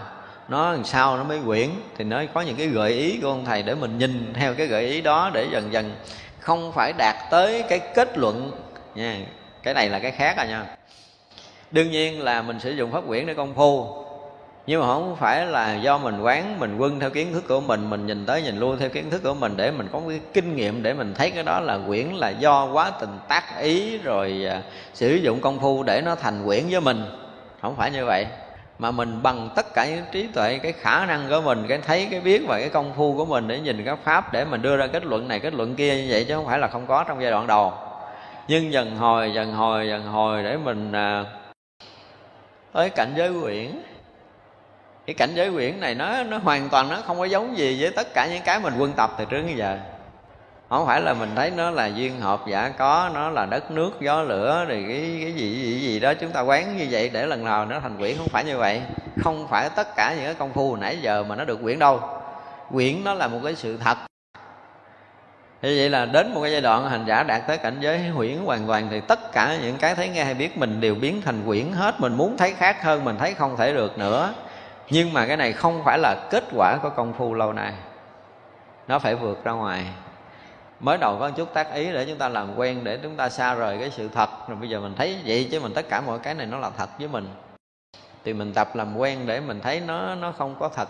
Nó 0.47 0.71
làm 0.71 0.83
sao 0.83 1.17
nó 1.17 1.23
mới 1.23 1.39
quyển 1.45 1.69
thì 1.97 2.03
nó 2.03 2.23
có 2.33 2.41
những 2.41 2.55
cái 2.55 2.67
gợi 2.67 2.91
ý 2.91 3.19
của 3.21 3.27
ông 3.27 3.45
thầy 3.45 3.63
để 3.63 3.75
mình 3.75 3.97
nhìn 3.97 4.33
theo 4.33 4.53
cái 4.53 4.67
gợi 4.67 4.85
ý 4.85 5.01
đó 5.01 5.31
để 5.33 5.47
dần 5.51 5.73
dần 5.73 5.95
không 6.45 6.71
phải 6.71 6.93
đạt 6.97 7.15
tới 7.29 7.63
cái 7.69 7.79
kết 7.79 8.17
luận. 8.17 8.51
Nha, 8.95 9.17
cái 9.63 9.73
này 9.73 9.89
là 9.89 9.99
cái 9.99 10.11
khác 10.11 10.37
à 10.37 10.45
nha. 10.45 10.65
Đương 11.71 11.91
nhiên 11.91 12.21
là 12.21 12.41
mình 12.41 12.59
sử 12.59 12.71
dụng 12.71 12.91
pháp 12.91 13.07
quyển 13.07 13.25
để 13.25 13.33
công 13.33 13.53
phu, 13.53 13.87
nhưng 14.67 14.81
mà 14.81 14.87
không 14.87 15.15
phải 15.15 15.45
là 15.45 15.75
do 15.75 15.97
mình 15.97 16.21
quán, 16.21 16.59
mình 16.59 16.77
quân 16.77 16.99
theo 16.99 17.09
kiến 17.09 17.33
thức 17.33 17.47
của 17.47 17.61
mình 17.61 17.89
mình 17.89 18.05
nhìn 18.05 18.25
tới 18.25 18.41
nhìn 18.41 18.59
lui 18.59 18.77
theo 18.79 18.89
kiến 18.89 19.09
thức 19.09 19.23
của 19.23 19.33
mình 19.33 19.53
để 19.57 19.71
mình 19.71 19.87
có 19.91 20.01
cái 20.09 20.19
kinh 20.33 20.55
nghiệm 20.55 20.83
để 20.83 20.93
mình 20.93 21.13
thấy 21.13 21.31
cái 21.31 21.43
đó 21.43 21.59
là 21.59 21.79
quyển 21.87 22.07
là 22.07 22.29
do 22.29 22.65
quá 22.65 22.91
tình 22.99 23.19
tác 23.27 23.43
ý 23.61 23.97
rồi 23.97 24.45
à, 24.49 24.61
sử 24.93 25.15
dụng 25.15 25.41
công 25.41 25.59
phu 25.59 25.83
để 25.83 26.01
nó 26.01 26.15
thành 26.15 26.45
quyển 26.45 26.63
với 26.69 26.81
mình. 26.81 27.03
Không 27.61 27.75
phải 27.75 27.91
như 27.91 28.05
vậy 28.05 28.27
mà 28.79 28.91
mình 28.91 29.23
bằng 29.23 29.49
tất 29.55 29.73
cả 29.73 29.85
những 29.85 30.05
trí 30.11 30.27
tuệ 30.27 30.59
cái 30.63 30.71
khả 30.71 31.05
năng 31.05 31.29
của 31.29 31.41
mình 31.41 31.65
cái 31.67 31.77
thấy 31.77 32.07
cái 32.11 32.19
biết 32.19 32.41
và 32.47 32.59
cái 32.59 32.69
công 32.69 32.93
phu 32.97 33.17
của 33.17 33.25
mình 33.25 33.47
để 33.47 33.59
nhìn 33.59 33.85
các 33.85 33.99
pháp 34.03 34.33
để 34.33 34.45
mình 34.45 34.61
đưa 34.61 34.77
ra 34.77 34.87
kết 34.87 35.05
luận 35.05 35.27
này 35.27 35.39
kết 35.39 35.53
luận 35.53 35.75
kia 35.75 35.95
như 35.95 36.07
vậy 36.09 36.25
chứ 36.27 36.35
không 36.35 36.45
phải 36.45 36.59
là 36.59 36.67
không 36.67 36.85
có 36.87 37.03
trong 37.03 37.21
giai 37.21 37.31
đoạn 37.31 37.47
đầu. 37.47 37.73
Nhưng 38.47 38.73
dần 38.73 38.97
hồi 38.97 39.31
dần 39.33 39.53
hồi 39.53 39.87
dần 39.87 40.03
hồi 40.03 40.43
để 40.43 40.57
mình 40.57 40.91
à, 40.91 41.23
tới 42.73 42.89
cảnh 42.89 43.13
giới 43.15 43.31
quyển 43.41 43.71
cái 45.05 45.13
cảnh 45.13 45.29
giới 45.35 45.51
quyển 45.51 45.79
này 45.79 45.95
nó 45.95 46.23
nó 46.23 46.37
hoàn 46.37 46.69
toàn 46.69 46.89
nó 46.89 47.01
không 47.01 47.19
có 47.19 47.25
giống 47.25 47.57
gì 47.57 47.77
với 47.81 47.91
tất 47.91 48.07
cả 48.13 48.27
những 48.27 48.41
cái 48.45 48.59
mình 48.59 48.73
quân 48.79 48.93
tập 48.97 49.11
từ 49.17 49.25
trước 49.25 49.37
đến 49.37 49.55
giờ 49.55 49.77
không 50.69 50.85
phải 50.85 51.01
là 51.01 51.13
mình 51.13 51.29
thấy 51.35 51.51
nó 51.51 51.71
là 51.71 51.85
duyên 51.85 52.19
hợp 52.21 52.41
giả 52.47 52.69
có, 52.77 53.09
nó 53.13 53.29
là 53.29 53.45
đất 53.45 53.71
nước, 53.71 53.91
gió 54.01 54.21
lửa 54.21 54.65
thì 54.67 54.85
cái 54.87 55.19
cái 55.21 55.33
gì 55.33 55.55
gì 55.55 55.79
gì 55.79 55.99
đó. 55.99 56.13
Chúng 56.13 56.31
ta 56.31 56.41
quán 56.41 56.77
như 56.77 56.87
vậy 56.89 57.09
để 57.13 57.25
lần 57.25 57.45
nào 57.45 57.65
nó 57.65 57.79
thành 57.79 57.97
quyển 57.97 58.17
không 58.17 58.27
phải 58.27 58.43
như 58.43 58.57
vậy. 58.57 58.81
Không 59.23 59.47
phải 59.47 59.69
tất 59.69 59.95
cả 59.95 60.13
những 60.15 60.25
cái 60.25 60.33
công 60.33 60.53
phu 60.53 60.75
nãy 60.75 60.97
giờ 61.01 61.23
mà 61.23 61.35
nó 61.35 61.45
được 61.45 61.59
quyển 61.63 61.79
đâu. 61.79 61.99
Quyển 62.71 63.03
nó 63.03 63.13
là 63.13 63.27
một 63.27 63.39
cái 63.43 63.55
sự 63.55 63.77
thật. 63.77 63.97
Như 65.61 65.75
vậy 65.77 65.89
là 65.89 66.05
đến 66.05 66.33
một 66.33 66.41
cái 66.41 66.51
giai 66.51 66.61
đoạn 66.61 66.89
hành 66.89 67.05
giả 67.05 67.23
đạt 67.23 67.47
tới 67.47 67.57
cảnh 67.57 67.75
giới 67.79 68.07
huyễn 68.07 68.37
hoàn 68.45 68.67
toàn, 68.67 68.87
thì 68.91 69.01
tất 69.07 69.31
cả 69.31 69.57
những 69.61 69.77
cái 69.77 69.95
thấy 69.95 70.09
nghe 70.09 70.23
hay 70.23 70.33
biết 70.33 70.57
mình 70.57 70.81
đều 70.81 70.95
biến 70.95 71.21
thành 71.21 71.41
quyển 71.45 71.71
hết. 71.71 72.01
Mình 72.01 72.13
muốn 72.13 72.37
thấy 72.37 72.53
khác 72.53 72.83
hơn, 72.83 73.03
mình 73.03 73.17
thấy 73.17 73.33
không 73.33 73.57
thể 73.57 73.73
được 73.73 73.97
nữa. 73.97 74.33
Nhưng 74.89 75.13
mà 75.13 75.25
cái 75.25 75.37
này 75.37 75.53
không 75.53 75.81
phải 75.85 75.99
là 75.99 76.15
kết 76.29 76.43
quả 76.55 76.77
của 76.81 76.89
công 76.89 77.13
phu 77.13 77.33
lâu 77.33 77.53
nay. 77.53 77.73
Nó 78.87 78.99
phải 78.99 79.15
vượt 79.15 79.43
ra 79.43 79.51
ngoài 79.51 79.85
mới 80.79 80.97
đầu 80.97 81.17
có 81.19 81.27
một 81.27 81.33
chút 81.37 81.53
tác 81.53 81.73
ý 81.73 81.91
để 81.91 82.05
chúng 82.05 82.17
ta 82.17 82.29
làm 82.29 82.55
quen, 82.55 82.83
để 82.83 82.97
chúng 83.03 83.15
ta 83.15 83.29
xa 83.29 83.53
rời 83.53 83.77
cái 83.77 83.91
sự 83.91 84.07
thật. 84.07 84.29
Rồi 84.47 84.57
bây 84.57 84.69
giờ 84.69 84.79
mình 84.79 84.93
thấy 84.97 85.17
vậy 85.25 85.47
chứ 85.51 85.59
mình 85.59 85.73
tất 85.73 85.89
cả 85.89 86.01
mọi 86.01 86.19
cái 86.19 86.33
này 86.33 86.45
nó 86.45 86.57
là 86.57 86.69
thật 86.77 86.89
với 86.99 87.07
mình. 87.07 87.27
Thì 88.23 88.33
mình 88.33 88.53
tập 88.53 88.75
làm 88.75 88.97
quen 88.97 89.19
để 89.25 89.39
mình 89.39 89.59
thấy 89.61 89.79
nó 89.79 90.15
nó 90.15 90.31
không 90.31 90.55
có 90.59 90.69
thật. 90.69 90.89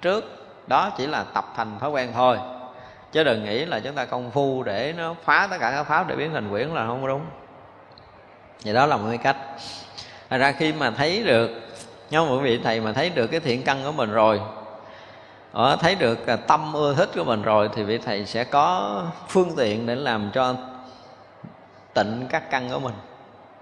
Trước, 0.00 0.24
đó 0.66 0.90
chỉ 0.98 1.06
là 1.06 1.24
tập 1.34 1.44
thành 1.56 1.78
thói 1.80 1.90
quen 1.90 2.10
thôi. 2.14 2.38
Chứ 3.12 3.24
đừng 3.24 3.44
nghĩ 3.44 3.64
là 3.64 3.80
chúng 3.80 3.94
ta 3.94 4.04
công 4.04 4.30
phu 4.30 4.62
để 4.62 4.94
nó 4.96 5.14
phá 5.24 5.46
tất 5.50 5.56
cả 5.60 5.70
các 5.70 5.84
pháp 5.84 6.08
để 6.08 6.16
biến 6.16 6.32
thành 6.32 6.50
quyển 6.50 6.68
là 6.68 6.86
không 6.86 7.06
đúng. 7.06 7.26
Vậy 8.64 8.74
đó 8.74 8.86
là 8.86 8.96
một 8.96 9.06
cái 9.08 9.18
cách. 9.18 9.36
Thật 10.30 10.38
ra 10.38 10.52
khi 10.52 10.72
mà 10.72 10.90
thấy 10.90 11.22
được 11.22 11.50
nhau 12.10 12.26
một 12.26 12.38
vị 12.38 12.60
thầy 12.64 12.80
mà 12.80 12.92
thấy 12.92 13.10
được 13.10 13.26
cái 13.26 13.40
thiện 13.40 13.62
căn 13.62 13.84
của 13.84 13.92
mình 13.92 14.12
rồi 14.12 14.40
ở 15.54 15.76
thấy 15.76 15.94
được 15.94 16.26
à, 16.26 16.36
tâm 16.36 16.72
ưa 16.72 16.94
thích 16.94 17.08
của 17.14 17.24
mình 17.24 17.42
rồi 17.42 17.68
thì 17.74 17.82
vị 17.82 17.98
thầy 17.98 18.26
sẽ 18.26 18.44
có 18.44 19.02
phương 19.28 19.52
tiện 19.56 19.86
để 19.86 19.94
làm 19.94 20.30
cho 20.34 20.54
tịnh 21.94 22.26
các 22.28 22.50
căn 22.50 22.68
của 22.68 22.78
mình. 22.78 22.94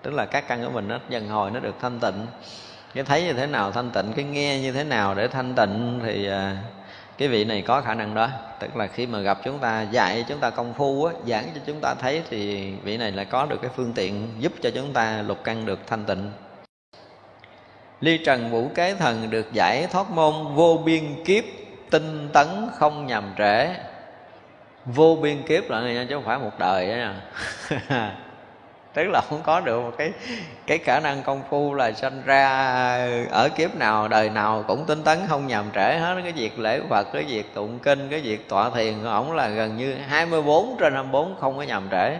Tức 0.02 0.14
là 0.14 0.26
các 0.26 0.48
căn 0.48 0.64
của 0.64 0.70
mình 0.70 0.88
nó 0.88 0.98
dần 1.08 1.28
hồi, 1.28 1.50
nó 1.50 1.60
được 1.60 1.74
thanh 1.80 2.00
tịnh. 2.00 2.26
Cái 2.94 3.04
thấy 3.04 3.24
như 3.24 3.32
thế 3.32 3.46
nào 3.46 3.72
thanh 3.72 3.90
tịnh, 3.90 4.12
cái 4.16 4.24
nghe 4.24 4.60
như 4.60 4.72
thế 4.72 4.84
nào 4.84 5.14
để 5.14 5.28
thanh 5.28 5.54
tịnh 5.54 6.00
thì 6.04 6.28
à, 6.28 6.56
cái 7.18 7.28
vị 7.28 7.44
này 7.44 7.62
có 7.62 7.80
khả 7.80 7.94
năng 7.94 8.14
đó. 8.14 8.28
Tức 8.58 8.76
là 8.76 8.86
khi 8.86 9.06
mà 9.06 9.18
gặp 9.18 9.38
chúng 9.44 9.58
ta, 9.58 9.82
dạy 9.82 10.24
chúng 10.28 10.38
ta 10.38 10.50
công 10.50 10.74
phu 10.74 11.04
á, 11.04 11.14
giảng 11.26 11.44
cho 11.54 11.60
chúng 11.66 11.80
ta 11.80 11.94
thấy 11.94 12.22
thì 12.30 12.72
vị 12.84 12.96
này 12.96 13.12
lại 13.12 13.24
có 13.24 13.46
được 13.46 13.58
cái 13.62 13.70
phương 13.76 13.92
tiện 13.92 14.28
giúp 14.38 14.52
cho 14.62 14.70
chúng 14.74 14.92
ta 14.92 15.22
lục 15.22 15.38
căn 15.44 15.66
được 15.66 15.78
thanh 15.86 16.04
tịnh. 16.04 16.30
Ly 18.00 18.18
trần 18.18 18.50
vũ 18.50 18.70
kế 18.74 18.94
thần 18.94 19.30
được 19.30 19.52
giải 19.52 19.86
thoát 19.92 20.10
môn 20.10 20.54
vô 20.54 20.82
biên 20.84 21.24
kiếp 21.24 21.44
tinh 21.92 22.28
tấn 22.32 22.46
không 22.78 23.06
nhầm 23.06 23.34
trễ. 23.38 23.68
Vô 24.84 25.18
biên 25.22 25.42
kiếp 25.42 25.70
là 25.70 25.80
này 25.80 26.06
chứ 26.08 26.14
không 26.14 26.24
phải 26.24 26.38
một 26.38 26.58
đời 26.58 26.88
đó 26.88 26.94
nha. 26.94 27.14
Tức 28.94 29.04
là 29.04 29.20
không 29.28 29.42
có 29.42 29.60
được 29.60 29.80
một 29.80 29.92
cái 29.98 30.12
cái 30.66 30.78
khả 30.78 31.00
năng 31.00 31.22
công 31.22 31.42
phu 31.50 31.74
là 31.74 31.92
sanh 31.92 32.22
ra 32.24 32.48
ở 33.30 33.48
kiếp 33.56 33.76
nào, 33.76 34.08
đời 34.08 34.30
nào 34.30 34.64
cũng 34.68 34.84
tinh 34.86 35.02
tấn 35.02 35.18
không 35.28 35.46
nhầm 35.46 35.64
trễ 35.74 35.96
hết. 35.96 36.16
Cái 36.22 36.32
việc 36.32 36.58
lễ 36.58 36.80
Phật, 36.88 37.06
cái 37.12 37.22
việc 37.22 37.54
tụng 37.54 37.78
kinh, 37.78 38.08
cái 38.10 38.20
việc 38.20 38.48
tọa 38.48 38.70
thiền 38.70 38.94
của 39.02 39.08
ổng 39.08 39.32
là 39.32 39.48
gần 39.48 39.76
như 39.76 39.94
24 39.94 40.76
trên 40.80 40.92
24 40.92 41.36
không 41.40 41.56
có 41.56 41.62
nhầm 41.62 41.88
trễ 41.90 42.16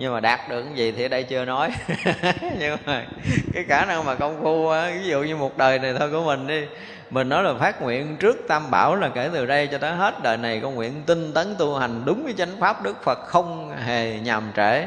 nhưng 0.00 0.12
mà 0.12 0.20
đạt 0.20 0.48
được 0.48 0.62
cái 0.62 0.74
gì 0.74 0.92
thì 0.92 1.04
ở 1.04 1.08
đây 1.08 1.22
chưa 1.22 1.44
nói. 1.44 1.70
Nhưng 2.58 2.76
mà 2.86 3.06
cái 3.54 3.64
khả 3.68 3.84
năng 3.84 4.04
mà 4.04 4.14
công 4.14 4.42
phu 4.42 4.70
ví 4.94 5.08
dụ 5.08 5.22
như 5.22 5.36
một 5.36 5.58
đời 5.58 5.78
này 5.78 5.94
thôi 5.98 6.10
của 6.10 6.24
mình 6.24 6.46
đi, 6.46 6.66
mình 7.10 7.28
nói 7.28 7.42
là 7.42 7.54
phát 7.60 7.82
nguyện 7.82 8.16
trước 8.16 8.36
tam 8.48 8.70
bảo 8.70 8.96
là 8.96 9.08
kể 9.14 9.30
từ 9.32 9.46
đây 9.46 9.66
cho 9.66 9.78
tới 9.78 9.92
hết 9.92 10.22
đời 10.22 10.36
này, 10.36 10.60
con 10.62 10.74
nguyện 10.74 11.02
tinh 11.06 11.32
tấn 11.34 11.54
tu 11.58 11.78
hành 11.78 12.02
đúng 12.04 12.24
với 12.24 12.34
chánh 12.38 12.60
pháp 12.60 12.82
đức 12.82 13.02
phật 13.04 13.18
không 13.26 13.76
hề 13.76 14.18
nhàm 14.18 14.52
trễ. 14.56 14.86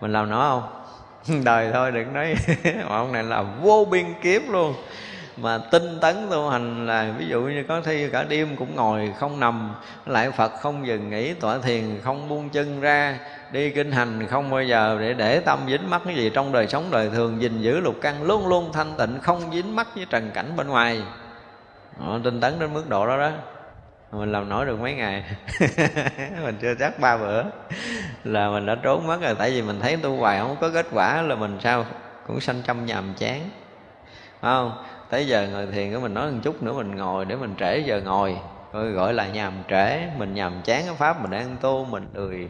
Mình 0.00 0.12
làm 0.12 0.30
nó 0.30 0.50
không? 1.26 1.44
Đời 1.44 1.70
thôi 1.72 1.92
đừng 1.92 2.12
nói. 2.12 2.34
Ông 2.88 3.12
này 3.12 3.22
là 3.22 3.42
vô 3.42 3.86
biên 3.90 4.06
kiếp 4.22 4.42
luôn 4.48 4.74
mà 5.36 5.58
tinh 5.58 5.98
tấn 6.00 6.16
tu 6.30 6.48
hành 6.48 6.86
là, 6.86 7.14
ví 7.18 7.26
dụ 7.26 7.40
như 7.40 7.64
có 7.68 7.80
thi 7.80 8.08
cả 8.12 8.22
đêm 8.22 8.56
cũng 8.56 8.76
ngồi, 8.76 9.12
không 9.18 9.40
nằm, 9.40 9.74
lại 10.06 10.30
phật 10.30 10.52
không 10.60 10.86
dừng 10.86 11.10
nghỉ, 11.10 11.34
tọa 11.34 11.58
thiền 11.58 12.00
không 12.04 12.28
buông 12.28 12.50
chân 12.50 12.80
ra, 12.80 13.18
đi 13.52 13.70
kinh 13.70 13.92
hành 13.92 14.26
không 14.26 14.50
bao 14.50 14.62
giờ 14.62 14.96
để 15.00 15.14
để 15.14 15.40
tâm 15.40 15.58
dính 15.68 15.90
mắc 15.90 16.02
cái 16.04 16.14
gì 16.14 16.30
trong 16.34 16.52
đời 16.52 16.68
sống 16.68 16.84
đời 16.90 17.10
thường, 17.10 17.42
gìn 17.42 17.62
giữ 17.62 17.80
lục 17.80 17.94
căn 18.00 18.22
luôn 18.22 18.48
luôn 18.48 18.72
thanh 18.72 18.94
tịnh, 18.98 19.18
không 19.22 19.52
dính 19.52 19.76
mắc 19.76 19.88
với 19.94 20.06
trần 20.10 20.30
cảnh 20.34 20.56
bên 20.56 20.68
ngoài. 20.68 21.02
Họ 21.98 22.18
tinh 22.24 22.40
tấn 22.40 22.58
đến 22.58 22.74
mức 22.74 22.88
độ 22.88 23.06
đó 23.06 23.18
đó. 23.18 23.30
Mình 24.12 24.32
làm 24.32 24.48
nổi 24.48 24.66
được 24.66 24.80
mấy 24.80 24.94
ngày. 24.94 25.24
Mình 26.44 26.56
chưa 26.62 26.74
chắc 26.78 27.00
ba 27.00 27.16
bữa. 27.16 27.42
Là 28.24 28.50
mình 28.50 28.66
đã 28.66 28.76
trốn 28.82 29.06
mất 29.06 29.20
rồi, 29.20 29.34
tại 29.34 29.50
vì 29.50 29.62
mình 29.62 29.80
thấy 29.80 29.96
tu 29.96 30.16
hoài 30.16 30.40
không 30.40 30.56
có 30.60 30.70
kết 30.70 30.86
quả 30.92 31.22
là 31.22 31.34
mình 31.34 31.58
sao? 31.60 31.86
Cũng 32.26 32.40
sanh 32.40 32.62
trăm 32.66 32.86
nhàm 32.86 33.14
chán. 33.18 33.50
Phải 34.40 34.50
không? 34.52 34.84
Tới 35.10 35.26
giờ 35.26 35.48
ngồi 35.52 35.66
thiền 35.66 35.94
của 35.94 36.00
mình 36.00 36.14
nói 36.14 36.30
một 36.30 36.38
chút 36.42 36.62
nữa 36.62 36.72
mình 36.72 36.96
ngồi 36.96 37.24
để 37.24 37.36
mình 37.36 37.54
trễ 37.58 37.78
giờ 37.78 38.00
ngồi. 38.04 38.36
Gọi 38.72 39.14
là 39.14 39.26
nhàm 39.26 39.52
trễ 39.70 40.00
mình 40.18 40.34
nhàm 40.34 40.52
chán 40.64 40.82
cái 40.86 40.94
pháp 40.94 41.22
mình 41.22 41.30
đang 41.30 41.56
tu 41.60 41.84
mình 41.84 42.08
lười 42.14 42.48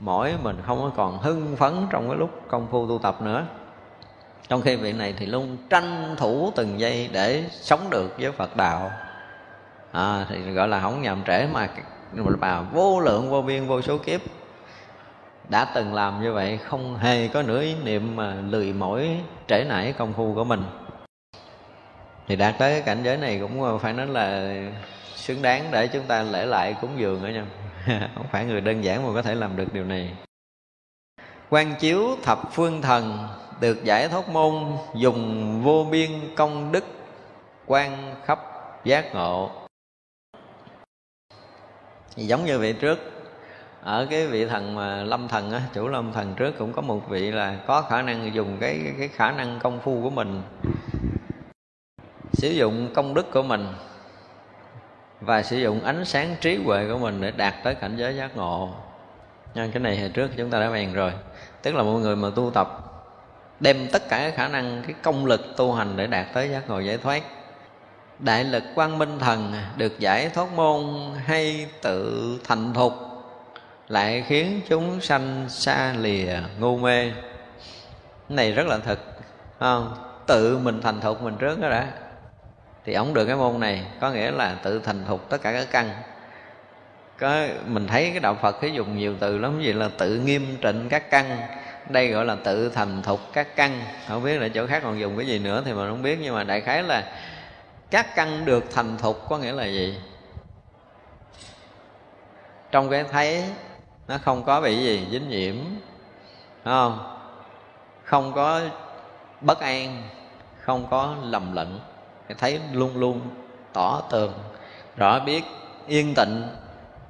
mỏi 0.00 0.34
mình 0.42 0.56
không 0.66 0.78
có 0.82 0.90
còn 0.96 1.18
hưng 1.18 1.56
phấn 1.56 1.72
trong 1.90 2.08
cái 2.08 2.18
lúc 2.18 2.30
công 2.48 2.66
phu 2.70 2.88
tu 2.88 2.98
tập 2.98 3.22
nữa. 3.22 3.46
Trong 4.48 4.62
khi 4.62 4.76
vị 4.76 4.92
này 4.92 5.14
thì 5.18 5.26
luôn 5.26 5.56
tranh 5.70 6.14
thủ 6.18 6.52
từng 6.56 6.80
giây 6.80 7.10
để 7.12 7.44
sống 7.50 7.90
được 7.90 8.14
với 8.18 8.32
phật 8.32 8.56
đạo. 8.56 8.90
À, 9.92 10.26
thì 10.28 10.52
gọi 10.52 10.68
là 10.68 10.80
không 10.80 11.02
nhầm 11.02 11.22
trễ 11.26 11.46
mà 11.52 11.68
mà 12.14 12.60
vô 12.60 13.00
lượng 13.00 13.30
vô 13.30 13.42
biên 13.42 13.66
vô 13.66 13.82
số 13.82 13.98
kiếp 13.98 14.20
đã 15.48 15.64
từng 15.74 15.94
làm 15.94 16.22
như 16.22 16.32
vậy 16.32 16.58
không 16.58 16.96
hề 16.96 17.28
có 17.28 17.42
nửa 17.42 17.62
ý 17.62 17.74
niệm 17.84 18.16
mà 18.16 18.34
lười 18.50 18.72
mỏi 18.72 19.20
trễ 19.48 19.64
nải 19.64 19.92
công 19.92 20.12
phu 20.12 20.34
của 20.34 20.44
mình 20.44 20.62
thì 22.30 22.36
đạt 22.36 22.58
tới 22.58 22.72
cái 22.72 22.82
cảnh 22.82 23.02
giới 23.02 23.16
này 23.16 23.38
cũng 23.40 23.62
ờ, 23.62 23.78
phải 23.78 23.92
nói 23.92 24.06
là 24.06 24.54
xứng 25.14 25.42
đáng 25.42 25.68
để 25.70 25.88
chúng 25.88 26.04
ta 26.06 26.22
lễ 26.22 26.46
lại 26.46 26.76
cúng 26.80 26.90
dường 26.96 27.22
nữa 27.22 27.28
nha. 27.28 27.46
Không 28.14 28.26
phải 28.32 28.44
người 28.44 28.60
đơn 28.60 28.84
giản 28.84 29.06
mà 29.06 29.12
có 29.14 29.22
thể 29.22 29.34
làm 29.34 29.56
được 29.56 29.72
điều 29.72 29.84
này. 29.84 30.12
Quan 31.48 31.74
chiếu 31.80 32.16
thập 32.22 32.38
phương 32.52 32.82
thần, 32.82 33.28
được 33.60 33.84
giải 33.84 34.08
thoát 34.08 34.28
môn, 34.28 34.54
dùng 34.94 35.60
vô 35.62 35.86
biên 35.90 36.10
công 36.36 36.72
đức 36.72 36.84
quan 37.66 38.14
khắp 38.24 38.40
giác 38.84 39.14
ngộ. 39.14 39.50
Thì 42.16 42.24
giống 42.24 42.44
như 42.44 42.58
vị 42.58 42.72
trước, 42.72 42.98
ở 43.82 44.06
cái 44.10 44.26
vị 44.26 44.46
thần 44.46 44.74
mà 44.74 45.02
lâm 45.02 45.28
thần 45.28 45.52
á, 45.52 45.60
chủ 45.74 45.88
lâm 45.88 46.12
thần 46.12 46.34
trước 46.36 46.58
cũng 46.58 46.72
có 46.72 46.82
một 46.82 47.08
vị 47.08 47.30
là 47.30 47.58
có 47.66 47.82
khả 47.82 48.02
năng 48.02 48.34
dùng 48.34 48.56
cái 48.60 48.80
cái 48.98 49.08
khả 49.08 49.32
năng 49.32 49.58
công 49.62 49.80
phu 49.80 50.02
của 50.02 50.10
mình 50.10 50.42
sử 52.32 52.50
dụng 52.50 52.90
công 52.94 53.14
đức 53.14 53.32
của 53.32 53.42
mình 53.42 53.66
và 55.20 55.42
sử 55.42 55.56
dụng 55.56 55.84
ánh 55.84 56.04
sáng 56.04 56.36
trí 56.40 56.56
huệ 56.56 56.88
của 56.88 56.98
mình 56.98 57.20
để 57.20 57.30
đạt 57.30 57.54
tới 57.64 57.74
cảnh 57.74 57.96
giới 57.96 58.16
giác 58.16 58.36
ngộ. 58.36 58.70
Nhưng 59.54 59.72
cái 59.72 59.80
này 59.80 60.00
hồi 60.00 60.08
trước 60.08 60.30
chúng 60.36 60.50
ta 60.50 60.60
đã 60.60 60.70
bàn 60.70 60.92
rồi. 60.92 61.12
Tức 61.62 61.74
là 61.74 61.82
mọi 61.82 62.00
người 62.00 62.16
mà 62.16 62.28
tu 62.36 62.50
tập, 62.50 62.80
đem 63.60 63.88
tất 63.92 64.08
cả 64.08 64.18
cái 64.18 64.30
khả 64.30 64.48
năng, 64.48 64.82
cái 64.82 64.94
công 65.02 65.26
lực 65.26 65.56
tu 65.56 65.72
hành 65.72 65.96
để 65.96 66.06
đạt 66.06 66.26
tới 66.34 66.48
giác 66.48 66.68
ngộ 66.68 66.80
giải 66.80 66.98
thoát. 66.98 67.22
Đại 68.18 68.44
lực 68.44 68.62
quang 68.74 68.98
minh 68.98 69.18
thần 69.18 69.54
được 69.76 69.98
giải 69.98 70.28
thoát 70.28 70.52
môn 70.56 70.84
hay 71.24 71.66
tự 71.82 72.38
thành 72.44 72.74
thục 72.74 72.92
lại 73.88 74.24
khiến 74.26 74.60
chúng 74.68 75.00
sanh 75.00 75.46
xa 75.48 75.94
lìa 75.98 76.38
ngu 76.58 76.78
mê. 76.78 77.10
Cái 77.10 78.36
này 78.36 78.52
rất 78.52 78.66
là 78.66 78.78
thật 78.78 78.98
không? 79.58 79.94
Tự 80.26 80.58
mình 80.58 80.80
thành 80.80 81.00
thục 81.00 81.22
mình 81.22 81.36
trước 81.38 81.60
đó 81.60 81.70
đã 81.70 81.92
thì 82.84 82.92
ổng 82.92 83.14
được 83.14 83.26
cái 83.26 83.36
môn 83.36 83.60
này, 83.60 83.84
có 84.00 84.10
nghĩa 84.10 84.30
là 84.30 84.54
tự 84.62 84.78
thành 84.78 85.04
thục 85.04 85.28
tất 85.28 85.42
cả 85.42 85.52
các 85.52 85.68
căn. 85.70 85.90
Có, 87.18 87.46
mình 87.66 87.86
thấy 87.86 88.10
cái 88.10 88.20
đạo 88.20 88.36
Phật 88.42 88.60
cái 88.60 88.72
dùng 88.72 88.98
nhiều 88.98 89.14
từ 89.20 89.38
lắm 89.38 89.62
gì 89.62 89.72
là 89.72 89.88
tự 89.98 90.16
nghiêm 90.18 90.56
trịnh 90.62 90.88
các 90.88 91.10
căn. 91.10 91.40
Đây 91.88 92.08
gọi 92.08 92.24
là 92.24 92.36
tự 92.44 92.68
thành 92.68 93.02
thục 93.02 93.20
các 93.32 93.56
căn. 93.56 93.82
Không 94.08 94.24
biết 94.24 94.38
là 94.38 94.48
chỗ 94.48 94.66
khác 94.66 94.82
còn 94.82 95.00
dùng 95.00 95.16
cái 95.16 95.26
gì 95.26 95.38
nữa 95.38 95.62
thì 95.64 95.72
mình 95.72 95.88
không 95.88 96.02
biết, 96.02 96.18
nhưng 96.22 96.34
mà 96.34 96.44
đại 96.44 96.60
khái 96.60 96.82
là 96.82 97.12
các 97.90 98.14
căn 98.14 98.44
được 98.44 98.64
thành 98.74 98.98
thục, 98.98 99.28
có 99.28 99.38
nghĩa 99.38 99.52
là 99.52 99.64
gì? 99.64 99.98
Trong 102.70 102.90
cái 102.90 103.04
thấy, 103.12 103.44
nó 104.08 104.18
không 104.18 104.44
có 104.44 104.60
bị 104.60 104.76
gì, 104.76 105.06
dính 105.10 105.28
nhiễm. 105.28 105.56
Không? 106.64 107.16
Không 108.04 108.32
có 108.32 108.60
bất 109.40 109.60
an, 109.60 110.02
không 110.60 110.86
có 110.90 111.16
lầm 111.22 111.52
lẫn 111.52 111.80
thì 112.30 112.34
thấy 112.38 112.60
luôn 112.72 112.96
luôn 112.96 113.20
tỏ 113.72 114.02
tường, 114.10 114.32
rõ 114.96 115.20
biết, 115.20 115.42
yên 115.86 116.14
tịnh 116.16 116.42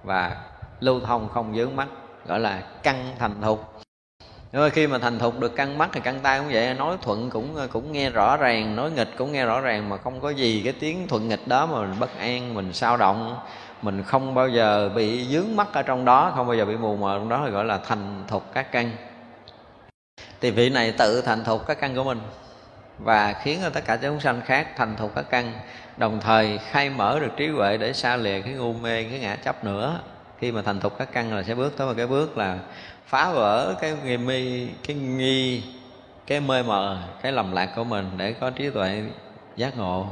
và 0.03 0.37
lưu 0.81 1.01
thông 1.01 1.29
không 1.29 1.57
dướng 1.57 1.77
mắt, 1.77 1.89
gọi 2.27 2.41
là 2.41 2.63
căn 2.83 3.15
thành 3.19 3.43
thục. 3.43 3.83
Nhưng 4.53 4.71
khi 4.71 4.87
mà 4.87 4.99
thành 4.99 5.19
thục 5.19 5.41
được 5.41 5.57
căn 5.57 5.79
mắt 5.79 5.91
thì 5.93 6.01
căn 6.01 6.21
tay 6.23 6.39
cũng 6.39 6.49
vậy, 6.53 6.75
nói 6.75 6.97
thuận 7.03 7.31
cũng 7.31 7.57
cũng 7.73 7.93
nghe 7.93 8.11
rõ 8.11 8.37
ràng, 8.37 8.77
nói 8.77 8.91
nghịch 8.91 9.09
cũng 9.19 9.33
nghe 9.33 9.45
rõ 9.47 9.61
ràng, 9.61 9.89
mà 9.89 9.97
không 9.97 10.21
có 10.21 10.31
gì 10.31 10.63
cái 10.65 10.73
tiếng 10.81 11.09
thuận 11.09 11.29
nghịch 11.29 11.49
đó 11.49 11.67
mà 11.67 11.81
mình 11.81 12.01
bất 12.01 12.19
an, 12.19 12.55
mình 12.55 12.73
sao 12.73 12.97
động, 12.97 13.39
mình 13.83 14.03
không 14.03 14.35
bao 14.35 14.49
giờ 14.49 14.89
bị 14.89 15.27
dướng 15.27 15.57
mắt 15.57 15.69
ở 15.73 15.83
trong 15.83 16.05
đó, 16.05 16.33
không 16.35 16.47
bao 16.47 16.57
giờ 16.57 16.65
bị 16.65 16.77
mù 16.77 16.97
mờ 16.97 17.19
trong 17.19 17.29
đó, 17.29 17.43
thì 17.45 17.51
gọi 17.51 17.65
là 17.65 17.79
thành 17.79 18.25
thục 18.29 18.55
các 18.55 18.73
căn. 18.73 18.91
Thì 20.41 20.51
vị 20.51 20.71
này 20.71 20.93
tự 20.93 21.23
thành 21.23 21.45
thục 21.45 21.67
các 21.67 21.81
căn 21.81 21.95
của 21.95 22.05
mình 22.05 22.21
và 23.03 23.33
khiến 23.43 23.61
cho 23.63 23.71
tất 23.71 23.85
cả 23.85 23.97
chúng 23.97 24.21
sanh 24.21 24.41
khác 24.45 24.69
thành 24.77 24.97
thục 24.97 25.15
các 25.15 25.25
căn, 25.31 25.53
đồng 25.97 26.21
thời 26.21 26.59
khai 26.59 26.91
mở 26.91 27.19
được 27.21 27.31
trí 27.37 27.49
huệ 27.49 27.77
để 27.77 27.93
xa 27.93 28.17
lìa 28.17 28.41
cái 28.41 28.53
ngu 28.53 28.73
mê, 28.73 29.05
cái 29.05 29.19
ngã 29.19 29.37
chấp 29.37 29.65
nữa. 29.65 30.01
Khi 30.39 30.53
mà 30.53 30.63
thành 30.63 30.81
thục 30.81 30.99
các 30.99 31.09
căn 31.13 31.37
là 31.37 31.43
sẽ 31.43 31.55
bước 31.55 31.77
tới 31.77 31.87
một 31.87 31.95
cái 31.97 32.07
bước 32.07 32.39
là 32.39 32.59
phá 33.07 33.31
vỡ 33.31 33.75
cái 33.81 33.97
nghi 34.05 34.17
mi, 34.17 34.69
cái 34.87 34.97
nghi, 34.97 35.63
cái 36.27 36.41
mê 36.41 36.63
mờ, 36.63 37.03
cái 37.23 37.33
lầm 37.33 37.53
lạc 37.53 37.69
của 37.77 37.85
mình 37.85 38.11
để 38.17 38.33
có 38.33 38.51
trí 38.51 38.71
tuệ 38.71 39.03
giác 39.57 39.77
ngộ. 39.77 40.07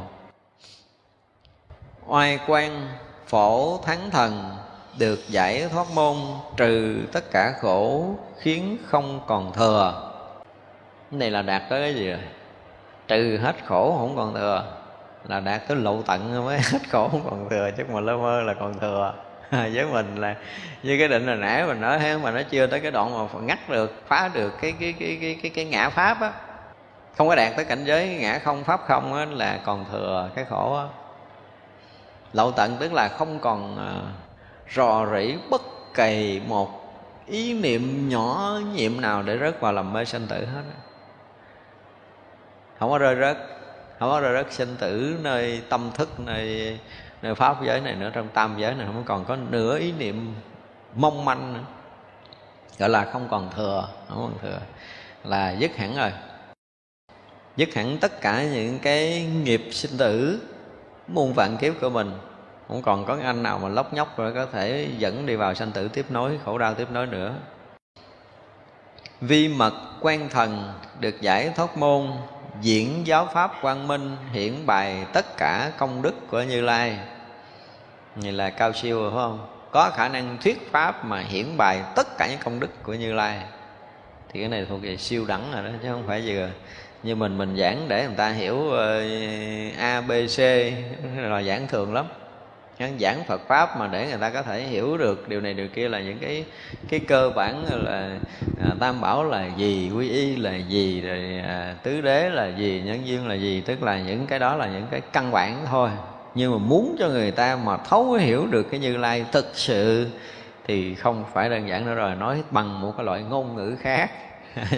Oai 2.07 2.39
quan 2.47 2.89
phổ 3.27 3.79
thắng 3.79 4.11
thần 4.11 4.57
được 4.99 5.19
giải 5.29 5.69
thoát 5.73 5.87
môn 5.95 6.17
trừ 6.57 6.99
tất 7.13 7.31
cả 7.31 7.53
khổ 7.61 8.15
khiến 8.41 8.77
không 8.87 9.21
còn 9.27 9.53
thừa. 9.53 10.13
Cái 11.11 11.19
này 11.19 11.31
là 11.31 11.43
đạt 11.43 11.63
tới 11.71 11.83
cái 11.83 11.95
gì 11.95 12.11
rồi? 12.11 12.19
Trừ 13.09 13.39
hết 13.43 13.57
khổ 13.67 13.97
không 13.99 14.17
còn 14.17 14.35
thừa. 14.35 14.65
Là 15.29 15.41
đạt 15.41 15.69
tới 15.69 15.77
lậu 15.77 16.03
tận 16.07 16.45
mới 16.45 16.59
hết 16.73 16.79
khổ 16.91 17.09
không 17.09 17.25
còn 17.31 17.49
thừa 17.51 17.71
chứ 17.77 17.85
mà 17.93 18.01
lơ 18.01 18.17
mơ 18.17 18.43
là 18.43 18.55
còn 18.55 18.79
thừa. 18.79 19.15
Với 19.51 19.87
mình 19.93 20.17
là 20.17 20.35
như 20.83 20.99
cái 20.99 21.09
định 21.09 21.27
là 21.27 21.35
nãy 21.35 21.67
mình 21.67 21.81
nói 21.81 21.99
thế 21.99 22.17
mà 22.17 22.31
nó 22.31 22.43
chưa 22.43 22.67
tới 22.67 22.81
cái 22.81 22.91
đoạn 22.91 23.29
mà 23.33 23.41
ngắt 23.41 23.69
được 23.69 24.03
phá 24.07 24.31
được 24.35 24.53
cái 24.61 24.75
cái 24.81 24.95
cái 24.99 25.19
cái 25.21 25.39
cái, 25.43 25.51
cái 25.55 25.65
ngã 25.65 25.89
pháp 25.89 26.21
á. 26.21 26.33
Không 27.17 27.29
có 27.29 27.35
đạt 27.35 27.57
tới 27.57 27.65
cảnh 27.65 27.85
giới 27.85 28.09
ngã 28.09 28.39
không 28.39 28.65
pháp 28.65 28.81
không 28.87 29.15
á 29.15 29.25
là 29.25 29.59
còn 29.65 29.85
thừa 29.93 30.31
cái 30.35 30.45
khổ 30.45 30.77
á. 30.77 30.85
Lậu 32.33 32.53
tận 32.53 32.77
tức 32.81 32.93
là 32.93 33.09
không 33.09 33.39
còn 33.39 33.79
à, 33.79 33.93
rò 34.75 35.07
rỉ 35.15 35.35
bất 35.51 35.63
kỳ 35.95 36.41
một 36.47 36.95
ý 37.27 37.55
niệm 37.55 38.09
nhỏ 38.09 38.59
nhiệm 38.75 39.01
nào 39.01 39.23
để 39.23 39.39
rớt 39.39 39.61
vào 39.61 39.73
làm 39.73 39.93
mê 39.93 40.05
sanh 40.05 40.27
tử 40.27 40.47
hết 40.47 40.63
không 42.79 42.91
có 42.91 42.99
rơi 42.99 43.17
rớt. 43.21 43.37
Không 43.99 44.11
có 44.11 44.21
rơi 44.21 44.35
rớt 44.35 44.53
sinh 44.53 44.77
tử 44.77 45.19
nơi 45.23 45.63
tâm 45.69 45.91
thức, 45.95 46.21
nơi 46.21 46.79
nơi 47.23 47.35
pháp 47.35 47.65
giới 47.65 47.81
này 47.81 47.95
nữa, 47.95 48.11
trong 48.15 48.29
tam 48.29 48.55
giới 48.59 48.75
này 48.75 48.87
không 48.87 49.05
còn 49.05 49.25
có 49.25 49.37
nửa 49.51 49.79
ý 49.79 49.93
niệm 49.93 50.35
mong 50.95 51.25
manh 51.25 51.55
nữa. 51.55 51.61
Gọi 52.79 52.89
là 52.89 53.05
không 53.05 53.29
còn 53.31 53.51
thừa, 53.57 53.89
không 54.09 54.19
còn 54.19 54.39
thừa. 54.43 54.59
Là 55.25 55.53
dứt 55.53 55.77
hẳn 55.77 55.97
rồi. 55.97 56.13
Dứt 57.57 57.75
hẳn 57.75 57.99
tất 58.01 58.21
cả 58.21 58.45
những 58.45 58.79
cái 58.79 59.23
nghiệp 59.23 59.69
sinh 59.71 59.99
tử, 59.99 60.41
muôn 61.07 61.33
vạn 61.33 61.57
kiếp 61.57 61.75
của 61.81 61.91
mình. 61.91 62.13
Không 62.69 62.83
còn 62.83 63.05
có 63.05 63.17
anh 63.23 63.43
nào 63.43 63.59
mà 63.59 63.69
lóc 63.69 63.95
nhóc 63.95 64.17
rồi 64.19 64.35
có 64.35 64.47
thể 64.53 64.89
dẫn 64.99 65.27
đi 65.27 65.37
vào 65.37 65.55
sanh 65.55 65.73
tử 65.73 65.89
tiếp 65.89 66.07
nối, 66.11 66.39
khổ 66.45 66.59
đau 66.59 66.75
tiếp 66.75 66.91
nối 66.91 67.07
nữa. 67.07 67.35
Vi 69.21 69.49
mật 69.49 69.73
quan 70.01 70.29
thần 70.29 70.73
được 71.01 71.21
giải 71.21 71.53
thoát 71.57 71.77
môn 71.77 72.11
diễn 72.61 73.07
giáo 73.07 73.29
pháp 73.35 73.53
quang 73.63 73.89
minh 73.89 74.17
hiển 74.33 74.67
bày 74.67 75.05
tất 75.13 75.37
cả 75.37 75.71
công 75.79 76.03
đức 76.03 76.15
của 76.31 76.43
như 76.43 76.61
lai. 76.61 76.99
Như 78.17 78.31
là 78.31 78.51
cao 78.51 78.73
siêu 78.73 79.01
rồi 79.01 79.11
phải 79.11 79.19
không? 79.19 79.47
Có 79.71 79.91
khả 79.91 80.09
năng 80.09 80.37
thuyết 80.41 80.73
pháp 80.73 81.05
mà 81.05 81.21
hiển 81.21 81.57
bày 81.57 81.83
tất 81.97 82.19
cả 82.19 82.27
những 82.31 82.41
công 82.45 82.61
đức 82.61 82.83
của 82.83 82.95
như 82.95 83.13
lai. 83.13 83.41
Thì 84.33 84.41
cái 84.41 84.49
này 84.49 84.67
thuộc 84.69 84.83
về 84.83 84.97
siêu 84.97 85.25
đẳng 85.29 85.53
rồi 85.53 85.63
đó 85.63 85.71
chứ 85.83 85.89
không 85.93 86.05
phải 86.07 86.23
vừa 86.27 86.49
như 87.03 87.15
mình 87.15 87.39
mình 87.39 87.57
giảng 87.57 87.89
để 87.89 88.07
người 88.07 88.17
ta 88.17 88.29
hiểu 88.29 88.57
uh, 88.57 89.79
a 89.79 90.01
b 90.01 90.13
c 90.37 90.39
là 91.17 91.43
giảng 91.43 91.67
thường 91.69 91.95
lắm 91.95 92.07
giảng 93.01 93.25
Phật 93.25 93.41
pháp 93.49 93.77
mà 93.79 93.87
để 93.87 94.07
người 94.07 94.19
ta 94.19 94.31
có 94.31 94.43
thể 94.43 94.63
hiểu 94.63 94.97
được 94.97 95.29
điều 95.29 95.41
này 95.41 95.55
điều 95.55 95.69
kia 95.69 95.89
là 95.89 96.01
những 96.01 96.19
cái 96.19 96.45
cái 96.89 97.01
cơ 97.01 97.31
bản 97.31 97.65
là 97.85 98.19
à, 98.61 98.75
tam 98.81 99.01
bảo 99.01 99.25
là 99.25 99.47
gì 99.57 99.91
quy 99.97 100.09
y 100.09 100.37
là 100.37 100.57
gì 100.57 101.01
rồi 101.01 101.43
à, 101.49 101.75
tứ 101.83 102.01
đế 102.01 102.31
là 102.31 102.47
gì 102.47 102.83
nhân 102.85 103.07
duyên 103.07 103.29
là 103.29 103.35
gì. 103.35 103.61
Tức 103.61 103.83
là 103.83 103.99
những 103.99 104.27
cái 104.27 104.39
đó 104.39 104.57
là 104.57 104.67
những 104.67 104.87
cái 104.91 105.01
căn 105.13 105.33
bản 105.33 105.57
thôi. 105.67 105.91
Nhưng 106.35 106.53
mà 106.53 106.59
muốn 106.59 106.97
cho 106.99 107.09
người 107.09 107.31
ta 107.31 107.59
mà 107.65 107.77
thấu 107.77 108.13
hiểu 108.13 108.47
được 108.47 108.63
cái 108.71 108.81
như 108.81 108.97
lai 108.97 109.25
thực 109.33 109.51
sự 109.55 110.09
thì 110.67 110.95
không 110.95 111.25
phải 111.33 111.51
đơn 111.51 111.69
giản 111.69 111.87
nữa 111.87 111.95
rồi. 111.95 112.15
Nói 112.15 112.43
bằng 112.51 112.81
một 112.81 112.93
cái 112.97 113.07
loại 113.07 113.23
ngôn 113.23 113.57
ngữ 113.57 113.77
khác. 113.81 114.11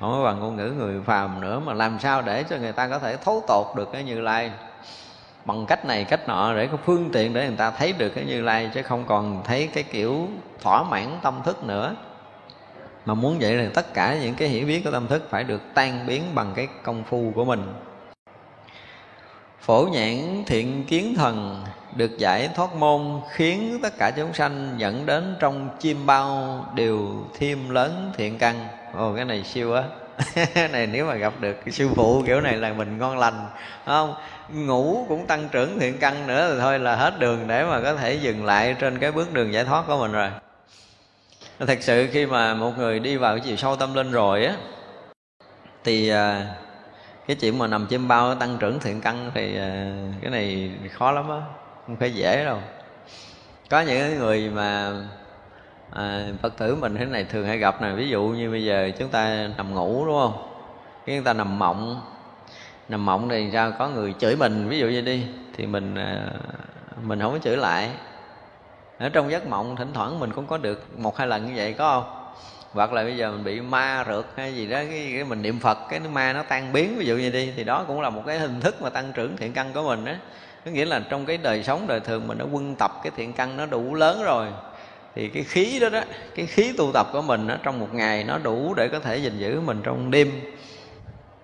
Không 0.00 0.10
có 0.12 0.22
bằng 0.24 0.40
ngôn 0.40 0.56
ngữ 0.56 0.72
người 0.78 1.00
phàm 1.06 1.40
nữa 1.40 1.60
mà 1.64 1.72
làm 1.72 1.98
sao 1.98 2.22
để 2.22 2.42
cho 2.42 2.56
người 2.56 2.72
ta 2.72 2.88
có 2.88 2.98
thể 2.98 3.16
thấu 3.16 3.42
tột 3.48 3.66
được 3.76 3.88
cái 3.92 4.02
như 4.02 4.20
lai 4.20 4.50
bằng 5.48 5.66
cách 5.66 5.84
này, 5.84 6.04
cách 6.04 6.28
nọ, 6.28 6.54
để 6.54 6.66
có 6.66 6.76
phương 6.84 7.10
tiện 7.12 7.34
để 7.34 7.46
người 7.46 7.56
ta 7.56 7.70
thấy 7.70 7.92
được 7.92 8.08
cái 8.08 8.24
như 8.24 8.42
lai, 8.42 8.70
chứ 8.74 8.82
không 8.82 9.04
còn 9.06 9.42
thấy 9.44 9.68
cái 9.74 9.82
kiểu 9.82 10.28
thỏa 10.60 10.82
mãn 10.82 11.06
tâm 11.22 11.40
thức 11.44 11.64
nữa. 11.64 11.94
Mà 13.04 13.14
muốn 13.14 13.38
vậy 13.40 13.54
là 13.54 13.70
tất 13.74 13.94
cả 13.94 14.16
những 14.22 14.34
cái 14.34 14.48
hiểu 14.48 14.66
biết 14.66 14.84
của 14.84 14.90
tâm 14.90 15.06
thức 15.06 15.26
phải 15.30 15.44
được 15.44 15.62
tan 15.74 16.06
biến 16.06 16.22
bằng 16.34 16.52
cái 16.56 16.68
công 16.82 17.04
phu 17.04 17.32
của 17.34 17.44
mình. 17.44 17.62
Phổ 19.60 19.88
nhãn 19.92 20.44
thiện 20.46 20.84
kiến 20.84 21.14
thần 21.14 21.64
được 21.96 22.18
giải 22.18 22.48
thoát 22.54 22.74
môn, 22.74 23.20
khiến 23.30 23.78
tất 23.82 23.98
cả 23.98 24.10
chúng 24.16 24.34
sanh 24.34 24.74
dẫn 24.76 25.06
đến 25.06 25.36
trong 25.40 25.68
chim 25.78 26.06
bao 26.06 26.64
đều 26.74 27.08
thêm 27.38 27.70
lớn 27.70 28.12
thiện 28.16 28.38
căn. 28.38 28.66
Ồ, 28.94 29.14
cái 29.16 29.24
này 29.24 29.44
siêu 29.44 29.74
á. 29.74 29.82
Này 30.72 30.86
nếu 30.86 31.06
mà 31.06 31.14
gặp 31.14 31.32
được 31.40 31.56
sư 31.70 31.88
phụ 31.94 32.22
kiểu 32.26 32.40
này 32.40 32.56
là 32.56 32.72
mình 32.72 32.98
ngon 32.98 33.18
lành 33.18 33.46
không? 33.84 34.14
Ngủ 34.52 35.06
cũng 35.08 35.26
tăng 35.26 35.48
trưởng 35.52 35.78
thiện 35.78 35.98
căn 35.98 36.26
nữa 36.26 36.50
thì 36.52 36.60
thôi 36.60 36.78
là 36.78 36.96
hết 36.96 37.18
đường 37.18 37.46
để 37.46 37.64
mà 37.64 37.80
có 37.80 37.94
thể 37.94 38.14
dừng 38.14 38.44
lại 38.44 38.76
trên 38.78 38.98
cái 38.98 39.12
bước 39.12 39.32
đường 39.32 39.52
giải 39.52 39.64
thoát 39.64 39.84
của 39.86 39.98
mình 39.98 40.12
rồi. 40.12 40.30
Thật 41.58 41.78
sự 41.80 42.08
khi 42.12 42.26
mà 42.26 42.54
một 42.54 42.72
người 42.78 42.98
đi 42.98 43.16
vào 43.16 43.36
cái 43.36 43.40
chiều 43.44 43.56
sâu 43.56 43.76
tâm 43.76 43.94
linh 43.94 44.10
rồi 44.12 44.44
á 44.44 44.54
thì 45.84 46.08
à, 46.08 46.46
cái 47.26 47.36
chuyện 47.36 47.58
mà 47.58 47.66
nằm 47.66 47.86
chim 47.86 48.08
bao 48.08 48.34
tăng 48.34 48.56
trưởng 48.60 48.80
thiện 48.80 49.00
căn 49.00 49.30
thì 49.34 49.58
à, 49.58 49.92
cái 50.22 50.30
này 50.30 50.70
khó 50.92 51.12
lắm 51.12 51.28
á 51.28 51.40
không 51.86 51.96
phải 51.96 52.14
dễ 52.14 52.44
đâu. 52.44 52.58
Có 53.70 53.80
những 53.80 54.18
người 54.18 54.50
mà 54.50 54.92
à, 55.90 56.26
phật 56.42 56.58
tử 56.58 56.74
mình 56.74 56.94
thế 56.94 57.04
này 57.04 57.24
thường 57.24 57.46
hay 57.46 57.58
gặp 57.58 57.82
này 57.82 57.94
ví 57.94 58.08
dụ 58.08 58.22
như 58.22 58.50
bây 58.50 58.64
giờ 58.64 58.90
chúng 58.98 59.08
ta 59.08 59.48
nằm 59.56 59.74
ngủ 59.74 60.06
đúng 60.06 60.18
không? 60.20 60.62
Cái 61.06 61.16
chúng 61.16 61.24
ta 61.24 61.32
nằm 61.32 61.58
mộng 61.58 62.00
nằm 62.88 63.06
mộng 63.06 63.28
thì 63.28 63.50
sao 63.52 63.72
có 63.78 63.88
người 63.88 64.14
chửi 64.18 64.36
mình? 64.36 64.68
Ví 64.68 64.78
dụ 64.78 64.86
như 64.86 65.00
đi. 65.00 65.22
Thì 65.56 65.66
mình 65.66 65.94
à, 65.94 66.26
mình 67.02 67.20
không 67.20 67.32
có 67.32 67.38
chửi 67.38 67.56
lại. 67.56 67.90
Ở 68.98 69.08
trong 69.08 69.30
giấc 69.30 69.46
mộng 69.46 69.76
thỉnh 69.76 69.92
thoảng 69.94 70.20
mình 70.20 70.32
cũng 70.32 70.46
có 70.46 70.58
được 70.58 70.98
một 70.98 71.16
hai 71.16 71.26
lần 71.26 71.46
như 71.46 71.52
vậy 71.56 71.72
có 71.72 72.00
không? 72.00 72.14
Hoặc 72.72 72.92
là 72.92 73.02
bây 73.04 73.16
giờ 73.16 73.32
mình 73.32 73.44
bị 73.44 73.60
ma 73.60 74.04
rượt 74.08 74.26
hay 74.36 74.54
gì 74.54 74.66
đó 74.66 74.76
cái, 74.76 75.10
cái 75.14 75.24
mình 75.24 75.42
niệm 75.42 75.60
phật 75.60 75.78
cái 75.90 76.00
ma 76.00 76.32
nó 76.32 76.42
tan 76.42 76.72
biến 76.72 76.98
ví 76.98 77.06
dụ 77.06 77.16
như 77.16 77.30
đi 77.30 77.52
thì 77.56 77.64
đó 77.64 77.84
cũng 77.88 78.00
là 78.00 78.10
một 78.10 78.22
cái 78.26 78.38
hình 78.38 78.60
thức 78.60 78.82
mà 78.82 78.90
tăng 78.90 79.12
trưởng 79.12 79.36
thiện 79.36 79.52
căn 79.52 79.72
của 79.74 79.82
mình 79.82 80.04
đó 80.04 80.12
có 80.64 80.70
nghĩa 80.70 80.84
là 80.84 81.00
trong 81.08 81.26
cái 81.26 81.36
đời 81.36 81.62
sống 81.62 81.86
đời 81.86 82.00
thường 82.00 82.28
mình 82.28 82.38
đã 82.38 82.44
quân 82.52 82.74
tập 82.78 82.90
cái 83.02 83.12
thiện 83.16 83.32
căn 83.32 83.56
nó 83.56 83.66
đủ 83.66 83.94
lớn 83.94 84.22
rồi 84.24 84.48
thì 85.14 85.28
cái 85.28 85.44
khí 85.44 85.78
đó 85.80 85.88
đó 85.88 86.00
cái 86.34 86.46
khí 86.46 86.72
tu 86.78 86.90
tập 86.94 87.06
của 87.12 87.22
mình 87.22 87.46
đó, 87.46 87.56
trong 87.62 87.78
một 87.78 87.94
ngày 87.94 88.24
nó 88.24 88.38
đủ 88.38 88.74
để 88.74 88.88
có 88.88 89.00
thể 89.00 89.16
gìn 89.16 89.38
giữ 89.38 89.60
mình 89.60 89.80
trong 89.82 90.10
đêm 90.10 90.32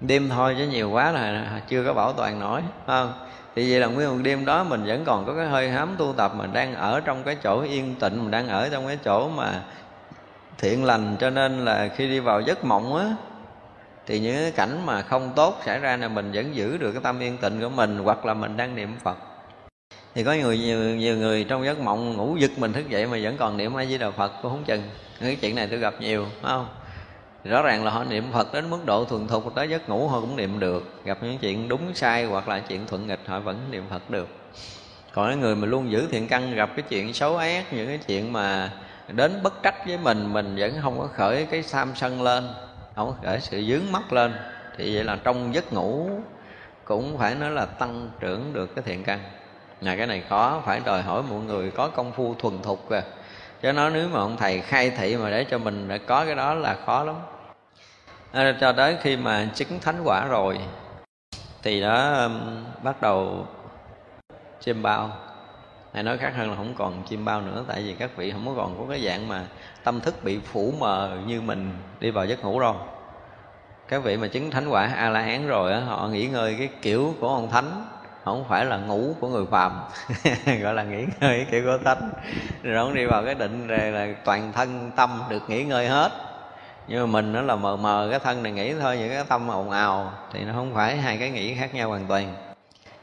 đêm 0.01 0.29
thôi 0.29 0.55
chứ 0.59 0.67
nhiều 0.67 0.91
quá 0.91 1.13
là 1.13 1.61
chưa 1.69 1.85
có 1.85 1.95
bảo 1.95 2.13
toàn 2.13 2.41
nổi 2.41 2.61
không? 2.87 3.13
Thì 3.55 3.71
vậy 3.71 3.81
là 3.81 3.87
nguyên 3.87 4.09
một 4.09 4.23
đêm 4.23 4.45
đó 4.45 4.65
mình 4.65 4.85
vẫn 4.87 5.05
còn 5.05 5.27
có 5.27 5.35
cái 5.35 5.47
hơi 5.47 5.71
hám 5.71 5.95
tu 5.99 6.15
tập 6.17 6.33
mình 6.35 6.53
đang 6.53 6.75
ở 6.75 7.01
trong 7.01 7.23
cái 7.25 7.37
chỗ 7.43 7.63
yên 7.63 7.95
tịnh 8.01 8.23
mình 8.23 8.31
đang 8.31 8.49
ở 8.49 8.69
trong 8.73 8.87
cái 8.87 8.99
chỗ 9.05 9.29
mà 9.29 9.61
thiện 10.59 10.85
lành. 10.85 11.17
Cho 11.21 11.31
nên 11.31 11.65
là 11.65 11.89
khi 11.97 12.09
đi 12.09 12.21
vào 12.21 12.41
giấc 12.41 12.65
mộng 12.65 12.97
á 12.97 13.11
thì 14.07 14.21
những 14.21 14.35
cái 14.35 14.51
cảnh 14.51 14.87
mà 14.87 15.03
không 15.03 15.33
tốt 15.37 15.61
xảy 15.65 15.79
ra 15.79 15.97
là 15.97 16.09
mình 16.09 16.33
vẫn 16.33 16.57
giữ 16.57 16.77
được 16.77 16.93
cái 16.93 17.03
tâm 17.03 17.21
yên 17.21 17.39
tịnh 17.39 17.61
của 17.61 17.69
mình 17.69 17.99
hoặc 17.99 18.25
là 18.25 18.35
mình 18.35 18.57
đang 18.57 18.75
niệm 18.75 18.97
phật. 19.03 19.17
Thì 20.15 20.25
có 20.25 20.33
người 20.33 20.59
nhiều, 20.59 20.79
nhiều 20.79 21.17
người 21.17 21.45
trong 21.45 21.65
giấc 21.65 21.79
mộng 21.79 22.17
ngủ 22.17 22.37
giật 22.37 22.51
mình 22.57 22.73
thức 22.73 22.89
dậy 22.89 23.07
mà 23.07 23.19
vẫn 23.23 23.37
còn 23.37 23.57
niệm 23.57 23.75
a 23.75 23.85
di 23.85 23.99
đà 23.99 24.11
phật 24.11 24.33
cũng 24.43 24.51
không 24.51 24.65
chừng. 24.65 24.83
Cái 25.21 25.37
chuyện 25.41 25.55
này 25.55 25.67
tôi 25.71 25.79
gặp 25.79 25.95
nhiều 26.01 26.27
phải 26.43 26.51
không? 26.51 26.67
Rõ 27.45 27.63
ràng 27.63 27.85
là 27.85 27.91
họ 27.91 28.05
niệm 28.05 28.25
phật 28.33 28.53
đến 28.53 28.71
mức 28.71 28.79
độ 28.87 29.05
thuần 29.05 29.29
thục, 29.29 29.55
tới 29.55 29.69
giấc 29.69 29.89
ngủ 29.89 30.09
họ 30.09 30.21
cũng 30.21 30.37
niệm 30.37 30.61
được. 30.61 31.05
Gặp 31.05 31.19
những 31.21 31.39
chuyện 31.39 31.69
đúng 31.69 31.95
sai 31.95 32.25
hoặc 32.25 32.49
là 32.49 32.59
chuyện 32.59 32.87
thuận 32.87 33.07
nghịch, 33.07 33.21
họ 33.27 33.41
vẫn 33.41 33.59
niệm 33.71 33.85
phật 33.91 34.11
được. 34.11 34.29
Còn 35.13 35.27
cái 35.27 35.37
người 35.37 35.57
mà 35.57 35.67
luôn 35.67 35.91
giữ 35.91 36.07
thiện 36.11 36.29
căn, 36.29 36.55
gặp 36.55 36.71
cái 36.77 36.85
chuyện 36.89 37.15
xấu 37.15 37.37
ác, 37.37 37.73
những 37.73 37.87
cái 37.87 37.99
chuyện 37.99 38.33
mà 38.33 38.73
đến 39.09 39.43
bất 39.43 39.63
trách 39.63 39.87
với 39.87 39.99
mình 39.99 40.33
mình 40.33 40.57
vẫn 40.59 40.75
không 40.83 40.99
có 40.99 41.09
khởi 41.15 41.47
cái 41.51 41.63
tham 41.73 41.93
sân 41.95 42.23
lên, 42.23 42.49
không 42.97 43.09
có 43.09 43.15
khởi 43.23 43.41
sự 43.41 43.65
dướng 43.69 43.93
mắt 43.93 44.13
lên, 44.13 44.35
thì 44.77 44.95
vậy 44.95 45.05
là 45.05 45.19
trong 45.25 45.55
giấc 45.55 45.73
ngủ 45.73 46.11
cũng 46.85 47.19
phải 47.19 47.35
nói 47.35 47.51
là 47.51 47.67
tăng 47.67 48.11
trưởng 48.21 48.53
được 48.53 48.75
cái 48.75 48.83
thiện 48.87 49.05
căn. 49.05 49.19
Là 49.81 49.97
cái 49.97 50.07
này 50.07 50.23
khó, 50.29 50.63
phải 50.67 50.81
đòi 50.85 51.03
hỏi 51.03 51.23
mọi 51.31 51.41
người 51.41 51.71
có 51.71 51.89
công 51.89 52.13
phu 52.13 52.35
thuần 52.35 52.63
thục 52.63 52.91
kìa. 52.91 53.03
Chứ 53.63 53.73
nói 53.73 53.91
nếu 53.95 54.09
mà 54.09 54.19
ông 54.19 54.37
thầy 54.37 54.61
khai 54.61 54.91
thị 54.91 55.17
mà 55.17 55.31
để 55.31 55.45
cho 55.45 55.59
mình 55.59 55.89
đã 55.89 55.99
có 55.99 56.25
cái 56.25 56.35
đó 56.35 56.55
là 56.55 56.77
khó 56.87 57.05
lắm 57.05 57.15
à, 58.35 58.57
cho 58.61 58.73
tới 58.73 58.97
khi 59.03 59.17
mà 59.17 59.49
chứng 59.55 59.81
thánh 59.81 60.01
quả 60.05 60.27
rồi 60.27 60.59
thì 61.63 61.81
đó 61.81 62.13
um, 62.13 62.65
bắt 62.83 63.03
đầu 63.03 63.47
chiêm 64.61 64.83
bao. 64.83 65.11
Hay 65.93 66.03
nói 66.03 66.19
khác 66.19 66.33
hơn 66.37 66.51
là 66.51 66.57
không 66.57 66.75
còn 66.79 67.03
chim 67.09 67.25
bao 67.25 67.41
nữa 67.41 67.65
tại 67.69 67.83
vì 67.83 67.95
các 67.95 68.11
vị 68.17 68.31
không 68.31 68.47
có 68.47 68.53
còn 68.57 68.79
có 68.79 68.85
cái 68.91 69.05
dạng 69.05 69.29
mà 69.29 69.45
tâm 69.85 70.01
thức 70.01 70.25
bị 70.25 70.39
phủ 70.45 70.73
mờ 70.79 71.19
như 71.27 71.41
mình 71.41 71.73
đi 72.01 72.11
vào 72.11 72.27
giấc 72.27 72.45
ngủ 72.45 72.59
rồi 72.59 72.75
các 73.89 74.03
vị 74.03 74.17
mà 74.17 74.27
chứng 74.27 74.51
thánh 74.51 74.69
quả 74.69 74.93
a 74.97 75.11
la 75.11 75.21
hán 75.21 75.47
rồi 75.47 75.73
á 75.73 75.81
họ 75.81 76.09
nghỉ 76.09 76.27
ngơi 76.27 76.55
cái 76.59 76.69
kiểu 76.83 77.15
của 77.21 77.29
ông 77.29 77.51
thánh 77.51 77.87
không 78.25 78.45
phải 78.49 78.65
là 78.65 78.77
ngủ 78.77 79.15
của 79.21 79.29
người 79.29 79.45
phàm 79.51 79.81
gọi 80.63 80.75
là 80.75 80.83
nghỉ 80.83 81.05
ngơi 81.21 81.47
kiểu 81.51 81.65
của 81.65 81.79
thánh. 81.85 82.11
Rồi 82.63 82.77
ông 82.77 82.95
đi 82.95 83.05
vào 83.05 83.25
cái 83.25 83.35
định 83.35 83.67
rồi 83.67 83.79
là 83.79 84.15
toàn 84.25 84.53
thân 84.53 84.91
tâm 84.97 85.23
được 85.29 85.51
nghỉ 85.51 85.65
ngơi 85.65 85.89
hết 85.89 86.13
nhưng 86.89 87.01
mà 87.01 87.07
mình 87.07 87.33
nó 87.33 87.43
là 87.43 87.57
mờ 87.57 87.77
mờ, 87.77 88.09
cái 88.11 88.19
thân 88.19 88.43
này 88.43 88.53
nghĩ 88.53 88.75
thôi 88.75 88.97
những 88.99 89.11
cái 89.11 89.25
tâm 89.29 89.51
ồn 89.51 89.71
ào, 89.71 90.13
thì 90.33 90.45
nó 90.45 90.53
không 90.53 90.75
phải 90.75 90.97
hai 90.97 91.17
cái 91.17 91.31
nghĩ 91.31 91.55
khác 91.55 91.75
nhau 91.75 91.89
hoàn 91.89 92.07
toàn. 92.07 92.35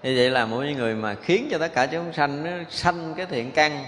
Như 0.03 0.13
vậy 0.17 0.29
là 0.29 0.45
mỗi 0.45 0.73
người 0.73 0.95
mà 0.95 1.15
khiến 1.21 1.47
cho 1.51 1.57
tất 1.57 1.73
cả 1.73 1.85
chúng 1.85 2.13
sanh 2.13 2.43
nó 2.43 2.51
sanh 2.69 3.13
cái 3.17 3.25
thiện 3.25 3.51
căn, 3.51 3.85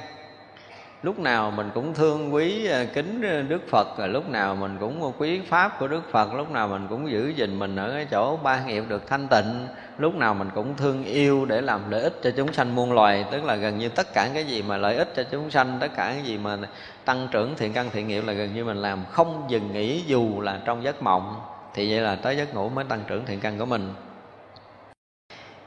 lúc 1.04 1.20
nào 1.20 1.52
mình 1.52 1.70
cũng 1.74 1.94
thương 1.94 2.34
quý 2.34 2.68
à, 2.68 2.86
kính 2.94 3.22
à, 3.22 3.42
đức 3.42 3.62
phật, 3.70 3.98
rồi 3.98 4.10
lúc 4.10 4.30
nào 4.30 4.56
mình 4.56 4.78
cũng 4.80 5.14
quý 5.18 5.42
pháp 5.50 5.80
của 5.80 5.88
đức 5.88 6.12
phật, 6.12 6.34
lúc 6.34 6.52
nào 6.52 6.68
mình 6.68 6.88
cũng 6.90 7.12
giữ 7.12 7.30
gìn 7.30 7.60
mình 7.60 7.76
ở 7.76 7.92
cái 7.92 8.06
chỗ 8.12 8.38
ba 8.38 8.64
nghiệp 8.64 8.84
được 8.88 9.08
thanh 9.08 9.28
tịnh, 9.28 9.68
lúc 9.98 10.16
nào 10.16 10.34
mình 10.34 10.50
cũng 10.56 10.78
thương 10.78 11.04
yêu 11.04 11.46
để 11.46 11.62
làm 11.62 11.92
lợi 11.92 12.02
ích 12.02 12.20
cho 12.24 12.32
chúng 12.38 12.54
sanh 12.54 12.76
muôn 12.76 12.94
loài. 12.94 13.26
Tức 13.32 13.44
là 13.44 13.56
gần 13.56 13.78
như 13.78 13.90
tất 13.90 14.14
cả 14.14 14.30
cái 14.34 14.46
gì 14.46 14.62
mà 14.62 14.78
lợi 14.78 14.96
ích 14.96 15.14
cho 15.16 15.24
chúng 15.24 15.52
sanh, 15.52 15.78
tất 15.80 15.92
cả 15.96 16.06
cái 16.06 16.22
gì 16.24 16.38
mà 16.38 16.58
tăng 17.06 17.28
trưởng 17.32 17.56
thiện 17.58 17.74
căn 17.74 17.90
thiện 17.94 18.08
nghiệp 18.08 18.24
là 18.26 18.34
gần 18.34 18.54
như 18.54 18.66
mình 18.66 18.82
làm. 18.82 19.06
Không 19.12 19.46
dừng 19.50 19.74
nghỉ 19.74 20.04
dù 20.08 20.42
là 20.42 20.62
trong 20.66 20.84
giấc 20.84 21.04
mộng. 21.04 21.42
Thì 21.74 21.92
vậy 21.92 22.02
là 22.02 22.16
tới 22.16 22.38
giấc 22.38 22.54
ngủ 22.54 22.70
mới 22.70 22.86
tăng 22.86 23.04
trưởng 23.08 23.26
thiện 23.26 23.40
căn 23.40 23.60
của 23.60 23.66
mình. 23.66 23.94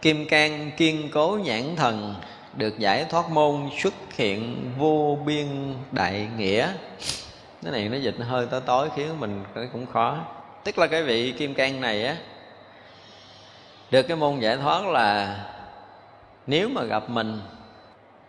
Kim 0.02 0.28
cang 0.28 0.70
kiên 0.76 1.10
cố 1.12 1.38
nhãn 1.44 1.76
thần 1.76 2.14
được 2.56 2.78
giải 2.78 3.04
thoát 3.04 3.30
môn 3.30 3.68
xuất 3.78 3.94
hiện 4.16 4.70
vô 4.78 5.18
biên 5.26 5.74
đại 5.92 6.28
nghĩa. 6.36 6.72
Cái 7.62 7.72
này 7.72 7.88
nó 7.88 7.96
dịch 7.96 8.16
hơi 8.20 8.46
tối 8.46 8.60
tối 8.66 8.88
khiến 8.96 9.20
mình 9.20 9.44
cũng 9.72 9.86
khó. 9.86 10.18
Tức 10.64 10.78
là 10.78 10.86
cái 10.86 11.02
vị 11.02 11.32
kim 11.32 11.54
cang 11.54 11.80
này 11.80 12.06
á 12.06 12.16
được 13.90 14.02
cái 14.02 14.16
môn 14.16 14.40
giải 14.40 14.56
thoát 14.56 14.86
là 14.86 15.36
nếu 16.46 16.68
mà 16.68 16.82
gặp 16.82 17.10
mình 17.10 17.40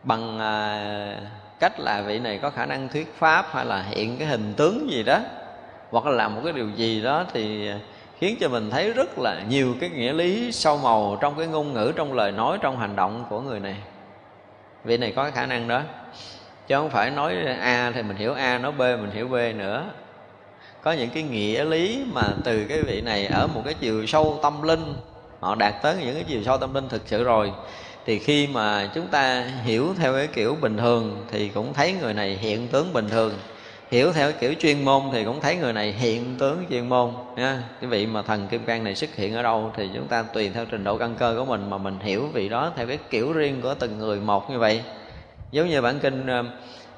bằng 0.04 0.40
à, 0.40 1.20
cách 1.60 1.80
là 1.80 2.02
vị 2.02 2.20
này 2.20 2.40
có 2.42 2.50
khả 2.50 2.66
năng 2.66 2.90
thuyết 2.90 3.16
pháp 3.18 3.46
hay 3.52 3.66
là 3.66 3.82
hiện 3.82 4.18
cái 4.18 4.28
hình 4.28 4.54
tướng 4.58 4.92
gì 4.92 5.04
đó, 5.04 5.20
hoặc 5.92 6.06
là 6.06 6.12
làm 6.12 6.36
một 6.36 6.42
cái 6.44 6.54
điều 6.54 6.70
gì 6.70 7.02
đó 7.02 7.26
thì 7.34 7.72
khiến 8.20 8.38
cho 8.40 8.50
mình 8.50 8.70
thấy 8.70 8.94
rất 8.94 9.20
là 9.20 9.42
nhiều 9.50 9.76
cái 9.82 9.90
nghĩa 9.90 10.14
lý 10.14 10.52
sâu 10.52 10.78
màu 10.78 11.18
trong 11.22 11.38
cái 11.38 11.48
ngôn 11.48 11.74
ngữ, 11.74 11.92
trong 11.96 12.14
lời 12.14 12.32
nói, 12.32 12.58
trong 12.62 12.80
hành 12.80 12.96
động 12.96 13.26
của 13.30 13.42
người 13.42 13.60
này. 13.60 13.76
Vị 14.84 14.98
này 14.98 15.14
có 15.16 15.24
cái 15.24 15.32
khả 15.32 15.46
năng 15.46 15.68
đó. 15.68 15.82
Chứ 16.68 16.76
không 16.76 16.90
phải 16.90 17.12
nói 17.12 17.36
a 17.60 17.92
thì 17.96 18.04
mình 18.04 18.18
hiểu 18.18 18.34
a, 18.34 18.58
nói 18.58 18.72
b 18.72 18.80
mình 18.80 19.12
hiểu 19.14 19.28
b 19.28 19.34
nữa. 19.56 19.84
Có 20.82 20.92
những 20.92 21.10
cái 21.10 21.24
nghĩa 21.24 21.66
lý 21.66 22.06
mà 22.14 22.24
từ 22.44 22.66
cái 22.70 22.82
vị 22.82 23.02
này 23.02 23.26
ở 23.26 23.48
một 23.48 23.62
cái 23.66 23.74
chiều 23.74 24.06
sâu 24.06 24.40
tâm 24.44 24.62
linh, 24.62 24.94
họ 25.40 25.56
đạt 25.56 25.74
tới 25.82 25.96
những 26.06 26.16
cái 26.16 26.24
chiều 26.28 26.44
sâu 26.44 26.58
tâm 26.58 26.74
linh 26.74 26.90
thực 26.90 27.02
sự 27.06 27.24
rồi 27.24 27.52
thì 28.08 28.20
khi 28.20 28.48
mà 28.48 28.90
chúng 28.94 29.08
ta 29.08 29.44
hiểu 29.64 29.94
theo 29.98 30.14
cái 30.14 30.28
kiểu 30.28 30.56
bình 30.62 30.78
thường 30.78 31.26
thì 31.32 31.50
cũng 31.50 31.74
thấy 31.74 31.94
người 32.02 32.14
này 32.14 32.38
hiện 32.42 32.68
tướng 32.68 32.94
bình 32.94 33.10
thường. 33.10 33.34
Hiểu 33.92 34.14
theo 34.14 34.32
kiểu 34.40 34.54
chuyên 34.60 34.86
môn 34.86 35.02
thì 35.12 35.24
cũng 35.24 35.42
thấy 35.42 35.56
người 35.56 35.74
này 35.74 35.92
hiện 35.92 36.36
tướng 36.40 36.66
chuyên 36.70 36.90
môn 36.90 37.12
nha 37.36 37.64
cái 37.82 37.90
vị 37.90 38.06
mà 38.06 38.22
thần 38.22 38.48
kim 38.48 38.66
cang 38.66 38.84
này 38.84 38.96
xuất 38.96 39.16
hiện 39.16 39.34
ở 39.34 39.44
đâu 39.44 39.72
thì 39.76 39.90
chúng 39.94 40.08
ta 40.08 40.24
tùy 40.24 40.50
theo 40.50 40.66
trình 40.66 40.84
độ 40.84 40.98
căn 40.98 41.16
cơ 41.20 41.36
của 41.38 41.46
mình 41.46 41.70
mà 41.70 41.78
mình 41.78 42.00
hiểu 42.00 42.28
vị 42.34 42.50
đó 42.50 42.72
theo 42.76 42.88
cái 42.88 42.98
kiểu 43.10 43.34
riêng 43.34 43.62
của 43.62 43.74
từng 43.74 44.00
người 44.00 44.20
một 44.20 44.50
như 44.50 44.60
vậy. 44.60 44.82
Giống 45.52 45.70
như 45.70 45.82
bản 45.82 46.00
kinh 46.00 46.28
ờ, 46.28 46.44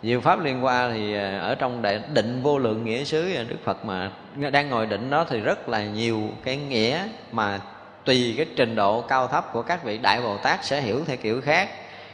Diệu 0.03 0.21
pháp 0.21 0.43
liên 0.43 0.65
qua 0.65 0.91
thì 0.93 1.13
ờ, 1.13 1.39
ở 1.39 1.55
trong 1.55 1.81
đại 1.81 2.01
định 2.13 2.41
vô 2.43 2.57
lượng 2.57 2.85
nghĩa 2.85 3.03
xứ 3.03 3.35
ờ, 3.35 3.43
Đức 3.43 3.57
Phật 3.63 3.85
mà 3.85 4.11
đang 4.51 4.69
ngồi 4.69 4.85
định 4.85 5.09
đó 5.09 5.25
thì 5.29 5.39
rất 5.39 5.69
là 5.69 5.83
nhiều 5.83 6.21
cái 6.43 6.57
nghĩa 6.57 7.07
mà 7.31 7.59
tùy 8.05 8.33
cái 8.37 8.45
trình 8.55 8.75
độ 8.75 9.01
cao 9.01 9.27
thấp 9.27 9.53
của 9.53 9.61
các 9.61 9.83
vị 9.83 9.97
đại 9.97 10.21
Bồ 10.21 10.37
Tát 10.37 10.65
sẽ 10.65 10.81
hiểu 10.81 11.03
theo 11.07 11.17
kiểu 11.17 11.41
khác. 11.41 11.69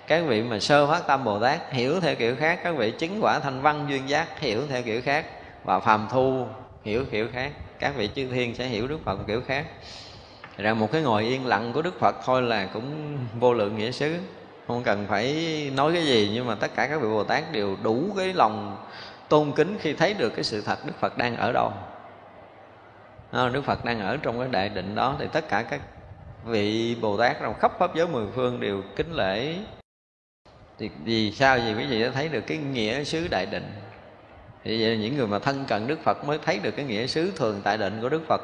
Các 0.07 0.23
vị 0.27 0.41
mà 0.43 0.59
sơ 0.59 0.87
phát 0.87 1.07
tâm 1.07 1.23
bồ 1.23 1.39
tát 1.39 1.71
hiểu 1.71 1.99
theo 1.99 2.15
kiểu 2.15 2.35
khác. 2.35 2.59
Các 2.63 2.75
vị 2.77 2.91
chứng 2.91 3.23
quả 3.23 3.39
thanh 3.39 3.61
văn 3.61 3.85
duyên 3.89 4.09
giác 4.09 4.39
hiểu 4.39 4.61
theo 4.69 4.81
kiểu 4.81 5.01
khác. 5.01 5.25
Và 5.63 5.79
phàm 5.79 6.07
thu 6.11 6.45
hiểu 6.83 7.05
kiểu 7.11 7.27
khác. 7.33 7.51
Các 7.79 7.95
vị 7.95 8.09
chư 8.15 8.27
thiên 8.31 8.55
sẽ 8.55 8.65
hiểu 8.65 8.87
đức 8.87 8.99
phật 9.05 9.19
kiểu 9.27 9.41
khác. 9.47 9.65
Ra 10.57 10.73
một 10.73 10.91
cái 10.91 11.01
ngồi 11.01 11.23
yên 11.23 11.45
lặng 11.45 11.71
của 11.73 11.81
đức 11.81 11.99
phật 11.99 12.15
thôi 12.25 12.41
là 12.41 12.65
cũng 12.73 13.17
vô 13.39 13.53
lượng 13.53 13.77
nghĩa 13.77 13.91
xứ. 13.91 14.15
Không 14.67 14.83
cần 14.83 15.05
phải 15.09 15.35
nói 15.75 15.93
cái 15.93 16.05
gì, 16.05 16.31
nhưng 16.33 16.47
mà 16.47 16.55
tất 16.55 16.75
cả 16.75 16.87
các 16.87 17.01
vị 17.01 17.07
bồ 17.07 17.23
tát 17.23 17.51
đều 17.51 17.77
đủ 17.83 18.13
cái 18.17 18.33
lòng 18.33 18.77
tôn 19.29 19.51
kính 19.51 19.77
khi 19.81 19.93
thấy 19.93 20.13
được 20.13 20.29
cái 20.29 20.43
sự 20.43 20.61
thật 20.61 20.85
đức 20.85 20.93
phật 20.99 21.17
đang 21.17 21.35
ở 21.35 21.51
đâu. 21.51 21.71
Ờ, 23.35 23.49
đức 23.49 23.65
phật 23.65 23.85
đang 23.85 23.99
ở 23.99 24.17
trong 24.17 24.39
cái 24.39 24.47
đại 24.51 24.69
định 24.69 24.95
đó, 24.95 25.15
thì 25.19 25.25
tất 25.33 25.49
cả 25.49 25.61
các 25.61 25.81
vị 26.45 26.95
bồ 27.01 27.17
tát 27.17 27.37
trong 27.41 27.53
khắp 27.59 27.71
pháp 27.79 27.95
giới 27.95 28.07
mười 28.07 28.25
phương 28.35 28.59
đều 28.59 28.81
kính 28.95 29.13
lễ. 29.13 29.55
Thì 30.79 30.89
vì 31.05 31.31
sao? 31.31 31.57
Vì 31.57 31.73
quý 31.73 31.85
vị 31.89 32.03
đã 32.03 32.09
thấy 32.13 32.29
được 32.29 32.43
cái 32.47 32.57
nghĩa 32.57 33.03
xứ 33.03 33.27
đại 33.31 33.45
định. 33.45 33.71
Thì 34.63 34.83
vậy 34.83 34.97
những 34.97 35.17
người 35.17 35.27
mà 35.27 35.39
thân 35.39 35.65
cận 35.65 35.87
đức 35.87 35.99
phật 36.03 36.25
mới 36.25 36.39
thấy 36.45 36.59
được 36.59 36.71
cái 36.71 36.85
nghĩa 36.85 37.07
xứ 37.07 37.31
thường 37.35 37.61
tại 37.63 37.77
định 37.77 38.01
của 38.01 38.09
đức 38.09 38.21
phật, 38.27 38.41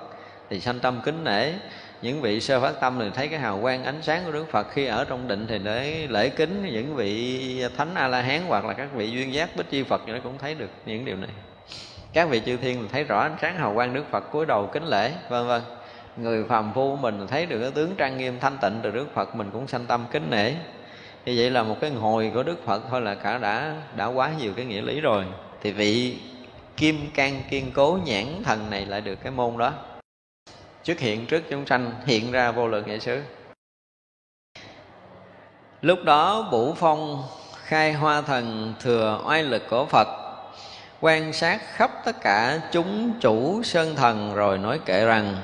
thì 0.49 0.59
sanh 0.59 0.79
tâm 0.79 1.01
kính 1.05 1.23
nể 1.23 1.53
những 2.01 2.21
vị 2.21 2.41
sơ 2.41 2.59
phát 2.59 2.73
tâm 2.81 2.97
thì 2.99 3.09
thấy 3.15 3.27
cái 3.27 3.39
hào 3.39 3.59
quang 3.61 3.83
ánh 3.83 4.01
sáng 4.01 4.21
của 4.25 4.31
đức 4.31 4.45
phật 4.51 4.67
khi 4.71 4.85
ở 4.85 5.05
trong 5.05 5.27
định 5.27 5.45
thì 5.47 5.59
để 5.59 6.07
lễ 6.09 6.29
kính. 6.29 6.69
Những 6.71 6.95
vị 6.95 7.63
thánh 7.77 7.95
a 7.95 8.07
la 8.07 8.21
hán 8.21 8.41
hoặc 8.47 8.65
là 8.65 8.73
các 8.73 8.93
vị 8.93 9.11
duyên 9.11 9.33
giác 9.33 9.55
bích 9.55 9.69
chi 9.69 9.83
phật 9.83 10.01
thì 10.05 10.13
nó 10.13 10.19
cũng 10.23 10.37
thấy 10.37 10.55
được 10.55 10.69
những 10.85 11.05
điều 11.05 11.15
này 11.15 11.31
các 12.13 12.29
vị 12.29 12.41
chư 12.45 12.57
thiên 12.57 12.87
thấy 12.91 13.03
rõ 13.03 13.19
ánh 13.19 13.35
sáng 13.41 13.57
hào 13.57 13.73
quang 13.73 13.93
đức 13.93 14.03
phật 14.11 14.19
cúi 14.31 14.45
đầu 14.45 14.69
kính 14.73 14.85
lễ, 14.85 15.13
vân 15.29 15.47
vân. 15.47 15.61
Người 16.17 16.43
phàm 16.43 16.73
phu 16.73 16.95
mình 16.95 17.27
thấy 17.27 17.45
được 17.45 17.59
cái 17.61 17.71
tướng 17.71 17.95
trang 17.95 18.17
nghiêm 18.17 18.39
thanh 18.39 18.57
tịnh 18.61 18.79
từ 18.83 18.91
đức 18.91 19.07
phật 19.13 19.35
mình 19.35 19.49
cũng 19.53 19.67
sanh 19.67 19.85
tâm 19.85 20.05
kính 20.11 20.29
nể. 20.29 20.51
Như 21.25 21.33
vậy 21.37 21.49
là 21.49 21.63
một 21.63 21.77
cái 21.81 21.89
hồi 21.89 22.31
của 22.33 22.43
đức 22.43 22.65
phật 22.65 22.83
thôi 22.89 23.01
là 23.01 23.15
cả 23.15 23.37
đã 23.37 23.75
đã 23.95 24.05
quá 24.05 24.31
nhiều 24.39 24.53
cái 24.55 24.65
nghĩa 24.65 24.81
lý 24.81 25.01
rồi. 25.01 25.25
Thì 25.61 25.71
vị 25.71 26.17
kim 26.77 27.11
can 27.13 27.41
kiên 27.49 27.71
cố 27.73 27.99
nhãn 28.05 28.25
thần 28.43 28.69
này 28.69 28.85
lại 28.85 29.01
được 29.01 29.15
cái 29.23 29.31
môn 29.31 29.57
đó. 29.57 29.73
Xuất 30.83 30.99
hiện, 30.99 31.25
trước 31.25 31.43
chúng 31.49 31.65
sanh 31.65 31.91
hiện 32.05 32.31
ra 32.31 32.51
vô 32.51 32.67
lượng 32.67 32.87
nghệ 32.87 32.99
xứ. 32.99 33.21
Lúc 35.81 35.99
đó 36.03 36.49
bủ 36.51 36.73
phong 36.73 37.23
khai 37.55 37.93
hoa 37.93 38.21
thần 38.21 38.73
thừa 38.79 39.21
oai 39.25 39.43
lực 39.43 39.63
của 39.69 39.85
phật 39.85 40.20
quan 41.01 41.33
sát 41.33 41.61
khắp 41.73 41.91
tất 42.05 42.21
cả 42.21 42.59
chúng 42.71 43.13
chủ 43.21 43.63
sơn 43.63 43.95
thần 43.95 44.35
rồi 44.35 44.57
nói 44.57 44.79
kệ 44.85 45.05
rằng 45.05 45.35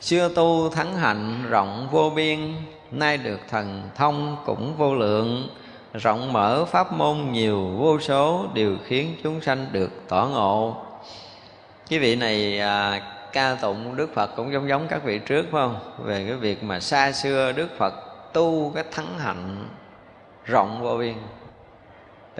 xưa 0.00 0.30
tu 0.34 0.70
thắng 0.70 0.96
hạnh 0.96 1.44
rộng 1.50 1.88
vô 1.90 2.10
biên 2.10 2.54
nay 2.90 3.16
được 3.16 3.40
thần 3.48 3.82
thông 3.94 4.36
cũng 4.46 4.76
vô 4.76 4.94
lượng 4.94 5.48
rộng 5.94 6.32
mở 6.32 6.64
pháp 6.64 6.92
môn 6.92 7.32
nhiều 7.32 7.68
vô 7.78 8.00
số 8.00 8.46
đều 8.54 8.76
khiến 8.84 9.16
chúng 9.22 9.40
sanh 9.40 9.66
được 9.72 9.90
tỏ 10.08 10.26
ngộ. 10.32 10.76
Cái 11.88 11.98
vị 11.98 12.16
này 12.16 12.58
à, 12.60 13.02
ca 13.32 13.54
tụng 13.54 13.96
đức 13.96 14.14
phật 14.14 14.30
cũng 14.36 14.52
giống 14.52 14.68
giống 14.68 14.86
các 14.88 15.04
vị 15.04 15.18
trước 15.18 15.42
phải 15.42 15.50
không? 15.50 15.76
Về 16.04 16.24
cái 16.28 16.36
việc 16.36 16.64
mà 16.64 16.80
xa 16.80 17.12
xưa 17.12 17.52
đức 17.52 17.68
phật 17.78 17.94
tu 18.32 18.72
cái 18.74 18.84
thắng 18.90 19.18
hạnh 19.18 19.68
rộng 20.44 20.82
vô 20.82 20.96
biên 20.96 21.14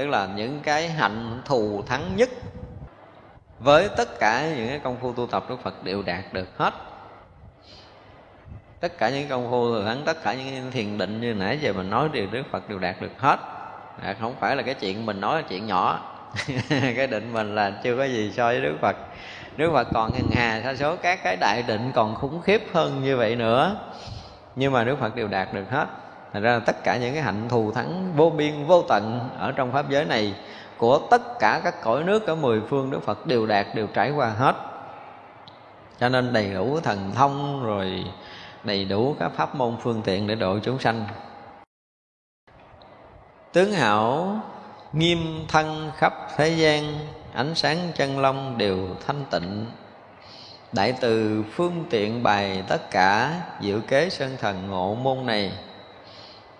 tức 0.01 0.06
là 0.06 0.28
những 0.36 0.60
cái 0.62 0.89
hạnh 0.89 1.43
thù 1.44 1.82
thắng 1.86 2.16
nhất 2.16 2.28
với 3.59 3.89
tất 3.97 4.18
cả 4.20 4.47
những 4.56 4.68
cái 4.68 4.78
công 4.78 4.97
phu 5.01 5.12
tu 5.12 5.27
tập 5.27 5.44
đức 5.48 5.56
phật 5.62 5.85
đều 5.85 6.02
đạt 6.02 6.32
được 6.32 6.48
hết. 6.59 6.74
Tất 8.81 8.98
cả 8.98 9.10
những 9.10 9.28
công 9.28 9.51
phu 9.51 9.85
thắng 9.85 10.02
tất 10.05 10.22
cả 10.24 10.35
những 10.35 10.70
thiền 10.70 10.98
định 10.98 11.20
như 11.20 11.35
nãy 11.35 11.59
giờ 11.60 11.72
mình 11.72 11.90
nói 11.90 12.09
đều 12.12 12.27
đức 12.27 12.43
phật 12.51 12.68
đều 12.68 12.78
đạt 12.78 13.01
được 13.01 13.10
hết. 13.18 13.39
À, 14.02 14.16
không 14.20 14.35
phải 14.40 14.56
là 14.56 14.62
cái 14.62 14.74
chuyện 14.74 15.06
mình 15.06 15.20
nói 15.20 15.43
là 15.43 15.48
chuyện 15.48 15.66
nhỏ. 15.66 16.14
Cái 16.68 17.06
định 17.06 17.32
mình 17.32 17.55
là 17.55 17.70
chưa 17.82 17.97
có 17.97 18.05
gì 18.05 18.32
so 18.36 18.47
với 18.47 18.60
đức 18.60 18.77
phật. 18.81 18.97
Đức 19.56 19.70
phật 19.72 19.89
còn 19.94 20.10
ngàn 20.12 20.31
hà 20.35 20.62
sa 20.62 20.74
số 20.74 20.97
các 20.97 21.22
cái 21.22 21.36
đại 21.36 21.62
định 21.62 21.93
còn 21.94 22.14
khủng 22.14 22.43
khiếp 22.43 22.62
hơn 22.72 23.02
như 23.02 23.16
vậy 23.16 23.36
nữa. 23.36 23.77
Nhưng 24.56 24.72
mà 24.72 24.85
đức 24.85 24.97
phật 25.01 25.14
đều 25.14 25.28
đạt 25.28 25.55
được 25.55 25.70
hết. 25.70 25.86
Thành 26.32 26.43
ra 26.43 26.52
là 26.52 26.59
tất 26.59 26.85
cả 26.85 26.97
những 26.97 27.15
cái 27.15 27.23
hạnh 27.23 27.48
thù 27.48 27.73
thắng, 27.73 28.12
vô 28.16 28.31
biên, 28.31 28.66
vô 28.66 28.82
tận 28.89 29.28
ở 29.39 29.52
trong 29.52 29.73
pháp 29.73 29.90
giới 29.90 30.05
này 30.05 30.35
của 30.78 30.98
tất 31.11 31.39
cả 31.39 31.61
các 31.65 31.82
cõi 31.82 32.05
nước 32.05 32.27
ở 32.27 32.35
mười 32.35 32.61
phương 32.61 32.90
Đức 32.90 33.02
Phật 33.02 33.27
đều 33.27 33.47
đạt, 33.47 33.66
đều 33.74 33.86
trải 33.86 34.11
qua 34.11 34.28
hết. 34.28 34.55
Cho 36.01 36.09
nên 36.09 36.32
đầy 36.32 36.55
đủ 36.55 36.81
thần 36.81 37.12
thông 37.15 37.65
rồi 37.65 38.05
đầy 38.65 38.85
đủ 38.85 39.16
các 39.20 39.32
pháp 39.36 39.55
môn 39.55 39.77
phương 39.82 40.02
tiện 40.02 40.27
để 40.27 40.35
độ 40.35 40.59
chúng 40.62 40.78
sanh. 40.78 41.05
Tướng 43.52 43.73
hảo, 43.73 44.36
nghiêm 44.93 45.44
thân 45.48 45.90
khắp 45.97 46.15
thế 46.36 46.48
gian, 46.48 46.94
ánh 47.35 47.55
sáng 47.55 47.78
chân 47.94 48.19
long 48.19 48.59
đều 48.59 48.89
thanh 49.07 49.24
tịnh. 49.31 49.66
Đại 50.73 50.94
từ 51.01 51.44
phương 51.52 51.85
tiện 51.90 52.23
bày 52.23 52.62
tất 52.69 52.90
cả 52.90 53.40
diệu 53.61 53.81
kế 53.89 54.11
sơn 54.11 54.36
thần 54.40 54.70
ngộ 54.70 54.94
môn 54.94 55.27
này 55.27 55.52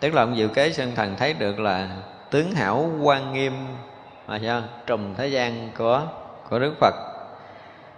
tức 0.01 0.15
là 0.15 0.23
ông 0.23 0.37
diệu 0.37 0.49
kế 0.49 0.73
sơn 0.73 0.93
thần 0.97 1.17
thấy 1.17 1.33
được 1.33 1.61
là 1.61 1.89
tướng 2.31 2.53
hảo 2.53 2.91
quan 3.03 3.33
nghiêm, 3.33 3.53
mà 4.27 4.39
sao? 4.43 4.63
Trùm 4.87 5.15
thế 5.15 5.29
gian 5.29 5.69
của 5.79 6.03
của 6.51 6.59
đức 6.59 6.75
phật. 6.81 6.95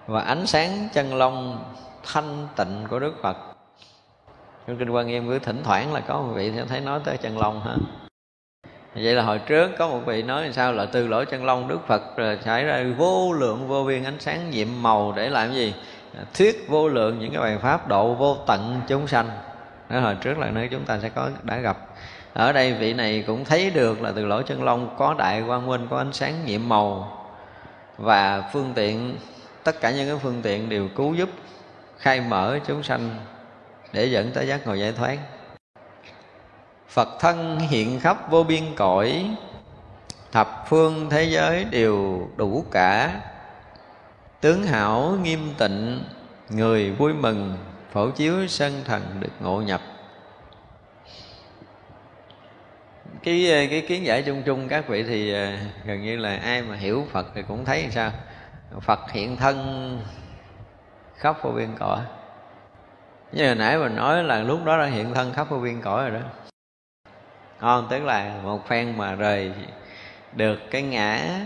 Và 0.06 0.20
ánh 0.22 0.46
sáng 0.46 0.88
chân 0.92 1.14
long 1.14 1.64
thanh 2.12 2.48
tịnh 2.56 2.86
của 2.90 2.98
đức 2.98 3.14
phật. 3.22 3.36
Trong 4.66 4.76
kinh 4.76 4.90
quan 4.90 5.06
nghiêm 5.06 5.28
cứ 5.28 5.38
thỉnh 5.38 5.60
thoảng 5.64 5.92
là 5.92 6.00
có 6.00 6.20
một 6.20 6.32
vị 6.34 6.52
thấy 6.68 6.80
nói 6.80 7.00
tới 7.04 7.16
chân 7.16 7.38
long 7.38 7.60
ha 7.60 7.74
vậy 8.94 9.14
là 9.14 9.22
hồi 9.22 9.38
trước 9.38 9.70
có 9.78 9.88
một 9.88 10.00
vị 10.06 10.22
nói 10.22 10.52
sao 10.52 10.72
là 10.72 10.86
từ 10.86 11.08
lỗ 11.08 11.24
chân 11.24 11.44
long 11.44 11.68
đức 11.68 11.78
phật, 11.86 12.16
rồi 12.16 12.38
xảy 12.44 12.64
ra 12.64 12.84
vô 12.98 13.32
lượng 13.32 13.68
vô 13.68 13.84
biên 13.84 14.04
ánh 14.04 14.20
sáng 14.20 14.50
nhiệm 14.50 14.68
màu 14.80 15.12
để 15.16 15.28
làm 15.28 15.52
gì? 15.52 15.74
Thuyết 16.34 16.66
vô 16.68 16.88
lượng 16.88 17.18
những 17.18 17.32
cái 17.32 17.40
bài 17.40 17.58
pháp 17.58 17.88
độ 17.88 18.14
vô 18.14 18.36
tận 18.46 18.80
chúng 18.88 19.06
sanh. 19.06 19.30
Đó, 19.88 20.00
hồi 20.00 20.16
trước 20.20 20.38
là 20.38 20.50
nơi 20.50 20.68
chúng 20.70 20.84
ta 20.84 20.98
sẽ 20.98 21.08
có, 21.08 21.30
đã 21.42 21.56
gặp 21.56 21.76
ở 22.34 22.52
đây 22.52 22.74
vị 22.74 22.92
này 22.92 23.24
cũng 23.26 23.44
thấy 23.44 23.70
được 23.70 24.02
là 24.02 24.12
từ 24.16 24.26
lỗ 24.26 24.42
chân 24.42 24.62
long 24.62 24.94
có 24.98 25.14
đại 25.14 25.42
quang 25.46 25.66
minh, 25.66 25.86
có 25.90 25.98
ánh 25.98 26.12
sáng 26.12 26.46
nhiệm 26.46 26.68
màu. 26.68 27.18
Và 27.98 28.50
phương 28.52 28.72
tiện, 28.74 29.16
tất 29.64 29.80
cả 29.80 29.90
những 29.90 30.08
cái 30.08 30.18
phương 30.22 30.42
tiện 30.42 30.68
đều 30.68 30.88
cứu 30.88 31.14
giúp, 31.14 31.28
khai 31.98 32.20
mở 32.20 32.58
chúng 32.66 32.82
sanh 32.82 33.10
để 33.92 34.06
dẫn 34.06 34.30
tới 34.34 34.46
giác 34.46 34.66
ngộ 34.66 34.74
giải 34.74 34.92
thoát. 34.92 35.18
Phật 36.88 37.08
thân 37.20 37.58
hiện 37.58 38.00
khắp 38.00 38.30
vô 38.30 38.42
biên 38.42 38.62
cõi, 38.76 39.36
thập 40.32 40.64
phương 40.68 41.10
thế 41.10 41.24
giới 41.24 41.64
đều 41.64 42.28
đủ 42.36 42.64
cả. 42.70 43.20
Tướng 44.40 44.62
hảo, 44.62 45.16
nghiêm 45.22 45.54
tịnh, 45.58 46.04
người 46.50 46.90
vui 46.90 47.12
mừng, 47.12 47.56
phổ 47.92 48.10
chiếu 48.10 48.46
sân 48.48 48.82
thần 48.84 49.02
được 49.20 49.32
ngộ 49.40 49.62
nhập. 49.62 49.80
Cái 53.22 53.50
ờ, 53.50 53.66
cái 53.70 53.80
kiến 53.80 54.06
giải 54.06 54.22
chung 54.22 54.42
chung 54.42 54.68
các 54.68 54.88
vị 54.88 55.02
thì 55.02 55.32
ờ, 55.32 55.52
gần 55.84 56.02
như 56.02 56.16
là 56.16 56.36
ai 56.36 56.62
mà 56.62 56.76
hiểu 56.76 57.06
Phật 57.12 57.26
thì 57.34 57.42
cũng 57.48 57.64
thấy 57.64 57.86
sao. 57.90 58.10
Phật 58.80 59.10
hiện 59.12 59.36
thân, 59.36 59.98
khắp 61.16 61.36
vô 61.42 61.50
biên 61.50 61.68
cõi. 61.78 62.00
Như 63.32 63.46
hồi 63.46 63.54
nãy 63.54 63.78
mình 63.78 63.96
nói 63.96 64.24
là 64.24 64.42
lúc 64.42 64.64
đó 64.64 64.78
đã 64.78 64.86
hiện 64.86 65.14
thân 65.14 65.32
khắp 65.32 65.50
vô 65.50 65.58
biên 65.58 65.80
cõi 65.80 66.10
rồi 66.10 66.20
đó. 66.20 66.26
Không, 67.58 67.86
tức 67.90 68.02
là 68.02 68.34
một 68.42 68.68
phen 68.68 68.98
mà 68.98 69.14
rời 69.14 69.52
được 70.32 70.58
cái 70.70 70.82
ngã, 70.82 71.40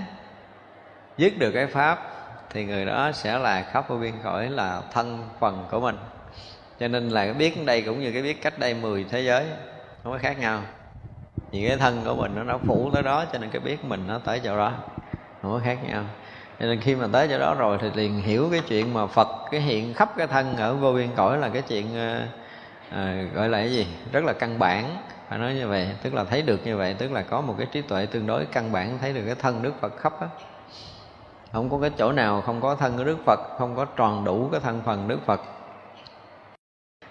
dứt 1.16 1.39
được 1.39 1.53
cái 1.53 1.66
pháp 1.66 2.12
thì 2.51 2.65
người 2.65 2.85
đó 2.85 3.12
sẽ 3.12 3.39
là 3.39 3.62
khắp 3.62 3.89
vô 3.89 3.97
biên 3.97 4.15
cõi 4.23 4.51
là 4.51 4.82
thân 4.93 5.28
phần 5.40 5.66
của 5.70 5.81
mình. 5.81 5.97
Cho 6.81 6.89
nên 6.89 7.09
là 7.09 7.24
cái 7.24 7.35
biết 7.35 7.65
đây 7.65 7.82
cũng 7.82 8.01
như 8.01 8.12
cái 8.12 8.23
biết 8.23 8.43
cách 8.43 8.59
đây 8.59 8.74
10 8.74 9.05
thế 9.11 9.20
giới, 9.20 9.47
không 10.03 10.12
có 10.12 10.19
khác 10.19 10.39
nhau 10.39 10.62
vì 11.51 11.68
cái 11.68 11.77
thân 11.77 12.02
của 12.05 12.14
mình 12.14 12.32
nó 12.35 12.43
nó 12.43 12.59
phủ 12.59 12.90
tới 12.93 13.02
đó 13.02 13.24
cho 13.32 13.39
nên 13.39 13.51
cái 13.51 13.60
biết 13.60 13.85
mình 13.85 14.05
nó 14.06 14.18
tới 14.18 14.40
chỗ 14.44 14.56
đó. 14.56 14.73
Không 15.43 15.52
có 15.52 15.60
khác 15.64 15.78
nhau. 15.89 16.05
Cho 16.60 16.66
nên 16.66 16.81
khi 16.81 16.94
mà 16.94 17.06
tới 17.12 17.28
chỗ 17.31 17.39
đó 17.39 17.55
rồi 17.55 17.78
thì 17.81 17.90
liền 17.94 18.20
hiểu 18.20 18.48
cái 18.51 18.60
chuyện 18.68 18.94
mà 18.94 19.06
phật 19.06 19.28
cái 19.51 19.60
hiện 19.60 19.94
khắp 19.94 20.10
cái 20.16 20.27
thân 20.27 20.56
ở 20.56 20.74
vô 20.74 20.93
biên 20.93 21.09
cõi 21.16 21.39
là 21.39 21.48
cái 21.48 21.62
chuyện 21.62 21.97
à, 22.90 23.24
gọi 23.35 23.48
là 23.48 23.59
cái 23.59 23.70
gì? 23.70 23.86
Rất 24.12 24.24
là 24.24 24.32
căn 24.32 24.59
bản. 24.59 24.97
Phải 25.28 25.39
nói 25.39 25.55
như 25.55 25.68
vậy 25.68 25.89
tức 26.02 26.14
là 26.14 26.24
thấy 26.24 26.43
được 26.43 26.66
như 26.66 26.77
vậy 26.77 26.94
tức 26.94 27.12
là 27.12 27.23
có 27.23 27.40
một 27.40 27.55
cái 27.59 27.66
trí 27.73 27.82
tuệ 27.82 28.06
tương 28.06 28.27
đối 28.27 28.44
căn 28.44 28.73
bản 28.73 28.98
thấy 28.98 29.12
được 29.12 29.23
cái 29.27 29.35
thân 29.35 29.62
đức 29.62 29.81
phật 29.81 29.97
khắp 29.97 30.20
á. 30.20 30.28
Không 31.52 31.70
có 31.70 31.78
cái 31.81 31.90
chỗ 31.98 32.12
nào 32.12 32.40
không 32.40 32.60
có 32.60 32.74
thân 32.74 32.97
của 32.97 33.05
đức 33.05 33.18
phật 33.27 33.40
không 33.59 33.77
có 33.77 33.85
tròn 33.85 34.24
đủ 34.24 34.48
cái 34.52 34.60
thân 34.60 34.82
phần 34.85 35.09
đức 35.09 35.18
phật. 35.27 35.40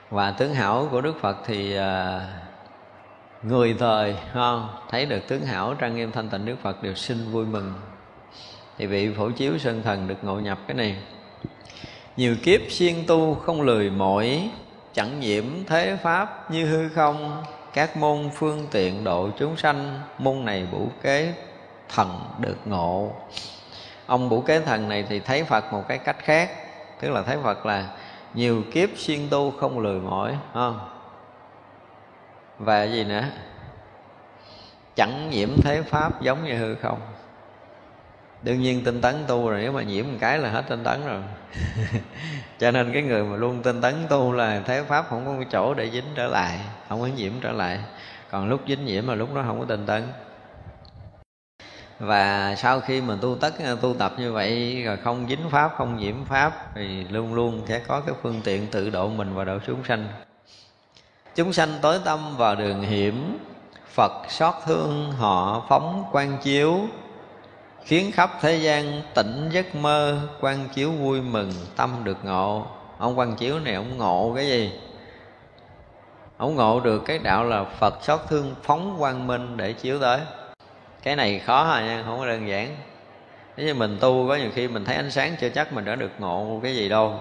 Và 0.09 0.31
tướng 0.31 0.53
hảo 0.53 0.87
của 0.91 1.01
đức 1.01 1.15
phật 1.21 1.37
thì 1.45 1.75
à, 1.75 2.21
người 3.47 3.75
thời 3.79 4.15
không 4.33 4.69
thấy 4.89 5.05
được 5.05 5.27
tướng 5.27 5.45
hảo 5.45 5.73
trang 5.73 5.95
nghiêm 5.95 6.11
thanh 6.11 6.29
tịnh 6.29 6.45
đức 6.45 6.55
phật 6.61 6.83
đều 6.83 6.95
sinh 6.95 7.31
vui 7.31 7.45
mừng. 7.45 7.73
Thì 8.77 8.85
vị 8.85 9.13
phổ 9.17 9.29
chiếu 9.29 9.57
sơn 9.57 9.81
thần 9.83 10.07
được 10.07 10.15
ngộ 10.21 10.39
nhập 10.39 10.57
cái 10.67 10.77
này. 10.77 10.97
Nhiều 12.17 12.35
kiếp 12.43 12.61
siêng 12.69 13.03
tu 13.07 13.35
không 13.35 13.61
lười 13.61 13.89
mỏi, 13.89 14.49
chẳng 14.93 15.19
nhiễm 15.19 15.43
thế 15.67 15.97
pháp 16.03 16.51
như 16.51 16.65
hư 16.65 16.89
không. 16.89 17.43
Các 17.73 17.97
môn 17.97 18.29
phương 18.33 18.67
tiện 18.71 19.03
độ 19.03 19.29
chúng 19.39 19.57
sanh, 19.57 19.99
môn 20.17 20.45
này 20.45 20.67
bủ 20.71 20.89
kế 21.01 21.33
thần 21.89 22.19
được 22.39 22.57
ngộ. 22.65 23.11
Ông 24.05 24.29
bủ 24.29 24.41
kế 24.41 24.59
thần 24.59 24.89
này 24.89 25.05
thì 25.09 25.19
thấy 25.19 25.43
phật 25.43 25.73
một 25.73 25.83
cái 25.87 25.97
cách 25.97 26.17
khác, 26.19 26.51
tức 27.01 27.09
là 27.09 27.21
thấy 27.21 27.37
phật 27.43 27.65
là 27.65 27.89
nhiều 28.33 28.63
kiếp 28.73 28.89
siêng 28.97 29.29
tu 29.29 29.51
không 29.51 29.79
lười 29.79 29.99
mỏi 29.99 30.37
không 30.53 30.79
và 32.59 32.83
gì 32.83 33.03
nữa? 33.03 33.23
Chẳng 34.95 35.29
nhiễm 35.29 35.49
thế 35.61 35.81
pháp 35.81 36.21
giống 36.21 36.43
như 36.43 36.57
hư 36.57 36.75
không. 36.75 36.99
Đương 38.43 38.61
nhiên 38.61 38.83
tinh 38.83 39.01
tấn 39.01 39.15
tu 39.27 39.49
rồi, 39.49 39.61
nếu 39.61 39.71
mà 39.71 39.83
nhiễm 39.83 40.05
một 40.05 40.17
cái 40.19 40.39
là 40.39 40.49
hết 40.49 40.63
tinh 40.69 40.83
tấn 40.83 41.05
rồi. 41.05 41.21
Cho 42.59 42.71
nên 42.71 42.93
cái 42.93 43.01
người 43.01 43.23
mà 43.23 43.35
luôn 43.35 43.63
tinh 43.63 43.81
tấn 43.81 43.95
tu 44.09 44.31
là 44.31 44.61
thế 44.65 44.83
pháp 44.83 45.05
không 45.09 45.25
có 45.25 45.31
một 45.31 45.43
chỗ 45.51 45.73
để 45.73 45.89
dính 45.89 46.05
trở 46.15 46.27
lại, 46.27 46.59
không 46.89 47.01
có 47.01 47.07
nhiễm 47.07 47.31
trở 47.41 47.51
lại. 47.51 47.79
Còn 48.31 48.49
lúc 48.49 48.61
dính 48.67 48.85
nhiễm 48.85 49.05
mà 49.07 49.15
lúc 49.15 49.35
đó 49.35 49.43
không 49.47 49.59
có 49.59 49.65
tinh 49.65 49.85
tấn. 49.85 50.03
Và 51.99 52.55
sau 52.55 52.79
khi 52.79 53.01
mà 53.01 53.17
tu 53.21 53.35
tất, 53.35 53.53
tu 53.81 53.93
tập 53.93 54.13
như 54.17 54.33
vậy, 54.33 54.83
rồi 54.85 54.97
không 54.97 55.25
dính 55.29 55.49
pháp, 55.49 55.71
không 55.77 55.97
nhiễm 55.97 56.25
pháp, 56.25 56.75
thì 56.75 57.03
luôn 57.03 57.33
luôn 57.33 57.61
sẽ 57.67 57.79
có 57.79 58.01
cái 58.01 58.15
phương 58.21 58.41
tiện 58.43 58.67
tự 58.67 58.89
độ 58.89 59.09
mình 59.09 59.33
và 59.33 59.43
độ 59.43 59.59
chúng 59.67 59.83
sanh 59.83 60.07
chúng 61.35 61.53
sanh 61.53 61.69
tối 61.81 61.99
tâm 62.05 62.37
vào 62.37 62.55
đường 62.55 62.81
hiểm, 62.81 63.37
phật 63.93 64.11
xót 64.29 64.53
thương 64.65 65.11
họ 65.11 65.65
phóng 65.69 66.03
quan 66.11 66.37
chiếu, 66.41 66.79
khiến 67.83 68.11
khắp 68.11 68.31
thế 68.41 68.55
gian 68.55 69.01
tỉnh 69.13 69.49
giấc 69.51 69.75
mơ, 69.75 70.19
quan 70.41 70.69
chiếu 70.73 70.91
vui 70.91 71.21
mừng, 71.21 71.51
tâm 71.75 71.89
được 72.03 72.17
ngộ. 72.23 72.65
Ông 72.97 73.19
quan 73.19 73.35
chiếu 73.35 73.59
này 73.59 73.73
ông 73.73 73.97
ngộ 73.97 74.33
cái 74.35 74.47
gì? 74.47 74.71
Ông 76.37 76.55
ngộ 76.55 76.79
được 76.79 76.99
cái 77.05 77.19
đạo 77.19 77.43
là 77.45 77.63
phật 77.63 78.03
xót 78.03 78.19
thương 78.29 78.55
phóng 78.63 78.95
quang 78.99 79.27
minh 79.27 79.57
để 79.57 79.73
chiếu 79.73 79.99
tới. 79.99 80.19
Cái 81.03 81.15
này 81.15 81.39
khó 81.39 81.63
hả 81.63 81.81
nha, 81.81 82.03
không 82.05 82.19
có 82.19 82.25
đơn 82.25 82.47
giản. 82.47 82.75
Nếu 83.57 83.65
như 83.65 83.73
mình 83.73 83.97
tu 84.01 84.27
có 84.27 84.35
nhiều 84.35 84.49
khi 84.55 84.67
mình 84.67 84.85
thấy 84.85 84.95
ánh 84.95 85.11
sáng 85.11 85.35
chưa 85.39 85.49
chắc 85.49 85.73
mình 85.73 85.85
đã 85.85 85.95
được 85.95 86.11
ngộ 86.19 86.59
cái 86.63 86.75
gì 86.75 86.89
đâu. 86.89 87.19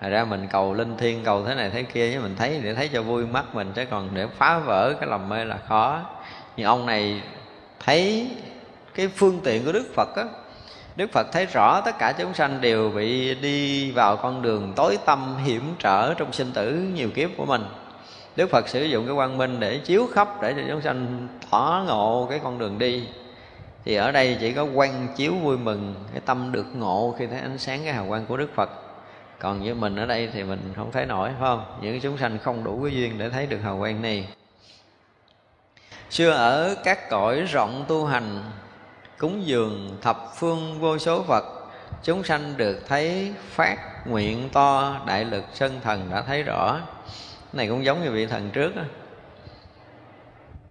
Thật 0.00 0.08
ra 0.08 0.24
mình 0.24 0.46
cầu 0.50 0.74
linh 0.74 0.96
thiên 0.96 1.24
cầu 1.24 1.44
thế 1.44 1.54
này 1.54 1.70
thế 1.70 1.82
kia, 1.82 2.12
chứ 2.12 2.20
mình 2.20 2.36
thấy, 2.36 2.60
để 2.62 2.74
thấy 2.74 2.88
cho 2.88 3.02
vui 3.02 3.26
mắt 3.26 3.54
mình, 3.54 3.72
chứ 3.74 3.84
còn 3.90 4.08
để 4.14 4.26
phá 4.26 4.58
vỡ 4.58 4.94
cái 5.00 5.08
lòng 5.08 5.28
mê 5.28 5.44
là 5.44 5.58
khó. 5.68 6.00
Nhưng 6.56 6.66
ông 6.66 6.86
này 6.86 7.22
thấy 7.84 8.30
cái 8.94 9.08
phương 9.08 9.40
tiện 9.44 9.64
của 9.64 9.72
đức 9.72 9.86
phật 9.94 10.16
á, 10.16 10.24
đức 10.96 11.12
phật 11.12 11.26
thấy 11.32 11.46
rõ 11.46 11.80
tất 11.80 11.98
cả 11.98 12.12
chúng 12.18 12.34
sanh 12.34 12.60
đều 12.60 12.90
bị 12.90 13.34
đi 13.34 13.90
vào 13.90 14.16
con 14.16 14.42
đường 14.42 14.72
tối 14.76 14.98
tâm 15.04 15.36
hiểm 15.44 15.74
trở 15.78 16.14
trong 16.14 16.32
sinh 16.32 16.52
tử 16.52 16.72
nhiều 16.94 17.10
kiếp 17.14 17.30
của 17.36 17.46
mình. 17.46 17.62
Đức 18.36 18.50
phật 18.50 18.68
sử 18.68 18.84
dụng 18.84 19.06
cái 19.06 19.14
quang 19.14 19.38
minh 19.38 19.60
để 19.60 19.78
chiếu 19.78 20.08
khắp 20.12 20.42
để 20.42 20.54
cho 20.56 20.62
chúng 20.68 20.80
sanh 20.80 21.28
thỏa 21.50 21.82
ngộ 21.82 22.26
cái 22.30 22.40
con 22.44 22.58
đường 22.58 22.78
đi. 22.78 23.08
Thì 23.84 23.94
ở 23.94 24.12
đây 24.12 24.36
chỉ 24.40 24.52
có 24.52 24.66
quang 24.74 25.08
chiếu 25.16 25.32
vui 25.34 25.58
mừng, 25.58 25.94
cái 26.12 26.20
tâm 26.26 26.52
được 26.52 26.66
ngộ 26.76 27.14
khi 27.18 27.26
thấy 27.26 27.40
ánh 27.40 27.58
sáng, 27.58 27.80
cái 27.84 27.92
hào 27.92 28.06
quang 28.08 28.26
của 28.26 28.36
đức 28.36 28.50
phật 28.54 28.70
còn 29.40 29.64
với 29.64 29.74
mình 29.74 29.96
ở 29.96 30.06
đây 30.06 30.30
thì 30.32 30.42
mình 30.42 30.72
không 30.76 30.92
thấy 30.92 31.06
nổi 31.06 31.28
phải 31.28 31.40
không? 31.40 31.64
Những 31.80 32.00
chúng 32.00 32.18
sanh 32.18 32.38
không 32.38 32.64
đủ 32.64 32.82
cái 32.82 32.92
duyên 32.92 33.18
để 33.18 33.30
thấy 33.30 33.46
được 33.46 33.58
hào 33.62 33.78
quang 33.78 34.02
này. 34.02 34.28
Xưa 36.10 36.30
ở 36.30 36.76
các 36.84 37.10
cõi 37.10 37.40
rộng 37.40 37.84
tu 37.88 38.06
hành 38.06 38.42
cúng 39.18 39.46
dường 39.46 39.96
thập 40.02 40.16
phương 40.36 40.80
vô 40.80 40.98
số 40.98 41.22
Phật 41.22 41.44
chúng 42.02 42.24
sanh 42.24 42.56
được 42.56 42.82
thấy 42.88 43.34
phát 43.48 44.06
nguyện 44.06 44.48
to 44.52 45.00
đại 45.06 45.24
lực 45.24 45.44
sân 45.54 45.80
thần 45.82 46.08
đã 46.10 46.22
thấy 46.22 46.42
rõ. 46.42 46.72
Cái 46.72 47.52
này 47.52 47.68
cũng 47.68 47.84
giống 47.84 48.04
như 48.04 48.10
vị 48.10 48.26
thần 48.26 48.50
trước 48.50 48.76
đó. 48.76 48.82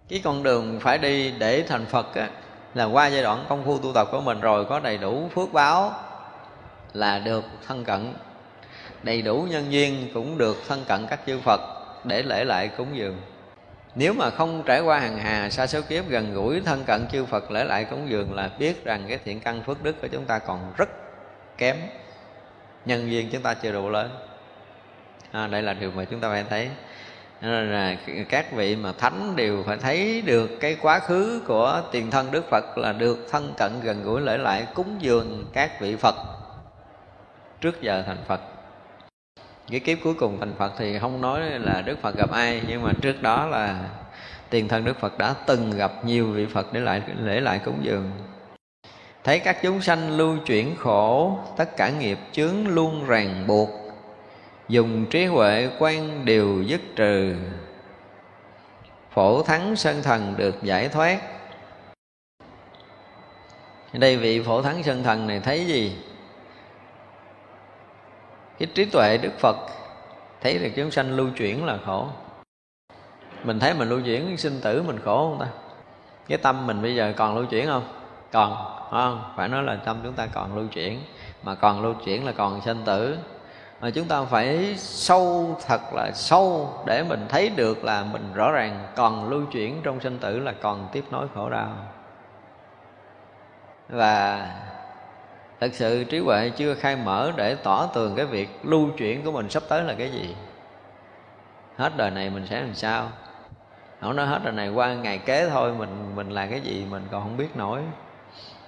cái 0.08 0.20
con 0.24 0.42
đường 0.42 0.80
phải 0.80 0.98
đi 0.98 1.30
để 1.38 1.64
thành 1.68 1.86
Phật 1.86 2.14
á, 2.14 2.28
là 2.74 2.84
qua 2.84 3.06
giai 3.06 3.22
đoạn 3.22 3.44
công 3.48 3.64
phu 3.64 3.78
tu 3.78 3.92
tập 3.92 4.08
của 4.12 4.20
mình 4.20 4.40
rồi 4.40 4.64
có 4.64 4.80
đầy 4.80 4.98
đủ 4.98 5.28
phước 5.34 5.52
báo 5.52 5.92
là 6.92 7.18
được 7.18 7.44
thân 7.66 7.84
cận 7.84 8.12
đầy 9.02 9.22
đủ 9.22 9.46
nhân 9.50 9.72
duyên 9.72 10.10
cũng 10.14 10.38
được 10.38 10.56
thân 10.68 10.84
cận 10.88 11.06
các 11.10 11.20
chư 11.26 11.38
Phật 11.38 11.60
để 12.04 12.22
lễ 12.22 12.44
lại 12.44 12.68
cúng 12.68 12.88
dường. 12.92 13.16
Nếu 13.94 14.12
mà 14.12 14.30
không 14.30 14.62
trải 14.66 14.80
qua 14.80 14.98
hàng 14.98 15.18
hà 15.18 15.50
xa 15.50 15.66
số 15.66 15.80
kiếp 15.88 16.08
gần 16.08 16.34
gũi 16.34 16.60
thân 16.60 16.84
cận 16.84 17.06
chư 17.12 17.24
Phật 17.24 17.50
lễ 17.50 17.64
lại 17.64 17.84
cúng 17.84 18.10
dường 18.10 18.34
là 18.34 18.50
biết 18.58 18.84
rằng 18.84 19.04
cái 19.08 19.18
thiện 19.24 19.40
căn 19.40 19.62
phước 19.62 19.82
đức 19.82 20.00
của 20.02 20.08
chúng 20.08 20.24
ta 20.24 20.38
còn 20.38 20.72
rất 20.76 20.88
kém. 21.58 21.76
Nhân 22.84 23.10
duyên 23.10 23.28
chúng 23.32 23.42
ta 23.42 23.54
chưa 23.54 23.72
đủ 23.72 23.88
lớn. 23.88 24.10
À, 25.32 25.46
đây 25.46 25.62
là 25.62 25.72
điều 25.72 25.90
mà 25.90 26.04
chúng 26.04 26.20
ta 26.20 26.28
phải 26.28 26.44
thấy. 26.50 26.68
Nên 27.40 27.72
là 27.72 27.96
các 28.28 28.52
vị 28.52 28.76
mà 28.76 28.92
thánh 28.92 29.36
đều 29.36 29.62
phải 29.66 29.76
thấy 29.76 30.22
được 30.26 30.50
cái 30.60 30.76
quá 30.82 30.98
khứ 30.98 31.42
của 31.46 31.82
tiền 31.92 32.10
thân 32.10 32.30
Đức 32.30 32.50
Phật 32.50 32.78
là 32.78 32.92
được 32.92 33.26
thân 33.30 33.54
cận 33.56 33.72
gần 33.82 34.02
gũi 34.02 34.20
lễ 34.20 34.38
lại 34.38 34.66
cúng 34.74 34.96
dường 35.00 35.46
các 35.52 35.80
vị 35.80 35.96
Phật 35.96 36.14
trước 37.60 37.82
giờ 37.82 38.02
thành 38.06 38.24
Phật 38.26 38.40
cái 39.70 39.80
kiếp 39.80 39.98
cuối 40.04 40.14
cùng 40.14 40.36
thành 40.40 40.52
Phật 40.58 40.72
thì 40.78 40.98
không 40.98 41.20
nói 41.20 41.40
là 41.40 41.82
Đức 41.82 42.02
Phật 42.02 42.16
gặp 42.16 42.30
ai, 42.30 42.62
nhưng 42.68 42.82
mà 42.82 42.92
trước 43.00 43.22
đó 43.22 43.46
là 43.46 43.88
tiền 44.50 44.68
thân 44.68 44.84
Đức 44.84 45.00
Phật 45.00 45.18
đã 45.18 45.34
từng 45.46 45.70
gặp 45.70 46.04
nhiều 46.04 46.26
vị 46.26 46.46
Phật 46.46 46.72
để 46.72 46.80
lại, 46.80 47.02
lễ 47.22 47.40
lại 47.40 47.60
cúng 47.64 47.78
dường. 47.82 48.10
Thấy 49.24 49.38
các 49.38 49.56
chúng 49.62 49.80
sanh 49.82 50.16
lưu 50.16 50.36
chuyển 50.46 50.76
khổ, 50.76 51.38
tất 51.56 51.76
cả 51.76 51.90
nghiệp 51.90 52.18
chướng 52.32 52.68
luôn 52.68 53.06
ràng 53.06 53.44
buộc, 53.46 53.68
dùng 54.68 55.06
trí 55.06 55.24
huệ 55.24 55.68
quan 55.78 56.24
điều 56.24 56.62
dứt 56.62 56.80
trừ. 56.96 57.34
Phổ 59.14 59.42
thắng 59.42 59.76
sân 59.76 60.02
thần 60.02 60.34
được 60.36 60.62
giải 60.62 60.88
thoát. 60.88 61.18
Đây 63.92 64.16
vị 64.16 64.42
phổ 64.42 64.62
thắng 64.62 64.82
sân 64.82 65.02
thần 65.02 65.26
này 65.26 65.40
thấy 65.40 65.66
gì? 65.66 65.96
Cái 68.60 68.68
trí 68.74 68.84
tuệ 68.84 69.18
đức 69.18 69.38
phật, 69.38 69.56
thấy 70.40 70.58
được 70.58 70.68
chúng 70.76 70.90
sanh 70.90 71.16
lưu 71.16 71.28
chuyển 71.36 71.64
là 71.64 71.78
khổ. 71.86 72.06
Mình 73.44 73.60
thấy 73.60 73.74
mình 73.74 73.88
lưu 73.88 74.00
chuyển, 74.00 74.36
sinh 74.36 74.60
tử 74.62 74.82
mình 74.82 74.98
khổ 75.04 75.30
không 75.30 75.38
ta? 75.40 75.46
Cái 76.28 76.38
tâm 76.38 76.66
mình 76.66 76.82
bây 76.82 76.94
giờ 76.94 77.12
còn 77.16 77.36
lưu 77.36 77.46
chuyển 77.46 77.66
không? 77.66 77.82
Còn 78.32 78.56
không? 78.90 79.32
Phải 79.36 79.48
nói 79.48 79.62
là 79.62 79.76
tâm 79.76 80.00
chúng 80.02 80.12
ta 80.12 80.26
còn 80.26 80.56
lưu 80.56 80.66
chuyển. 80.66 81.02
Mà 81.42 81.54
còn 81.54 81.82
lưu 81.82 81.94
chuyển 82.04 82.26
là 82.26 82.32
còn 82.32 82.60
sinh 82.60 82.82
tử. 82.84 83.18
Mà 83.80 83.90
chúng 83.90 84.08
ta 84.08 84.24
phải 84.24 84.74
sâu 84.76 85.56
thật 85.66 85.80
là 85.94 86.10
sâu 86.14 86.72
để 86.86 87.02
mình 87.08 87.26
thấy 87.28 87.48
được 87.48 87.84
là 87.84 88.04
mình 88.12 88.32
rõ 88.34 88.52
ràng 88.52 88.86
còn 88.96 89.28
lưu 89.28 89.46
chuyển 89.52 89.80
trong 89.82 90.00
sinh 90.00 90.18
tử 90.18 90.38
là 90.38 90.52
còn 90.52 90.88
tiếp 90.92 91.04
nối 91.10 91.26
khổ 91.34 91.50
đau. 91.50 91.68
Và 93.88 94.46
thật 95.60 95.70
sự 95.74 96.04
trí 96.04 96.18
huệ 96.18 96.50
chưa 96.50 96.74
khai 96.74 96.96
mở 96.96 97.32
để 97.36 97.54
tỏ 97.54 97.86
tường 97.86 98.14
cái 98.16 98.26
việc 98.26 98.48
lưu 98.62 98.90
chuyển 98.96 99.24
của 99.24 99.32
mình 99.32 99.50
sắp 99.50 99.62
tới 99.68 99.84
là 99.84 99.94
cái 99.94 100.10
gì? 100.10 100.34
Hết 101.76 101.96
đời 101.96 102.10
này 102.10 102.30
mình 102.30 102.46
sẽ 102.46 102.60
làm 102.60 102.74
sao? 102.74 103.08
Không 104.00 104.16
nói 104.16 104.26
hết 104.26 104.40
đời 104.44 104.52
này, 104.52 104.68
qua 104.68 104.94
ngày 104.94 105.18
kế 105.18 105.48
thôi, 105.48 105.74
mình 105.74 106.16
mình 106.16 106.30
là 106.30 106.46
cái 106.46 106.60
gì 106.60 106.86
mình 106.90 107.02
còn 107.10 107.22
không 107.22 107.36
biết 107.36 107.56
nổi. 107.56 107.80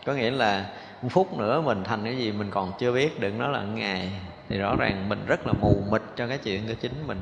Có 0.07 0.13
nghĩa 0.13 0.31
là 0.31 0.67
một 1.03 1.09
phút 1.13 1.39
nữa 1.39 1.61
mình 1.61 1.85
thành 1.85 2.05
cái 2.05 2.17
gì 2.17 2.33
mình 2.33 2.51
còn 2.51 2.73
chưa 2.79 2.93
biết, 2.93 3.21
đừng 3.21 3.39
nói 3.39 3.53
là 3.53 3.63
ngày. 3.63 4.13
Thì 4.49 4.59
rõ 4.59 4.77
ràng 4.79 5.09
mình 5.09 5.25
rất 5.27 5.47
là 5.47 5.53
mù 5.53 5.83
mịt 5.91 6.03
cho 6.17 6.27
cái 6.27 6.39
chuyện 6.39 6.67
của 6.69 6.75
chính 6.75 7.07
mình. 7.07 7.21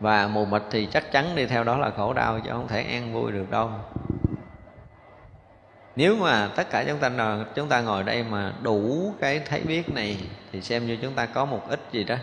Và 0.00 0.28
mù 0.28 0.44
mịt 0.44 0.62
thì 0.70 0.86
chắc 0.86 1.12
chắn 1.12 1.36
đi 1.36 1.46
theo 1.46 1.64
đó 1.64 1.78
là 1.78 1.90
khổ 1.90 2.12
đau, 2.12 2.40
chứ 2.44 2.50
không 2.50 2.68
thể 2.68 2.82
an 2.82 3.12
vui 3.12 3.32
được 3.32 3.50
đâu 3.50 3.70
nếu 5.96 6.16
mà 6.16 6.48
tất 6.56 6.70
cả 6.70 6.84
chúng 6.88 6.98
ta 6.98 7.38
chúng 7.54 7.68
ta 7.68 7.80
ngồi 7.80 8.02
đây 8.02 8.24
mà 8.30 8.52
đủ 8.62 9.12
cái 9.20 9.40
thấy 9.40 9.60
biết 9.60 9.94
này, 9.94 10.18
thì 10.52 10.60
xem 10.60 10.86
như 10.86 10.98
chúng 11.02 11.14
ta 11.14 11.26
có 11.26 11.44
một 11.44 11.62
ít 11.68 11.80
gì 11.92 12.04
đó, 12.04 12.16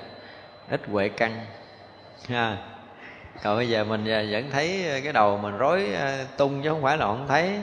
ít 0.70 0.82
huệ 0.88 1.10
căn. 1.10 1.46
Ha. 2.30 2.58
Còn 3.44 3.58
bây 3.58 3.70
giờ 3.70 3.84
mình 3.84 4.10
à, 4.10 4.24
vẫn 4.32 4.52
thấy 4.52 4.86
cái 5.04 5.14
đầu 5.14 5.38
mình 5.38 5.58
rối 5.58 5.94
à, 5.94 6.26
tung 6.38 6.62
chứ 6.64 6.70
không 6.70 6.82
phải 6.82 6.98
là 6.98 7.06
không 7.06 7.26
thấy. 7.28 7.60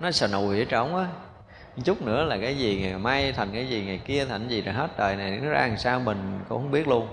Nó 0.00 0.10
sờ 0.10 0.28
nùi 0.28 0.58
ở 0.58 0.64
trống 0.64 0.96
á 0.96 1.06
chút 1.84 2.02
nữa 2.02 2.24
là 2.24 2.36
cái 2.42 2.58
gì 2.58 2.80
ngày 2.82 2.98
mai 2.98 3.32
thành 3.32 3.48
cái 3.52 3.68
gì, 3.68 3.84
ngày 3.86 4.00
kia 4.04 4.24
thành 4.24 4.48
gì 4.48 4.62
rồi 4.62 4.74
hết 4.74 4.88
đời 4.98 5.16
này, 5.16 5.40
nó 5.42 5.50
ra 5.50 5.66
làm 5.66 5.76
sao 5.76 6.00
mình 6.00 6.40
cũng 6.48 6.62
không 6.62 6.70
biết 6.70 6.88
luôn. 6.88 7.08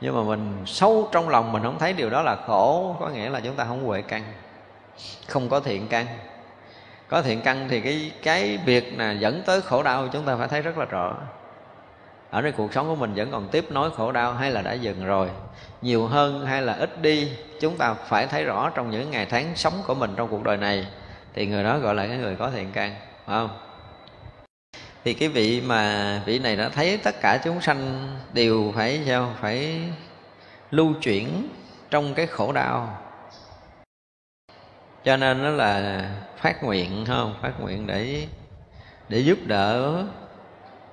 Nhưng 0.00 0.16
mà 0.16 0.22
mình 0.22 0.62
sâu 0.66 1.08
trong 1.12 1.28
lòng 1.28 1.52
mình 1.52 1.62
không 1.62 1.78
thấy 1.78 1.92
điều 1.92 2.10
đó 2.10 2.22
là 2.22 2.36
khổ, 2.46 2.96
có 3.00 3.08
nghĩa 3.08 3.30
là 3.30 3.40
chúng 3.40 3.54
ta 3.56 3.64
không 3.64 3.84
huệ 3.84 4.02
căn, 4.02 4.22
không 5.28 5.48
có 5.48 5.60
thiện 5.60 5.88
căn 5.88 6.06
có 7.08 7.22
thiện 7.22 7.40
căn 7.40 7.66
thì 7.68 7.80
cái 7.80 8.12
cái 8.22 8.58
việc 8.64 8.98
là 8.98 9.12
dẫn 9.12 9.42
tới 9.46 9.60
khổ 9.60 9.82
đau 9.82 10.08
chúng 10.08 10.24
ta 10.24 10.36
phải 10.36 10.48
thấy 10.48 10.62
rất 10.62 10.78
là 10.78 10.84
rõ. 10.84 11.16
Ở 12.30 12.42
đây 12.42 12.52
cuộc 12.52 12.72
sống 12.72 12.88
của 12.88 12.96
mình 12.96 13.14
vẫn 13.14 13.30
còn 13.30 13.48
tiếp 13.48 13.64
nối 13.70 13.90
khổ 13.90 14.12
đau 14.12 14.32
hay 14.32 14.50
là 14.50 14.62
đã 14.62 14.72
dừng 14.72 15.04
rồi. 15.04 15.28
Nhiều 15.82 16.06
hơn 16.06 16.46
hay 16.46 16.62
là 16.62 16.72
ít 16.72 17.02
đi, 17.02 17.32
chúng 17.60 17.76
ta 17.76 17.94
phải 17.94 18.26
thấy 18.26 18.44
rõ 18.44 18.70
trong 18.70 18.90
những 18.90 19.10
ngày 19.10 19.26
tháng 19.26 19.56
sống 19.56 19.74
của 19.86 19.94
mình 19.94 20.14
trong 20.16 20.28
cuộc 20.28 20.44
đời 20.44 20.56
này. 20.56 20.86
Thì 21.34 21.46
người 21.46 21.64
đó 21.64 21.78
gọi 21.78 21.94
là 21.94 22.06
cái 22.06 22.16
người 22.16 22.36
có 22.36 22.50
thiện 22.50 22.70
căn, 22.72 22.94
phải 23.26 23.38
không? 23.38 23.58
Thì 25.04 25.14
cái 25.14 25.28
vị 25.28 25.60
mà 25.60 26.22
vị 26.26 26.38
này 26.38 26.56
đã 26.56 26.68
thấy 26.68 26.96
tất 26.96 27.20
cả 27.20 27.40
chúng 27.44 27.60
sanh 27.60 28.08
đều 28.32 28.72
phải, 28.76 29.00
sao? 29.06 29.34
Phải 29.40 29.80
lưu 30.70 30.94
chuyển 31.02 31.48
trong 31.90 32.14
cái 32.14 32.26
khổ 32.26 32.52
đau 32.52 32.98
cho 35.08 35.16
nên 35.16 35.42
nó 35.42 35.50
là 35.50 36.02
phát 36.36 36.64
nguyện 36.64 37.04
không? 37.08 37.34
Phát 37.42 37.60
nguyện 37.60 37.86
để 37.86 38.26
để 39.08 39.18
giúp 39.18 39.38
đỡ 39.46 40.04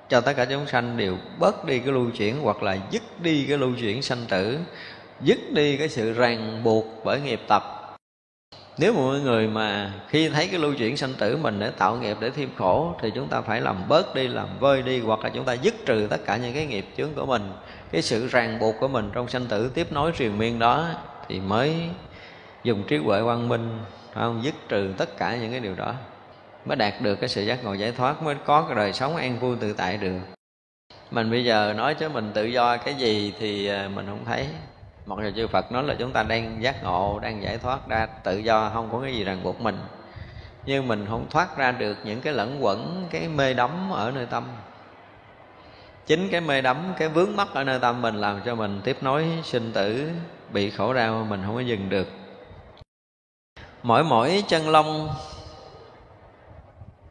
cho 0.08 0.20
tất 0.20 0.32
cả 0.36 0.44
chúng 0.44 0.66
sanh 0.66 0.96
đều 0.96 1.16
bớt 1.38 1.64
đi 1.64 1.78
cái 1.78 1.92
lưu 1.92 2.10
chuyển 2.10 2.40
hoặc 2.42 2.62
là 2.62 2.76
dứt 2.90 3.02
đi 3.22 3.44
cái 3.48 3.58
lưu 3.58 3.72
chuyển 3.80 4.02
sanh 4.02 4.24
tử, 4.28 4.58
dứt 5.20 5.38
đi 5.52 5.76
cái 5.76 5.88
sự 5.88 6.12
ràng 6.12 6.60
buộc 6.64 6.84
bởi 7.04 7.20
nghiệp 7.20 7.40
tập. 7.48 7.62
Nếu 8.78 8.92
mà 8.92 9.00
mọi 9.00 9.20
người 9.20 9.48
mà 9.48 9.92
khi 10.08 10.28
thấy 10.28 10.48
cái 10.48 10.60
lưu 10.60 10.74
chuyển 10.74 10.96
sanh 10.96 11.14
tử 11.14 11.36
mình 11.36 11.60
để 11.60 11.70
tạo 11.70 11.96
nghiệp 11.96 12.16
để 12.20 12.30
thêm 12.30 12.48
khổ, 12.56 12.94
thì 13.00 13.10
chúng 13.14 13.28
ta 13.28 13.40
phải 13.40 13.60
làm 13.60 13.88
bớt 13.88 14.14
đi, 14.14 14.28
làm 14.28 14.48
vơi 14.60 14.82
đi 14.82 15.00
hoặc 15.00 15.20
là 15.20 15.28
chúng 15.28 15.44
ta 15.44 15.52
dứt 15.52 15.74
trừ 15.86 16.06
tất 16.10 16.20
cả 16.26 16.36
những 16.36 16.54
cái 16.54 16.66
nghiệp 16.66 16.86
chướng 16.96 17.14
của 17.14 17.26
mình, 17.26 17.52
cái 17.92 18.02
sự 18.02 18.26
ràng 18.26 18.58
buộc 18.58 18.74
của 18.80 18.88
mình 18.88 19.10
trong 19.14 19.28
sanh 19.28 19.46
tử, 19.46 19.70
tiếp 19.74 19.92
nối 19.92 20.12
truyền 20.18 20.38
miên 20.38 20.58
đó, 20.58 20.88
thì 21.28 21.40
mới 21.40 21.74
dùng 22.64 22.82
trí 22.88 22.96
huệ 22.96 23.22
quang 23.22 23.48
minh 23.48 23.78
không, 24.16 24.44
dứt 24.44 24.54
trừ 24.68 24.94
tất 24.98 25.16
cả 25.16 25.36
những 25.36 25.50
cái 25.50 25.60
điều 25.60 25.74
đó. 25.74 25.94
Mới 26.64 26.76
đạt 26.76 26.94
được 27.00 27.14
cái 27.14 27.28
sự 27.28 27.42
giác 27.42 27.64
ngộ 27.64 27.74
giải 27.74 27.92
thoát, 27.92 28.22
mới 28.22 28.34
có 28.44 28.62
cái 28.62 28.74
đời 28.74 28.92
sống 28.92 29.16
an 29.16 29.38
vui 29.38 29.56
tự 29.60 29.72
tại 29.72 29.96
được. 29.96 30.18
Mình 31.10 31.30
bây 31.30 31.44
giờ 31.44 31.74
nói 31.76 31.94
cho 31.94 32.08
mình 32.08 32.30
tự 32.34 32.44
do 32.44 32.76
cái 32.76 32.94
gì 32.94 33.34
thì 33.38 33.66
à, 33.66 33.88
mình 33.94 34.06
không 34.06 34.24
thấy. 34.24 34.46
Mặc 35.06 35.18
dù 35.22 35.30
chư 35.36 35.46
Phật 35.46 35.72
nói 35.72 35.82
là 35.82 35.94
chúng 35.98 36.12
ta 36.12 36.22
đang 36.22 36.62
giác 36.62 36.82
ngộ, 36.82 37.18
đang 37.22 37.42
giải 37.42 37.58
thoát 37.58 37.88
ra 37.88 38.06
tự 38.06 38.38
do, 38.38 38.70
không 38.74 38.88
có 38.92 39.00
cái 39.00 39.14
gì 39.14 39.24
ràng 39.24 39.42
buộc 39.42 39.60
mình. 39.60 39.78
Nhưng 40.66 40.88
mình 40.88 41.06
không 41.08 41.26
thoát 41.30 41.56
ra 41.56 41.72
được 41.72 41.98
những 42.04 42.20
cái 42.20 42.32
lẫn 42.32 42.58
quẩn, 42.60 43.06
cái 43.10 43.28
mê 43.28 43.54
đắm 43.54 43.90
ở 43.92 44.10
nơi 44.10 44.26
tâm. 44.26 44.44
Chính 46.06 46.28
cái 46.28 46.40
mê 46.40 46.62
đắm, 46.62 46.76
cái 46.98 47.08
vướng 47.08 47.36
mắc 47.36 47.48
ở 47.54 47.64
nơi 47.64 47.78
tâm 47.78 48.02
mình 48.02 48.14
làm 48.14 48.40
cho 48.44 48.54
mình 48.54 48.80
tiếp 48.84 48.96
nối 49.00 49.26
sinh 49.44 49.72
tử 49.72 50.10
bị 50.52 50.70
khổ 50.70 50.94
đau, 50.94 51.26
mình 51.28 51.42
không 51.46 51.54
có 51.54 51.60
dừng 51.60 51.88
được 51.88 52.08
mỗi 53.86 54.04
mỗi 54.04 54.44
chân 54.48 54.68
lông 54.68 55.08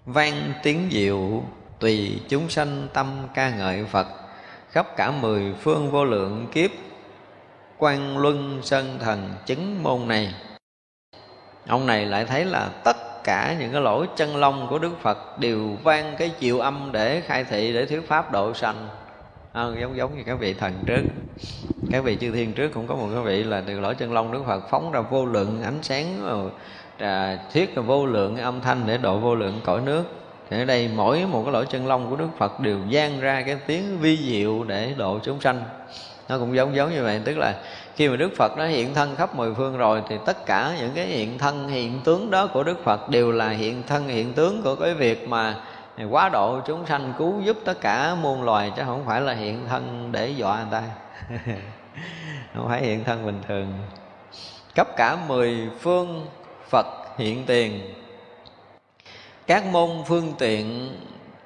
vang 0.05 0.53
tiếng 0.63 0.89
diệu 0.91 1.43
tùy 1.79 2.19
chúng 2.29 2.49
sanh 2.49 2.87
tâm 2.93 3.27
ca 3.33 3.49
ngợi 3.49 3.85
phật. 3.85 4.07
Khắp 4.69 4.97
cả 4.97 5.11
mười 5.11 5.53
phương 5.53 5.91
vô 5.91 6.05
lượng 6.05 6.47
kiếp 6.51 6.71
quan 7.77 8.17
luân 8.17 8.59
sơn 8.63 8.99
thần 8.99 9.33
chứng 9.45 9.83
môn 9.83 10.07
này. 10.07 10.33
Ông 11.67 11.85
này 11.85 12.05
lại 12.05 12.25
thấy 12.25 12.45
là 12.45 12.69
tất 12.83 13.23
cả 13.23 13.55
những 13.59 13.71
cái 13.71 13.81
lỗ 13.81 14.05
chân 14.15 14.35
lông 14.35 14.67
của 14.69 14.79
đức 14.79 15.01
phật 15.01 15.39
đều 15.39 15.69
vang 15.83 16.15
cái 16.17 16.31
chiều 16.39 16.59
âm 16.59 16.89
để 16.91 17.21
khai 17.21 17.43
thị 17.43 17.73
để 17.73 17.85
thuyết 17.85 18.07
pháp 18.07 18.31
độ 18.31 18.53
sanh. 18.53 18.87
À, 19.53 19.63
giống 19.81 19.97
giống 19.97 20.17
như 20.17 20.23
các 20.25 20.39
vị 20.39 20.53
thần 20.53 20.73
trước 20.85 21.01
các 21.91 22.03
vị 22.03 22.17
chư 22.21 22.31
thiên 22.31 22.53
trước 22.53 22.73
cũng 22.73 22.87
có 22.87 22.95
một 22.95 23.07
cái 23.13 23.23
vị 23.23 23.43
là 23.43 23.63
từ 23.67 23.79
lỗ 23.79 23.93
chân 23.93 24.13
lông 24.13 24.31
đức 24.31 24.43
phật 24.45 24.69
phóng 24.69 24.91
ra 24.91 25.01
vô 25.01 25.25
lượng 25.25 25.63
ánh 25.63 25.79
sáng 25.81 26.05
à, 26.97 27.37
thuyết 27.53 27.77
là 27.77 27.81
vô 27.81 28.05
lượng 28.05 28.37
âm 28.37 28.61
thanh 28.61 28.81
để 28.85 28.97
độ 28.97 29.17
vô 29.17 29.35
lượng 29.35 29.61
cõi 29.63 29.81
nước. 29.85 30.03
Thì 30.49 30.59
ở 30.59 30.65
đây 30.65 30.89
mỗi 30.95 31.25
một 31.31 31.41
cái 31.43 31.53
lỗ 31.53 31.63
chân 31.63 31.87
lông 31.87 32.09
của 32.09 32.15
đức 32.15 32.27
phật 32.37 32.59
đều 32.59 32.77
gian 32.89 33.19
ra 33.19 33.41
cái 33.41 33.57
tiếng 33.67 33.99
vi 33.99 34.17
diệu 34.17 34.63
để 34.63 34.93
độ 34.97 35.19
chúng 35.23 35.41
sanh. 35.41 35.63
Nó 36.29 36.37
cũng 36.37 36.55
giống 36.55 36.75
giống 36.75 36.91
như 36.91 37.03
vậy 37.03 37.21
tức 37.25 37.37
là 37.37 37.55
khi 37.95 38.09
mà 38.09 38.15
đức 38.15 38.29
phật 38.37 38.57
nó 38.57 38.65
hiện 38.65 38.93
thân 38.93 39.15
khắp 39.15 39.35
mười 39.35 39.53
phương 39.53 39.77
rồi 39.77 40.01
thì 40.09 40.15
tất 40.25 40.45
cả 40.45 40.75
những 40.79 40.91
cái 40.95 41.05
hiện 41.05 41.37
thân 41.37 41.67
hiện 41.67 42.01
tướng 42.03 42.31
đó 42.31 42.47
của 42.47 42.63
đức 42.63 42.83
phật 42.83 43.09
đều 43.09 43.31
là 43.31 43.49
hiện 43.49 43.83
thân 43.87 44.07
hiện 44.07 44.33
tướng 44.33 44.61
của 44.61 44.75
cái 44.75 44.93
việc 44.93 45.29
mà 45.29 45.55
quá 46.09 46.29
độ 46.29 46.59
chúng 46.67 46.85
sanh 46.85 47.13
cứu 47.17 47.41
giúp 47.41 47.57
tất 47.65 47.81
cả 47.81 48.15
muôn 48.21 48.43
loài 48.43 48.71
chứ 48.75 48.81
không 48.85 49.03
phải 49.05 49.21
là 49.21 49.33
hiện 49.33 49.59
thân 49.69 50.09
để 50.11 50.29
dọa 50.29 50.57
người 50.57 50.67
ta. 50.71 50.83
không 52.53 52.67
phải 52.67 52.81
hiện 52.81 53.03
thân 53.03 53.25
bình 53.25 53.41
thường. 53.47 53.73
Cấp 54.75 54.87
cả 54.97 55.17
mười 55.27 55.69
phương 55.79 56.27
phật 56.69 56.85
hiện 57.17 57.45
tiền. 57.45 57.93
Các 59.47 59.65
môn 59.65 59.89
phương 60.07 60.33
tiện 60.37 60.95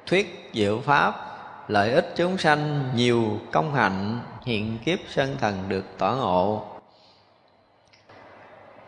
thuyết 0.05 0.49
diệu 0.53 0.79
pháp, 0.79 1.13
lợi 1.67 1.91
ích 1.91 2.13
chúng 2.15 2.37
sanh, 2.37 2.89
nhiều 2.95 3.39
công 3.51 3.73
hạnh, 3.73 4.19
hiện 4.45 4.77
kiếp 4.85 4.99
sân 5.09 5.37
thần 5.39 5.69
được 5.69 5.85
tỏ 5.97 6.15
ngộ. 6.15 6.65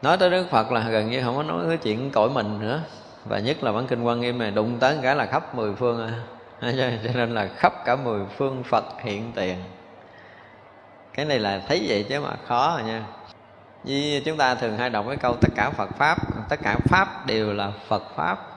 Nói 0.02 0.18
tới 0.18 0.30
đức 0.30 0.48
phật 0.49 0.72
là 0.72 0.90
gần 0.90 1.10
như 1.10 1.24
không 1.24 1.36
có 1.36 1.44
nói 1.44 1.66
cái 1.68 1.78
chuyện 1.78 2.12
cõi 2.12 2.30
mình 2.30 2.60
nữa. 2.60 2.82
Và 3.26 3.40
nhất 3.40 3.64
là 3.64 3.72
bản 3.72 3.88
kinh 3.88 4.03
quan 4.03 4.20
nghiêm 4.20 4.38
này 4.38 4.52
đụng 4.52 4.78
tới 4.80 4.98
cái 5.02 5.16
là 5.16 5.26
khắp 5.26 5.56
mười 5.56 5.76
phương 5.76 6.08
à. 6.08 6.14
cho 7.03 7.12
nên 7.14 7.34
là 7.34 7.48
khắp 7.56 7.86
cả 7.86 7.95
mười 7.95 8.22
phương 8.38 8.64
phật 8.64 8.86
hiện 9.02 9.32
tiền 9.36 9.58
cái 11.13 11.25
này 11.25 11.39
là 11.39 11.61
thấy 11.67 11.85
vậy 11.88 12.05
chứ 12.09 12.19
mà 12.19 12.35
khó 12.47 12.77
rồi 12.77 12.88
nha. 12.88 13.03
Như 13.83 14.21
chúng 14.25 14.38
ta 14.38 14.55
thường 14.55 14.77
hay 14.77 14.89
đọc 14.89 15.05
cái 15.07 15.17
câu 15.17 15.35
tất 15.41 15.49
cả 15.55 15.69
Phật 15.69 15.89
Pháp, 15.97 16.17
Tất 16.49 16.59
cả 16.63 16.77
Pháp 16.85 17.25
đều 17.25 17.53
là 17.53 17.71
Phật 17.88 18.03
Pháp. 18.15 18.47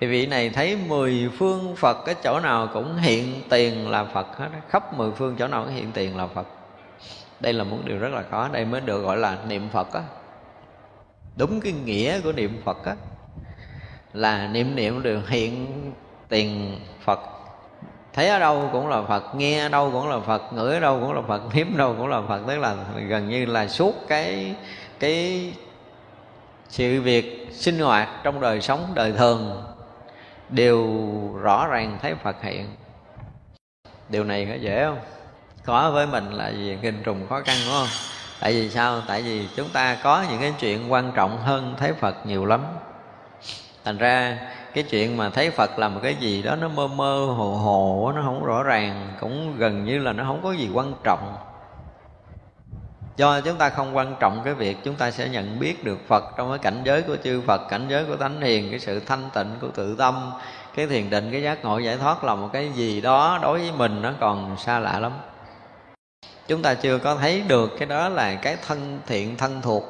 Thì 0.00 0.06
vị 0.06 0.26
này 0.26 0.50
thấy 0.50 0.78
mười 0.88 1.30
phương 1.38 1.76
Phật 1.76 2.04
Cái 2.06 2.14
chỗ 2.24 2.40
nào 2.40 2.68
cũng 2.72 2.96
hiện 2.96 3.42
tiền 3.48 3.88
là 3.88 4.04
Phật 4.04 4.36
hết 4.38 4.48
Khắp 4.68 4.94
mười 4.94 5.10
phương 5.10 5.36
chỗ 5.38 5.48
nào 5.48 5.64
cũng 5.64 5.74
hiện 5.74 5.92
tiền 5.92 6.16
là 6.16 6.26
Phật. 6.26 6.46
Đây 7.40 7.52
là 7.52 7.64
một 7.64 7.78
điều 7.84 7.98
rất 7.98 8.12
là 8.12 8.22
khó, 8.30 8.48
Đây 8.48 8.64
mới 8.64 8.80
được 8.80 9.02
gọi 9.02 9.16
là 9.16 9.38
niệm 9.48 9.68
Phật 9.72 9.92
á. 9.92 10.02
Đúng 11.36 11.60
cái 11.60 11.72
nghĩa 11.72 12.20
của 12.20 12.32
niệm 12.32 12.62
Phật 12.64 12.84
á, 12.84 12.94
Là 14.12 14.48
niệm 14.48 14.76
niệm 14.76 15.02
được 15.02 15.28
hiện 15.28 15.92
tiền 16.28 16.80
Phật 17.04 17.20
thấy 18.14 18.28
ở 18.28 18.38
đâu 18.38 18.68
cũng 18.72 18.88
là 18.88 19.02
phật, 19.02 19.34
nghe 19.34 19.60
ở 19.60 19.68
đâu 19.68 19.90
cũng 19.90 20.08
là 20.08 20.20
phật, 20.20 20.42
ngửi 20.52 20.74
ở 20.74 20.80
đâu 20.80 21.00
cũng 21.00 21.12
là 21.12 21.20
phật 21.28 21.42
nếm 21.54 21.76
đâu 21.76 21.94
cũng 21.98 22.08
là 22.08 22.20
phật. 22.28 22.40
Tức 22.46 22.58
là 22.58 22.74
gần 23.08 23.28
như 23.28 23.46
là 23.46 23.68
suốt 23.68 23.94
cái 24.08 24.54
cái 25.00 25.52
sự 26.68 27.00
việc 27.00 27.48
sinh 27.52 27.78
hoạt 27.78 28.08
trong 28.22 28.40
đời 28.40 28.60
sống, 28.60 28.92
đời 28.94 29.12
thường 29.12 29.64
đều 30.48 30.86
rõ 31.42 31.66
ràng 31.66 31.98
thấy 32.02 32.14
phật 32.14 32.42
hiện. 32.42 32.66
Điều 34.08 34.24
này 34.24 34.46
có 34.50 34.54
dễ 34.54 34.84
không? 34.84 34.98
Khó 35.62 35.90
với 35.94 36.06
mình 36.06 36.32
là 36.32 36.48
gì 36.48 36.78
kinh 36.82 37.02
trùng 37.02 37.26
khó 37.28 37.40
khăn, 37.44 37.56
đúng 37.64 37.74
không? 37.74 37.88
Tại 38.40 38.52
vì 38.52 38.70
sao? 38.70 39.00
Tại 39.08 39.22
vì 39.22 39.48
chúng 39.56 39.68
ta 39.68 39.96
có 40.02 40.24
những 40.30 40.40
cái 40.40 40.54
chuyện 40.60 40.92
quan 40.92 41.12
trọng 41.14 41.38
hơn 41.38 41.74
thấy 41.78 41.92
phật 41.92 42.26
nhiều 42.26 42.44
lắm. 42.46 42.64
Thành 43.84 43.98
ra 43.98 44.38
cái 44.74 44.84
chuyện 44.84 45.16
mà 45.16 45.30
thấy 45.30 45.50
phật 45.50 45.78
làm 45.78 45.94
một 45.94 46.00
cái 46.02 46.14
gì 46.14 46.42
đó 46.42 46.56
nó 46.56 46.68
mơ 46.68 46.86
mơ, 46.86 47.26
hồ 47.26 47.54
hồ, 47.54 48.12
nó 48.16 48.22
không 48.22 48.44
rõ 48.44 48.62
ràng, 48.62 49.12
cũng 49.20 49.56
gần 49.56 49.84
như 49.84 49.98
là 49.98 50.12
nó 50.12 50.24
không 50.24 50.40
có 50.42 50.52
gì 50.52 50.70
quan 50.72 50.94
trọng. 51.04 51.36
Do 53.16 53.40
chúng 53.40 53.56
ta 53.56 53.68
không 53.68 53.96
quan 53.96 54.14
trọng 54.20 54.40
cái 54.44 54.54
việc 54.54 54.76
chúng 54.84 54.94
ta 54.94 55.10
sẽ 55.10 55.28
nhận 55.28 55.58
biết 55.60 55.84
được 55.84 55.98
phật 56.08 56.24
trong 56.36 56.48
cái 56.50 56.58
cảnh 56.58 56.82
giới 56.84 57.02
của 57.02 57.16
chư 57.24 57.40
phật, 57.46 57.68
cảnh 57.68 57.86
giới 57.88 58.04
của 58.04 58.16
thánh 58.16 58.40
hiền, 58.40 58.70
cái 58.70 58.80
sự 58.80 59.00
thanh 59.00 59.30
tịnh 59.34 59.56
của 59.60 59.68
tự 59.74 59.96
tâm, 59.96 60.32
cái 60.74 60.86
thiền 60.86 61.10
định, 61.10 61.28
cái 61.32 61.42
giác 61.42 61.64
ngộ 61.64 61.78
giải 61.78 61.96
thoát 61.96 62.24
là 62.24 62.34
một 62.34 62.48
cái 62.52 62.70
gì 62.74 63.00
đó 63.00 63.38
đối 63.42 63.58
với 63.58 63.72
mình 63.76 64.02
nó 64.02 64.12
còn 64.20 64.56
xa 64.58 64.78
lạ 64.78 64.98
lắm. 64.98 65.12
Chúng 66.48 66.62
ta 66.62 66.74
chưa 66.74 66.98
có 66.98 67.16
thấy 67.16 67.42
được 67.48 67.70
cái 67.78 67.86
đó 67.86 68.08
là 68.08 68.34
cái 68.34 68.56
thân 68.66 69.00
thiện 69.06 69.36
thân 69.36 69.60
thuộc, 69.62 69.84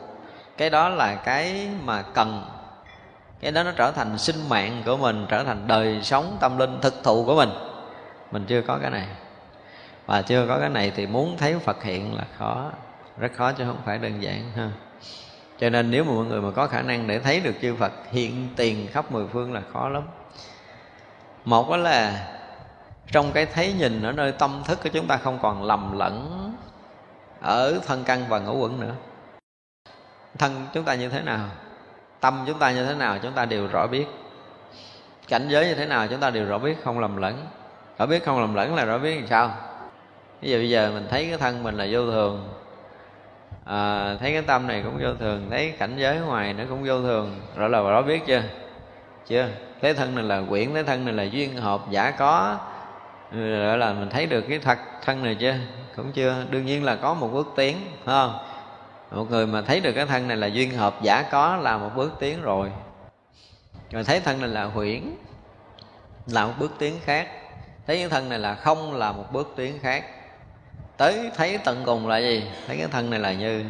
cái 0.56 0.70
đó 0.70 0.88
là 0.88 1.14
cái 1.14 1.68
mà 1.84 2.02
cần 2.02 2.42
cái 3.44 3.52
đó 3.52 3.62
nó 3.62 3.70
trở 3.76 3.92
thành 3.92 4.18
sinh 4.18 4.48
mạng 4.48 4.82
của 4.86 4.96
mình, 4.96 5.26
trở 5.28 5.44
thành 5.44 5.66
đời 5.66 6.00
sống 6.02 6.36
tâm 6.40 6.58
linh 6.58 6.80
thực 6.80 6.94
thụ 7.02 7.24
của 7.24 7.34
mình. 7.34 7.50
Mình 8.30 8.44
chưa 8.46 8.62
có 8.62 8.78
cái 8.82 8.90
này. 8.90 9.06
Và 10.06 10.22
chưa 10.22 10.46
có 10.48 10.58
cái 10.60 10.68
này 10.68 10.92
thì 10.96 11.06
muốn 11.06 11.36
thấy 11.38 11.58
phật 11.58 11.82
hiện 11.82 12.14
là 12.14 12.24
khó, 12.38 12.70
rất 13.18 13.32
khó 13.36 13.52
chứ 13.52 13.64
không 13.66 13.78
phải 13.84 13.98
đơn 13.98 14.22
giản, 14.22 14.50
ha. 14.56 14.70
Cho 15.58 15.70
nên 15.70 15.90
nếu 15.90 16.04
mà 16.04 16.12
mọi 16.12 16.24
người 16.24 16.40
mà 16.40 16.50
có 16.50 16.66
khả 16.66 16.82
năng 16.82 17.06
để 17.06 17.18
thấy 17.20 17.40
được 17.40 17.54
chư 17.62 17.76
phật 17.76 17.92
hiện 18.10 18.48
tiền 18.56 18.88
khắp 18.92 19.12
mười 19.12 19.26
phương 19.26 19.52
là 19.52 19.62
khó 19.72 19.88
lắm. 19.88 20.02
Một 21.44 21.70
đó 21.70 21.76
là 21.76 22.26
trong 23.12 23.32
cái 23.32 23.46
thấy 23.46 23.72
nhìn 23.72 24.02
ở 24.02 24.12
nơi 24.12 24.32
tâm 24.32 24.62
thức 24.64 24.78
của 24.82 24.90
chúng 24.92 25.06
ta 25.06 25.16
không 25.16 25.38
còn 25.42 25.64
lầm 25.64 25.98
lẫn 25.98 26.52
ở 27.40 27.80
thân 27.86 28.04
căn 28.04 28.24
và 28.28 28.38
ngũ 28.38 28.58
quẩn 28.58 28.80
nữa. 28.80 28.94
Thân 30.38 30.66
chúng 30.74 30.84
ta 30.84 30.94
như 30.94 31.08
thế 31.08 31.20
nào? 31.20 31.48
Tâm 32.24 32.44
chúng 32.46 32.58
ta 32.58 32.70
như 32.70 32.86
thế 32.86 32.94
nào 32.94 33.18
chúng 33.22 33.32
ta 33.32 33.44
đều 33.44 33.66
rõ 33.66 33.86
biết. 33.86 34.06
Cảnh 35.28 35.48
giới 35.48 35.66
như 35.66 35.74
thế 35.74 35.86
nào 35.86 36.06
chúng 36.06 36.20
ta 36.20 36.30
đều 36.30 36.46
rõ 36.46 36.58
biết 36.58 36.84
không 36.84 36.98
lầm 36.98 37.16
lẫn. 37.16 37.46
Rõ 37.98 38.06
biết 38.06 38.24
không 38.24 38.40
lầm 38.40 38.54
lẫn 38.54 38.74
là 38.74 38.84
rõ 38.84 38.98
biết 38.98 39.16
làm 39.16 39.26
sao? 39.26 39.50
Ví 40.40 40.50
dụ 40.50 40.56
bây 40.56 40.70
giờ 40.70 40.90
mình 40.94 41.06
thấy 41.10 41.26
cái 41.28 41.38
thân 41.38 41.62
mình 41.62 41.76
là 41.76 41.86
vô 41.90 42.10
thường 42.10 42.48
à, 43.64 44.16
thấy 44.20 44.32
cái 44.32 44.42
tâm 44.42 44.66
này 44.66 44.82
cũng 44.84 44.98
vô 45.02 45.14
thường 45.20 45.46
thấy 45.50 45.70
cảnh 45.78 45.94
giới 45.96 46.18
ngoài 46.18 46.52
nó 46.52 46.64
cũng 46.68 46.84
vô 46.84 47.00
thường 47.02 47.40
rõ 47.56 47.68
là 47.68 47.80
rõ 47.80 48.02
biết 48.02 48.26
chưa? 48.26 48.42
Chưa. 49.26 49.48
Thấy 49.82 49.94
thân 49.94 50.14
này 50.14 50.24
là 50.24 50.42
quyển 50.48 50.74
thấy 50.74 50.84
thân 50.84 51.04
này 51.04 51.14
là 51.14 51.22
duyên 51.22 51.56
hợp 51.56 51.80
giả 51.90 52.10
có. 52.10 52.58
Rồi 53.32 53.78
là 53.78 53.92
mình 53.92 54.10
thấy 54.10 54.26
được 54.26 54.44
cái 54.48 54.58
thật 54.58 54.78
thân 55.02 55.22
này 55.22 55.34
chưa? 55.34 55.54
Cũng 55.96 56.12
chưa. 56.12 56.34
Đương 56.50 56.66
nhiên 56.66 56.84
là 56.84 56.96
có 56.96 57.14
một 57.14 57.28
bước 57.32 57.52
tiến 57.56 57.76
phải 58.04 58.14
không? 58.14 58.38
Một 59.14 59.30
người 59.30 59.46
mà 59.46 59.62
thấy 59.62 59.80
được 59.80 59.92
cái 59.92 60.06
thân 60.06 60.28
này 60.28 60.36
là 60.36 60.46
duyên 60.46 60.70
hợp 60.70 61.02
giả 61.02 61.22
có 61.22 61.56
là 61.56 61.78
một 61.78 61.90
bước 61.96 62.12
tiến 62.20 62.42
rồi. 62.42 62.70
Rồi 63.90 64.04
thấy 64.04 64.20
thân 64.20 64.40
này 64.40 64.50
là 64.50 64.64
huyễn 64.64 65.02
là 66.26 66.46
một 66.46 66.52
bước 66.58 66.72
tiến 66.78 66.98
khác. 67.04 67.28
Thấy 67.86 67.98
cái 67.98 68.08
thân 68.08 68.28
này 68.28 68.38
là 68.38 68.54
không 68.54 68.94
là 68.94 69.12
một 69.12 69.32
bước 69.32 69.52
tiến 69.56 69.78
khác. 69.82 70.04
Tới 70.96 71.30
thấy 71.36 71.58
tận 71.58 71.82
cùng 71.86 72.08
là 72.08 72.18
gì? 72.18 72.44
Thấy 72.66 72.76
cái 72.76 72.86
thân 72.90 73.10
này 73.10 73.20
là 73.20 73.32
như 73.32 73.64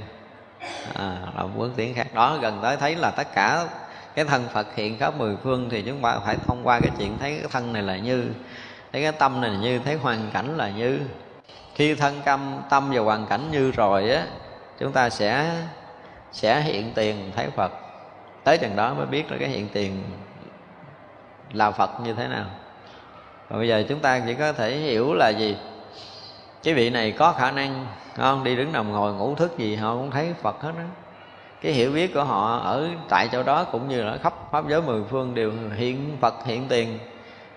à, 0.94 1.18
là 1.36 1.42
một 1.42 1.50
bước 1.56 1.72
tiến 1.76 1.94
khác. 1.94 2.14
Đó 2.14 2.38
gần 2.42 2.58
tới 2.62 2.76
thấy 2.76 2.96
là 2.96 3.10
tất 3.10 3.34
cả 3.34 3.68
cái 4.14 4.24
thân 4.24 4.44
Phật 4.52 4.66
hiện 4.76 4.98
khắp 4.98 5.14
mười 5.18 5.36
phương 5.42 5.70
thì 5.70 5.82
chúng 5.82 6.02
ta 6.02 6.18
phải 6.26 6.36
thông 6.46 6.62
qua 6.62 6.80
cái 6.80 6.90
chuyện 6.98 7.18
thấy 7.18 7.38
cái 7.38 7.48
thân 7.50 7.72
này 7.72 7.82
là 7.82 7.96
như 7.96 8.28
thấy 8.92 9.02
cái 9.02 9.12
tâm 9.12 9.40
này 9.40 9.50
là 9.50 9.58
như 9.58 9.78
thấy 9.78 9.94
hoàn 9.94 10.30
cảnh 10.32 10.56
là 10.56 10.70
như. 10.70 11.00
Khi 11.74 11.94
thân 11.94 12.20
tâm 12.24 12.60
tâm 12.70 12.90
và 12.92 13.00
hoàn 13.00 13.26
cảnh 13.26 13.50
như 13.50 13.70
rồi 13.70 14.10
á 14.10 14.26
chúng 14.78 14.92
ta 14.92 15.10
sẽ 15.10 15.62
sẽ 16.32 16.60
hiện 16.60 16.92
tiền 16.94 17.32
thấy 17.36 17.50
Phật. 17.56 17.72
Tới 18.44 18.58
chừng 18.58 18.76
đó 18.76 18.94
mới 18.94 19.06
biết 19.06 19.30
là 19.30 19.36
cái 19.40 19.48
hiện 19.48 19.68
tiền 19.72 20.02
là 21.52 21.70
Phật 21.70 21.90
như 22.04 22.14
thế 22.14 22.28
nào. 22.28 22.46
Và 23.48 23.58
bây 23.58 23.68
giờ 23.68 23.84
chúng 23.88 24.00
ta 24.00 24.20
chỉ 24.26 24.34
có 24.34 24.52
thể 24.52 24.76
hiểu 24.76 25.14
là 25.14 25.28
gì? 25.28 25.56
Cái 26.62 26.74
vị 26.74 26.90
này 26.90 27.12
có 27.12 27.32
khả 27.32 27.50
năng, 27.50 27.86
không? 28.16 28.44
Đi 28.44 28.56
đứng 28.56 28.72
nằm 28.72 28.92
ngồi 28.92 29.12
ngủ 29.12 29.34
thức 29.34 29.58
gì 29.58 29.76
họ 29.76 29.94
cũng 29.94 30.10
thấy 30.10 30.34
Phật 30.42 30.62
hết 30.62 30.72
đó 30.76 30.84
cái 31.64 31.72
hiểu 31.72 31.92
biết 31.92 32.14
của 32.14 32.24
họ 32.24 32.58
ở 32.58 32.88
tại 33.08 33.28
chỗ 33.32 33.42
đó 33.42 33.64
cũng 33.64 33.88
như 33.88 34.04
là 34.04 34.16
khắp 34.22 34.34
pháp 34.50 34.68
giới 34.68 34.82
mười 34.82 35.02
phương 35.10 35.34
đều 35.34 35.52
hiện 35.76 36.16
Phật, 36.20 36.34
hiện 36.44 36.66
tiền. 36.68 36.98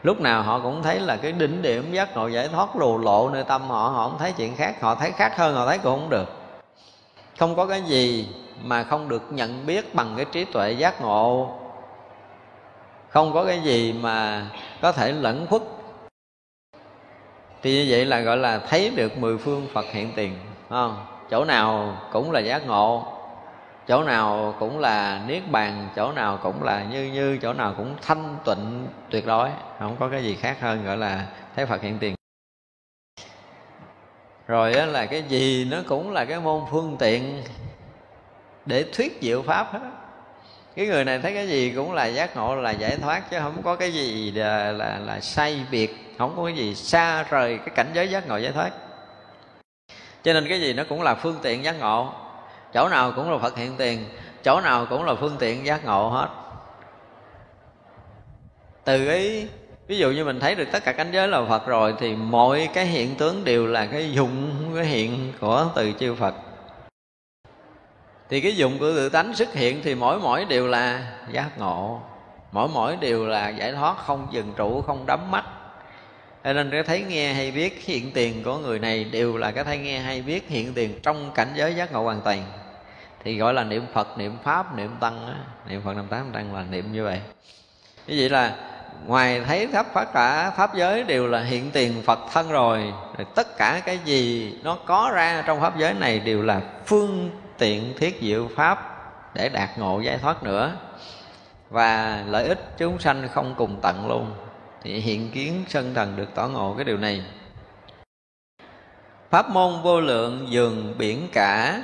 Lúc 0.03 0.21
nào 0.21 0.43
họ 0.43 0.59
cũng 0.59 0.83
thấy 0.83 0.99
là 0.99 1.17
cái 1.17 1.31
đỉnh 1.31 1.61
điểm 1.61 1.91
giác 1.91 2.15
ngộ 2.15 2.27
giải 2.27 2.47
thoát 2.47 2.75
lù 2.75 2.97
lộ 2.97 3.29
nơi 3.29 3.43
tâm 3.43 3.69
họ 3.69 3.89
họ 3.89 4.09
không 4.09 4.19
thấy 4.19 4.31
chuyện 4.37 4.55
khác, 4.55 4.81
họ 4.81 4.95
thấy 4.95 5.11
khác 5.11 5.37
hơn, 5.37 5.55
họ 5.55 5.65
thấy 5.67 5.77
cũng 5.77 5.99
không 5.99 6.09
được 6.09 6.25
không 7.37 7.55
có 7.55 7.65
cái 7.65 7.81
gì 7.81 8.27
mà 8.63 8.83
không 8.83 9.09
được 9.09 9.21
nhận 9.31 9.65
biết 9.65 9.95
bằng 9.95 10.13
cái 10.15 10.25
trí 10.31 10.45
tuệ 10.45 10.71
giác 10.71 11.01
ngộ. 11.01 11.51
Không 13.09 13.33
có 13.33 13.45
cái 13.45 13.59
gì 13.59 13.93
mà 13.93 14.45
có 14.81 14.91
thể 14.91 15.11
lẫn 15.11 15.47
khuất. 15.49 15.61
Thì 17.61 17.73
như 17.73 17.85
vậy 17.89 18.05
là 18.05 18.19
gọi 18.19 18.37
là 18.37 18.59
thấy 18.59 18.91
được 18.95 19.17
mười 19.17 19.37
phương 19.37 19.67
phật 19.73 19.85
hiện 19.91 20.11
tiền 20.15 20.33
không? 20.69 21.05
Chỗ 21.31 21.45
nào 21.45 21.97
cũng 22.11 22.31
là 22.31 22.39
giác 22.39 22.67
ngộ, 22.67 23.05
chỗ 23.87 24.03
nào 24.03 24.55
cũng 24.59 24.79
là 24.79 25.21
niết 25.27 25.51
bàn, 25.51 25.89
chỗ 25.95 26.11
nào 26.11 26.39
cũng 26.43 26.63
là 26.63 26.83
như 26.91 27.03
như, 27.13 27.37
chỗ 27.41 27.53
nào 27.53 27.73
cũng 27.77 27.95
thanh 28.01 28.37
tịnh 28.45 28.87
tuyệt 29.09 29.25
đối. 29.25 29.49
Không 29.79 29.95
có 29.99 30.09
cái 30.09 30.23
gì 30.23 30.35
khác 30.35 30.57
hơn 30.61 30.85
gọi 30.85 30.97
là 30.97 31.25
thấy 31.55 31.65
phật 31.65 31.81
hiện 31.81 31.97
tiền 31.99 32.16
rồi 34.47 34.73
á, 34.73 34.85
là 34.85 35.05
cái 35.05 35.23
gì 35.23 35.65
nó 35.71 35.77
cũng 35.87 36.11
là 36.11 36.25
cái 36.25 36.39
môn 36.39 36.61
phương 36.71 36.95
tiện 36.99 37.43
để 38.65 38.85
thuyết 38.93 39.17
diệu 39.21 39.41
pháp 39.41 39.73
hết. 39.73 39.79
Cái 40.75 40.87
người 40.87 41.05
này 41.05 41.19
thấy 41.19 41.33
cái 41.33 41.47
gì 41.47 41.73
cũng 41.75 41.93
là 41.93 42.05
giác 42.05 42.35
ngộ 42.35 42.55
là 42.55 42.71
giải 42.71 42.97
thoát 42.97 43.29
chứ 43.31 43.37
không 43.39 43.61
có 43.63 43.75
cái 43.75 43.93
gì 43.93 44.31
là 44.31 44.71
là, 44.71 44.99
là 45.05 45.19
sai 45.19 45.65
biệt 45.71 46.15
không 46.17 46.33
có 46.35 46.45
cái 46.45 46.55
gì 46.55 46.75
xa 46.75 47.23
rời 47.23 47.57
cái 47.57 47.69
cảnh 47.75 47.87
giới 47.93 48.07
giác 48.09 48.27
ngộ 48.27 48.37
giải 48.37 48.51
thoát. 48.51 48.71
Cho 50.23 50.33
nên 50.33 50.49
cái 50.49 50.61
gì 50.61 50.73
nó 50.73 50.83
cũng 50.89 51.01
là 51.01 51.15
phương 51.15 51.39
tiện 51.41 51.63
giác 51.63 51.79
ngộ. 51.79 52.13
Chỗ 52.73 52.89
nào 52.89 53.11
cũng 53.15 53.31
là 53.31 53.37
phật 53.37 53.57
hiện 53.57 53.75
tiền 53.77 54.05
chỗ 54.43 54.61
nào 54.61 54.85
cũng 54.85 55.03
là 55.03 55.15
phương 55.15 55.35
tiện 55.39 55.65
giác 55.65 55.85
ngộ 55.85 56.09
hết. 56.09 56.27
Từ 58.83 59.07
cái 59.07 59.47
ví 59.87 59.97
dụ 59.97 60.11
như 60.11 60.25
mình 60.25 60.39
thấy 60.39 60.55
được 60.55 60.67
tất 60.71 60.83
cả 60.83 60.91
cảnh 60.91 61.09
giới 61.11 61.27
là 61.27 61.45
phật 61.45 61.67
rồi 61.67 61.93
thì 61.99 62.15
mọi 62.15 62.69
cái 62.73 62.85
hiện 62.85 63.15
tướng 63.15 63.43
đều 63.43 63.67
là 63.67 63.85
cái 63.85 64.11
dụng, 64.11 64.51
cái 64.75 64.85
hiện 64.85 65.33
của 65.39 65.65
từ 65.75 65.93
chư 65.99 66.15
phật. 66.15 66.35
Thì 68.29 68.41
cái 68.41 68.55
dụng 68.55 68.79
của 68.79 68.91
tự 68.95 69.09
tánh 69.09 69.33
xuất 69.33 69.53
hiện 69.53 69.81
thì 69.83 69.95
mỗi 69.95 70.19
mỗi 70.19 70.45
đều 70.45 70.67
là 70.67 71.13
giác 71.31 71.57
ngộ, 71.57 72.01
mỗi 72.51 72.67
mỗi 72.73 72.95
đều 72.95 73.27
là 73.27 73.49
giải 73.49 73.71
thoát, 73.71 73.97
không 73.97 74.27
dừng 74.31 74.53
trụ, 74.55 74.81
không 74.81 75.05
đắm 75.05 75.31
mắt. 75.31 75.45
Cho 76.43 76.53
nên 76.53 76.71
cái 76.71 76.83
thấy 76.83 77.05
nghe 77.09 77.33
hay 77.33 77.51
biết 77.51 77.85
hiện 77.85 78.11
tiền 78.11 78.43
của 78.43 78.57
người 78.57 78.79
này 78.79 79.03
đều 79.03 79.37
là 79.37 79.51
cái 79.51 79.63
thấy 79.63 79.77
nghe 79.77 79.99
hay 79.99 80.21
biết 80.21 80.49
hiện 80.49 80.73
tiền 80.73 80.99
trong 81.03 81.31
cảnh 81.35 81.47
giới 81.55 81.75
giác 81.75 81.91
ngộ 81.91 82.03
hoàn 82.03 82.21
toàn. 82.21 82.43
Thì 83.23 83.37
gọi 83.37 83.53
là 83.53 83.63
niệm 83.63 83.85
phật, 83.93 84.17
niệm 84.17 84.37
pháp, 84.43 84.77
niệm 84.77 84.89
tăng 84.99 85.43
niệm 85.69 85.81
phật 85.85 85.93
năm 85.93 86.05
tám 86.09 86.31
tăng 86.33 86.55
là 86.55 86.63
niệm 86.71 86.91
như 86.91 87.03
vậy. 87.03 87.21
Như 88.07 88.15
vậy 88.19 88.29
là 88.29 88.55
ngoài 89.05 89.41
thấy 89.41 89.67
khắp 89.67 89.85
tất 89.93 90.13
cả 90.13 90.51
pháp 90.57 90.75
giới 90.75 91.03
đều 91.03 91.27
là 91.27 91.43
hiện 91.43 91.71
tiền 91.71 92.01
phật 92.05 92.19
thân 92.33 92.49
rồi. 92.49 92.93
Rồi 93.17 93.27
tất 93.35 93.57
cả 93.57 93.81
cái 93.85 93.99
gì 94.05 94.53
nó 94.63 94.77
có 94.85 95.11
ra 95.13 95.43
trong 95.47 95.61
pháp 95.61 95.77
giới 95.77 95.93
này 95.93 96.19
đều 96.19 96.43
là 96.43 96.61
phương 96.85 97.31
tiện 97.57 97.93
thiết 97.97 98.17
diệu 98.21 98.49
pháp 98.55 98.93
để 99.33 99.49
đạt 99.49 99.69
ngộ 99.77 99.99
giải 99.99 100.17
thoát 100.17 100.43
nữa. 100.43 100.75
Và 101.69 102.23
lợi 102.27 102.47
ích 102.47 102.77
chúng 102.77 102.99
sanh 102.99 103.27
không 103.33 103.55
cùng 103.57 103.79
tận 103.81 104.07
luôn. 104.07 104.33
Thì 104.83 104.99
hiện 104.99 105.31
kiến 105.31 105.65
sân 105.67 105.93
thần 105.93 106.15
được 106.15 106.35
tỏ 106.35 106.47
ngộ 106.47 106.73
cái 106.73 106.85
điều 106.85 106.97
này. 106.97 107.23
Pháp 109.29 109.49
môn 109.49 109.81
vô 109.83 110.01
lượng 110.01 110.47
dường 110.49 110.95
biển 110.97 111.27
cả. 111.33 111.81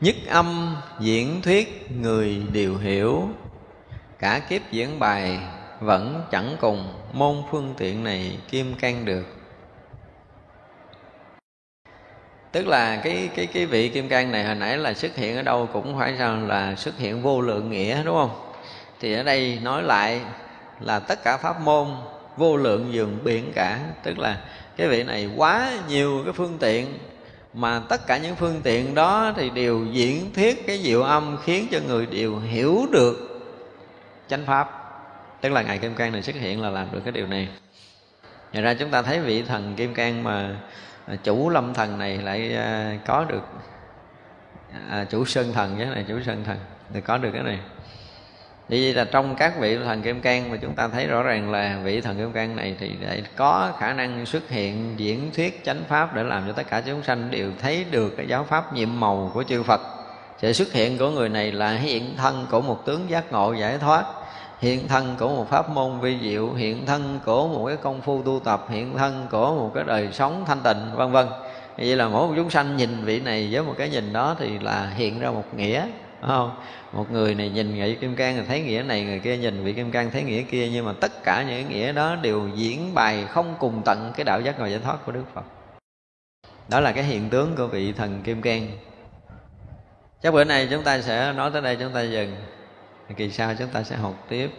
Nhất 0.00 0.14
âm 0.28 0.76
diễn 1.00 1.42
thuyết 1.42 1.90
người 2.00 2.42
đều 2.52 2.76
hiểu. 2.76 3.28
Cả 4.18 4.38
kiếp 4.38 4.70
diễn 4.70 4.98
bài 4.98 5.38
vẫn 5.80 6.22
chẳng 6.30 6.56
cùng 6.60 6.88
môn 7.12 7.42
phương 7.50 7.74
tiện 7.76 8.04
này 8.04 8.38
kim 8.50 8.74
can 8.74 9.04
được. 9.04 9.24
Tức 12.52 12.66
là 12.66 12.96
cái 12.96 13.28
cái 13.36 13.46
cái 13.46 13.66
vị 13.66 13.88
kim 13.88 14.08
cang 14.08 14.32
này 14.32 14.44
hồi 14.44 14.54
nãy 14.54 14.78
là 14.78 14.94
xuất 14.94 15.16
hiện 15.16 15.36
ở 15.36 15.42
đâu 15.42 15.68
cũng 15.72 15.98
phải 15.98 16.14
sao 16.18 16.36
là 16.36 16.74
xuất 16.76 16.98
hiện 16.98 17.22
vô 17.22 17.40
lượng 17.40 17.70
nghĩa, 17.70 18.02
đúng 18.04 18.16
không? 18.16 18.52
Thì 19.00 19.14
ở 19.14 19.22
đây 19.22 19.58
nói 19.62 19.82
lại 19.82 20.20
là 20.80 20.98
tất 20.98 21.24
cả 21.24 21.36
pháp 21.36 21.60
môn 21.60 21.86
vô 22.36 22.56
lượng 22.56 22.92
dường 22.92 23.18
biển 23.24 23.52
cả. 23.54 23.78
Tức 24.02 24.18
là 24.18 24.40
cái 24.76 24.88
vị 24.88 25.02
này 25.02 25.30
quá 25.36 25.72
nhiều 25.88 26.22
cái 26.24 26.32
phương 26.32 26.58
tiện, 26.60 26.98
mà 27.54 27.82
tất 27.88 28.06
cả 28.06 28.18
những 28.18 28.36
phương 28.36 28.60
tiện 28.62 28.94
đó 28.94 29.32
thì 29.36 29.50
đều 29.50 29.84
diễn 29.84 30.32
thuyết 30.34 30.66
cái 30.66 30.78
diệu 30.78 31.02
âm 31.02 31.36
khiến 31.44 31.66
cho 31.70 31.78
người 31.86 32.06
đều 32.06 32.38
hiểu 32.38 32.86
được 32.92 33.40
chánh 34.28 34.46
pháp 34.46 34.79
tức 35.40 35.52
là 35.52 35.62
ngài 35.62 35.78
kim 35.78 35.94
cang 35.94 36.12
này 36.12 36.22
xuất 36.22 36.36
hiện 36.36 36.62
là 36.62 36.70
làm 36.70 36.86
được 36.92 37.00
cái 37.04 37.12
điều 37.12 37.26
này. 37.26 37.48
Ngoài 38.52 38.62
ra 38.62 38.74
chúng 38.74 38.90
ta 38.90 39.02
thấy 39.02 39.20
vị 39.20 39.42
thần 39.42 39.74
kim 39.76 39.94
cang 39.94 40.22
mà 40.22 40.56
à, 41.06 41.16
chủ 41.24 41.50
lâm 41.50 41.74
thần 41.74 41.98
này 41.98 42.18
lại 42.18 42.56
à, 42.56 42.98
có 43.06 43.24
được 43.24 43.42
à, 44.90 45.04
chủ 45.10 45.24
sơn 45.24 45.52
thần 45.52 45.76
cái 45.78 45.86
này 45.86 46.04
chủ 46.08 46.20
sơn 46.26 46.44
thần 46.44 46.58
thì 46.94 47.00
có 47.00 47.18
được 47.18 47.30
cái 47.32 47.42
này. 47.42 47.58
Vì 48.68 48.92
là 48.92 49.04
trong 49.04 49.36
các 49.36 49.58
vị 49.58 49.78
thần 49.78 50.02
kim 50.02 50.20
cang 50.20 50.50
mà 50.50 50.56
chúng 50.62 50.74
ta 50.74 50.88
thấy 50.88 51.06
rõ 51.06 51.22
ràng 51.22 51.50
là 51.50 51.80
vị 51.84 52.00
thần 52.00 52.16
kim 52.16 52.32
cang 52.32 52.56
này 52.56 52.76
thì 52.78 52.90
lại 53.00 53.22
có 53.36 53.72
khả 53.78 53.92
năng 53.92 54.26
xuất 54.26 54.48
hiện 54.48 54.94
diễn 54.96 55.30
thuyết 55.36 55.64
chánh 55.64 55.82
pháp 55.88 56.14
để 56.14 56.22
làm 56.22 56.46
cho 56.46 56.52
tất 56.52 56.70
cả 56.70 56.80
chúng 56.80 57.02
sanh 57.02 57.30
đều 57.30 57.50
thấy 57.60 57.84
được 57.90 58.14
cái 58.16 58.26
giáo 58.26 58.44
pháp 58.44 58.72
nhiệm 58.72 59.00
màu 59.00 59.30
của 59.34 59.42
chư 59.42 59.62
Phật. 59.62 59.80
Sự 60.38 60.52
xuất 60.52 60.72
hiện 60.72 60.98
của 60.98 61.10
người 61.10 61.28
này 61.28 61.52
là 61.52 61.72
hiện 61.72 62.16
thân 62.16 62.46
của 62.50 62.60
một 62.60 62.86
tướng 62.86 63.10
giác 63.10 63.32
ngộ 63.32 63.52
giải 63.52 63.78
thoát 63.78 64.04
hiện 64.60 64.88
thân 64.88 65.16
của 65.18 65.28
một 65.28 65.50
pháp 65.50 65.70
môn 65.70 66.00
vi 66.00 66.18
diệu, 66.22 66.52
hiện 66.52 66.86
thân 66.86 67.20
của 67.24 67.48
một 67.48 67.66
cái 67.66 67.76
công 67.76 68.00
phu 68.00 68.22
tu 68.22 68.40
tập, 68.44 68.66
hiện 68.68 68.98
thân 68.98 69.26
của 69.30 69.54
một 69.54 69.70
cái 69.74 69.84
đời 69.84 70.08
sống 70.12 70.44
thanh 70.46 70.60
tịnh, 70.64 70.90
vân 70.94 71.12
vân. 71.12 71.26
Vậy 71.78 71.96
là 71.96 72.08
mỗi 72.08 72.28
một 72.28 72.32
chúng 72.36 72.50
sanh 72.50 72.76
nhìn 72.76 73.04
vị 73.04 73.20
này 73.20 73.48
với 73.52 73.62
một 73.62 73.74
cái 73.78 73.88
nhìn 73.88 74.12
đó 74.12 74.36
thì 74.38 74.58
là 74.58 74.92
hiện 74.96 75.20
ra 75.20 75.30
một 75.30 75.54
nghĩa 75.56 75.86
không? 76.26 76.56
Một 76.92 77.12
người 77.12 77.34
này 77.34 77.48
nhìn 77.48 77.74
vị 77.74 77.94
kim 78.00 78.16
cang 78.16 78.36
thì 78.36 78.42
thấy 78.48 78.60
nghĩa 78.60 78.82
này, 78.82 79.04
người 79.04 79.18
kia 79.18 79.36
nhìn 79.36 79.64
vị 79.64 79.72
kim 79.72 79.90
cang 79.90 80.10
thấy 80.10 80.22
nghĩa 80.22 80.42
kia, 80.42 80.68
nhưng 80.72 80.84
mà 80.84 80.92
tất 81.00 81.22
cả 81.24 81.42
những 81.42 81.68
nghĩa 81.68 81.92
đó 81.92 82.16
đều 82.22 82.48
diễn 82.54 82.94
bài 82.94 83.24
không 83.28 83.54
cùng 83.58 83.82
tận 83.84 84.12
cái 84.16 84.24
đạo 84.24 84.40
giác 84.40 84.58
ngồi 84.58 84.70
giải 84.70 84.80
thoát 84.84 85.06
của 85.06 85.12
đức 85.12 85.24
phật. 85.34 85.44
Đó 86.68 86.80
là 86.80 86.92
cái 86.92 87.04
hiện 87.04 87.30
tướng 87.30 87.56
của 87.56 87.66
vị 87.66 87.92
thần 87.92 88.22
kim 88.22 88.42
cang. 88.42 88.68
Chắc 90.22 90.34
bữa 90.34 90.44
nay 90.44 90.68
chúng 90.70 90.82
ta 90.82 91.00
sẽ 91.00 91.32
nói 91.32 91.50
tới 91.52 91.62
đây, 91.62 91.76
chúng 91.76 91.92
ta 91.92 92.02
dừng 92.02 92.36
kỳ 93.16 93.30
sau 93.30 93.54
chúng 93.58 93.68
ta 93.68 93.82
sẽ 93.82 93.96
học 93.96 94.26
tiếp. 94.28 94.50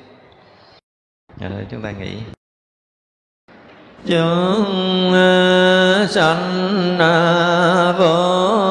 Rồi 1.40 1.68
chúng 1.72 1.82
ta 1.82 1.92
nghỉ 1.92 2.18
chúng 4.06 5.14
ờ, 5.14 6.08
sanh 6.10 6.98
ờ, 7.00 7.96
vô 8.00 8.71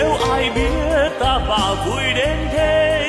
nếu 0.00 0.16
ai 0.30 0.50
biết 0.50 1.10
ta 1.20 1.38
và 1.48 1.84
vui 1.86 2.02
đến 2.16 2.36
thế 2.52 2.99